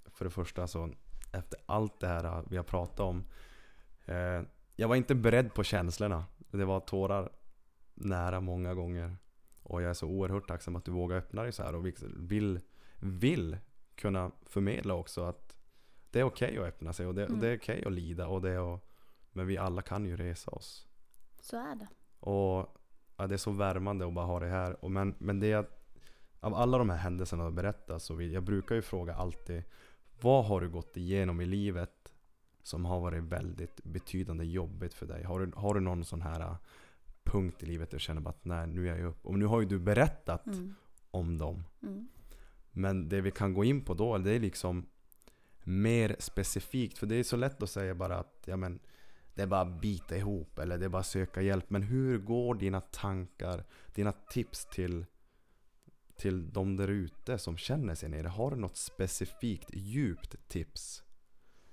för 0.06 0.26
det 0.26 0.32
första 0.32 0.68
så 0.68 0.94
efter 1.34 1.60
allt 1.66 2.00
det 2.00 2.08
här 2.08 2.44
vi 2.50 2.58
har 2.58 2.64
pratat 2.64 3.00
om. 3.00 3.24
Eh, 4.06 4.42
jag 4.76 4.88
var 4.88 4.96
inte 4.96 5.16
beredd 5.16 5.54
på 5.54 5.64
känslorna. 5.64 6.26
Det 6.52 6.66
var 6.66 6.80
tårar 6.80 7.32
nära 7.98 8.40
många 8.40 8.74
gånger. 8.74 9.18
Och 9.64 9.82
jag 9.82 9.90
är 9.90 9.94
så 9.94 10.08
oerhört 10.08 10.48
tacksam 10.48 10.76
att 10.76 10.86
du 10.86 10.92
vågar 10.92 11.18
öppna 11.18 11.44
dig 11.44 11.52
så 11.52 11.64
här 11.64 11.76
och 11.76 11.86
vill, 12.16 12.60
vill 13.00 13.58
kunna 13.96 14.32
förmedla 14.46 14.94
också 14.94 15.24
att 15.24 15.56
det 16.12 16.20
är 16.20 16.24
okej 16.24 16.58
att 16.58 16.66
öppna 16.66 16.94
sig 16.94 17.08
och 17.08 17.16
det, 17.16 17.26
Mm. 17.26 17.40
det 17.40 17.48
är 17.48 17.58
okej 17.58 17.84
att 17.86 17.92
lida 17.92 18.28
och 18.28 18.42
det 18.42 18.52
är 18.52 18.80
Men 19.32 19.48
vi 19.48 19.58
alla 19.58 19.82
kan 19.82 20.06
ju 20.06 20.18
resa 20.18 20.52
oss. 20.52 20.88
Så 21.42 21.58
är 21.58 21.76
det. 21.76 21.88
Och 22.20 22.78
ja, 23.18 23.28
det 23.28 23.36
är 23.36 23.38
så 23.38 23.52
värmande 23.52 24.08
att 24.08 24.14
bara 24.14 24.26
ha 24.26 24.40
det 24.40 24.48
här. 24.48 24.86
Och 24.86 24.92
men, 24.92 25.16
men 25.18 25.40
det 25.40 25.52
är 25.52 25.58
att 25.58 25.78
av 26.40 26.56
alla 26.56 26.78
de 26.78 26.90
här 26.90 26.98
händelserna 26.98 27.46
du 27.46 27.52
berättar 27.52 28.00
så 28.00 28.14
vill, 28.14 28.34
jag 28.34 28.44
brukar 28.44 28.76
ju 28.76 28.82
fråga 28.82 29.16
alltid 29.16 29.64
Vad 30.22 30.46
har 30.46 30.62
du 30.62 30.70
gått 30.70 30.98
igenom 30.98 31.42
i 31.42 31.46
livet 31.46 32.14
som 32.64 32.86
har 32.86 33.00
varit 33.00 33.24
väldigt 33.24 33.84
betydande 33.84 34.46
jobbigt 34.46 34.94
för 34.94 35.06
dig? 35.06 35.24
Har 35.24 35.40
du, 35.40 35.52
har 35.56 35.74
du 35.74 35.80
någon 35.80 36.06
sån 36.06 36.22
här 36.22 36.56
punkt 37.32 37.64
i 37.64 37.66
livet 37.66 37.90
där 37.92 37.98
du 37.98 38.02
känner 38.02 38.30
att 38.30 38.46
nej, 38.46 38.68
nu 38.68 38.90
är 38.90 38.98
jag 38.98 39.10
upp. 39.10 39.26
Och 39.26 39.40
nu 39.40 39.46
har 39.46 39.62
ju 39.62 39.68
du 39.68 39.80
berättat 39.80 40.48
Mm. 40.48 40.76
om 41.12 41.38
dem. 41.38 41.64
Mm. 41.84 42.08
Men 42.72 43.10
det 43.10 43.22
vi 43.22 43.32
kan 43.32 43.54
gå 43.54 43.64
in 43.64 43.82
på 43.82 43.94
då, 43.94 44.18
det 44.18 44.32
är 44.32 44.40
liksom 44.40 44.86
mer 45.64 46.16
specifikt? 46.20 46.98
För 46.98 47.08
det 47.08 47.16
är 47.16 47.24
så 47.24 47.36
lätt 47.38 47.64
att 47.64 47.70
säga 47.70 47.96
bara 47.96 48.18
att 48.18 48.44
ja, 48.46 48.58
men, 48.58 48.80
det 49.36 49.42
är 49.42 49.48
bara 49.48 49.62
att 49.62 49.82
bita 49.82 50.18
ihop 50.18 50.60
eller 50.60 50.78
det 50.78 50.86
är 50.86 50.90
bara 50.90 51.00
att 51.00 51.06
söka 51.08 51.42
hjälp. 51.42 51.70
Men 51.70 51.84
hur 51.84 52.18
går 52.18 52.56
dina 52.56 52.82
tankar, 52.82 53.64
dina 53.96 54.12
tips 54.12 54.66
till, 54.66 55.06
till 56.16 56.54
de 56.54 56.76
där 56.76 56.88
ute 56.88 57.38
som 57.38 57.58
känner 57.58 57.96
sig 57.96 58.10
nere? 58.10 58.28
Har 58.28 58.52
du 58.52 58.58
något 58.58 58.78
specifikt 58.78 59.70
djupt 59.74 60.50
tips? 60.50 61.04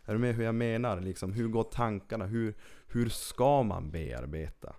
Är 0.05 0.13
du 0.13 0.19
med 0.19 0.35
hur 0.35 0.45
jag 0.45 0.55
menar? 0.55 1.01
Liksom, 1.01 1.33
hur 1.33 1.49
går 1.49 1.63
tankarna? 1.63 2.27
Hur, 2.27 2.55
hur 2.87 3.09
ska 3.09 3.63
man 3.63 3.91
bearbeta? 3.91 4.77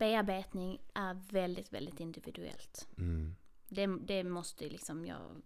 Bearbetning 0.00 0.78
är 0.94 1.14
väldigt, 1.14 1.72
väldigt 1.72 2.00
individuellt. 2.00 2.88
Mm. 2.98 3.36
Det, 3.68 3.86
det 3.86 4.24
måste 4.24 4.68
liksom 4.68 5.06
jag, 5.06 5.42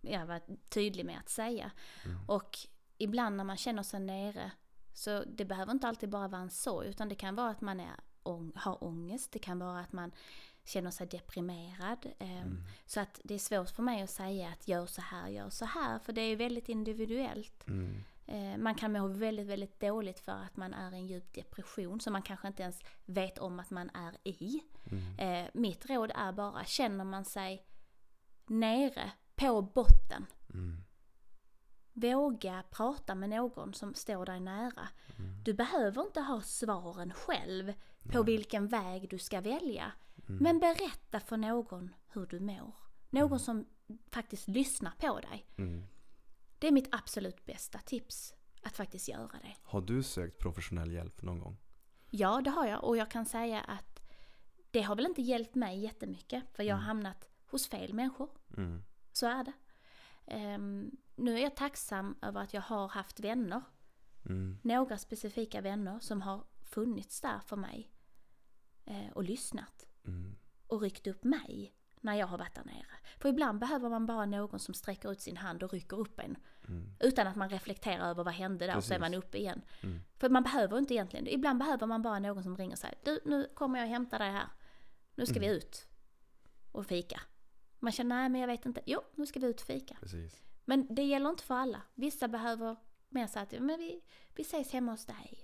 jag 0.00 0.26
vara 0.26 0.40
tydlig 0.68 1.06
med 1.06 1.18
att 1.18 1.28
säga. 1.28 1.70
Mm. 2.04 2.18
Och 2.28 2.58
ibland 2.98 3.36
när 3.36 3.44
man 3.44 3.56
känner 3.56 3.82
sig 3.82 4.00
nere, 4.00 4.50
så 4.92 5.24
det 5.24 5.44
behöver 5.44 5.72
inte 5.72 5.88
alltid 5.88 6.08
bara 6.08 6.28
vara 6.28 6.42
en 6.42 6.50
sorg, 6.50 6.88
utan 6.88 7.08
det 7.08 7.14
kan 7.14 7.34
vara 7.34 7.50
att 7.50 7.60
man 7.60 7.80
är, 7.80 7.96
har 8.54 8.84
ångest, 8.84 9.32
det 9.32 9.38
kan 9.38 9.58
vara 9.58 9.80
att 9.80 9.92
man 9.92 10.12
känner 10.64 10.90
sig 10.90 11.06
deprimerad. 11.06 12.06
Eh, 12.18 12.34
Mm. 12.42 12.62
Så 12.86 13.00
att 13.00 13.20
det 13.24 13.34
är 13.34 13.38
svårt 13.38 13.70
för 13.70 13.82
mig 13.82 14.02
att 14.02 14.10
säga 14.10 14.48
att 14.48 14.68
gör 14.68 14.86
så 14.86 15.00
här, 15.00 15.28
gör 15.28 15.50
så 15.50 15.64
här, 15.64 15.98
för 15.98 16.12
det 16.12 16.20
är 16.20 16.36
väldigt 16.36 16.68
individuellt. 16.68 17.68
Mm. 17.68 18.04
Eh, 18.26 18.56
Man 18.56 18.74
kan 18.74 18.92
må 18.92 19.06
väldigt, 19.08 19.46
väldigt 19.46 19.80
dåligt 19.80 20.20
för 20.20 20.32
att 20.32 20.56
man 20.56 20.74
är 20.74 20.92
i 20.92 20.96
en 20.96 21.06
djup 21.06 21.32
depression 21.34 22.00
som 22.00 22.12
man 22.12 22.22
kanske 22.22 22.48
inte 22.48 22.62
ens 22.62 22.80
vet 23.04 23.38
om 23.38 23.60
att 23.60 23.70
man 23.70 23.90
är 23.94 24.28
i. 24.28 24.60
Mm. 24.90 25.18
Eh, 25.18 25.50
mitt 25.54 25.86
råd 25.90 26.12
är 26.14 26.32
bara, 26.32 26.64
känner 26.64 27.04
man 27.04 27.24
sig 27.24 27.66
nere 28.46 29.12
på 29.36 29.62
botten, 29.62 30.26
Mm. 30.54 30.84
våga 31.92 32.62
prata 32.70 33.14
med 33.14 33.30
någon 33.30 33.74
som 33.74 33.94
står 33.94 34.26
dig 34.26 34.40
nära. 34.40 34.88
Mm. 35.18 35.42
Du 35.44 35.52
behöver 35.54 36.02
inte 36.02 36.20
ha 36.20 36.40
svaren 36.40 37.12
själv 37.14 37.72
på 38.12 38.22
vilken 38.22 38.68
väg 38.68 39.08
du 39.10 39.18
ska 39.18 39.40
välja. 39.40 39.92
Mm. 40.28 40.42
Men 40.42 40.58
berätta 40.58 41.20
för 41.20 41.36
någon 41.36 41.94
hur 42.08 42.26
du 42.26 42.40
mår. 42.40 42.74
Någon 43.10 43.40
som 43.40 43.66
faktiskt 44.10 44.48
lyssnar 44.48 44.92
på 44.98 45.20
dig. 45.20 45.46
Mm. 46.64 46.74
Det 46.74 46.80
är 46.80 46.82
mitt 46.82 46.94
absolut 46.94 47.44
bästa 47.46 47.78
tips, 47.78 48.34
att 48.62 48.76
faktiskt 48.76 49.08
göra 49.08 49.38
det. 49.42 49.56
Har 49.62 49.80
du 49.80 50.02
sökt 50.02 50.38
professionell 50.38 50.92
hjälp 50.92 51.22
någon 51.22 51.38
gång? 51.40 51.56
Ja, 52.10 52.40
det 52.40 52.50
har 52.50 52.66
jag 52.66 52.84
och 52.84 52.96
jag 52.96 53.10
kan 53.10 53.26
säga 53.26 53.60
att 53.60 54.00
det 54.70 54.82
har 54.82 54.96
väl 54.96 55.06
inte 55.06 55.22
hjälpt 55.22 55.54
mig 55.54 55.78
jättemycket 55.78 56.44
för 56.56 56.62
jag 56.62 56.74
har 56.76 56.82
hamnat 56.82 57.28
hos 57.50 57.68
fel 57.68 57.94
människor. 57.94 58.30
Mm. 58.56 58.84
Så 59.12 59.26
är 59.26 59.44
det. 59.44 59.52
Ehm, 60.26 60.90
nu 61.16 61.34
är 61.38 61.42
jag 61.42 61.56
tacksam 61.56 62.18
över 62.22 62.40
att 62.40 62.54
jag 62.54 62.62
har 62.62 62.88
haft 62.88 63.20
vänner, 63.20 63.62
Mm. 64.26 64.58
några 64.62 64.98
specifika 64.98 65.60
vänner 65.60 65.98
som 66.00 66.22
har 66.22 66.44
funnits 66.62 67.20
där 67.20 67.40
för 67.46 67.56
mig 67.56 67.90
eh, 68.84 69.10
och 69.14 69.24
lyssnat 69.24 69.86
Mm. 70.06 70.36
och 70.66 70.80
ryckt 70.80 71.06
upp 71.06 71.24
mig 71.24 71.74
när 72.04 72.14
jag 72.14 72.26
har 72.26 72.38
varit 72.38 72.54
där 72.54 72.64
nere. 72.64 72.86
För 73.18 73.28
ibland 73.28 73.58
behöver 73.58 73.88
man 73.88 74.06
bara 74.06 74.26
någon 74.26 74.60
som 74.60 74.74
sträcker 74.74 75.12
ut 75.12 75.20
sin 75.20 75.36
hand 75.36 75.62
och 75.62 75.72
rycker 75.72 75.96
upp 75.96 76.20
en. 76.20 76.36
Mm. 76.68 76.86
Utan 77.00 77.26
att 77.26 77.36
man 77.36 77.48
reflekterar 77.48 78.10
över 78.10 78.24
vad 78.24 78.34
hände 78.34 78.66
där 78.66 78.76
och 78.76 78.84
så 78.84 78.94
är 78.94 78.98
Precis. 78.98 79.12
man 79.12 79.14
uppe 79.14 79.38
igen. 79.38 79.62
Mm. 79.82 80.00
För 80.16 80.28
man 80.28 80.42
behöver 80.42 80.78
inte 80.78 80.94
egentligen, 80.94 81.28
ibland 81.28 81.58
behöver 81.58 81.86
man 81.86 82.02
bara 82.02 82.18
någon 82.18 82.42
som 82.42 82.56
ringer 82.56 82.72
och 82.72 82.78
säger 82.78 82.98
Du, 83.04 83.20
nu 83.24 83.50
kommer 83.54 83.80
jag 83.80 83.86
hämta 83.86 84.18
dig 84.18 84.30
här. 84.30 84.48
Nu 85.14 85.26
ska 85.26 85.40
vi 85.40 85.46
Mm. 85.46 85.56
ut 85.58 85.86
och 86.72 86.86
fika. 86.86 87.20
Man 87.78 87.92
känner, 87.92 88.16
nej 88.16 88.28
men 88.28 88.40
jag 88.40 88.48
vet 88.48 88.66
inte. 88.66 88.80
Jo, 88.86 89.00
nu 89.14 89.26
ska 89.26 89.40
vi 89.40 89.46
ut 89.46 89.60
och 89.60 89.66
fika. 89.66 89.96
Precis. 90.00 90.42
Men 90.64 90.94
det 90.94 91.02
gäller 91.02 91.30
inte 91.30 91.44
för 91.44 91.54
alla. 91.54 91.82
Vissa 91.94 92.28
behöver 92.28 92.76
mer 93.08 93.26
så 93.26 93.38
att, 93.38 93.52
men 93.52 93.78
vi, 93.78 94.00
vi 94.34 94.42
ses 94.42 94.72
hemma 94.72 94.92
hos 94.92 95.06
dig. 95.06 95.40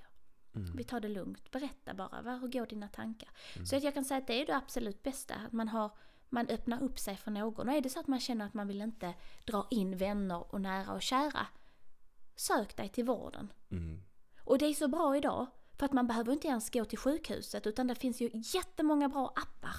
Mm. 0.54 0.76
Vi 0.76 0.84
tar 0.84 1.00
det 1.00 1.08
lugnt. 1.08 1.50
Berätta 1.50 1.94
bara, 1.94 2.22
vad, 2.22 2.40
hur 2.40 2.48
går 2.48 2.66
dina 2.66 2.88
tankar? 2.88 3.28
Mm. 3.54 3.66
Så 3.66 3.76
att 3.76 3.82
jag 3.82 3.94
kan 3.94 4.04
säga 4.04 4.18
att 4.18 4.26
det 4.26 4.42
är 4.42 4.46
det 4.46 4.56
absolut 4.56 5.02
bästa. 5.02 5.34
Att 5.34 5.52
man, 5.52 5.68
har, 5.68 5.90
man 6.30 6.48
öppnar 6.48 6.82
upp 6.82 6.98
sig 6.98 7.16
för 7.16 7.30
någon. 7.30 7.68
Och 7.68 7.74
är 7.74 7.80
det 7.80 7.90
så 7.90 8.00
att 8.00 8.06
man 8.06 8.20
känner 8.20 8.46
att 8.46 8.54
man 8.54 8.68
vill 8.68 8.80
inte 8.80 9.14
dra 9.44 9.66
in 9.70 9.96
vänner 9.96 10.54
och 10.54 10.60
nära 10.60 10.92
och 10.92 11.02
kära. 11.02 11.46
Sök 12.36 12.76
dig 12.76 12.88
till 12.88 13.04
vården. 13.04 13.52
Mm. 13.70 14.02
Och 14.44 14.58
det 14.58 14.66
är 14.66 14.74
så 14.74 14.88
bra 14.88 15.16
idag. 15.16 15.46
För 15.78 15.86
att 15.86 15.92
man 15.92 16.06
behöver 16.06 16.32
inte 16.32 16.48
ens 16.48 16.70
gå 16.70 16.84
till 16.84 16.98
sjukhuset. 16.98 17.66
Utan 17.66 17.86
det 17.86 17.94
finns 17.94 18.20
ju 18.20 18.30
jättemånga 18.32 19.08
bra 19.08 19.32
appar. 19.36 19.76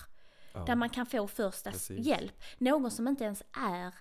Ja. 0.53 0.65
Där 0.65 0.75
man 0.75 0.89
kan 0.89 1.05
få 1.05 1.27
första 1.27 1.71
Precis. 1.71 2.05
hjälp. 2.05 2.43
Någon 2.57 2.91
som 2.91 3.07
inte 3.07 3.23
ens 3.23 3.43
är 3.51 3.95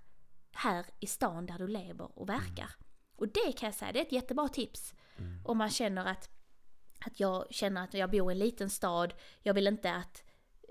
här 0.52 0.86
i 1.00 1.06
stan 1.06 1.46
där 1.46 1.58
du 1.58 1.66
lever 1.66 2.18
och 2.18 2.28
verkar. 2.28 2.70
Och 3.16 3.28
det 3.28 3.52
kan 3.52 3.66
jag 3.66 3.74
säga, 3.74 3.92
det 3.92 3.98
är 3.98 4.02
ett 4.02 4.12
jättebra 4.12 4.48
tips. 4.48 4.94
Mm. 5.16 5.46
Om 5.46 5.58
man 5.58 5.70
känner 5.70 6.04
att, 6.06 6.30
att 7.06 7.20
jag 7.20 7.46
känner 7.50 7.84
att 7.84 7.94
jag 7.94 8.10
bor 8.10 8.32
i 8.32 8.34
en 8.34 8.38
liten 8.38 8.70
stad, 8.70 9.14
jag 9.42 9.54
vill 9.54 9.66
inte 9.66 9.94
att 9.94 10.24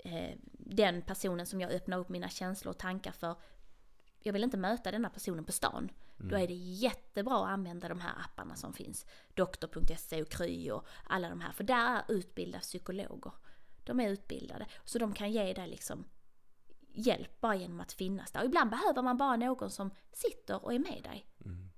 eh, 0.04 0.36
den 0.76 1.02
personen 1.02 1.46
som 1.46 1.60
jag 1.60 1.70
öppnar 1.72 1.98
upp 1.98 2.08
mina 2.08 2.28
känslor 2.28 2.70
och 2.70 2.78
tankar 2.78 3.12
för, 3.12 3.36
jag 4.22 4.32
vill 4.32 4.44
inte 4.44 4.56
möta 4.56 4.90
denna 4.90 5.10
personen 5.10 5.44
på 5.44 5.52
stan. 5.52 5.90
Då 6.16 6.36
är 6.36 6.46
det 6.48 6.54
jättebra 6.54 7.44
att 7.44 7.50
använda 7.50 7.88
de 7.88 8.00
här 8.00 8.12
apparna 8.24 8.56
som 8.56 8.72
finns. 8.72 9.06
Doktor.se 9.34 10.22
och 10.22 10.28
Kry 10.28 10.70
och 10.70 10.86
alla 11.04 11.28
de 11.28 11.40
här. 11.40 11.52
För 11.52 11.64
där 11.64 11.96
är 11.96 12.04
utbildade 12.08 12.62
psykologer. 12.62 13.32
De 13.84 14.00
är 14.00 14.08
utbildade. 14.08 14.66
Så 14.84 14.98
de 14.98 15.12
kan 15.12 15.32
ge 15.32 15.52
dig 15.52 15.68
liksom 15.68 16.04
hjälp 16.92 17.40
bara 17.40 17.54
genom 17.54 17.80
att 17.80 17.92
finnas 17.92 18.32
där. 18.32 18.40
Och 18.40 18.46
ibland 18.46 18.70
behöver 18.70 19.02
man 19.02 19.16
bara 19.16 19.36
någon 19.36 19.70
som 19.70 19.90
sitter 20.12 20.64
och 20.64 20.74
är 20.74 20.78
med 20.78 21.02
dig. 21.02 21.26
Mm. 21.44 21.70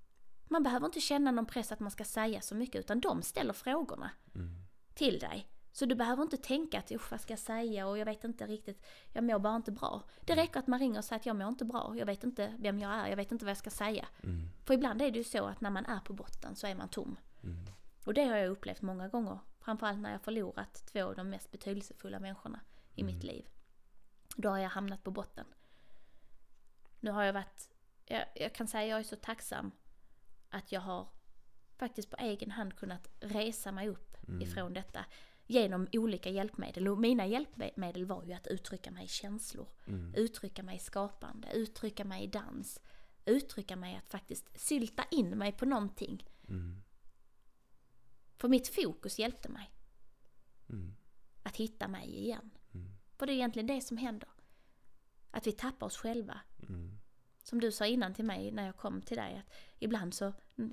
Man 0.44 0.62
behöver 0.62 0.86
inte 0.86 1.00
känna 1.00 1.30
någon 1.30 1.46
press 1.46 1.72
att 1.72 1.80
man 1.80 1.90
ska 1.90 2.04
säga 2.04 2.40
så 2.40 2.54
mycket 2.54 2.80
utan 2.80 3.00
de 3.00 3.22
ställer 3.22 3.52
frågorna 3.52 4.10
Mm. 4.34 4.56
till 4.94 5.18
dig. 5.18 5.48
Så 5.72 5.86
du 5.86 5.94
behöver 5.94 6.22
inte 6.22 6.36
tänka 6.36 6.78
att 6.78 6.92
usch 6.92 7.10
vad 7.10 7.20
ska 7.20 7.32
jag 7.32 7.38
säga 7.38 7.86
och 7.86 7.98
jag 7.98 8.04
vet 8.04 8.24
inte 8.24 8.46
riktigt, 8.46 8.86
jag 9.12 9.24
mår 9.24 9.38
bara 9.38 9.56
inte 9.56 9.72
bra. 9.72 10.02
Det 10.20 10.36
räcker 10.36 10.60
att 10.60 10.66
man 10.66 10.78
ringer 10.78 10.98
och 10.98 11.04
säger 11.04 11.20
att 11.20 11.26
jag 11.26 11.36
mår 11.36 11.48
inte 11.48 11.64
bra, 11.64 11.94
jag 11.96 12.06
vet 12.06 12.24
inte 12.24 12.54
vem 12.58 12.78
jag 12.78 12.92
är, 12.92 13.08
jag 13.08 13.16
vet 13.16 13.32
inte 13.32 13.44
vad 13.44 13.50
jag 13.50 13.58
ska 13.58 13.70
säga. 13.70 14.08
Mm. 14.22 14.48
För 14.64 14.74
ibland 14.74 15.02
är 15.02 15.10
det 15.10 15.18
ju 15.18 15.24
så 15.24 15.44
att 15.44 15.60
när 15.60 15.70
man 15.70 15.86
är 15.86 16.00
på 16.00 16.12
botten 16.12 16.56
så 16.56 16.66
är 16.66 16.74
man 16.74 16.88
tom. 16.88 17.16
Mm. 17.42 17.64
Och 18.04 18.14
det 18.14 18.24
har 18.24 18.36
jag 18.36 18.50
upplevt 18.50 18.82
många 18.82 19.08
gånger. 19.08 19.38
Framförallt 19.60 19.98
när 19.98 20.12
jag 20.12 20.22
förlorat 20.22 20.86
två 20.92 21.04
av 21.04 21.16
de 21.16 21.30
mest 21.30 21.50
betydelsefulla 21.50 22.20
människorna 22.20 22.60
i 22.94 23.04
mitt 23.04 23.22
liv. 23.22 23.48
Då 24.36 24.48
har 24.48 24.58
jag 24.58 24.70
hamnat 24.70 25.04
på 25.04 25.10
botten. 25.10 25.46
Nu 27.00 27.10
har 27.10 27.22
jag 27.22 27.32
varit, 27.32 27.70
jag, 28.04 28.24
jag 28.34 28.54
kan 28.54 28.66
säga 28.66 28.86
jag 28.86 28.98
är 28.98 29.04
så 29.04 29.16
tacksam 29.16 29.70
att 30.50 30.72
jag 30.72 30.80
har 30.80 31.08
faktiskt 31.76 32.10
på 32.10 32.16
egen 32.16 32.50
hand 32.50 32.76
kunnat 32.76 33.08
resa 33.20 33.72
mig 33.72 33.88
upp 33.88 34.16
ifrån 34.40 34.72
detta 34.72 35.04
genom 35.52 35.86
olika 35.92 36.30
hjälpmedel. 36.30 36.88
Och 36.88 36.98
mina 36.98 37.26
hjälpmedel 37.26 38.04
var 38.06 38.24
ju 38.24 38.32
att 38.32 38.46
uttrycka 38.46 38.90
mig 38.90 39.04
i 39.04 39.08
känslor, 39.08 39.68
Mm. 39.86 40.14
uttrycka 40.14 40.62
mig 40.62 40.76
i 40.76 40.78
skapande, 40.78 41.52
uttrycka 41.52 42.04
mig 42.04 42.24
i 42.24 42.26
dans, 42.26 42.80
uttrycka 43.24 43.76
mig 43.76 43.96
att 43.96 44.10
faktiskt 44.10 44.60
sylta 44.60 45.04
in 45.10 45.28
mig 45.30 45.52
på 45.52 45.66
någonting. 45.66 46.26
Mm. 46.48 46.82
För 48.38 48.48
mitt 48.48 48.68
fokus 48.74 49.18
hjälpte 49.18 49.48
mig 49.48 49.70
Mm. 50.68 50.94
att 51.42 51.56
hitta 51.56 51.88
mig 51.88 52.16
igen. 52.18 52.50
Mm. 52.74 52.90
För 53.18 53.26
det 53.26 53.32
är 53.32 53.34
egentligen 53.34 53.66
det 53.66 53.80
som 53.80 53.96
händer. 53.96 54.28
Att 55.30 55.46
vi 55.46 55.52
tappar 55.52 55.86
oss 55.86 55.96
själva. 55.96 56.40
Mm. 56.68 56.98
Som 57.42 57.60
du 57.60 57.72
sa 57.72 57.86
innan 57.86 58.14
till 58.14 58.24
mig 58.24 58.50
när 58.52 58.66
jag 58.66 58.76
kom 58.76 59.02
till 59.02 59.16
dig. 59.16 59.38
Att 59.46 59.52
ibland 59.78 60.14
så, 60.14 60.32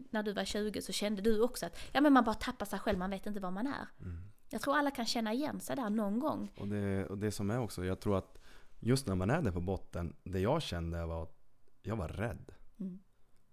när 0.09 0.23
du 0.23 0.33
var 0.33 0.45
20 0.45 0.81
så 0.81 0.91
kände 0.91 1.21
du 1.21 1.41
också 1.41 1.65
att 1.65 1.79
ja, 1.93 2.01
men 2.01 2.13
man 2.13 2.23
bara 2.23 2.35
tappar 2.35 2.65
sig 2.65 2.79
själv, 2.79 2.99
man 2.99 3.09
vet 3.09 3.25
inte 3.25 3.39
var 3.39 3.51
man 3.51 3.67
är. 3.67 3.87
Mm. 4.01 4.31
Jag 4.49 4.61
tror 4.61 4.77
alla 4.77 4.91
kan 4.91 5.05
känna 5.05 5.33
igen 5.33 5.59
sig 5.59 5.75
där 5.75 5.89
någon 5.89 6.19
gång. 6.19 6.51
Och, 6.57 6.67
det, 6.67 7.05
och 7.05 7.17
det 7.17 7.31
som 7.31 7.51
är 7.51 7.59
också, 7.59 7.85
jag 7.85 7.99
tror 7.99 8.17
att 8.17 8.37
just 8.79 9.07
när 9.07 9.15
man 9.15 9.29
är 9.29 9.41
där 9.41 9.51
på 9.51 9.61
botten, 9.61 10.15
det 10.23 10.39
jag 10.39 10.61
kände 10.61 11.05
var 11.05 11.23
att 11.23 11.39
jag 11.81 11.95
var 11.95 12.07
rädd. 12.07 12.51
Mm. 12.79 12.99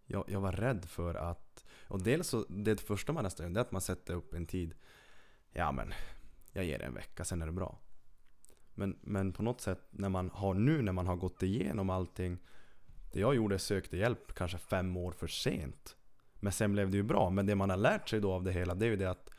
Jag, 0.07 0.25
jag 0.29 0.41
var 0.41 0.53
rädd 0.53 0.85
för 0.85 1.15
att, 1.15 1.65
och 1.89 2.03
dels 2.03 2.29
så, 2.29 2.45
det 2.49 2.81
första 2.81 3.13
man 3.13 3.25
nästan 3.25 3.47
gör, 3.47 3.55
det 3.55 3.61
är 3.61 3.63
att 3.63 3.73
man 3.73 3.81
sätter 3.81 4.15
upp 4.15 4.35
en 4.35 4.47
tid. 4.47 4.75
Ja 5.53 5.73
men, 5.73 5.93
jag 6.53 6.65
ger 6.65 6.79
det 6.79 6.85
en 6.85 6.95
vecka, 6.95 7.25
sen 7.25 7.43
är 7.43 7.47
det 7.47 7.53
bra. 7.53 7.79
Men, 8.75 8.99
men 9.01 9.33
på 9.33 9.43
något 9.43 9.61
sätt, 9.61 9.81
när 9.91 10.09
man 10.09 10.31
har 10.31 10.55
nu, 10.55 10.83
när 10.83 10.93
man 10.93 11.07
har 11.07 11.17
gått 11.17 11.43
igenom 11.43 11.91
allting. 11.91 12.39
Det 13.13 13.21
jag 13.21 13.35
gjorde, 13.35 13.59
sökte 13.59 13.97
hjälp 13.97 14.35
kanske 14.35 14.59
fem 14.59 14.97
år 14.97 15.13
för 15.13 15.27
sent. 15.27 15.97
Men 16.35 16.53
sen 16.53 16.73
blev 16.73 16.91
det 16.91 16.97
ju 16.97 17.03
bra. 17.03 17.31
Men 17.31 17.47
det 17.47 17.55
man 17.55 17.71
har 17.71 17.77
lärt 17.77 18.09
sig 18.09 18.21
då 18.21 18.33
av 18.33 18.43
det 18.43 18.53
hela, 18.53 18.75
det 18.75 18.87
är 18.87 18.91
ju 18.91 18.97
det 18.97 19.11
att 19.11 19.31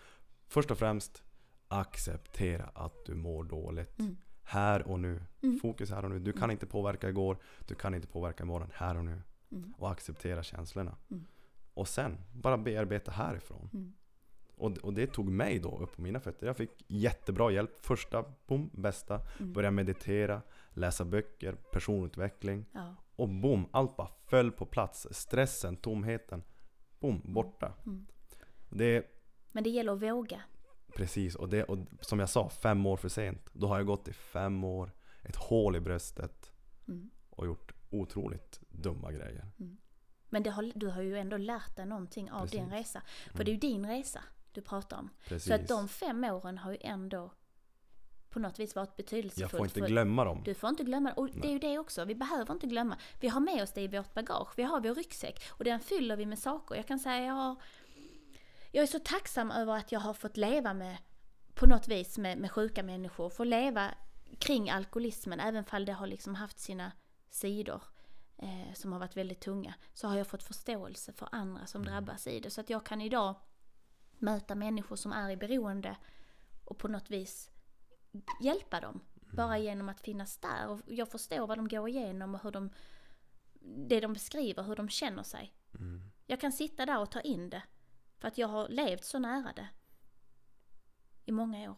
först 0.48 0.72
och 0.72 0.78
främst 0.78 1.24
acceptera 1.68 2.70
att 2.74 3.06
du 3.06 3.16
mår 3.16 3.44
dåligt. 3.44 4.00
Mm. 4.00 4.18
Här 4.44 4.88
och 4.88 5.00
nu. 5.00 5.22
Mm. 5.42 5.60
Fokus 5.60 5.92
här 5.92 6.06
och 6.06 6.12
nu. 6.12 6.20
Du 6.20 6.34
kan 6.34 6.52
inte 6.52 6.66
påverka 6.66 7.10
igår, 7.10 7.38
du 7.68 7.76
kan 7.76 7.94
inte 7.94 8.08
påverka 8.08 8.44
imorgon. 8.44 8.70
Här 8.74 8.98
och 8.98 9.06
nu. 9.06 9.22
Mm. 9.52 9.74
Och 9.78 9.92
acceptera 9.92 10.44
känslorna. 10.44 10.98
Mm. 11.12 11.26
Och 11.74 11.88
sen 11.88 12.18
bara 12.34 12.58
bearbeta 12.58 13.12
härifrån. 13.12 13.70
Mm. 13.74 13.94
Och, 14.56 14.78
och 14.78 14.94
det 14.94 15.08
tog 15.08 15.30
mig 15.30 15.60
då 15.60 15.78
upp 15.78 15.96
på 15.96 16.02
mina 16.02 16.20
fötter. 16.20 16.48
Jag 16.48 16.58
fick 16.58 16.86
jättebra 16.88 17.52
hjälp. 17.52 17.86
Första, 17.86 18.26
boom, 18.48 18.70
bästa. 18.74 19.22
Mm. 19.40 19.54
Börja 19.54 19.72
meditera, 19.72 20.42
läsa 20.70 21.06
böcker, 21.06 21.54
personutveckling. 21.54 22.66
Ja. 22.72 22.96
Och 23.16 23.30
boom, 23.30 23.70
allt 23.72 23.96
bara 23.96 24.10
föll 24.26 24.52
på 24.52 24.66
plats. 24.66 25.08
Stressen, 25.12 25.78
tomheten 25.78 26.44
boom, 27.00 27.22
borta. 27.24 27.74
Mm. 27.86 28.08
Det, 28.70 29.06
Men 29.52 29.64
det 29.64 29.70
gäller 29.70 29.94
att 29.94 30.02
våga. 30.02 30.42
Precis, 30.96 31.36
och, 31.36 31.50
det, 31.50 31.64
och 31.64 31.78
som 32.02 32.20
jag 32.20 32.30
sa, 32.30 32.50
fem 32.50 32.86
år 32.86 32.98
för 32.98 33.10
sent. 33.10 33.50
Då 33.54 33.68
har 33.68 33.78
jag 33.78 33.86
gått 33.86 34.08
i 34.08 34.14
fem 34.14 34.64
år, 34.64 34.92
ett 35.24 35.36
hål 35.36 35.76
i 35.76 35.80
bröstet 35.80 36.52
Mm. 36.88 37.10
och 37.30 37.46
gjort 37.46 37.72
otroligt 37.90 38.60
dumma 38.70 39.12
grejer. 39.12 39.46
Men 40.30 40.44
det 40.44 40.50
har, 40.50 40.72
du 40.76 40.88
har 40.88 41.02
ju 41.02 41.18
ändå 41.18 41.38
lärt 41.38 41.76
dig 41.76 41.86
någonting 41.86 42.32
av 42.32 42.48
din 42.48 42.70
Precis. 42.70 42.74
resa. 42.96 43.02
För 43.34 43.44
det 43.44 43.52
är 43.52 43.54
ju 43.54 43.60
din 43.60 43.86
resa 43.88 44.24
du 44.52 44.62
pratar 44.62 44.98
om. 44.98 45.10
Precis. 45.28 45.48
Så 45.48 45.54
att 45.54 45.68
de 45.68 45.88
fem 45.88 46.24
åren 46.24 46.58
har 46.58 46.72
ju 46.72 46.78
ändå 46.82 47.32
på 48.30 48.40
något 48.40 48.60
vis 48.60 48.76
varit 48.76 48.96
betydelsefullt. 48.96 49.52
jag 49.52 49.60
får 49.60 49.66
inte 49.66 49.80
glömma 49.80 50.24
dem. 50.26 50.42
Du 50.46 50.54
får 50.54 50.70
inte 50.70 50.84
glömma 50.84 51.12
Och 51.14 51.30
det 51.30 51.48
är 51.48 51.52
ju 51.52 51.60
det 51.60 51.80
också. 51.80 52.06
Vi 52.06 52.16
behöver 52.16 52.54
inte 52.54 52.68
glömma. 52.68 52.98
Vi 53.20 53.28
har 53.28 53.40
med 53.40 53.64
oss 53.64 53.72
det 53.72 53.82
i 53.82 53.88
vårt 53.88 54.14
bagage. 54.14 54.54
Vi 54.58 54.64
har 54.64 54.82
vår 54.82 54.96
ryggsäck. 54.96 55.44
Och 55.50 55.64
den 55.64 55.80
fyller 55.80 56.16
vi 56.16 56.26
med 56.26 56.40
saker. 56.40 56.76
Jag 56.76 56.88
kan 56.88 57.00
säga 57.00 57.26
jag 57.26 57.34
har, 57.34 57.56
Jag 58.78 58.84
är 58.84 58.88
så 58.88 59.00
tacksam 59.00 59.52
över 59.52 59.74
att 59.74 59.92
jag 59.92 60.00
har 60.00 60.14
fått 60.14 60.38
leva 60.38 60.74
med 60.74 60.98
på 61.54 61.66
något 61.66 61.88
vis 61.88 62.18
med, 62.18 62.38
med 62.38 62.52
sjuka 62.52 62.84
människor. 62.84 63.30
Få 63.30 63.44
leva 63.44 63.94
kring 64.40 64.70
alkoholismen 64.70 65.40
även 65.40 65.64
fall 65.64 65.86
det 65.86 65.94
har 65.94 66.08
liksom 66.08 66.36
haft 66.36 66.60
sina 66.60 66.92
sidor. 67.30 67.84
Eh, 68.38 68.74
som 68.74 68.92
har 68.92 69.00
varit 69.00 69.18
väldigt 69.18 69.40
tunga. 69.40 69.74
Så 69.94 70.08
har 70.08 70.18
jag 70.18 70.28
fått 70.28 70.44
förståelse 70.44 71.14
för 71.14 71.30
andra 71.32 71.66
som 71.66 71.84
drabbas 71.84 72.28
i 72.28 72.40
det. 72.40 72.50
Så 72.50 72.62
att 72.62 72.70
jag 72.70 72.86
kan 72.86 73.02
idag 73.02 73.36
möta 74.18 74.56
människor 74.56 74.96
som 74.96 75.12
är 75.12 75.30
i 75.30 75.38
beroende 75.38 75.98
och 76.66 76.78
på 76.78 76.88
något 76.88 77.12
vis 77.12 77.52
hjälpa 78.42 78.80
dem. 78.80 79.00
Bara 79.14 79.58
genom 79.58 79.90
att 79.90 80.02
finnas 80.02 80.38
där. 80.38 80.68
Och 80.68 80.82
jag 80.86 81.12
förstår 81.12 81.48
vad 81.48 81.58
de 81.58 81.68
går 81.68 81.90
igenom 81.90 82.36
och 82.36 82.44
hur 82.44 82.52
de, 82.52 82.70
det 83.88 84.00
de 84.00 84.14
beskriver, 84.14 84.64
hur 84.64 84.76
de 84.76 84.90
känner 84.90 85.24
sig. 85.24 85.54
Mm. 85.74 86.02
Jag 86.26 86.42
kan 86.42 86.52
sitta 86.52 86.86
där 86.86 87.00
och 87.00 87.12
ta 87.12 87.22
in 87.22 87.50
det. 87.50 87.64
För 88.20 88.28
att 88.28 88.38
jag 88.38 88.48
har 88.48 88.70
levt 88.70 89.04
så 89.04 89.20
nära 89.20 89.54
det. 89.56 89.68
I 91.26 91.32
många 91.32 91.72
år. 91.72 91.76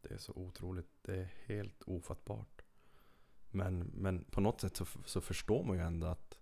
Det 0.00 0.14
är 0.14 0.18
så 0.18 0.32
otroligt, 0.32 0.90
det 1.02 1.16
är 1.16 1.28
helt 1.46 1.82
ofattbart. 1.82 2.62
Men, 3.50 3.78
men 3.78 4.24
på 4.24 4.40
något 4.40 4.60
sätt 4.60 4.76
så, 4.76 4.86
så 5.04 5.20
förstår 5.20 5.64
man 5.64 5.76
ju 5.76 5.82
ändå 5.82 6.06
att 6.06 6.38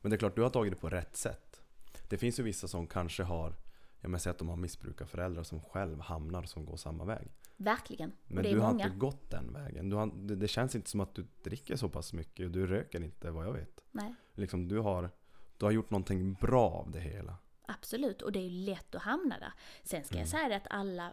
Men 0.00 0.10
det 0.10 0.16
är 0.16 0.18
klart, 0.18 0.36
du 0.36 0.42
har 0.42 0.50
tagit 0.50 0.72
det 0.72 0.78
på 0.80 0.90
rätt 0.90 1.16
sätt. 1.16 1.62
Det 2.08 2.18
finns 2.18 2.38
ju 2.38 2.42
vissa 2.42 2.68
som 2.68 2.86
kanske 2.86 3.22
har 3.22 3.56
Jag 4.00 4.10
menar 4.10 4.18
säg 4.18 4.30
att 4.30 4.38
de 4.38 4.48
har 4.48 4.56
missbrukarföräldrar 4.56 5.42
som 5.42 5.60
själv 5.60 6.00
hamnar 6.00 6.42
som 6.42 6.64
går 6.64 6.76
samma 6.76 7.04
väg. 7.04 7.32
Verkligen. 7.56 8.10
och 8.10 8.30
Men 8.30 8.44
du 8.44 8.58
har 8.60 8.72
många. 8.72 8.84
inte 8.84 8.96
gått 8.96 9.30
den 9.30 9.52
vägen. 9.52 9.90
Du 9.90 9.96
har, 9.96 10.06
det, 10.06 10.36
det 10.36 10.48
känns 10.48 10.74
inte 10.74 10.90
som 10.90 11.00
att 11.00 11.14
du 11.14 11.26
dricker 11.42 11.76
så 11.76 11.88
pass 11.88 12.12
mycket. 12.12 12.52
Du 12.52 12.66
röker 12.66 13.02
inte 13.04 13.30
vad 13.30 13.46
jag 13.46 13.52
vet. 13.52 13.80
Nej, 13.92 14.14
Liksom, 14.34 14.68
du, 14.68 14.78
har, 14.78 15.10
du 15.56 15.64
har 15.64 15.72
gjort 15.72 15.90
någonting 15.90 16.32
bra 16.34 16.70
av 16.70 16.90
det 16.90 17.00
hela. 17.00 17.36
Absolut. 17.68 18.22
Och 18.22 18.32
det 18.32 18.38
är 18.38 18.42
ju 18.48 18.64
lätt 18.64 18.94
att 18.94 19.02
hamna 19.02 19.38
där. 19.38 19.52
Sen 19.82 20.04
ska 20.04 20.14
Mm. 20.14 20.20
jag 20.22 20.28
säga 20.28 20.48
det 20.48 20.56
att 20.56 20.66
alla 20.70 21.12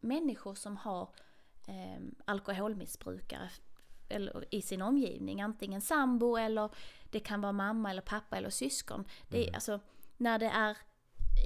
människor 0.00 0.54
som 0.54 0.76
har 0.76 1.08
eh, 1.68 2.00
alkoholmissbrukare 2.24 3.50
eller 4.08 4.54
i 4.54 4.62
sin 4.62 4.82
omgivning, 4.82 5.40
antingen 5.40 5.80
sambo 5.80 6.36
eller 6.36 6.70
det 7.10 7.20
kan 7.20 7.40
vara 7.40 7.52
mamma 7.52 7.90
eller 7.90 8.02
pappa 8.02 8.36
eller 8.36 8.50
syskon. 8.50 9.04
Det 9.28 9.38
är, 9.38 9.42
Mm. 9.42 9.54
alltså, 9.54 9.80
när 10.16 10.38
det 10.38 10.46
är 10.46 10.76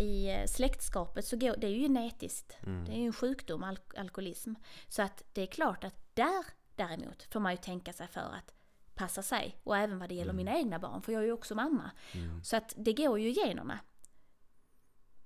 i 0.00 0.28
eh, 0.30 0.46
släktskapet 0.46 1.24
så 1.24 1.36
går 1.36 1.56
det 1.56 1.66
är 1.66 1.70
ju 1.70 1.80
genetiskt. 1.82 2.56
Mm. 2.62 2.84
Det 2.84 2.92
är 2.92 2.96
ju 2.98 3.06
en 3.06 3.12
sjukdom, 3.12 3.62
al- 3.64 3.78
alkoholism. 3.96 4.54
Så 4.88 5.02
att 5.02 5.22
det 5.32 5.42
är 5.42 5.46
klart 5.46 5.84
att 5.84 6.14
där 6.16 6.44
däremot 6.76 7.22
får 7.22 7.40
man 7.40 7.52
ju 7.52 7.56
tänka 7.58 7.92
sig 7.92 8.06
för 8.08 8.20
att 8.20 8.54
passa 8.94 9.22
sig. 9.22 9.58
Och 9.64 9.76
även 9.76 9.98
vad 9.98 10.08
det 10.08 10.14
gäller 10.14 10.32
mina 10.32 10.56
egna 10.58 10.78
barn, 10.78 11.02
för 11.02 11.12
jag 11.12 11.22
är 11.22 11.26
ju 11.26 11.32
också 11.32 11.54
mamma. 11.54 11.90
Mm. 12.14 12.44
Så 12.44 12.56
att 12.56 12.74
det 12.76 12.92
går 12.92 13.18
ju 13.20 13.28
igenom 13.28 13.66
mig. 13.66 13.78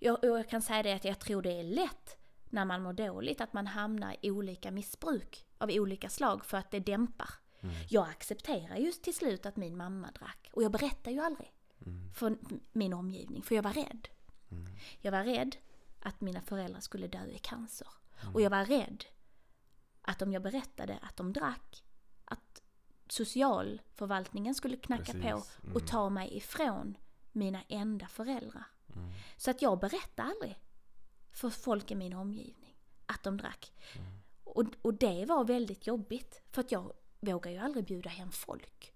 Jag, 0.03 0.19
och 0.25 0.39
jag 0.39 0.49
kan 0.49 0.63
säga 0.63 0.83
det 0.83 0.93
att 0.93 1.05
jag 1.05 1.19
tror 1.19 1.43
det 1.43 1.53
är 1.61 1.63
lätt 1.65 2.17
när 2.51 2.65
man 2.65 2.83
mår 2.83 2.93
dåligt 2.93 3.41
att 3.41 3.53
man 3.53 3.67
hamnar 3.67 4.17
i 4.23 4.31
olika 4.31 4.71
missbruk 4.71 5.47
av 5.59 5.71
olika 5.73 6.09
slag 6.09 6.45
för 6.45 6.57
att 6.57 6.71
det 6.71 6.81
dämpar. 6.81 7.31
Mm. 7.61 7.75
Jag 7.89 8.09
accepterar 8.09 8.77
just 8.77 9.03
till 9.03 9.15
slut 9.15 9.47
att 9.47 9.57
min 9.57 9.77
mamma 9.77 10.11
drack 10.19 10.51
och 10.53 10.63
jag 10.63 10.73
berättar 10.73 11.11
ju 11.11 11.21
aldrig 11.21 11.53
Mm. 11.87 12.13
för 12.15 12.37
min 12.73 12.93
omgivning 12.93 13.43
för 13.43 13.55
jag 13.55 13.63
var 13.63 13.73
rädd. 13.73 14.09
Mm. 14.51 14.67
Jag 15.01 15.13
var 15.13 15.25
rädd 15.25 15.57
att 16.01 16.21
mina 16.21 16.41
föräldrar 16.41 16.81
skulle 16.81 17.07
dö 17.09 17.25
i 17.27 17.39
cancer. 17.39 17.89
Mm. 18.23 18.35
Och 18.35 18.41
jag 18.41 18.51
var 18.51 18.65
rädd 18.65 19.05
att 20.03 20.23
om 20.23 20.33
jag 20.33 20.43
berättade 20.43 20.99
att 21.03 21.17
de 21.17 21.33
drack, 21.33 21.85
att 22.25 22.63
socialförvaltningen 23.09 24.55
skulle 24.55 24.77
knacka 24.77 25.13
Precis. 25.13 25.23
på 25.57 25.67
och 25.69 25.77
Mm. 25.81 25.87
ta 25.87 26.09
mig 26.11 26.37
ifrån 26.37 26.97
mina 27.33 27.63
enda 27.69 28.07
föräldrar. 28.07 28.65
Mm. 28.97 29.11
Så 29.37 29.51
att 29.51 29.63
jag 29.63 29.79
berättade 29.79 30.29
aldrig 30.29 30.59
för 31.31 31.51
folk 31.51 31.91
i 31.91 31.95
min 31.95 32.15
omgivning 32.15 32.77
att 33.07 33.23
de 33.23 33.37
drack. 33.37 33.73
Mm. 33.97 34.07
Och, 34.45 34.65
och 34.83 34.95
det 34.95 35.25
var 35.25 35.45
väldigt 35.45 35.87
jobbigt 35.87 36.43
för 36.51 36.61
att 36.61 36.73
jag 36.73 36.93
vågar 37.21 37.51
ju 37.51 37.59
aldrig 37.59 37.85
bjuda 37.85 38.11
hem 38.11 38.31
folk 38.33 38.93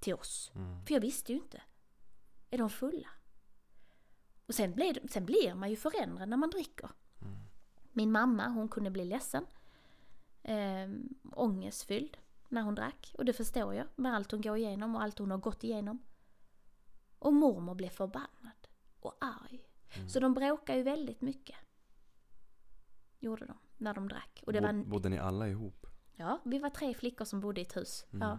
till 0.00 0.14
oss. 0.14 0.50
Mm. 0.54 0.86
För 0.86 0.94
jag 0.94 1.00
visste 1.00 1.32
ju 1.32 1.38
inte. 1.38 1.62
Är 2.50 2.58
de 2.58 2.70
fulla? 2.70 3.08
Och 4.46 4.54
sen 4.54 4.74
blir, 4.74 5.08
sen 5.08 5.26
blir 5.26 5.54
man 5.54 5.70
ju 5.70 5.76
förändrad 5.76 6.28
när 6.28 6.36
man 6.36 6.50
dricker. 6.50 6.90
Mm. 7.20 7.38
Min 7.92 8.12
mamma, 8.12 8.48
hon 8.48 8.68
kunde 8.68 8.90
bli 8.90 9.04
ledsen. 9.04 9.46
Eh, 10.42 10.88
ångestfylld 11.32 12.16
när 12.48 12.62
hon 12.62 12.74
drack. 12.74 13.14
Och 13.18 13.24
det 13.24 13.32
förstår 13.32 13.74
jag 13.74 13.86
med 13.96 14.14
allt 14.14 14.30
hon 14.30 14.40
går 14.40 14.56
igenom 14.56 14.96
och 14.96 15.02
allt 15.02 15.18
hon 15.18 15.30
har 15.30 15.38
gått 15.38 15.64
igenom. 15.64 16.02
Och 17.18 17.32
mormor 17.32 17.74
blev 17.74 17.90
förbannad 17.90 18.57
och 19.00 19.14
arg. 19.20 19.68
Mm. 19.96 20.08
Så 20.08 20.20
de 20.20 20.34
bråkade 20.34 20.78
ju 20.78 20.84
väldigt 20.84 21.20
mycket. 21.20 21.56
Gjorde 23.18 23.46
de, 23.46 23.58
när 23.76 23.94
de 23.94 24.08
drack. 24.08 24.42
Och 24.46 24.52
det 24.52 24.60
var, 24.60 24.72
Bod- 24.72 24.88
Bodde 24.88 25.08
ni 25.08 25.18
alla 25.18 25.48
ihop? 25.48 25.86
ja, 26.16 26.40
vi 26.44 26.58
var 26.58 26.70
tre 26.70 26.94
flickor 26.94 27.24
som 27.24 27.40
bodde 27.40 27.60
i 27.60 27.64
ett 27.64 27.76
hus. 27.76 28.06
Mm. 28.12 28.28
Ja. 28.28 28.38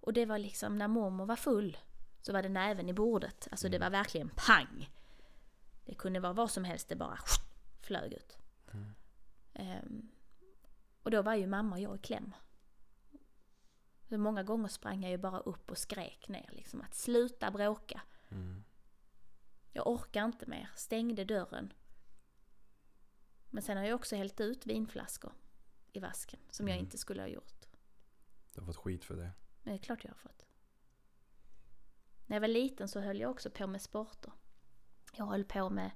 Och 0.00 0.12
det 0.12 0.26
var 0.26 0.38
liksom, 0.38 0.78
när 0.78 0.88
mormor 0.88 1.26
var 1.26 1.36
full 1.36 1.76
så 2.20 2.32
var 2.32 2.42
det 2.42 2.48
näven 2.48 2.88
i 2.88 2.92
bordet. 2.92 3.48
Alltså 3.50 3.66
Mm. 3.66 3.72
det 3.80 3.84
var 3.86 3.90
verkligen 3.90 4.30
pang! 4.36 4.90
Det 5.84 5.94
kunde 5.94 6.20
vara 6.20 6.32
vad 6.32 6.50
som 6.50 6.64
helst, 6.64 6.88
det 6.88 6.96
bara 6.96 7.18
flög 7.82 8.12
ut. 8.12 8.38
Ehm, 9.54 10.08
och 11.02 11.10
då 11.10 11.22
var 11.22 11.34
ju 11.34 11.46
mamma 11.46 11.76
och 11.76 11.80
jag 11.80 11.96
i 11.96 11.98
kläm. 11.98 12.34
Så 14.08 14.18
många 14.18 14.42
gånger 14.42 14.68
sprang 14.68 15.02
jag 15.02 15.10
ju 15.10 15.18
bara 15.18 15.38
upp 15.40 15.70
och 15.70 15.78
skrek 15.78 16.28
ner 16.28 16.48
liksom 16.52 16.80
att 16.80 16.94
sluta 16.94 17.50
bråka. 17.50 18.02
Mm. 18.30 18.64
Jag 19.72 19.86
orkar 19.86 20.24
inte 20.24 20.46
mer. 20.46 20.70
Stängde 20.76 21.24
dörren. 21.24 21.72
Men 23.50 23.62
sen 23.62 23.76
har 23.76 23.84
jag 23.84 23.94
också 23.94 24.16
hällt 24.16 24.40
ut 24.40 24.66
vinflaskor 24.66 25.32
i 25.92 26.00
vasken 26.00 26.40
som 26.50 26.68
jag 26.68 26.74
Mm. 26.76 26.84
inte 26.84 26.98
skulle 26.98 27.22
ha 27.22 27.28
gjort. 27.28 27.66
Du 28.54 28.60
har 28.60 28.66
fått 28.66 28.76
skit 28.76 29.04
för 29.04 29.16
det. 29.16 29.32
Men 29.62 29.74
det 29.74 29.80
är 29.80 29.82
klart 29.82 30.04
jag 30.04 30.10
har 30.10 30.16
fått. 30.18 30.46
När 32.26 32.36
jag 32.36 32.40
var 32.40 32.48
liten 32.48 32.88
så 32.88 33.00
höll 33.00 33.20
jag 33.20 33.30
också 33.30 33.50
på 33.50 33.66
med 33.66 33.82
sporter. 33.82 34.32
Jag 35.12 35.26
höll 35.26 35.44
på 35.44 35.70
med 35.70 35.90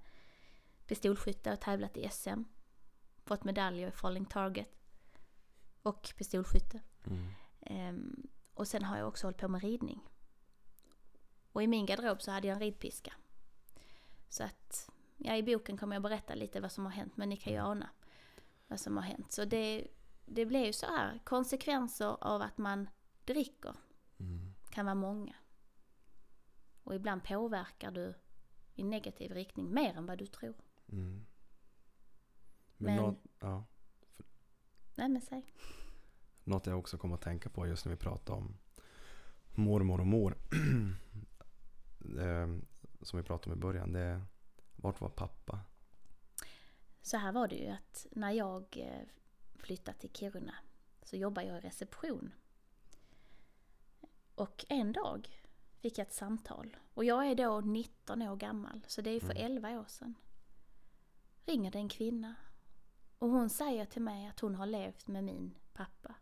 pistolskytte 0.86 1.52
och 1.52 1.60
tävlat 1.60 1.96
i 1.96 2.08
SM. 2.08 2.42
Fått 3.24 3.44
medaljer 3.44 3.88
i 3.88 3.92
falling 3.92 4.24
target. 4.26 4.68
Och 5.82 6.12
pistolskytte. 6.16 6.80
Mm. 7.06 7.28
Ehm, 7.60 8.28
och 8.54 8.68
sen 8.68 8.84
har 8.84 8.98
jag 8.98 9.08
också 9.08 9.26
hållit 9.26 9.38
på 9.40 9.48
med 9.48 9.62
ridning. 9.62 10.00
Och 11.52 11.62
i 11.62 11.66
min 11.66 11.86
garderob 11.86 12.22
så 12.22 12.30
hade 12.30 12.48
jag 12.48 12.54
en 12.54 12.60
ridpiska. 12.60 13.12
Så 14.28 14.44
att, 14.44 14.90
ja 15.16 15.36
i 15.36 15.42
boken 15.42 15.76
kommer 15.76 15.96
jag 15.96 16.02
berätta 16.02 16.34
lite 16.34 16.60
vad 16.60 16.72
som 16.72 16.84
har 16.84 16.92
hänt 16.92 17.16
men 17.16 17.28
ni 17.28 17.36
kan 17.36 17.52
ju 17.52 17.58
ana 17.58 17.90
vad 18.66 18.80
som 18.80 18.96
har 18.96 19.04
hänt. 19.04 19.32
Så 19.32 19.44
det, 19.44 19.86
det 20.24 20.46
blir 20.46 20.66
ju 20.66 20.72
så 20.72 20.86
här, 20.86 21.20
konsekvenser 21.24 22.24
av 22.24 22.42
att 22.42 22.58
man 22.58 22.88
dricker 23.24 23.74
Mm. 24.18 24.54
kan 24.70 24.84
vara 24.86 24.94
många. 24.94 25.34
Och 26.82 26.94
ibland 26.94 27.24
påverkar 27.24 27.90
du 27.90 28.14
i 28.74 28.84
negativ 28.84 29.32
riktning 29.32 29.74
mer 29.74 29.94
än 29.96 30.06
vad 30.06 30.18
du 30.18 30.26
tror. 30.26 30.54
Mm. 30.88 31.26
Men, 32.76 32.94
Men- 32.94 32.96
Något, 32.96 33.18
ja, 33.40 33.64
Nej 34.94 35.08
men 35.08 35.20
säg. 35.22 35.46
något 36.44 36.66
jag 36.66 36.78
också 36.78 36.98
kom 36.98 37.12
att 37.12 37.20
tänka 37.20 37.50
på 37.50 37.66
just 37.66 37.84
när 37.84 37.90
vi 37.92 37.98
pratade 37.98 38.38
om 38.38 38.56
mormor 39.54 40.00
och 40.00 40.06
mor. 40.06 40.36
som 43.06 43.16
vi 43.16 43.22
pratade 43.22 43.52
om 43.52 43.58
i 43.58 43.62
början. 43.62 43.92
Det 43.92 44.00
är, 44.00 44.22
vart 44.76 45.00
var 45.00 45.08
pappa? 45.08 45.60
Så 47.02 47.16
här 47.16 47.32
var 47.32 47.48
det 47.48 47.56
ju 47.56 47.68
att 47.68 48.06
när 48.10 48.30
jag 48.30 48.76
eh, 48.76 49.06
flyttade 49.54 49.98
till 49.98 50.12
Kiruna 50.12 50.54
så 51.02 51.16
jobbade 51.16 51.46
jag 51.46 51.58
i 51.58 51.60
reception. 51.60 52.32
Och 54.34 54.64
en 54.68 54.92
dag 54.92 55.28
fick 55.78 55.98
jag 55.98 56.06
ett 56.06 56.14
samtal. 56.14 56.76
Och 56.94 57.04
jag 57.04 57.26
är 57.26 57.34
då 57.34 57.60
19 57.60 58.22
år 58.22 58.36
gammal, 58.36 58.84
så 58.86 59.02
det 59.02 59.10
är 59.10 59.20
för 59.20 59.30
Mm. 59.30 59.52
11 59.52 59.80
år 59.80 59.86
sedan. 59.88 60.14
Ringer 61.44 61.70
det 61.70 61.78
en 61.78 61.88
kvinna. 61.88 62.34
Och 63.18 63.28
hon 63.28 63.50
säger 63.50 63.84
till 63.84 64.02
mig 64.02 64.26
att 64.26 64.40
hon 64.40 64.54
har 64.54 64.66
levt 64.66 65.06
med 65.06 65.24
min 65.24 65.54
pappa 65.72 66.14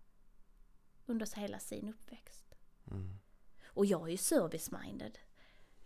under 1.07 1.37
hela 1.37 1.59
sin 1.59 1.89
uppväxt. 1.89 2.55
Mm. 2.91 3.19
Och 3.67 3.87
jag 3.87 4.03
är 4.03 4.11
ju 4.11 4.17
service-minded. 4.17 5.19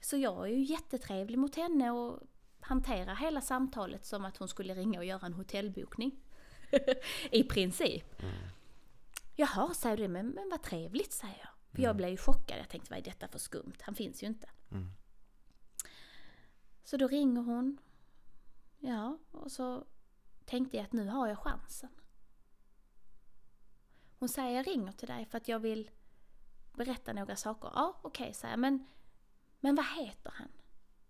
Så 0.00 0.16
jag 0.16 0.44
är 0.44 0.52
ju 0.52 0.62
jättetrevlig 0.62 1.38
mot 1.38 1.56
henne 1.56 1.90
och 1.90 2.20
hanterar 2.60 3.14
hela 3.14 3.40
samtalet 3.40 4.06
som 4.06 4.24
att 4.24 4.36
hon 4.36 4.48
skulle 4.48 4.74
ringa 4.74 4.98
och 4.98 5.04
göra 5.04 5.26
en 5.26 5.32
hotellbokning. 5.32 6.20
I 7.30 7.42
princip. 7.42 8.22
Jaha, 9.36 9.74
säger 9.74 9.96
du, 9.96 10.08
men, 10.08 10.28
men 10.28 10.48
vad 10.50 10.62
trevligt, 10.62 11.12
säger 11.12 11.38
jag. 11.38 11.50
För 11.72 11.82
jag 11.82 11.96
blev 11.96 12.10
ju 12.10 12.16
chockad, 12.16 12.58
jag 12.58 12.68
tänkte 12.68 12.90
vad 12.90 12.98
är 12.98 13.04
detta 13.04 13.28
för 13.28 13.38
skumt? 13.38 13.76
Han 13.80 13.94
finns 13.94 14.22
ju 14.22 14.26
inte. 14.26 14.48
Mm. 14.70 14.90
Så 16.84 16.96
då 16.96 17.08
ringer 17.08 17.42
hon. 17.42 17.78
Ja, 18.78 19.18
och 19.30 19.52
så 19.52 19.84
tänkte 20.44 20.76
jag 20.76 20.84
att 20.84 20.92
nu 20.92 21.08
har 21.08 21.28
jag 21.28 21.38
chansen. 21.38 21.90
Hon 24.18 24.28
säger 24.28 24.56
jag 24.56 24.66
ringer 24.66 24.92
till 24.92 25.08
dig 25.08 25.26
för 25.26 25.38
att 25.38 25.48
jag 25.48 25.58
vill 25.58 25.90
berätta 26.72 27.12
några 27.12 27.36
saker. 27.36 27.70
Ja, 27.74 28.00
okej, 28.02 28.34
säger 28.34 28.52
jag. 28.52 28.60
Men, 28.60 28.86
men 29.60 29.74
vad 29.74 29.86
heter 29.86 30.32
han? 30.34 30.48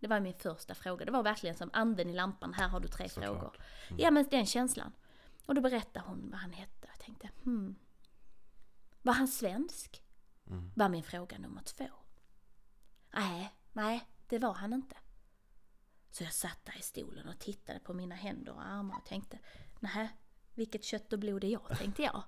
Det 0.01 0.07
var 0.07 0.21
min 0.21 0.35
första 0.35 0.75
fråga. 0.75 1.05
Det 1.05 1.13
var 1.13 1.23
verkligen 1.23 1.57
som 1.57 1.71
anden 1.73 2.11
i 2.11 2.13
lampan. 2.13 2.55
Här 2.55 2.69
har 2.69 2.81
du 2.81 2.89
tre 2.89 3.09
Såklart. 3.09 3.39
frågor. 3.39 3.57
Ja, 3.99 4.11
men 4.11 4.29
den 4.31 4.47
känslan. 4.47 4.93
Och 5.47 5.55
då 5.55 5.61
berättade 5.61 6.07
hon 6.07 6.31
vad 6.31 6.41
han 6.41 6.53
hette. 6.53 6.89
Jag 6.89 6.99
tänkte, 6.99 7.29
hmm. 7.45 7.77
Var 9.03 9.13
han 9.13 9.29
svensk? 9.29 10.05
Mm. 10.47 10.71
Var 10.77 10.89
min 10.89 11.03
fråga 11.03 11.39
nummer 11.39 11.63
två. 11.63 11.85
Nej, 13.15 13.55
nej, 13.73 14.09
det 14.29 14.39
var 14.39 14.55
han 14.55 14.73
inte. 14.73 14.97
Så 16.11 16.25
jag 16.25 16.33
satt 16.33 16.65
där 16.65 16.79
i 16.79 16.83
stolen 16.83 17.29
och 17.29 17.39
tittade 17.39 17.81
på 17.81 17.95
mina 17.95 18.15
händer 18.15 18.53
och 18.53 18.67
armar 18.67 18.97
och 18.97 19.07
tänkte, 19.07 19.39
nej, 19.81 20.09
vilket 20.55 20.85
kött 20.85 21.13
och 21.13 21.19
blod 21.19 21.45
är 21.45 21.49
jag, 21.49 21.79
tänkte 21.79 22.03
jag. 22.03 22.23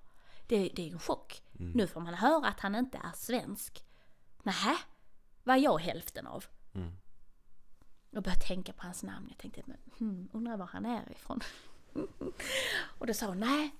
Det, 0.48 0.68
det 0.68 0.82
är 0.82 0.86
ju 0.86 0.92
en 0.92 0.98
chock. 0.98 1.42
Nu 1.52 1.86
får 1.86 2.00
man 2.00 2.14
höra 2.14 2.48
att 2.48 2.60
han 2.60 2.74
inte 2.74 2.98
är 2.98 3.12
svensk. 3.12 3.84
Nej, 4.42 4.76
var 5.44 5.56
jag 5.56 5.78
hälften 5.78 6.26
av? 6.26 6.44
Mm. 6.74 6.92
Jag 8.10 8.22
började 8.22 8.40
tänka 8.46 8.72
på 8.72 8.82
hans 8.82 9.02
namn. 9.02 9.26
Jag 9.28 9.38
tänkte, 9.38 9.62
men, 9.66 9.78
hmm, 9.98 10.28
undrar 10.32 10.56
var 10.56 10.66
han 10.66 10.86
är 10.86 11.12
ifrån. 11.12 11.40
och 12.98 13.06
då 13.06 13.14
sa 13.14 13.26
hon, 13.26 13.40
nej, 13.40 13.70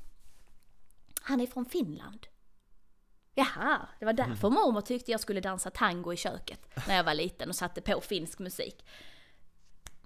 han 1.21 1.41
är 1.41 1.47
från 1.47 1.65
Finland. 1.65 2.27
Jaha, 3.35 3.89
det 3.99 4.05
var 4.05 4.13
därför 4.13 4.51
mormor 4.51 4.81
tyckte 4.81 5.11
jag 5.11 5.21
skulle 5.21 5.41
dansa 5.41 5.71
tango 5.71 6.13
i 6.13 6.17
köket 6.17 6.87
när 6.89 6.97
jag 6.97 7.05
var 7.05 7.15
liten 7.15 7.49
och 7.49 7.57
satte 7.57 7.81
på 7.81 8.01
finsk 8.01 8.39
musik. 8.39 8.87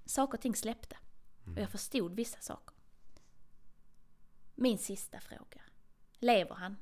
Saker 0.05 0.37
och 0.37 0.41
ting 0.41 0.55
släppte. 0.55 0.97
Och 1.55 1.61
jag 1.61 1.69
förstod 1.69 2.15
vissa 2.15 2.39
saker. 2.39 2.75
Min 4.55 4.77
sista 4.77 5.19
fråga. 5.19 5.61
Lever 6.19 6.55
han? 6.55 6.77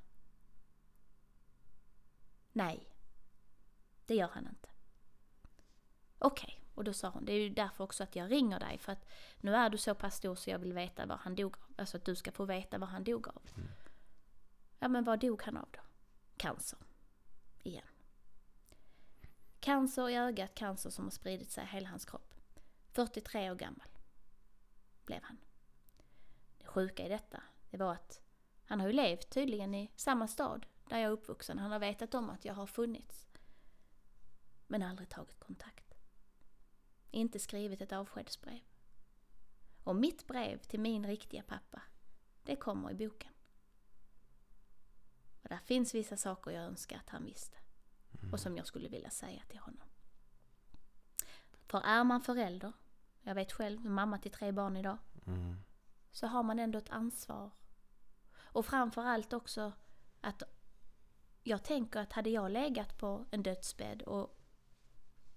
Nej, 2.51 2.93
det 4.05 4.15
gör 4.15 4.27
han 4.27 4.47
inte. 4.47 4.69
Okej, 6.19 6.63
och 6.75 6.84
då 6.84 6.93
sa 6.93 7.09
hon, 7.09 7.25
det 7.25 7.34
är 7.34 7.39
ju 7.39 7.49
därför 7.49 7.84
också 7.84 8.03
att 8.03 8.15
jag 8.15 8.31
ringer 8.31 8.59
dig 8.59 8.77
för 8.77 8.91
att 8.91 9.05
nu 9.38 9.55
är 9.55 9.69
du 9.69 9.77
så 9.77 9.95
pass 9.95 10.15
stor 10.15 10.35
så 10.35 10.49
jag 10.49 10.59
vill 10.59 10.73
veta 10.73 11.05
vad 11.05 11.17
han 11.17 11.35
dog 11.35 11.57
av. 11.57 11.73
Alltså 11.77 11.97
att 11.97 12.05
du 12.05 12.15
ska 12.15 12.31
få 12.31 12.45
veta 12.45 12.77
vad 12.77 12.89
han 12.89 13.03
dog 13.03 13.27
av. 13.27 13.41
Ja 14.80 14.88
men 14.88 15.03
vad 15.03 15.19
dog 15.19 15.43
han 15.43 15.57
av 15.57 15.67
då? 15.71 15.80
Cancer. 16.38 16.80
Igen. 17.63 17.88
Cancer 19.59 20.09
i 20.09 20.15
ögat, 20.15 20.55
cancer 20.55 20.89
som 20.89 21.03
har 21.03 21.11
spridit 21.11 21.51
sig 21.51 21.63
i 21.63 21.67
hela 21.67 21.89
hans 21.89 22.05
kropp. 22.05 22.34
43 22.91 23.51
år 23.51 23.55
gammal 23.55 23.88
blev 25.05 25.23
han. 25.23 25.38
Det 26.57 26.67
sjuka 26.67 27.05
i 27.05 27.09
detta, 27.09 27.43
det 27.69 27.77
var 27.77 27.93
att 27.93 28.21
han 28.65 28.80
har 28.80 28.88
ju 28.88 28.93
levt 28.93 29.30
tydligen 29.30 29.75
i 29.75 29.91
samma 29.95 30.27
stad 30.27 30.65
där 30.89 30.97
jag 30.97 31.07
är 31.07 31.11
uppvuxen. 31.11 31.59
Han 31.59 31.71
har 31.71 31.80
vetat 31.80 32.13
om 32.13 32.30
att 32.30 32.45
jag 32.45 32.53
har 32.53 32.65
funnits. 32.65 33.27
Men 34.73 34.81
aldrig 34.83 35.09
tagit 35.09 35.39
kontakt. 35.39 35.93
Inte 37.11 37.39
skrivit 37.39 37.81
ett 37.81 37.91
avskedsbrev. 37.91 38.59
Och 39.83 39.95
mitt 39.95 40.27
brev 40.27 40.57
till 40.57 40.79
min 40.79 41.07
riktiga 41.07 41.43
pappa, 41.43 41.81
det 42.43 42.55
kommer 42.55 42.91
i 42.91 42.95
boken. 42.95 43.31
Och 45.43 45.49
där 45.49 45.57
finns 45.57 45.95
vissa 45.95 46.17
saker 46.17 46.51
jag 46.51 46.63
önskar 46.63 46.97
att 46.97 47.09
han 47.09 47.25
visste. 47.25 47.57
Och 48.31 48.39
som 48.39 48.57
jag 48.57 48.67
skulle 48.67 48.89
vilja 48.89 49.09
säga 49.09 49.43
till 49.49 49.59
honom. 49.59 49.87
För 51.65 51.81
är 51.81 52.03
man 52.03 52.21
förälder, 52.21 52.73
jag 53.21 53.35
vet 53.35 53.51
själv, 53.51 53.85
mamma 53.85 54.17
till 54.17 54.31
tre 54.31 54.51
barn 54.51 54.77
idag, 54.77 54.97
Mm. 55.25 55.55
så 56.11 56.27
har 56.27 56.43
man 56.43 56.59
ändå 56.59 56.77
ett 56.79 56.89
ansvar. 56.89 57.51
Och 58.35 58.65
framförallt 58.65 59.33
också 59.33 59.71
att 60.21 60.43
jag 61.43 61.63
tänker 61.63 61.99
att 61.99 62.13
hade 62.13 62.29
jag 62.29 62.51
legat 62.51 62.97
på 62.97 63.25
en 63.31 63.43
dödsbädd 63.43 64.01
och 64.01 64.39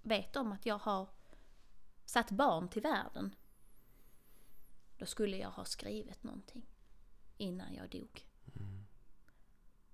vet 0.07 0.35
om 0.35 0.51
att 0.51 0.65
jag 0.65 0.77
har 0.77 1.09
satt 2.05 2.31
barn 2.31 2.69
till 2.69 2.81
världen, 2.81 3.35
då 4.97 5.05
skulle 5.05 5.37
jag 5.37 5.51
ha 5.51 5.65
skrivit 5.65 6.23
någonting 6.23 6.65
innan 7.37 7.73
jag 7.73 7.89
dog. 7.89 8.27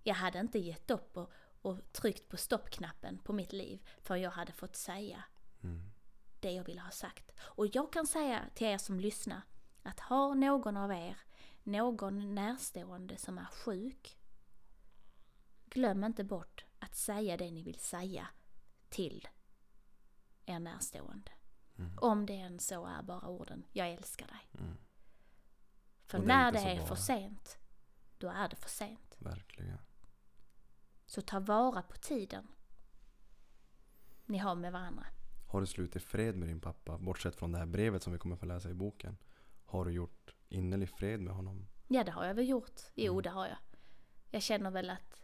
Jag 0.04 0.16
hade 0.16 0.40
inte 0.40 0.60
gett 0.60 0.92
upp 0.92 1.18
och, 1.18 1.32
och 1.62 1.92
tryckt 1.92 2.30
på 2.30 2.38
stoppknappen 2.38 3.18
på 3.18 3.34
mitt 3.34 3.54
liv 3.54 3.88
för 4.02 4.16
jag 4.16 4.32
hade 4.32 4.54
fått 4.54 4.76
säga 4.76 5.24
Mm. 5.64 5.92
det 6.40 6.52
jag 6.52 6.64
ville 6.64 6.82
ha 6.82 6.92
sagt. 6.92 7.32
Och 7.40 7.76
jag 7.76 7.94
kan 7.94 8.08
säga 8.08 8.50
till 8.54 8.68
er 8.68 8.78
som 8.78 9.00
lyssnar 9.00 9.42
att 9.84 10.00
har 10.00 10.36
någon 10.36 10.78
av 10.78 10.92
er 10.92 11.18
någon 11.64 12.36
närstående 12.36 13.18
som 13.18 13.38
är 13.38 13.46
sjuk, 13.46 14.18
glöm 15.66 16.04
inte 16.04 16.24
bort 16.24 16.66
att 16.80 16.96
säga 16.96 17.38
det 17.38 17.52
ni 17.52 17.64
vill 17.64 17.80
säga 17.80 18.28
till 18.90 19.28
er 20.46 20.60
närstående. 20.60 21.32
Om 21.98 22.26
det 22.26 22.34
än 22.36 22.60
så 22.60 22.86
är 22.86 23.04
bara 23.04 23.28
orden 23.28 23.66
”jag 23.72 23.90
älskar 23.92 24.28
dig”. 24.28 24.62
Mm. 24.64 24.78
För 26.06 26.18
det 26.18 26.24
är 26.24 26.28
när 26.28 26.48
inte 26.48 26.60
det 26.64 26.72
är 26.72 26.78
bara. 26.78 26.88
för 26.88 26.96
sent, 26.96 27.58
då 28.18 28.30
är 28.30 28.50
det 28.50 28.56
för 28.56 28.70
sent. 28.70 29.16
Verkligen. 29.20 29.78
Så 31.06 31.22
ta 31.22 31.40
vara 31.40 31.82
på 31.82 31.98
tiden 31.98 32.48
ni 34.26 34.38
har 34.38 34.56
med 34.56 34.72
varandra. 34.72 35.06
Har 35.48 35.62
du 35.62 35.68
slutit 35.68 36.04
fred 36.04 36.36
med 36.36 36.48
din 36.48 36.62
pappa? 36.62 36.98
Bortsett 36.98 37.36
från 37.36 37.52
det 37.52 37.58
här 37.58 37.66
brevet 37.66 38.04
som 38.04 38.14
vi 38.14 38.20
kommer 38.20 38.36
få 38.36 38.46
läsa 38.46 38.70
i 38.70 38.74
boken. 38.74 39.18
Har 39.66 39.86
du 39.86 39.92
gjort 39.92 40.36
innerlig 40.50 40.90
fred 40.90 41.20
med 41.20 41.34
honom? 41.34 41.68
Ja, 41.88 42.04
det 42.04 42.12
har 42.12 42.26
jag 42.26 42.34
väl 42.36 42.50
gjort. 42.50 42.82
Jo, 42.96 43.14
Mm. 43.14 43.24
det 43.24 43.30
har 43.30 43.48
jag. 43.48 43.58
Jag 44.30 44.42
känner 44.44 44.72
väl 44.72 44.90
att 44.90 45.24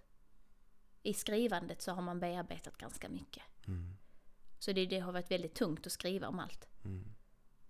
i 1.04 1.14
skrivandet 1.14 1.82
så 1.82 1.92
har 1.92 2.02
man 2.02 2.20
bearbetat 2.20 2.78
ganska 2.78 3.10
mycket. 3.10 3.44
Mm. 3.68 3.98
Så 4.60 4.72
det, 4.72 4.86
det 4.86 5.00
har 5.00 5.12
varit 5.12 5.32
väldigt 5.32 5.56
tungt 5.56 5.86
att 5.86 5.92
skriva 5.92 6.28
om 6.28 6.40
allt. 6.40 6.68
Mm. 6.86 7.06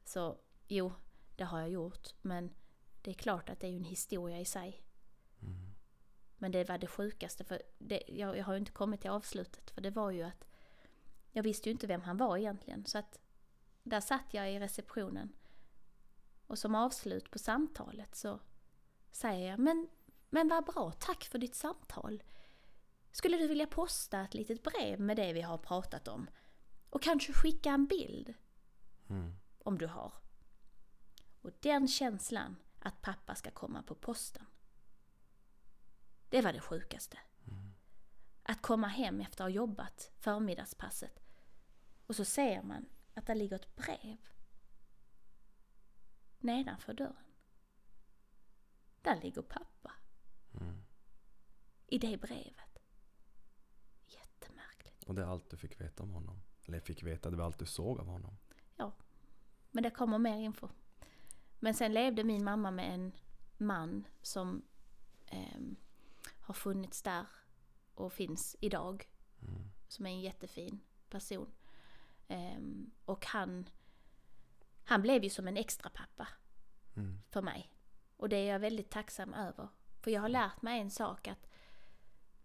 Så 0.06 0.38
jo, 0.68 0.94
det 1.36 1.44
har 1.44 1.60
jag 1.60 1.70
gjort. 1.70 2.08
Men 2.22 2.54
det 3.02 3.12
är 3.12 3.16
klart 3.16 3.50
att 3.50 3.60
det 3.60 3.68
är 3.68 3.76
en 3.76 3.84
historia 3.84 4.40
i 4.40 4.46
sig. 4.46 4.84
Mm. 5.42 5.70
Men 6.38 6.52
det 6.52 6.70
var 6.70 6.78
det 6.78 6.88
sjukaste, 6.88 7.44
för 7.44 7.62
det, 7.78 8.04
jag, 8.08 8.38
jag 8.38 8.46
har 8.46 8.54
ju 8.54 8.60
inte 8.60 8.72
kommit 8.72 9.02
till 9.02 9.10
avslutet. 9.10 9.72
För 9.72 9.82
det 9.82 9.90
var 9.92 10.12
ju 10.12 10.24
att 10.24 10.46
jag 11.32 11.44
visste 11.44 11.70
ju 11.70 11.74
inte 11.74 11.88
vem 11.88 12.02
han 12.02 12.18
var 12.18 12.38
egentligen. 12.38 12.86
Så 12.86 12.98
att 12.98 13.20
där 13.84 14.02
satt 14.02 14.34
jag 14.34 14.54
i 14.54 14.60
receptionen. 14.60 15.34
Och 16.48 16.60
som 16.60 16.76
avslut 16.76 17.32
på 17.32 17.40
samtalet 17.40 18.16
så 18.16 18.40
säger 19.12 19.50
jag, 19.50 19.60
men, 19.60 19.88
men 20.30 20.48
vad 20.48 20.66
bra, 20.66 20.92
tack 20.92 21.24
för 21.24 21.40
ditt 21.40 21.56
samtal. 21.56 22.24
Skulle 23.12 23.38
du 23.38 23.48
vilja 23.48 23.68
posta 23.68 24.22
ett 24.22 24.34
litet 24.34 24.64
brev 24.64 25.00
med 25.00 25.18
det 25.18 25.34
vi 25.34 25.42
har 25.42 25.58
pratat 25.58 26.08
om? 26.08 26.30
Och 26.90 27.04
kanske 27.04 27.34
skicka 27.34 27.70
en 27.72 27.86
bild, 27.88 28.34
Mm. 29.10 29.36
om 29.60 29.78
du 29.78 29.88
har. 29.88 30.14
Och 31.42 31.52
den 31.60 31.88
känslan 31.88 32.56
att 32.80 33.02
pappa 33.02 33.36
ska 33.36 33.52
komma 33.52 33.84
på 33.84 33.96
posten. 33.96 34.46
Det 36.30 36.42
var 36.42 36.54
det 36.54 36.60
sjukaste. 36.62 37.18
Att 38.44 38.62
komma 38.62 38.88
hem 38.88 39.22
efter 39.22 39.44
att 39.44 39.50
ha 39.52 39.56
jobbat 39.56 40.12
förmiddagspasset 40.20 41.20
och 42.08 42.16
så 42.16 42.26
ser 42.26 42.64
man 42.64 42.86
att 43.14 43.26
det 43.28 43.36
ligger 43.36 43.56
ett 43.56 43.76
brev 43.76 44.18
nedanför 46.40 46.94
dörren. 46.94 47.34
Där 49.02 49.22
ligger 49.22 49.42
pappa. 49.42 49.92
Mm. 50.62 50.84
I 51.88 51.98
det 51.98 52.18
brevet. 52.18 52.80
Jättemärkligt. 54.06 55.04
Och 55.04 55.16
det 55.16 55.22
är 55.22 55.26
allt 55.26 55.50
du 55.50 55.58
fick 55.58 55.82
veta 55.82 56.04
om 56.04 56.12
honom? 56.12 56.42
Eller 56.70 56.80
fick 56.80 57.04
veta, 57.04 57.30
det 57.30 57.38
var 57.38 57.46
allt 57.46 57.60
du 57.60 57.66
såg 57.66 58.00
av 58.00 58.06
honom? 58.08 58.38
Men 59.72 59.84
det 59.84 59.90
kommer 59.90 60.18
mer 60.18 60.38
info. 60.38 60.68
Men 61.60 61.74
sen 61.74 61.94
levde 61.94 62.24
min 62.24 62.44
mamma 62.44 62.72
med 62.72 62.94
en 62.94 63.12
man 63.58 64.08
som 64.22 64.62
ehm, 65.26 65.76
har 66.42 66.54
funnits 66.54 67.02
där 67.02 67.26
och 67.94 68.14
finns 68.14 68.56
idag. 68.60 69.10
Mm. 69.42 69.70
Som 69.88 70.06
är 70.06 70.10
en 70.10 70.22
jättefin 70.22 70.80
person. 71.10 71.52
Ehm, 72.28 72.92
och 73.06 73.26
han, 73.26 73.70
han 74.84 75.02
blev 75.02 75.24
ju 75.24 75.30
som 75.30 75.48
en 75.48 75.58
extra 75.58 75.90
pappa 75.90 76.28
Mm. 76.96 77.22
för 77.30 77.42
mig. 77.42 77.74
Och 78.18 78.30
det 78.30 78.38
är 78.38 78.52
jag 78.52 78.60
väldigt 78.60 78.90
tacksam 78.90 79.34
över. 79.34 79.68
För 80.02 80.12
jag 80.12 80.22
har 80.22 80.30
lärt 80.30 80.62
mig 80.62 80.80
en 80.82 80.92
sak 80.92 81.28
att 81.28 81.49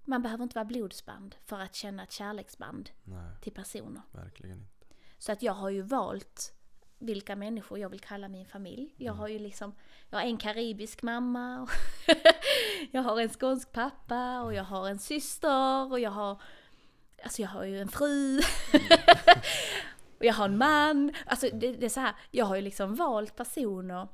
man 0.05 0.23
behöver 0.23 0.43
inte 0.43 0.55
vara 0.55 0.65
blodsband 0.65 1.35
för 1.45 1.61
att 1.61 1.75
känna 1.75 2.03
ett 2.03 2.13
kärleksband 2.13 2.91
Nej, 3.05 3.41
till 3.41 3.53
personer. 3.53 4.03
verkligen 4.13 4.59
inte. 4.59 4.87
Så 5.19 5.33
att 5.33 5.43
jag 5.43 5.53
har 5.53 5.71
ju 5.71 5.83
valt 5.83 6.55
vilka 6.99 7.37
människor 7.37 7.79
jag 7.79 7.89
vill 7.89 8.01
kalla 8.01 8.29
min 8.29 8.47
familj. 8.47 8.95
Jag 8.97 9.13
har 9.13 9.29
ju 9.29 9.39
liksom, 9.39 9.75
jag 10.11 10.19
har 10.19 10.25
en 10.25 10.37
karibisk 10.37 11.03
mamma, 11.03 11.61
och 11.61 11.71
jag 12.91 13.03
har 13.03 13.21
en 13.21 13.29
skånsk 13.29 13.73
pappa 13.73 14.43
och 14.43 14.55
jag 14.55 14.65
har 14.65 14.89
en 14.89 14.99
syster 14.99 15.93
och 15.93 16.01
jag 16.01 16.11
har, 16.11 16.43
alltså 17.23 17.43
jag 17.43 17.49
har 17.49 17.65
ju 17.65 17.81
en 17.81 17.89
fru. 17.89 18.39
och 20.19 20.25
jag 20.25 20.35
har 20.35 20.45
en 20.45 20.59
man. 20.59 21.13
Alltså 21.27 21.49
det, 21.53 21.73
det 21.73 21.87
är 21.87 21.91
så 21.91 22.01
här, 22.01 22.15
jag 22.31 22.45
har 22.45 22.57
ju 22.57 22.63
liksom 22.63 22.95
valt 22.95 23.37
personer 23.37 24.09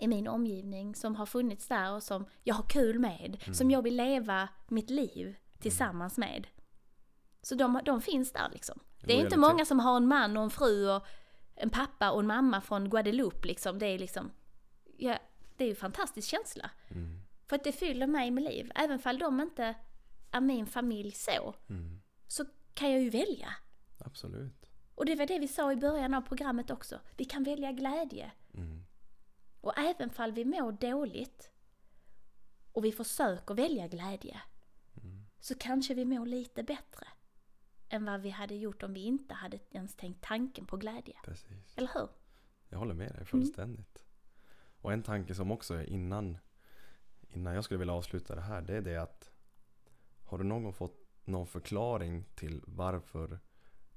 i 0.00 0.06
min 0.08 0.28
omgivning 0.28 0.94
som 0.94 1.14
har 1.16 1.26
funnits 1.26 1.66
där 1.68 1.92
och 1.92 2.02
som 2.02 2.24
jag 2.42 2.54
har 2.54 2.62
kul 2.68 2.98
med. 2.98 3.42
Som 3.56 3.70
jag 3.70 3.82
vill 3.82 3.96
leva 3.96 4.48
mitt 4.68 4.90
liv 4.90 5.36
tillsammans 5.58 6.18
med. 6.18 6.46
Så 7.42 7.54
de, 7.54 7.80
de 7.84 8.00
finns 8.00 8.32
där 8.32 8.48
liksom. 8.52 8.78
Det 9.04 9.12
är 9.12 9.20
inte 9.24 9.36
många 9.38 9.64
som 9.64 9.80
har 9.80 9.96
en 9.96 10.06
man 10.08 10.36
och 10.36 10.42
en 10.42 10.50
fru 10.50 10.90
och 10.90 11.06
en 11.54 11.70
pappa 11.70 12.10
och 12.10 12.20
en 12.20 12.26
mamma 12.26 12.60
från 12.60 12.90
Guadeloupe 12.90 13.48
liksom. 13.48 13.78
Det 13.78 13.86
är 13.86 13.98
liksom, 13.98 14.30
ja, 14.96 15.18
det 15.56 15.64
är 15.64 15.68
ju 15.68 15.72
en 15.72 15.76
fantastisk 15.76 16.28
känsla. 16.28 16.70
Mm. 16.90 17.20
För 17.46 17.56
att 17.56 17.64
det 17.64 17.72
fyller 17.72 18.06
mig 18.06 18.30
med 18.30 18.44
liv. 18.44 18.72
Även 18.74 18.98
fall 18.98 19.18
de 19.18 19.40
inte 19.40 19.74
är 20.30 20.40
min 20.40 20.66
familj 20.66 21.10
så, 21.12 21.54
Mm. 21.68 22.00
så 22.26 22.44
kan 22.74 22.90
jag 22.90 23.02
ju 23.02 23.10
välja. 23.10 23.54
Absolut. 23.98 24.66
Och 24.94 25.06
det 25.06 25.14
var 25.14 25.26
det 25.26 25.38
vi 25.38 25.48
sa 25.48 25.72
i 25.72 25.76
början 25.76 26.14
av 26.14 26.20
programmet 26.22 26.70
också. 26.70 27.00
Vi 27.16 27.24
kan 27.24 27.44
välja 27.44 27.72
glädje. 27.72 28.32
Mm. 28.54 28.84
Och 29.60 29.78
även 29.78 30.10
fall 30.10 30.32
vi 30.32 30.44
mår 30.44 30.72
dåligt 30.72 31.50
och 32.72 32.84
vi 32.84 32.92
försöker 32.92 33.54
välja 33.54 33.88
glädje 33.88 34.40
så 35.40 35.54
kanske 35.54 35.94
vi 35.94 36.04
mår 36.04 36.26
lite 36.26 36.62
bättre 36.62 37.06
än 37.88 38.04
vad 38.04 38.20
vi 38.20 38.30
hade 38.30 38.54
gjort 38.54 38.82
om 38.82 38.94
vi 38.94 39.00
inte 39.00 39.34
hade 39.34 39.58
ens 39.70 39.94
tänkt 39.94 40.22
tanken 40.22 40.66
på 40.66 40.76
glädje. 40.76 41.14
Precis. 41.24 41.76
Eller 41.76 41.90
hur? 41.94 42.08
Jag 42.68 42.78
håller 42.78 42.94
med 42.94 43.12
dig 43.14 43.24
fullständigt. 43.24 44.04
Och 44.80 44.92
en 44.92 45.02
tanke 45.02 45.34
som 45.34 45.50
också 45.50 45.74
är 45.74 45.84
innan, 45.84 46.38
innan 47.28 47.54
jag 47.54 47.64
skulle 47.64 47.78
vilja 47.78 47.94
avsluta 47.94 48.34
det 48.34 48.40
här, 48.40 48.62
det 48.62 48.76
är 48.76 48.80
det 48.80 48.96
att 48.96 49.30
har 50.24 50.38
du 50.38 50.44
någon 50.44 50.62
gång 50.62 50.72
fått 50.72 51.06
någon 51.24 51.46
förklaring 51.46 52.24
till 52.34 52.62
varför 52.66 53.38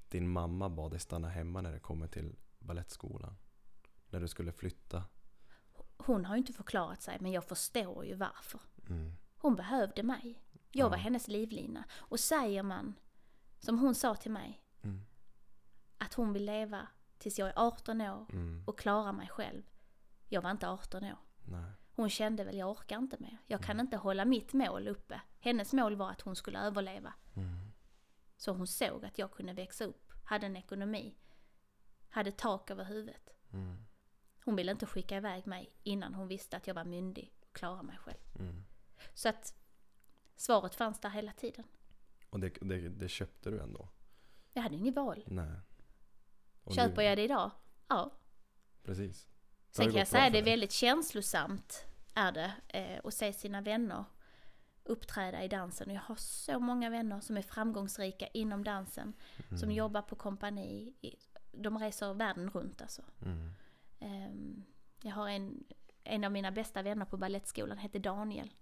din 0.08 0.28
mamma 0.28 0.68
bad 0.68 0.90
dig 0.90 1.00
stanna 1.00 1.28
hemma 1.28 1.60
när 1.60 1.72
det 1.72 1.78
kommer 1.78 2.06
till 2.06 2.36
ballettskolan? 2.58 3.36
När 4.08 4.20
du 4.20 4.28
skulle 4.28 4.52
flytta? 4.52 5.04
Hon 5.96 6.24
har 6.24 6.34
ju 6.34 6.38
inte 6.38 6.52
förklarat 6.52 7.02
sig 7.02 7.18
men 7.20 7.32
jag 7.32 7.44
förstår 7.44 8.04
ju 8.04 8.14
varför. 8.14 8.60
Mm. 8.90 9.12
Hon 9.38 9.56
behövde 9.56 10.02
mig. 10.02 10.40
Jag 10.72 10.90
var 10.90 10.96
Ja. 10.96 11.02
hennes 11.02 11.28
livlina. 11.28 11.84
Och 11.92 12.20
säger 12.20 12.62
man, 12.62 12.94
som 13.58 13.78
hon 13.78 13.94
sa 13.94 14.14
till 14.14 14.30
mig, 14.30 14.60
Mm. 14.82 15.00
att 15.98 16.14
hon 16.14 16.32
vill 16.32 16.44
leva 16.44 16.88
tills 17.18 17.38
jag 17.38 17.48
är 17.48 17.52
18 17.56 18.00
år 18.00 18.26
Mm. 18.32 18.64
och 18.66 18.78
klara 18.78 19.12
mig 19.12 19.28
själv. 19.28 19.62
Jag 20.28 20.42
var 20.42 20.50
inte 20.50 20.68
18 20.68 21.04
år. 21.04 21.18
Nej. 21.44 21.70
Hon 21.96 22.10
kände 22.10 22.44
väl, 22.44 22.56
jag 22.56 22.70
orkar 22.70 22.98
inte 22.98 23.16
mer. 23.20 23.38
Jag 23.46 23.62
kan 23.62 23.80
inte 23.80 23.96
hålla 23.96 24.24
mitt 24.24 24.52
mål 24.52 24.88
uppe. 24.88 25.20
Hennes 25.40 25.72
mål 25.72 25.96
var 25.96 26.10
att 26.10 26.20
hon 26.20 26.36
skulle 26.36 26.58
överleva. 26.58 27.14
Mm. 27.36 27.70
Så 28.36 28.52
hon 28.52 28.66
såg 28.66 29.04
att 29.04 29.18
jag 29.18 29.32
kunde 29.32 29.52
växa 29.52 29.84
upp, 29.84 30.12
hade 30.24 30.46
en 30.46 30.56
ekonomi, 30.56 31.16
hade 32.08 32.32
tak 32.32 32.70
över 32.70 32.84
huvudet. 32.84 33.30
Hon 34.44 34.56
ville 34.56 34.72
inte 34.72 34.86
skicka 34.86 35.16
iväg 35.16 35.46
mig 35.46 35.70
innan 35.82 36.14
hon 36.14 36.28
visste 36.28 36.56
att 36.56 36.66
jag 36.66 36.74
var 36.74 36.84
myndig 36.84 37.32
och 37.40 37.52
klarade 37.56 37.82
mig 37.82 37.96
själv. 37.98 38.18
Mm. 38.38 38.64
Så 39.14 39.28
att 39.28 39.54
svaret 40.36 40.74
fanns 40.74 41.00
där 41.00 41.10
hela 41.10 41.32
tiden. 41.32 41.64
Och 42.30 42.40
det, 42.40 42.48
det, 42.60 42.88
det 42.88 43.08
köpte 43.08 43.50
du 43.50 43.60
ändå? 43.60 43.88
Jag 44.52 44.62
hade 44.62 44.74
inget 44.76 44.96
val. 44.96 45.24
Nej. 45.26 45.56
Och 46.64 46.74
Köper 46.74 46.96
nu- 46.96 47.02
jag 47.02 47.18
det 47.18 47.22
idag? 47.24 47.50
Ja. 47.88 48.10
Precis. 48.82 49.24
Det 49.26 49.74
Sen 49.76 49.84
kan 49.86 49.94
jag 49.94 50.08
säga 50.08 50.24
för 50.24 50.30
det 50.30 50.38
är 50.38 50.42
dig. 50.42 50.52
väldigt 50.52 50.72
känslosamt 50.72 51.86
är 52.14 52.32
det 52.32 52.52
eh, 52.68 53.00
att 53.04 53.14
se 53.14 53.32
sina 53.32 53.60
vänner 53.60 54.04
uppträda 54.84 55.42
i 55.44 55.48
dansen. 55.48 55.88
Och 55.90 55.94
jag 55.96 56.00
har 56.00 56.16
så 56.16 56.60
många 56.60 56.90
vänner 56.90 57.20
som 57.20 57.36
är 57.36 57.42
framgångsrika 57.42 58.26
inom 58.26 58.64
dansen. 58.64 59.12
Som 59.48 59.56
Mm. 59.58 59.70
jobbar 59.70 60.02
på 60.02 60.16
kompani. 60.16 60.94
De 61.52 61.78
reser 61.78 62.14
världen 62.14 62.50
runt 62.50 62.82
alltså. 62.82 63.02
Mm. 63.22 63.50
Ehm, 64.00 64.64
Jag 65.02 65.12
har 65.12 65.28
en, 65.28 65.64
en 66.04 66.24
av 66.24 66.32
mina 66.32 66.50
bästa 66.52 66.82
vänner 66.82 67.04
på 67.04 67.16
Balettskolan 67.16 67.78
heter 67.78 67.98
Daniel. 67.98 68.52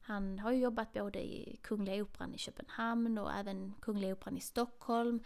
Han 0.00 0.38
har 0.38 0.52
ju 0.52 0.58
jobbat 0.58 0.92
både 0.92 1.20
i 1.20 1.58
Kungliga 1.62 2.02
Operan 2.02 2.34
i 2.34 2.38
Köpenhamn 2.38 3.18
och 3.18 3.32
även 3.32 3.74
Kungliga 3.80 4.12
Operan 4.12 4.36
i 4.36 4.40
Stockholm. 4.40 5.22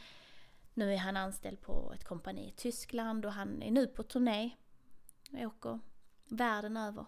Nu 0.75 0.93
är 0.93 0.99
han 0.99 1.17
anställd 1.17 1.61
på 1.61 1.93
ett 1.95 2.05
kompani 2.05 2.49
i 2.49 2.53
Tyskland 2.53 3.25
och 3.27 3.33
han 3.33 3.63
är 3.63 3.71
nu 3.71 3.87
på 3.87 4.03
turné. 4.03 4.51
Och 5.33 5.39
åker 5.47 5.81
världen 6.29 6.77
över 6.77 7.07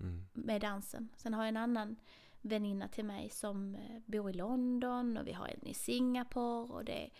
Mm. 0.00 0.26
med 0.32 0.60
dansen. 0.60 1.08
Sen 1.16 1.34
har 1.34 1.42
jag 1.42 1.48
en 1.48 1.56
annan 1.56 1.96
väninna 2.40 2.88
till 2.88 3.04
mig 3.04 3.30
som 3.30 3.74
eh, 3.74 3.98
bor 4.06 4.30
i 4.30 4.32
London 4.32 5.16
och 5.16 5.26
vi 5.26 5.32
har 5.32 5.46
en 5.48 5.66
i 5.66 5.74
Singapore 5.74 6.72
och 6.72 6.84
det, 6.84 7.10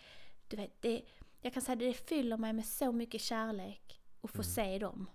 du 0.48 0.56
vet, 0.56 0.82
det, 0.82 1.02
jag 1.40 1.52
kan 1.52 1.62
säga 1.62 1.76
det 1.76 1.92
fyller 1.94 2.36
mig 2.36 2.52
med 2.52 2.66
så 2.66 2.92
mycket 2.92 3.20
kärlek 3.20 4.00
att 4.24 4.30
få 4.30 4.42
se 4.42 4.78
dem 4.78 5.10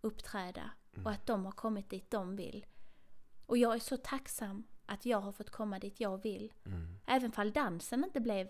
uppträda 0.00 0.70
och 1.04 1.10
att 1.10 1.26
de 1.26 1.44
har 1.44 1.52
kommit 1.52 1.90
dit 1.90 2.10
de 2.10 2.36
vill. 2.36 2.66
Och 3.46 3.58
jag 3.58 3.74
är 3.74 3.78
så 3.78 3.96
tacksam 3.96 4.64
att 4.86 5.06
jag 5.06 5.20
har 5.20 5.32
fått 5.32 5.50
komma 5.50 5.78
dit 5.78 6.00
jag 6.00 6.22
vill. 6.22 6.52
Mm. 6.66 6.98
Även 7.06 7.32
fall 7.32 7.52
dansen 7.52 8.04
inte 8.04 8.20
blev 8.20 8.48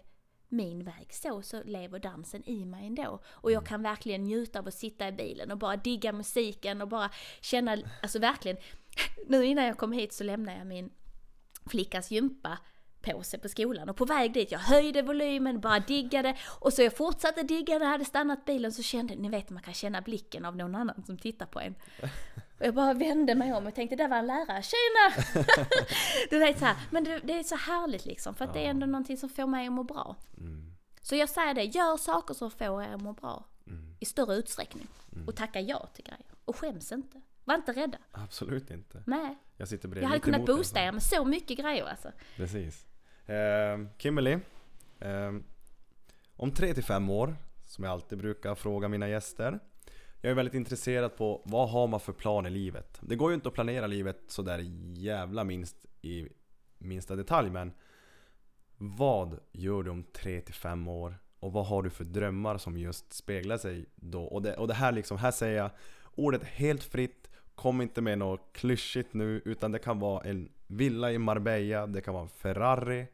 min 0.48 0.84
väg 0.84 1.14
så, 1.14 1.42
så 1.42 1.62
lever 1.62 1.98
dansen 1.98 2.48
i 2.48 2.64
mig 2.64 2.86
ändå. 2.86 3.20
Och 3.26 3.52
jag 3.52 3.66
kan 3.66 3.82
verkligen 3.82 4.22
njuta 4.24 4.58
av 4.58 4.68
att 4.68 4.74
sitta 4.74 5.08
i 5.08 5.12
bilen 5.12 5.50
och 5.50 5.58
bara 5.58 5.76
digga 5.76 6.12
musiken 6.12 6.82
och 6.82 6.88
bara 6.88 7.10
känna, 7.40 7.76
alltså 8.02 8.18
verkligen. 8.18 8.56
Nu 9.26 9.44
innan 9.44 9.64
jag 9.64 9.78
kom 9.78 9.92
hit 9.92 10.12
så 10.12 10.24
lämnade 10.24 10.58
jag 10.58 10.66
min 10.66 10.90
flickas 11.66 12.10
gympa 12.10 12.58
påse 13.12 13.38
på 13.38 13.48
skolan 13.48 13.88
och 13.88 13.96
på 13.96 14.04
väg 14.04 14.32
dit, 14.32 14.52
jag 14.52 14.58
höjde 14.58 15.02
volymen, 15.02 15.60
bara 15.60 15.78
diggade 15.78 16.36
och 16.60 16.72
så 16.72 16.82
jag 16.82 16.96
fortsatte 16.96 17.42
digga 17.42 17.78
när 17.78 17.84
jag 17.84 17.92
hade 17.92 18.04
stannat 18.04 18.44
bilen 18.44 18.72
så 18.72 18.82
kände, 18.82 19.14
ni 19.14 19.28
vet 19.28 19.50
man 19.50 19.62
kan 19.62 19.74
känna 19.74 20.00
blicken 20.00 20.44
av 20.44 20.56
någon 20.56 20.74
annan 20.74 21.02
som 21.06 21.18
tittar 21.18 21.46
på 21.46 21.60
en. 21.60 21.74
Och 22.58 22.66
jag 22.66 22.74
bara 22.74 22.94
vände 22.94 23.34
mig 23.34 23.52
om 23.52 23.66
och 23.66 23.74
tänkte, 23.74 23.96
där 23.96 24.08
var 24.08 24.16
en 24.16 24.26
lärare, 24.26 24.62
tjena! 24.62 25.44
du 26.30 26.38
vet 26.38 26.58
så 26.58 26.64
här, 26.64 26.76
men 26.90 27.04
det, 27.04 27.18
det 27.18 27.38
är 27.38 27.42
så 27.42 27.56
härligt 27.56 28.06
liksom 28.06 28.34
för 28.34 28.44
att 28.44 28.54
det 28.54 28.66
är 28.66 28.70
ändå 28.70 28.86
någonting 28.86 29.16
som 29.16 29.28
får 29.28 29.46
mig 29.46 29.66
att 29.66 29.72
må 29.72 29.82
bra. 29.82 30.16
Mm. 30.38 30.72
Så 31.02 31.16
jag 31.16 31.28
säger 31.28 31.54
det, 31.54 31.64
gör 31.64 31.96
saker 31.96 32.34
som 32.34 32.50
får 32.50 32.82
er 32.82 32.94
att 32.94 33.02
må 33.02 33.12
bra. 33.12 33.44
Mm. 33.66 33.96
I 34.00 34.04
större 34.04 34.34
utsträckning. 34.34 34.88
Och 35.26 35.36
tacka 35.36 35.60
ja 35.60 35.88
till 35.94 36.04
grejer. 36.04 36.26
Och 36.44 36.56
skäms 36.56 36.92
inte. 36.92 37.20
Var 37.44 37.54
inte 37.54 37.72
rädda. 37.72 37.98
Absolut 38.12 38.70
inte. 38.70 39.02
Nej. 39.06 39.38
Jag 39.56 39.68
sitter 39.68 39.88
bredvid 39.88 40.04
Jag 40.04 40.08
hade 40.08 40.20
kunnat 40.20 40.46
boosta 40.46 40.80
er 40.80 40.92
med 40.92 41.02
så 41.02 41.24
mycket 41.24 41.58
grejer 41.58 41.84
alltså. 41.84 42.12
Precis. 42.36 42.86
Eh, 43.26 43.86
Kimberly. 43.98 44.38
Eh, 45.00 45.32
om 46.36 46.50
tre 46.50 46.74
till 46.74 46.84
fem 46.84 47.10
år, 47.10 47.36
som 47.64 47.84
jag 47.84 47.92
alltid 47.92 48.18
brukar 48.18 48.54
fråga 48.54 48.88
mina 48.88 49.08
gäster. 49.08 49.58
Jag 50.20 50.30
är 50.30 50.34
väldigt 50.34 50.54
intresserad 50.54 51.16
på 51.16 51.42
vad 51.44 51.70
har 51.70 51.86
man 51.86 52.00
för 52.00 52.12
plan 52.12 52.46
i 52.46 52.50
livet? 52.50 52.98
Det 53.00 53.16
går 53.16 53.30
ju 53.30 53.34
inte 53.34 53.48
att 53.48 53.54
planera 53.54 53.86
livet 53.86 54.18
sådär 54.26 54.58
jävla 54.94 55.44
minst 55.44 55.76
i 56.02 56.28
minsta 56.78 57.16
detalj 57.16 57.50
men 57.50 57.72
vad 58.76 59.38
gör 59.52 59.82
du 59.82 59.90
om 59.90 60.04
tre 60.04 60.40
till 60.40 60.54
fem 60.54 60.88
år? 60.88 61.18
Och 61.40 61.52
vad 61.52 61.66
har 61.66 61.82
du 61.82 61.90
för 61.90 62.04
drömmar 62.04 62.58
som 62.58 62.78
just 62.78 63.12
speglar 63.12 63.58
sig 63.58 63.86
då? 63.94 64.24
Och 64.24 64.42
det, 64.42 64.56
och 64.56 64.68
det 64.68 64.74
här 64.74 64.92
liksom, 64.92 65.18
här 65.18 65.30
säger 65.30 65.56
jag 65.56 65.70
ordet 66.14 66.44
helt 66.44 66.84
fritt 66.84 67.30
Kom 67.54 67.80
inte 67.80 68.00
med 68.00 68.18
något 68.18 68.52
klyschigt 68.52 69.14
nu 69.14 69.42
utan 69.44 69.72
det 69.72 69.78
kan 69.78 69.98
vara 69.98 70.24
en 70.24 70.48
villa 70.66 71.12
i 71.12 71.18
Marbella, 71.18 71.86
det 71.86 72.00
kan 72.00 72.14
vara 72.14 72.22
en 72.22 72.28
Ferrari 72.28 73.06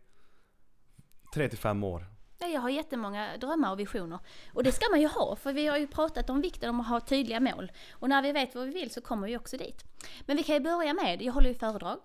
3 1.33 1.49
till 1.49 1.59
5 1.59 1.85
år 1.85 2.07
Ja, 2.39 2.49
jag 2.49 2.61
har 2.61 2.71
jättemånga 2.71 3.37
drömmar 3.37 3.73
och 3.73 3.81
visioner. 3.81 4.19
Och 4.53 4.63
det 4.63 4.73
ska 4.73 4.91
man 4.91 5.01
ju 5.01 5.09
ha, 5.09 5.37
för 5.37 5.53
vi 5.53 5.67
har 5.67 5.79
ju 5.79 5.87
pratat 5.87 6.31
om 6.31 6.41
vikten 6.41 6.71
om 6.71 6.81
att 6.81 6.89
ha 6.89 7.01
tydliga 7.01 7.41
mål. 7.41 7.73
Och 7.91 8.09
när 8.09 8.23
vi 8.23 8.33
vet 8.33 8.55
vad 8.55 8.67
vi 8.67 8.73
vill 8.73 8.91
så 8.91 9.01
kommer 9.01 9.27
vi 9.27 9.37
också 9.37 9.57
dit. 9.57 9.85
Men 10.27 10.37
vi 10.37 10.43
kan 10.43 10.55
ju 10.55 10.61
börja 10.61 10.95
med, 10.95 11.23
jag 11.23 11.33
håller 11.33 11.49
ju 11.49 11.55
föredrag. 11.55 11.99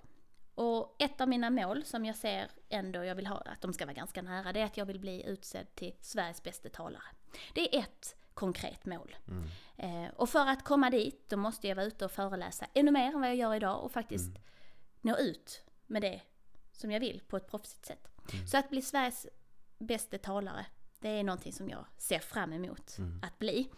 Och 0.55 0.95
ett 0.99 1.21
av 1.21 1.29
mina 1.29 1.49
mål 1.49 1.83
som 1.85 2.05
jag 2.05 2.15
ser 2.15 2.51
ändå 2.69 3.03
jag 3.03 3.15
vill 3.15 3.27
ha, 3.27 3.37
att 3.37 3.61
de 3.61 3.73
ska 3.73 3.85
vara 3.85 3.93
ganska 3.93 4.21
nära, 4.21 4.53
det 4.53 4.59
är 4.59 4.65
att 4.65 4.77
jag 4.77 4.85
vill 4.85 4.99
bli 4.99 5.25
utsedd 5.27 5.75
till 5.75 5.93
Sveriges 6.01 6.43
bästa 6.43 6.69
talare. 6.69 7.03
Det 7.53 7.75
är 7.75 7.79
ett 7.79 8.15
konkret 8.33 8.85
mål. 8.85 9.15
Eh, 9.77 10.13
och 10.15 10.29
för 10.29 10.47
att 10.47 10.63
komma 10.63 10.89
dit, 10.89 11.29
då 11.29 11.37
måste 11.37 11.67
jag 11.67 11.75
vara 11.75 11.85
ute 11.85 12.05
och 12.05 12.11
föreläsa 12.11 12.65
ännu 12.73 12.91
mer 12.91 13.07
än 13.07 13.19
vad 13.19 13.29
jag 13.29 13.35
gör 13.35 13.55
idag 13.55 13.83
och 13.83 13.91
faktiskt 13.91 14.31
nå 15.01 15.17
ut 15.17 15.63
med 15.85 16.01
det 16.01 16.21
som 16.71 16.91
jag 16.91 16.99
vill 16.99 17.21
på 17.27 17.37
ett 17.37 17.47
proffsigt 17.47 17.85
sätt. 17.85 18.07
Så 18.47 18.57
att 18.57 18.69
bli 18.69 18.81
Sveriges 18.81 19.27
bästa 19.79 20.17
talare, 20.17 20.65
det 20.99 21.09
är 21.09 21.23
någonting 21.23 21.53
som 21.53 21.69
jag 21.69 21.85
ser 21.97 22.19
fram 22.19 22.53
emot 22.53 22.97
att 23.21 23.39
bli. 23.39 23.69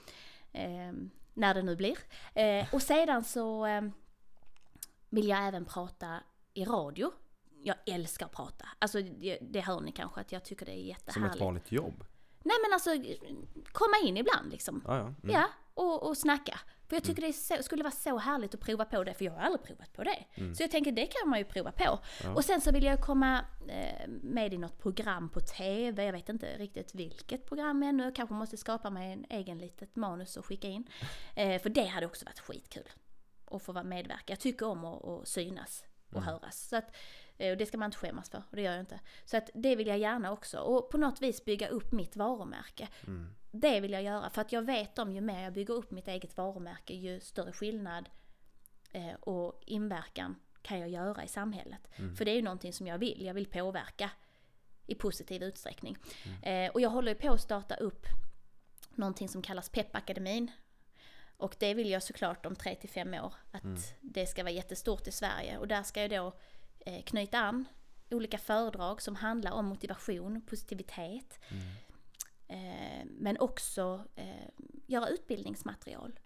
Eh, 0.52 0.94
när 1.34 1.54
det 1.54 1.62
nu 1.62 1.76
blir. 1.76 1.98
Eh, 2.34 2.74
och 2.74 2.82
sedan 2.82 3.24
så 3.24 3.66
eh, 3.66 3.82
vill 5.10 5.28
jag 5.28 5.48
även 5.48 5.66
prata 5.66 6.20
i 6.54 6.66
radio. 6.66 7.12
Jag 7.64 7.76
älskar 7.86 8.26
att 8.26 8.32
prata. 8.32 8.66
Alltså 8.80 9.02
det, 9.02 9.38
det 9.42 9.62
hör 9.62 9.82
ni 9.82 9.92
kanske 9.92 10.22
att 10.22 10.32
jag 10.32 10.44
tycker 10.44 10.66
det 10.66 10.72
är 10.72 10.76
Som 10.76 10.84
ett 10.84 10.90
jättehärligt. 10.90 11.42
vanligt 11.42 11.72
jobb 11.72 12.04
Nej 12.44 12.56
men 12.62 12.74
alltså, 12.74 12.90
komma 13.72 13.98
in 14.04 14.18
ibland 14.18 14.52
liksom. 14.52 14.84
Ja, 14.88 14.98
ja. 14.98 15.02
Mm. 15.02 15.16
Ja, 15.24 15.48
och, 15.74 16.08
och 16.08 16.18
snacka. 16.18 16.60
För 16.90 16.96
jag 16.96 17.04
tycker 17.04 17.22
det 17.22 17.28
är 17.28 17.34
så, 17.34 17.64
skulle 17.64 17.84
vara 17.84 17.92
så 17.92 18.18
härligt 18.18 18.54
att 18.54 18.60
prova 18.60 18.86
på 18.86 19.04
det, 19.04 19.14
för 19.14 19.26
jag 19.26 19.32
har 19.32 19.42
aldrig 19.42 19.64
provat 19.64 19.94
på 19.94 20.04
det. 20.04 20.26
Så 20.56 20.64
jag 20.64 20.72
tänker 20.72 20.92
det 20.92 21.06
kan 21.06 21.30
man 21.30 21.40
ju 21.40 21.46
prova 21.46 21.72
på. 21.72 21.84
Mm. 21.84 22.00
Ja. 22.24 22.34
Och 22.34 22.46
sen 22.46 22.62
så 22.62 22.72
vill 22.72 22.84
jag 22.84 23.02
komma 23.02 23.46
eh, 23.68 24.08
med 24.08 24.54
i 24.54 24.58
något 24.58 24.80
program 24.80 25.30
på 25.30 25.40
TV, 25.40 26.06
jag 26.06 26.14
vet 26.14 26.30
inte 26.30 26.58
riktigt 26.58 26.96
vilket 26.96 27.46
program 27.46 27.84
ännu. 27.84 28.04
Jag 28.04 28.16
kanske 28.16 28.36
måste 28.36 28.58
skapa 28.58 28.90
mig 28.90 29.14
en 29.14 29.26
egen 29.30 29.58
litet 29.58 29.96
manus 29.96 30.38
och 30.38 30.46
skicka 30.46 30.68
in. 30.68 30.88
Eh, 31.36 31.62
för 31.62 31.70
det 31.70 31.86
hade 31.86 32.06
också 32.06 32.26
varit 32.26 32.40
skitkul. 32.40 32.90
Att 33.52 33.64
få 33.64 33.72
vara 33.72 33.84
medverka. 33.84 34.24
Jag 34.26 34.40
tycker 34.40 34.66
om 34.66 34.86
att, 34.86 35.06
att 35.06 35.28
synas 35.28 35.86
och 36.14 36.22
höras. 36.24 36.68
Så 36.70 36.76
att, 36.76 36.96
eh, 37.38 37.58
det 37.58 37.66
ska 37.66 37.78
man 37.78 37.88
inte 37.88 37.98
skämmas 37.98 38.30
för, 38.30 38.44
och 38.50 38.56
det 38.56 38.62
gör 38.62 38.72
jag 38.72 38.80
inte. 38.80 39.00
Så 39.26 39.38
att 39.38 39.50
det 39.54 39.76
vill 39.76 39.88
jag 39.88 39.98
gärna 39.98 40.32
också. 40.32 40.60
Och 40.60 40.90
på 40.90 40.98
något 40.98 41.22
vis 41.22 41.46
bygga 41.46 41.68
upp 41.68 41.92
mitt 41.92 42.16
varumärke. 42.16 42.88
Mm. 43.08 43.36
Det 43.52 43.80
vill 43.80 43.92
jag 43.92 44.04
göra 44.04 44.30
för 44.30 44.42
att 44.42 44.52
jag 44.52 44.62
vet 44.62 45.00
om 45.00 45.12
ju 45.12 45.22
mer 45.22 45.44
jag 45.44 45.54
bygger 45.54 45.74
upp 45.74 45.92
mitt 45.92 46.08
eget 46.08 46.38
varumärke 46.38 46.94
ju 46.94 47.20
större 47.20 47.52
skillnad 47.52 48.10
eh, 48.92 49.14
och 49.14 49.64
inverkan 49.66 50.36
kan 50.62 50.80
jag 50.80 50.90
göra 50.90 51.24
i 51.24 51.28
samhället. 51.28 51.88
För 52.18 52.26
det 52.26 52.32
är 52.32 52.36
ju 52.36 52.42
någonting 52.42 52.74
som 52.74 52.88
jag 52.88 52.98
vill, 52.98 53.26
jag 53.26 53.34
vill 53.34 53.46
påverka 53.46 54.12
i 54.86 54.96
positiv 54.96 55.44
utsträckning. 55.44 55.98
Eh, 56.44 56.72
och 56.72 56.82
jag 56.82 56.90
håller 56.90 57.12
ju 57.12 57.16
på 57.16 57.34
att 57.34 57.42
starta 57.42 57.76
upp 57.76 58.06
någonting 58.96 59.30
som 59.30 59.42
kallas 59.42 59.70
Peppakademin. 59.70 60.52
Och 61.38 61.56
det 61.60 61.74
vill 61.74 61.90
jag 61.90 62.04
såklart 62.04 62.46
om 62.46 62.56
3 62.56 62.76
till 62.76 62.90
5 62.90 63.14
år 63.14 63.34
att 63.52 63.96
det 64.02 64.26
ska 64.26 64.44
vara 64.44 64.52
jättestort 64.54 65.08
i 65.08 65.12
Sverige. 65.12 65.58
Och 65.58 65.68
där 65.68 65.84
ska 65.84 66.02
jag 66.02 66.10
då 66.10 66.34
eh, 66.80 67.04
knyta 67.04 67.40
an 67.40 67.66
olika 68.10 68.38
föredrag 68.38 69.02
som 69.02 69.16
handlar 69.16 69.52
om 69.52 69.66
motivation, 69.66 70.42
positivitet. 70.42 71.40
Eh, 71.50 71.58
men 73.06 73.38
också 73.40 74.04
eh, 74.16 74.50
göra 74.88 75.08
utbildningsmaterial. 75.08 76.20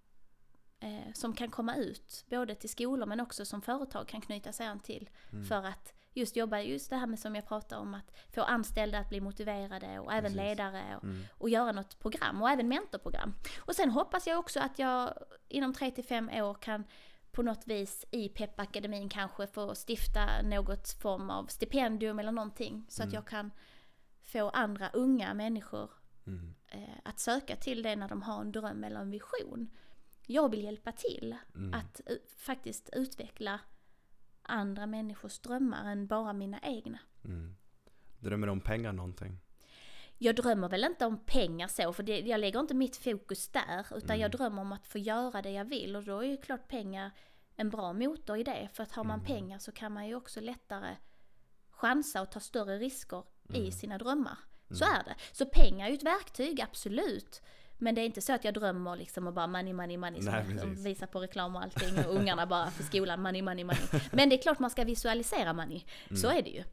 Eh, 0.79 1.13
som 1.13 1.33
kan 1.33 1.51
komma 1.51 1.75
ut 1.75 2.25
både 2.29 2.55
till 2.55 2.69
skolor 2.69 3.05
men 3.05 3.19
också 3.19 3.45
som 3.45 3.61
företag 3.61 4.07
kan 4.07 4.21
knyta 4.21 4.51
sig 4.51 4.67
an 4.67 4.79
till. 4.79 5.09
För 5.49 5.63
att 5.65 5.93
just 6.13 6.35
jobba, 6.35 6.59
just 6.59 6.89
det 6.89 6.95
här 6.95 7.07
med 7.07 7.19
som 7.19 7.35
jag 7.35 7.47
pratar 7.47 7.77
om 7.77 7.93
att 7.93 8.11
få 8.35 8.41
anställda 8.41 8.99
att 8.99 9.09
bli 9.09 9.21
motiverade 9.21 9.99
och 9.99 10.11
även 10.13 10.23
Precis. 10.23 10.37
ledare 10.37 10.97
och, 10.97 11.03
Mm. 11.03 11.23
och 11.37 11.49
göra 11.49 11.71
något 11.71 11.99
program 11.99 12.41
och 12.41 12.49
även 12.49 12.67
mentorprogram. 12.67 13.33
Och 13.59 13.75
sen 13.75 13.89
hoppas 13.89 14.27
jag 14.27 14.39
också 14.39 14.59
att 14.59 14.79
jag 14.79 15.13
inom 15.47 15.73
3 15.73 15.91
till 15.91 16.03
5 16.03 16.29
år 16.29 16.53
kan 16.53 16.83
på 17.31 17.41
något 17.43 17.67
vis 17.67 18.05
i 18.11 18.29
Peppakademin 18.29 19.09
kanske 19.09 19.47
få 19.47 19.73
stifta 19.87 20.41
något 20.41 20.89
form 21.01 21.29
av 21.29 21.45
stipendium 21.45 22.19
eller 22.19 22.31
någonting 22.31 22.85
så 22.89 23.03
att 23.03 23.13
jag 23.13 23.27
kan 23.27 23.51
få 24.23 24.49
andra 24.49 24.89
unga 24.89 25.33
människor 25.33 25.89
Mm. 26.27 26.53
eh, 26.67 26.95
att 27.03 27.19
söka 27.19 27.55
till 27.55 27.83
det 27.83 27.95
när 27.95 28.09
de 28.09 28.21
har 28.21 28.41
en 28.41 28.51
dröm 28.51 28.83
eller 28.83 28.99
en 28.99 29.09
vision. 29.11 29.69
Jag 30.27 30.49
vill 30.49 30.63
hjälpa 30.63 30.91
till 30.91 31.35
Mm. 31.55 31.73
att 31.73 32.01
faktiskt 32.37 32.89
utveckla 32.93 33.59
andra 34.41 34.85
människors 34.85 35.39
drömmar 35.39 35.91
än 35.91 36.07
bara 36.07 36.33
mina 36.33 36.59
egna. 36.63 36.99
Mm. 37.25 37.55
Drömmer 38.19 38.47
du 38.47 38.51
om 38.53 38.61
pengar 38.61 38.93
någonting? 38.93 39.39
Jag 40.17 40.35
drömmer 40.35 40.69
väl 40.69 40.83
inte 40.83 41.05
om 41.05 41.17
pengar 41.17 41.67
så, 41.67 41.93
för 41.93 42.03
det, 42.03 42.19
jag 42.19 42.39
lägger 42.39 42.59
inte 42.59 42.73
mitt 42.73 42.95
fokus 42.97 43.47
där, 43.47 43.85
utan 43.97 44.19
jag 44.19 44.31
drömmer 44.31 44.61
om 44.61 44.71
att 44.71 44.87
få 44.87 44.97
göra 44.97 45.41
det 45.41 45.51
jag 45.51 45.65
vill 45.65 45.95
och 45.95 46.03
då 46.03 46.19
är 46.19 46.27
ju 46.27 46.37
klart 46.37 46.67
pengar 46.67 47.11
en 47.55 47.69
bra 47.69 47.93
motor 47.93 48.37
i 48.37 48.43
det. 48.43 48.69
För 48.73 48.83
att 48.83 48.91
har 48.91 49.03
man 49.03 49.25
pengar 49.25 49.59
så 49.59 49.71
kan 49.71 49.91
man 49.91 50.07
ju 50.07 50.15
också 50.15 50.41
lättare 50.41 50.95
chansa 51.69 52.21
och 52.21 52.31
ta 52.31 52.39
större 52.39 52.77
risker 52.77 53.23
i 53.53 53.71
sina 53.71 53.97
drömmar. 53.97 54.37
Så 54.75 54.85
är 54.85 55.03
det. 55.03 55.15
Så 55.31 55.45
pengar 55.45 55.85
är 55.85 55.89
ju 55.89 55.95
ett 55.95 56.03
verktyg, 56.03 56.61
absolut. 56.61 57.41
Men 57.77 57.95
det 57.95 58.01
är 58.01 58.05
inte 58.05 58.21
så 58.21 58.33
att 58.33 58.43
jag 58.43 58.53
drömmer 58.53 58.95
liksom 58.95 59.27
och 59.27 59.33
bara 59.33 59.47
money, 59.47 59.73
money, 59.73 59.97
money 59.97 60.21
som 60.21 60.31
Nej, 60.31 60.45
jag 60.49 60.61
precis. 60.61 60.85
visar 60.85 61.07
på 61.07 61.19
reklam 61.19 61.55
och 61.55 61.61
allting 61.61 62.05
och 62.05 62.15
ungarna 62.15 62.45
bara 62.45 62.71
för 62.71 62.83
skolan 62.83 63.21
money, 63.21 63.41
money, 63.41 63.63
money. 63.65 63.81
Men 64.11 64.29
det 64.29 64.35
är 64.35 64.41
klart 64.41 64.59
man 64.59 64.69
ska 64.69 64.83
visualisera 64.83 65.53
money. 65.53 65.83
Så 66.21 66.27
är 66.29 66.41
det 66.41 66.49
ju. 66.49 66.63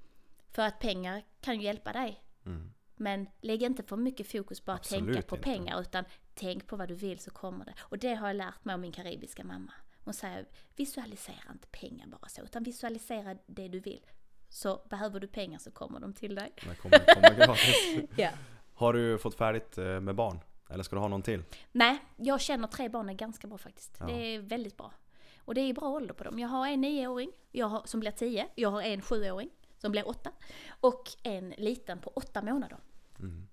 För 0.53 0.63
att 0.63 0.79
pengar 0.79 1.23
kan 1.41 1.57
ju 1.57 1.63
hjälpa 1.65 1.93
dig. 1.93 2.23
Mm. 2.47 2.73
Men 2.97 3.27
lägg 3.41 3.63
inte 3.63 3.83
för 3.83 3.97
mycket 3.97 4.33
fokus 4.33 4.61
på 4.61 4.73
att 4.73 4.81
Absolut 4.81 5.15
tänka 5.15 5.29
på 5.29 5.37
inte. 5.37 5.45
pengar 5.45 5.81
utan 5.81 6.05
tänk 6.35 6.67
på 6.67 6.77
vad 6.77 6.89
du 6.89 6.95
vill 6.95 7.19
så 7.19 7.31
kommer 7.31 7.65
det. 7.65 7.75
Och 7.81 7.99
det 7.99 8.15
har 8.15 8.27
jag 8.27 8.37
lärt 8.37 8.65
mig 8.65 8.73
av 8.75 8.81
min 8.81 8.93
karibiska 8.93 9.45
mamma. 9.45 9.73
Hon 10.05 10.15
säger 10.15 10.47
visualisera 10.77 11.53
inte 11.53 11.69
pengar 11.69 12.07
bara 12.07 12.29
så 12.29 12.43
utan 12.43 12.63
visualisera 12.63 13.37
det 13.47 13.69
du 13.69 13.81
vill. 13.81 14.07
Så 14.51 14.81
behöver 14.91 15.21
du 15.21 15.27
pengar 15.27 15.59
så 15.59 15.71
kommer 15.71 16.01
de 16.01 16.13
till 16.13 16.35
dig. 16.35 16.53
Det 16.55 16.75
kommer 16.75 17.15
komma 17.15 17.47
gratis. 17.47 18.09
Ja. 18.17 18.31
Har 18.75 18.93
du 18.93 19.19
fått 19.19 19.35
färdigt 19.35 19.79
eh, 19.79 20.01
med 20.01 20.15
barn? 20.15 20.41
Eller 20.71 20.83
ska 20.83 20.97
du 20.97 21.01
ha 21.01 21.09
någon 21.09 21.23
till? 21.23 21.43
Nej, 21.73 21.99
jag 22.17 22.41
känner 22.41 22.69
tre 22.69 22.89
barn 22.89 23.09
är 23.09 23.15
ganska 23.15 23.47
bra 23.47 23.59
faktiskt. 23.59 23.97
Ja. 24.01 24.07
Det 24.07 24.13
är 24.13 24.39
väldigt 24.39 24.77
bra. 24.77 24.93
Och 25.39 25.55
det 25.55 25.61
är 25.61 25.75
bra 25.75 25.89
ålder 25.89 26.15
på 26.15 26.25
dem. 26.25 26.39
Jag 26.39 26.49
har 26.49 26.69
en 26.69 26.81
nioåring 26.81 27.31
jag 27.51 27.67
har, 27.67 27.83
som 27.85 28.01
blir 28.01 28.11
tio. 28.11 28.49
Jag 28.55 28.71
har 28.71 28.83
en 28.83 29.03
sjuåring 29.03 29.51
som 29.79 29.93
blir 29.93 30.09
åtta. 30.09 30.33
Och 30.81 31.09
en 31.23 31.55
liten 31.59 31.99
på 31.99 32.11
åtta 32.11 32.43
månader. 32.43 32.79
Mm. 33.19 33.49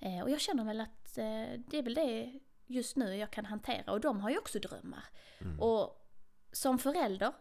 Eh, 0.00 0.22
och 0.22 0.30
jag 0.30 0.40
känner 0.40 0.64
väl 0.64 0.80
att 0.80 1.18
eh, 1.18 1.60
det 1.66 1.78
är 1.78 1.82
väl 1.82 1.94
det 1.94 2.40
just 2.66 2.96
nu 2.96 3.16
jag 3.16 3.30
kan 3.30 3.44
hantera. 3.44 3.92
Och 3.92 4.00
de 4.00 4.20
har 4.20 4.30
ju 4.30 4.38
också 4.38 4.58
drömmar. 4.58 5.04
Mm. 5.40 5.60
Och 5.60 6.08
som 6.52 6.78
förälder 6.78 7.32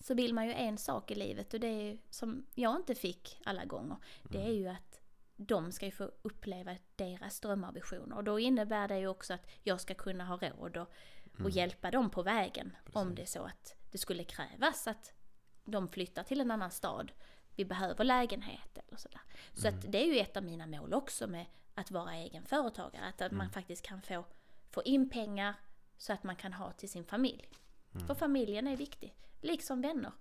så 0.00 0.14
vill 0.14 0.34
man 0.34 0.46
ju 0.46 0.52
en 0.52 0.78
sak 0.78 1.10
i 1.10 1.14
livet 1.14 1.54
och 1.54 1.60
det 1.60 1.66
är 1.68 1.98
som 2.10 2.46
jag 2.54 2.76
inte 2.76 2.94
fick 2.94 3.40
alla 3.44 3.64
gånger. 3.64 3.96
Det 4.22 4.38
Mm. 4.38 4.50
är 4.50 4.54
ju 4.54 4.68
att 4.68 5.00
de 5.36 5.72
ska 5.72 5.86
ju 5.86 5.92
få 5.92 6.10
uppleva 6.22 6.76
deras 6.96 7.40
drömmar 7.40 7.74
och 8.12 8.24
då 8.24 8.38
innebär 8.38 8.88
det 8.88 8.98
ju 8.98 9.06
också 9.08 9.34
att 9.34 9.46
jag 9.62 9.80
ska 9.80 9.94
kunna 9.94 10.24
ha 10.24 10.36
råd 10.36 10.76
och, 10.76 10.88
och 11.44 11.50
hjälpa 11.50 11.90
dem 11.90 12.10
på 12.10 12.22
vägen. 12.22 12.76
Om 12.92 13.14
det 13.14 13.22
är 13.22 13.26
så 13.26 13.42
att 13.42 13.74
det 13.90 13.98
skulle 13.98 14.24
krävas 14.24 14.86
att 14.86 15.12
de 15.64 15.88
flyttar 15.88 16.22
till 16.22 16.40
en 16.40 16.50
annan 16.50 16.70
stad. 16.70 17.12
Vi 17.56 17.64
behöver 17.64 18.04
lägenhet 18.04 18.78
eller 18.78 18.96
sådär. 18.98 19.20
Så 19.54 19.68
att 19.68 19.92
det 19.92 20.02
är 20.02 20.06
ju 20.14 20.18
ett 20.18 20.36
av 20.36 20.44
mina 20.44 20.66
mål 20.66 20.94
också 20.94 21.26
med 21.26 21.46
att 21.74 21.90
vara 21.90 22.14
egen 22.14 22.44
företagare. 22.46 23.04
Att, 23.04 23.22
att 23.22 23.32
man 23.32 23.50
faktiskt 23.50 23.82
kan 23.82 24.02
få, 24.02 24.24
få 24.70 24.82
in 24.82 25.10
pengar 25.10 25.54
så 25.96 26.12
att 26.12 26.22
man 26.22 26.36
kan 26.36 26.52
ha 26.52 26.72
till 26.72 26.88
sin 26.88 27.04
familj. 27.04 27.48
För 28.06 28.14
familjen 28.14 28.66
är 28.66 28.76
viktig. 28.76 29.14
Liksom 29.40 29.80
vänner. 29.80 30.12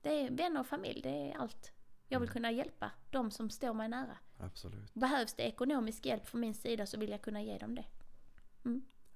Det 0.00 0.08
är 0.08 0.30
vänner 0.30 0.60
och 0.60 0.66
familj, 0.66 1.02
det 1.02 1.08
är 1.30 1.36
allt. 1.36 1.72
Jag 2.08 2.20
vill 2.20 2.28
kunna 2.28 2.50
hjälpa 2.50 2.90
de 3.10 3.30
som 3.30 3.50
står 3.50 3.74
mig 3.74 3.88
nära. 3.88 4.18
Absolut. 4.38 4.94
Behövs 4.94 5.34
det 5.34 5.42
ekonomisk 5.42 6.06
hjälp 6.06 6.26
från 6.26 6.40
min 6.40 6.54
sida 6.54 6.86
så 6.86 6.98
vill 6.98 7.10
jag 7.10 7.22
kunna 7.22 7.42
ge 7.42 7.58
dem 7.58 7.74
det. 7.74 7.84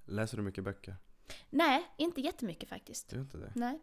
Läser 0.05 0.37
du 0.37 0.43
mycket 0.43 0.63
böcker? 0.63 0.95
Nej, 1.49 1.87
inte 1.97 2.21
jättemycket 2.21 2.69
faktiskt. 2.69 3.09
Du 3.09 3.15
gör 3.15 3.23
inte 3.23 3.37
det? 3.37 3.51
Nej. 3.55 3.79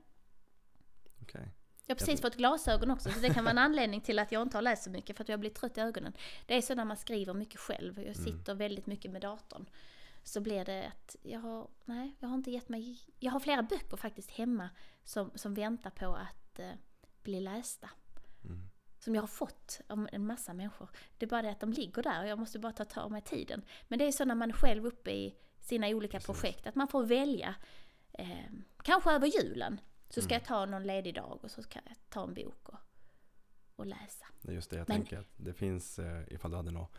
Okej. 1.22 1.54
Jag 1.86 1.94
har 1.94 1.98
precis 1.98 2.20
fått 2.20 2.36
glasögon 2.36 2.90
också, 2.90 3.10
så 3.10 3.20
det 3.20 3.34
kan 3.34 3.44
vara 3.44 3.50
en 3.50 3.58
anledning 3.58 4.00
till 4.00 4.18
att 4.18 4.32
jag 4.32 4.42
inte 4.42 4.56
har 4.56 4.62
läst 4.62 4.84
så 4.84 4.90
mycket, 4.90 5.16
för 5.16 5.24
att 5.24 5.28
jag 5.28 5.40
blir 5.40 5.50
trött 5.50 5.78
i 5.78 5.80
ögonen. 5.80 6.12
Det 6.46 6.54
är 6.56 6.62
så 6.62 6.74
när 6.74 6.84
man 6.84 6.96
skriver 6.96 7.34
mycket 7.34 7.60
själv, 7.60 7.98
och 7.98 8.04
jag 8.04 8.16
sitter 8.16 8.54
väldigt 8.54 8.86
mycket 8.86 9.10
med 9.10 9.22
datorn. 9.22 9.66
Så 10.26 10.40
blir 10.40 10.64
det 10.64 10.86
att 10.86 11.16
jag 11.22 11.40
har, 11.40 11.68
nej, 11.84 12.16
jag 12.18 12.28
har 12.28 12.34
inte 12.34 12.50
gett 12.50 12.68
mig, 12.68 12.98
jag 13.18 13.32
har 13.32 13.40
flera 13.40 13.62
böcker 13.62 13.96
faktiskt 13.96 14.30
hemma 14.30 14.70
som, 15.04 15.30
som 15.34 15.54
väntar 15.54 15.90
på 15.90 16.14
att 16.16 16.58
eh, 16.58 16.70
bli 17.22 17.40
lästa. 17.40 17.90
Mm. 18.44 18.68
Som 18.98 19.14
jag 19.14 19.22
har 19.22 19.26
fått 19.26 19.80
av 19.86 20.08
en 20.12 20.26
massa 20.26 20.52
människor. 20.52 20.88
Det 21.18 21.26
är 21.26 21.30
bara 21.30 21.42
det 21.42 21.50
att 21.50 21.60
de 21.60 21.72
ligger 21.72 22.02
där 22.02 22.22
och 22.22 22.28
jag 22.28 22.38
måste 22.38 22.58
bara 22.58 22.72
ta, 22.72 22.84
ta 22.84 23.08
mig 23.08 23.22
tiden. 23.22 23.64
Men 23.88 23.98
det 23.98 24.04
är 24.04 24.12
så 24.12 24.24
när 24.24 24.34
man 24.34 24.50
är 24.50 24.54
själv 24.54 24.86
uppe 24.86 25.10
i 25.10 25.36
sina 25.60 25.88
olika 25.88 26.20
projekt, 26.20 26.66
att 26.66 26.74
man 26.74 26.88
får 26.88 27.04
välja. 27.06 27.54
Eh, 28.12 28.50
kanske 28.82 29.10
över 29.12 29.26
julen 29.26 29.80
så 30.08 30.22
ska 30.22 30.34
jag 30.34 30.44
ta 30.44 30.66
någon 30.66 30.82
ledig 30.82 31.14
dag 31.14 31.38
och 31.42 31.50
så 31.50 31.62
ska 31.62 31.78
jag 31.84 31.96
ta 32.08 32.24
en 32.24 32.34
bok 32.34 32.68
och, 32.68 32.78
och 33.76 33.86
läsa. 33.86 34.26
Det 34.42 34.50
är 34.50 34.54
just 34.54 34.70
det 34.70 34.76
jag 34.76 34.88
Men- 34.88 34.96
tänker. 34.96 35.18
Att 35.18 35.32
det 35.36 35.52
finns, 35.52 35.98
eh, 35.98 36.32
ifall 36.32 36.50
du 36.50 36.56
hade 36.56 36.70
något 36.70 36.96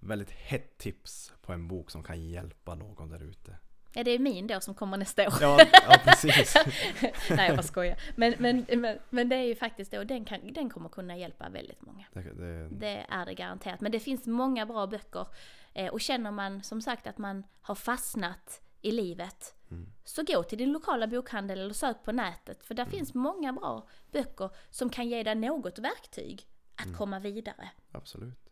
väldigt 0.00 0.30
hett 0.30 0.78
tips 0.78 1.32
på 1.42 1.52
en 1.52 1.68
bok 1.68 1.90
som 1.90 2.02
kan 2.02 2.22
hjälpa 2.28 2.74
någon 2.74 3.08
där 3.08 3.22
ute. 3.22 3.56
Ja, 3.92 4.04
det 4.04 4.10
är 4.10 4.18
min 4.18 4.46
då 4.46 4.60
som 4.60 4.74
kommer 4.74 4.96
nästa 4.96 5.26
år. 5.28 5.34
Ja, 5.40 5.58
ja 5.72 6.00
precis. 6.04 6.54
Nej, 7.30 7.46
jag 7.46 7.56
bara 7.56 7.62
skojar. 7.62 7.98
Men, 8.16 8.34
men, 8.38 8.66
men, 8.76 8.98
men 9.10 9.28
det 9.28 9.36
är 9.36 9.42
ju 9.42 9.54
faktiskt 9.54 9.92
då, 9.92 10.04
den, 10.04 10.24
kan, 10.24 10.52
den 10.52 10.70
kommer 10.70 10.88
kunna 10.88 11.16
hjälpa 11.16 11.48
väldigt 11.48 11.82
många. 11.82 12.04
Det, 12.12 12.20
det, 12.20 12.68
Det 12.68 13.06
är 13.08 13.26
det 13.26 13.34
garanterat. 13.34 13.80
Men 13.80 13.92
det 13.92 14.00
finns 14.00 14.26
många 14.26 14.66
bra 14.66 14.86
böcker. 14.86 15.26
Eh, 15.74 15.92
och 15.92 16.00
känner 16.00 16.30
man 16.30 16.62
som 16.62 16.82
sagt 16.82 17.06
att 17.06 17.18
man 17.18 17.44
har 17.60 17.74
fastnat 17.74 18.60
i 18.80 18.90
livet, 18.92 19.54
Mm. 19.70 19.92
så 20.04 20.22
gå 20.22 20.42
till 20.42 20.58
din 20.58 20.72
lokala 20.72 21.06
bokhandel 21.06 21.58
eller 21.58 21.74
sök 21.74 22.02
på 22.04 22.12
nätet. 22.12 22.64
För 22.64 22.74
där 22.74 22.84
finns 22.84 23.14
många 23.14 23.52
bra 23.52 23.88
böcker 24.12 24.50
som 24.70 24.90
kan 24.90 25.08
ge 25.08 25.22
dig 25.22 25.34
något 25.34 25.78
verktyg 25.78 26.46
att 26.74 26.96
komma 26.96 27.18
vidare. 27.18 27.70
absolut. 27.92 28.47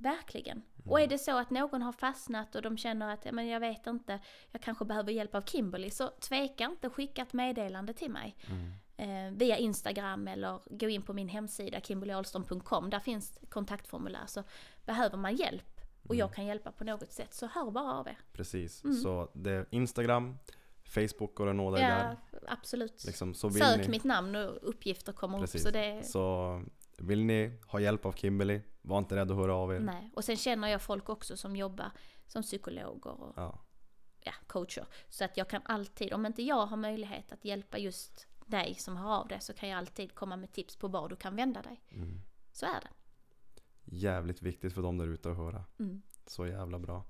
Verkligen. 0.00 0.62
Och 0.86 1.00
är 1.00 1.06
det 1.06 1.18
så 1.18 1.38
att 1.38 1.50
någon 1.50 1.82
har 1.82 1.92
fastnat 1.92 2.54
och 2.54 2.62
de 2.62 2.78
känner 2.78 3.12
att 3.14 3.24
"Ja, 3.24 3.32
men 3.32 3.46
jag 3.48 3.60
vet 3.60 3.86
inte, 3.86 4.18
jag 4.50 4.62
kanske 4.62 4.84
behöver 4.84 5.12
hjälp 5.12 5.34
av 5.34 5.42
Kimberly, 5.42 5.90
så 5.90 6.08
tveka 6.08 6.64
inte, 6.64 6.90
skicka 6.90 7.22
ett 7.22 7.32
meddelande 7.32 7.92
till 7.92 8.10
mig. 8.10 8.36
Eh, 8.96 9.30
via 9.32 9.56
Instagram 9.56 10.28
eller 10.28 10.60
gå 10.70 10.88
in 10.88 11.02
på 11.02 11.12
min 11.12 11.28
hemsida 11.28 11.80
kimberlyahlström.com. 11.80 12.90
Där 12.90 12.98
finns 13.00 13.38
kontaktformulär. 13.48 14.26
Så 14.26 14.42
behöver 14.86 15.16
man 15.16 15.36
hjälp 15.36 15.80
och 16.08 16.14
jag 16.14 16.34
kan 16.34 16.46
hjälpa 16.46 16.72
på 16.72 16.84
något 16.84 17.12
sätt 17.12 17.34
så 17.34 17.46
hör 17.46 17.70
bara 17.70 17.92
av 17.94 18.08
er. 18.08 18.18
Precis. 18.32 18.84
Mm. 18.84 18.96
Så 18.96 19.30
det 19.34 19.50
är 19.50 19.66
Instagram, 19.70 20.38
Facebook 20.84 21.34
går 21.34 21.46
att 21.48 21.56
nå 21.56 21.70
dig 21.70 21.82
Ja, 21.82 21.88
där. 21.88 22.16
absolut. 22.48 23.04
Liksom, 23.06 23.34
Sök 23.34 23.78
ni, 23.78 23.88
mitt 23.88 24.04
namn 24.04 24.36
och 24.36 24.58
uppgifter 24.62 25.12
kommer 25.12 25.38
Precis. 25.38 25.60
upp. 25.60 25.66
Så 25.66 25.70
det, 25.78 26.02
Så 26.06 26.62
vill 27.00 27.24
ni 27.24 27.58
ha 27.66 27.80
hjälp 27.80 28.06
av 28.06 28.12
Kimberly, 28.12 28.60
var 28.82 28.98
inte 28.98 29.16
rädd 29.16 29.30
att 29.30 29.36
höra 29.36 29.54
av 29.54 29.74
er. 29.74 29.80
nej. 29.80 30.10
Och 30.14 30.24
sen 30.24 30.36
känner 30.36 30.68
jag 30.68 30.82
folk 30.82 31.08
också 31.08 31.36
som 31.36 31.56
jobbar 31.56 31.90
som 32.26 32.42
psykologer 32.42 33.20
och 33.20 33.32
Ja, 33.36 33.58
ja, 34.20 34.32
coacher. 34.46 34.86
Så 35.08 35.24
att 35.24 35.36
jag 35.36 35.48
kan 35.48 35.62
alltid, 35.64 36.12
om 36.12 36.26
inte 36.26 36.42
jag 36.42 36.66
har 36.66 36.76
möjlighet 36.76 37.32
att 37.32 37.44
hjälpa 37.44 37.78
just 37.78 38.26
dig 38.46 38.74
som 38.74 38.96
hör 38.96 39.10
av 39.20 39.28
dig 39.28 39.40
så 39.40 39.52
kan 39.54 39.68
jag 39.68 39.78
alltid 39.78 40.14
komma 40.14 40.36
med 40.36 40.52
tips 40.52 40.76
på 40.76 40.88
var 40.88 41.08
du 41.08 41.16
kan 41.16 41.36
vända 41.36 41.62
dig. 41.62 41.80
mm. 41.90 42.20
Så 42.52 42.66
är 42.66 42.80
det. 42.80 42.90
Jävligt 43.84 44.42
viktigt 44.42 44.72
för 44.74 44.82
dem 44.82 44.98
där 44.98 45.06
ute 45.08 45.30
att 45.30 45.36
höra. 45.36 45.64
Mm. 45.78 46.02
Så 46.26 46.46
jävla 46.46 46.78
bra. 46.78 47.04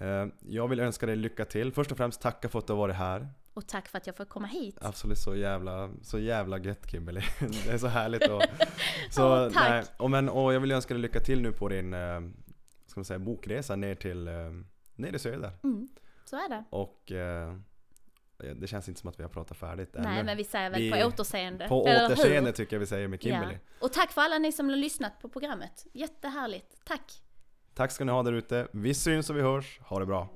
Eh, 0.00 0.26
Jag 0.40 0.68
vill 0.68 0.80
önska 0.80 1.06
dig 1.06 1.16
lycka 1.16 1.44
till. 1.44 1.72
Först 1.72 1.90
och 1.92 1.96
främst 1.96 2.20
tacka 2.20 2.48
för 2.48 2.58
att 2.58 2.66
du 2.66 2.72
har 2.72 2.78
varit 2.80 2.96
här. 2.96 3.28
Och 3.54 3.66
tack 3.66 3.88
för 3.88 3.98
att 3.98 4.06
jag 4.06 4.16
får 4.16 4.24
komma 4.24 4.46
hit. 4.46 4.78
Absolut 4.80 5.18
så 5.18 5.36
jävla, 5.36 5.90
så 6.02 6.18
jävla 6.18 6.58
gött 6.58 6.90
Kimberly. 6.90 7.20
Det 7.66 7.70
är 7.72 7.78
så 7.78 7.86
härligt 7.86 8.28
och, 8.28 8.42
så, 9.10 9.20
Ja, 9.22 9.50
tack. 9.54 9.68
nej, 9.70 9.84
och, 9.96 10.10
men, 10.10 10.28
och 10.28 10.54
jag 10.54 10.60
vill 10.60 10.72
önska 10.72 10.94
dig 10.94 11.00
lycka 11.02 11.20
till 11.20 11.42
nu 11.42 11.52
på 11.52 11.68
din 11.68 11.94
eh, 11.94 12.20
ska 12.86 13.00
man 13.00 13.04
säga, 13.04 13.18
bokresa 13.18 13.76
ner 13.76 13.94
till 13.94 14.28
eh, 14.28 14.34
ner 14.94 15.12
i 15.14 15.18
söder. 15.18 15.50
Mm. 15.62 15.88
Så 16.24 16.36
är 16.36 16.48
det. 16.48 16.64
Och 16.70 17.12
det 18.56 18.66
känns 18.66 18.88
inte 18.88 19.00
som 19.00 19.08
att 19.10 19.18
vi 19.18 19.22
har 19.22 19.30
pratat 19.30 19.56
färdigt 19.56 19.90
Nej 19.98 20.14
ännu. 20.14 20.22
men 20.24 20.36
vi 20.36 20.44
säger 20.44 20.70
väl 20.70 20.80
Vi- 20.80 20.90
på 20.90 20.96
återseende. 21.08 21.68
På 21.68 21.82
återseende 21.84 22.52
tycker 22.52 22.76
jag 22.76 22.80
vi 22.80 22.86
säger 22.86 23.08
med 23.08 23.22
Kimberly. 23.22 23.52
Ja. 23.54 23.86
Och 23.86 23.92
tack 23.92 24.12
för 24.12 24.20
alla 24.20 24.38
ni 24.38 24.52
som 24.52 24.68
har 24.68 24.76
lyssnat 24.76 25.20
på 25.20 25.28
programmet. 25.28 25.86
Jättehärligt. 25.92 26.80
Tack. 26.84 27.22
Tack 27.74 27.92
ska 27.92 28.04
ni 28.04 28.12
ha 28.12 28.22
där 28.22 28.32
ute. 28.32 28.68
Vi 28.72 28.94
syns 28.94 29.30
och 29.30 29.36
vi 29.36 29.42
hörs. 29.42 29.80
Ha 29.82 29.98
det 29.98 30.06
bra. 30.06 30.28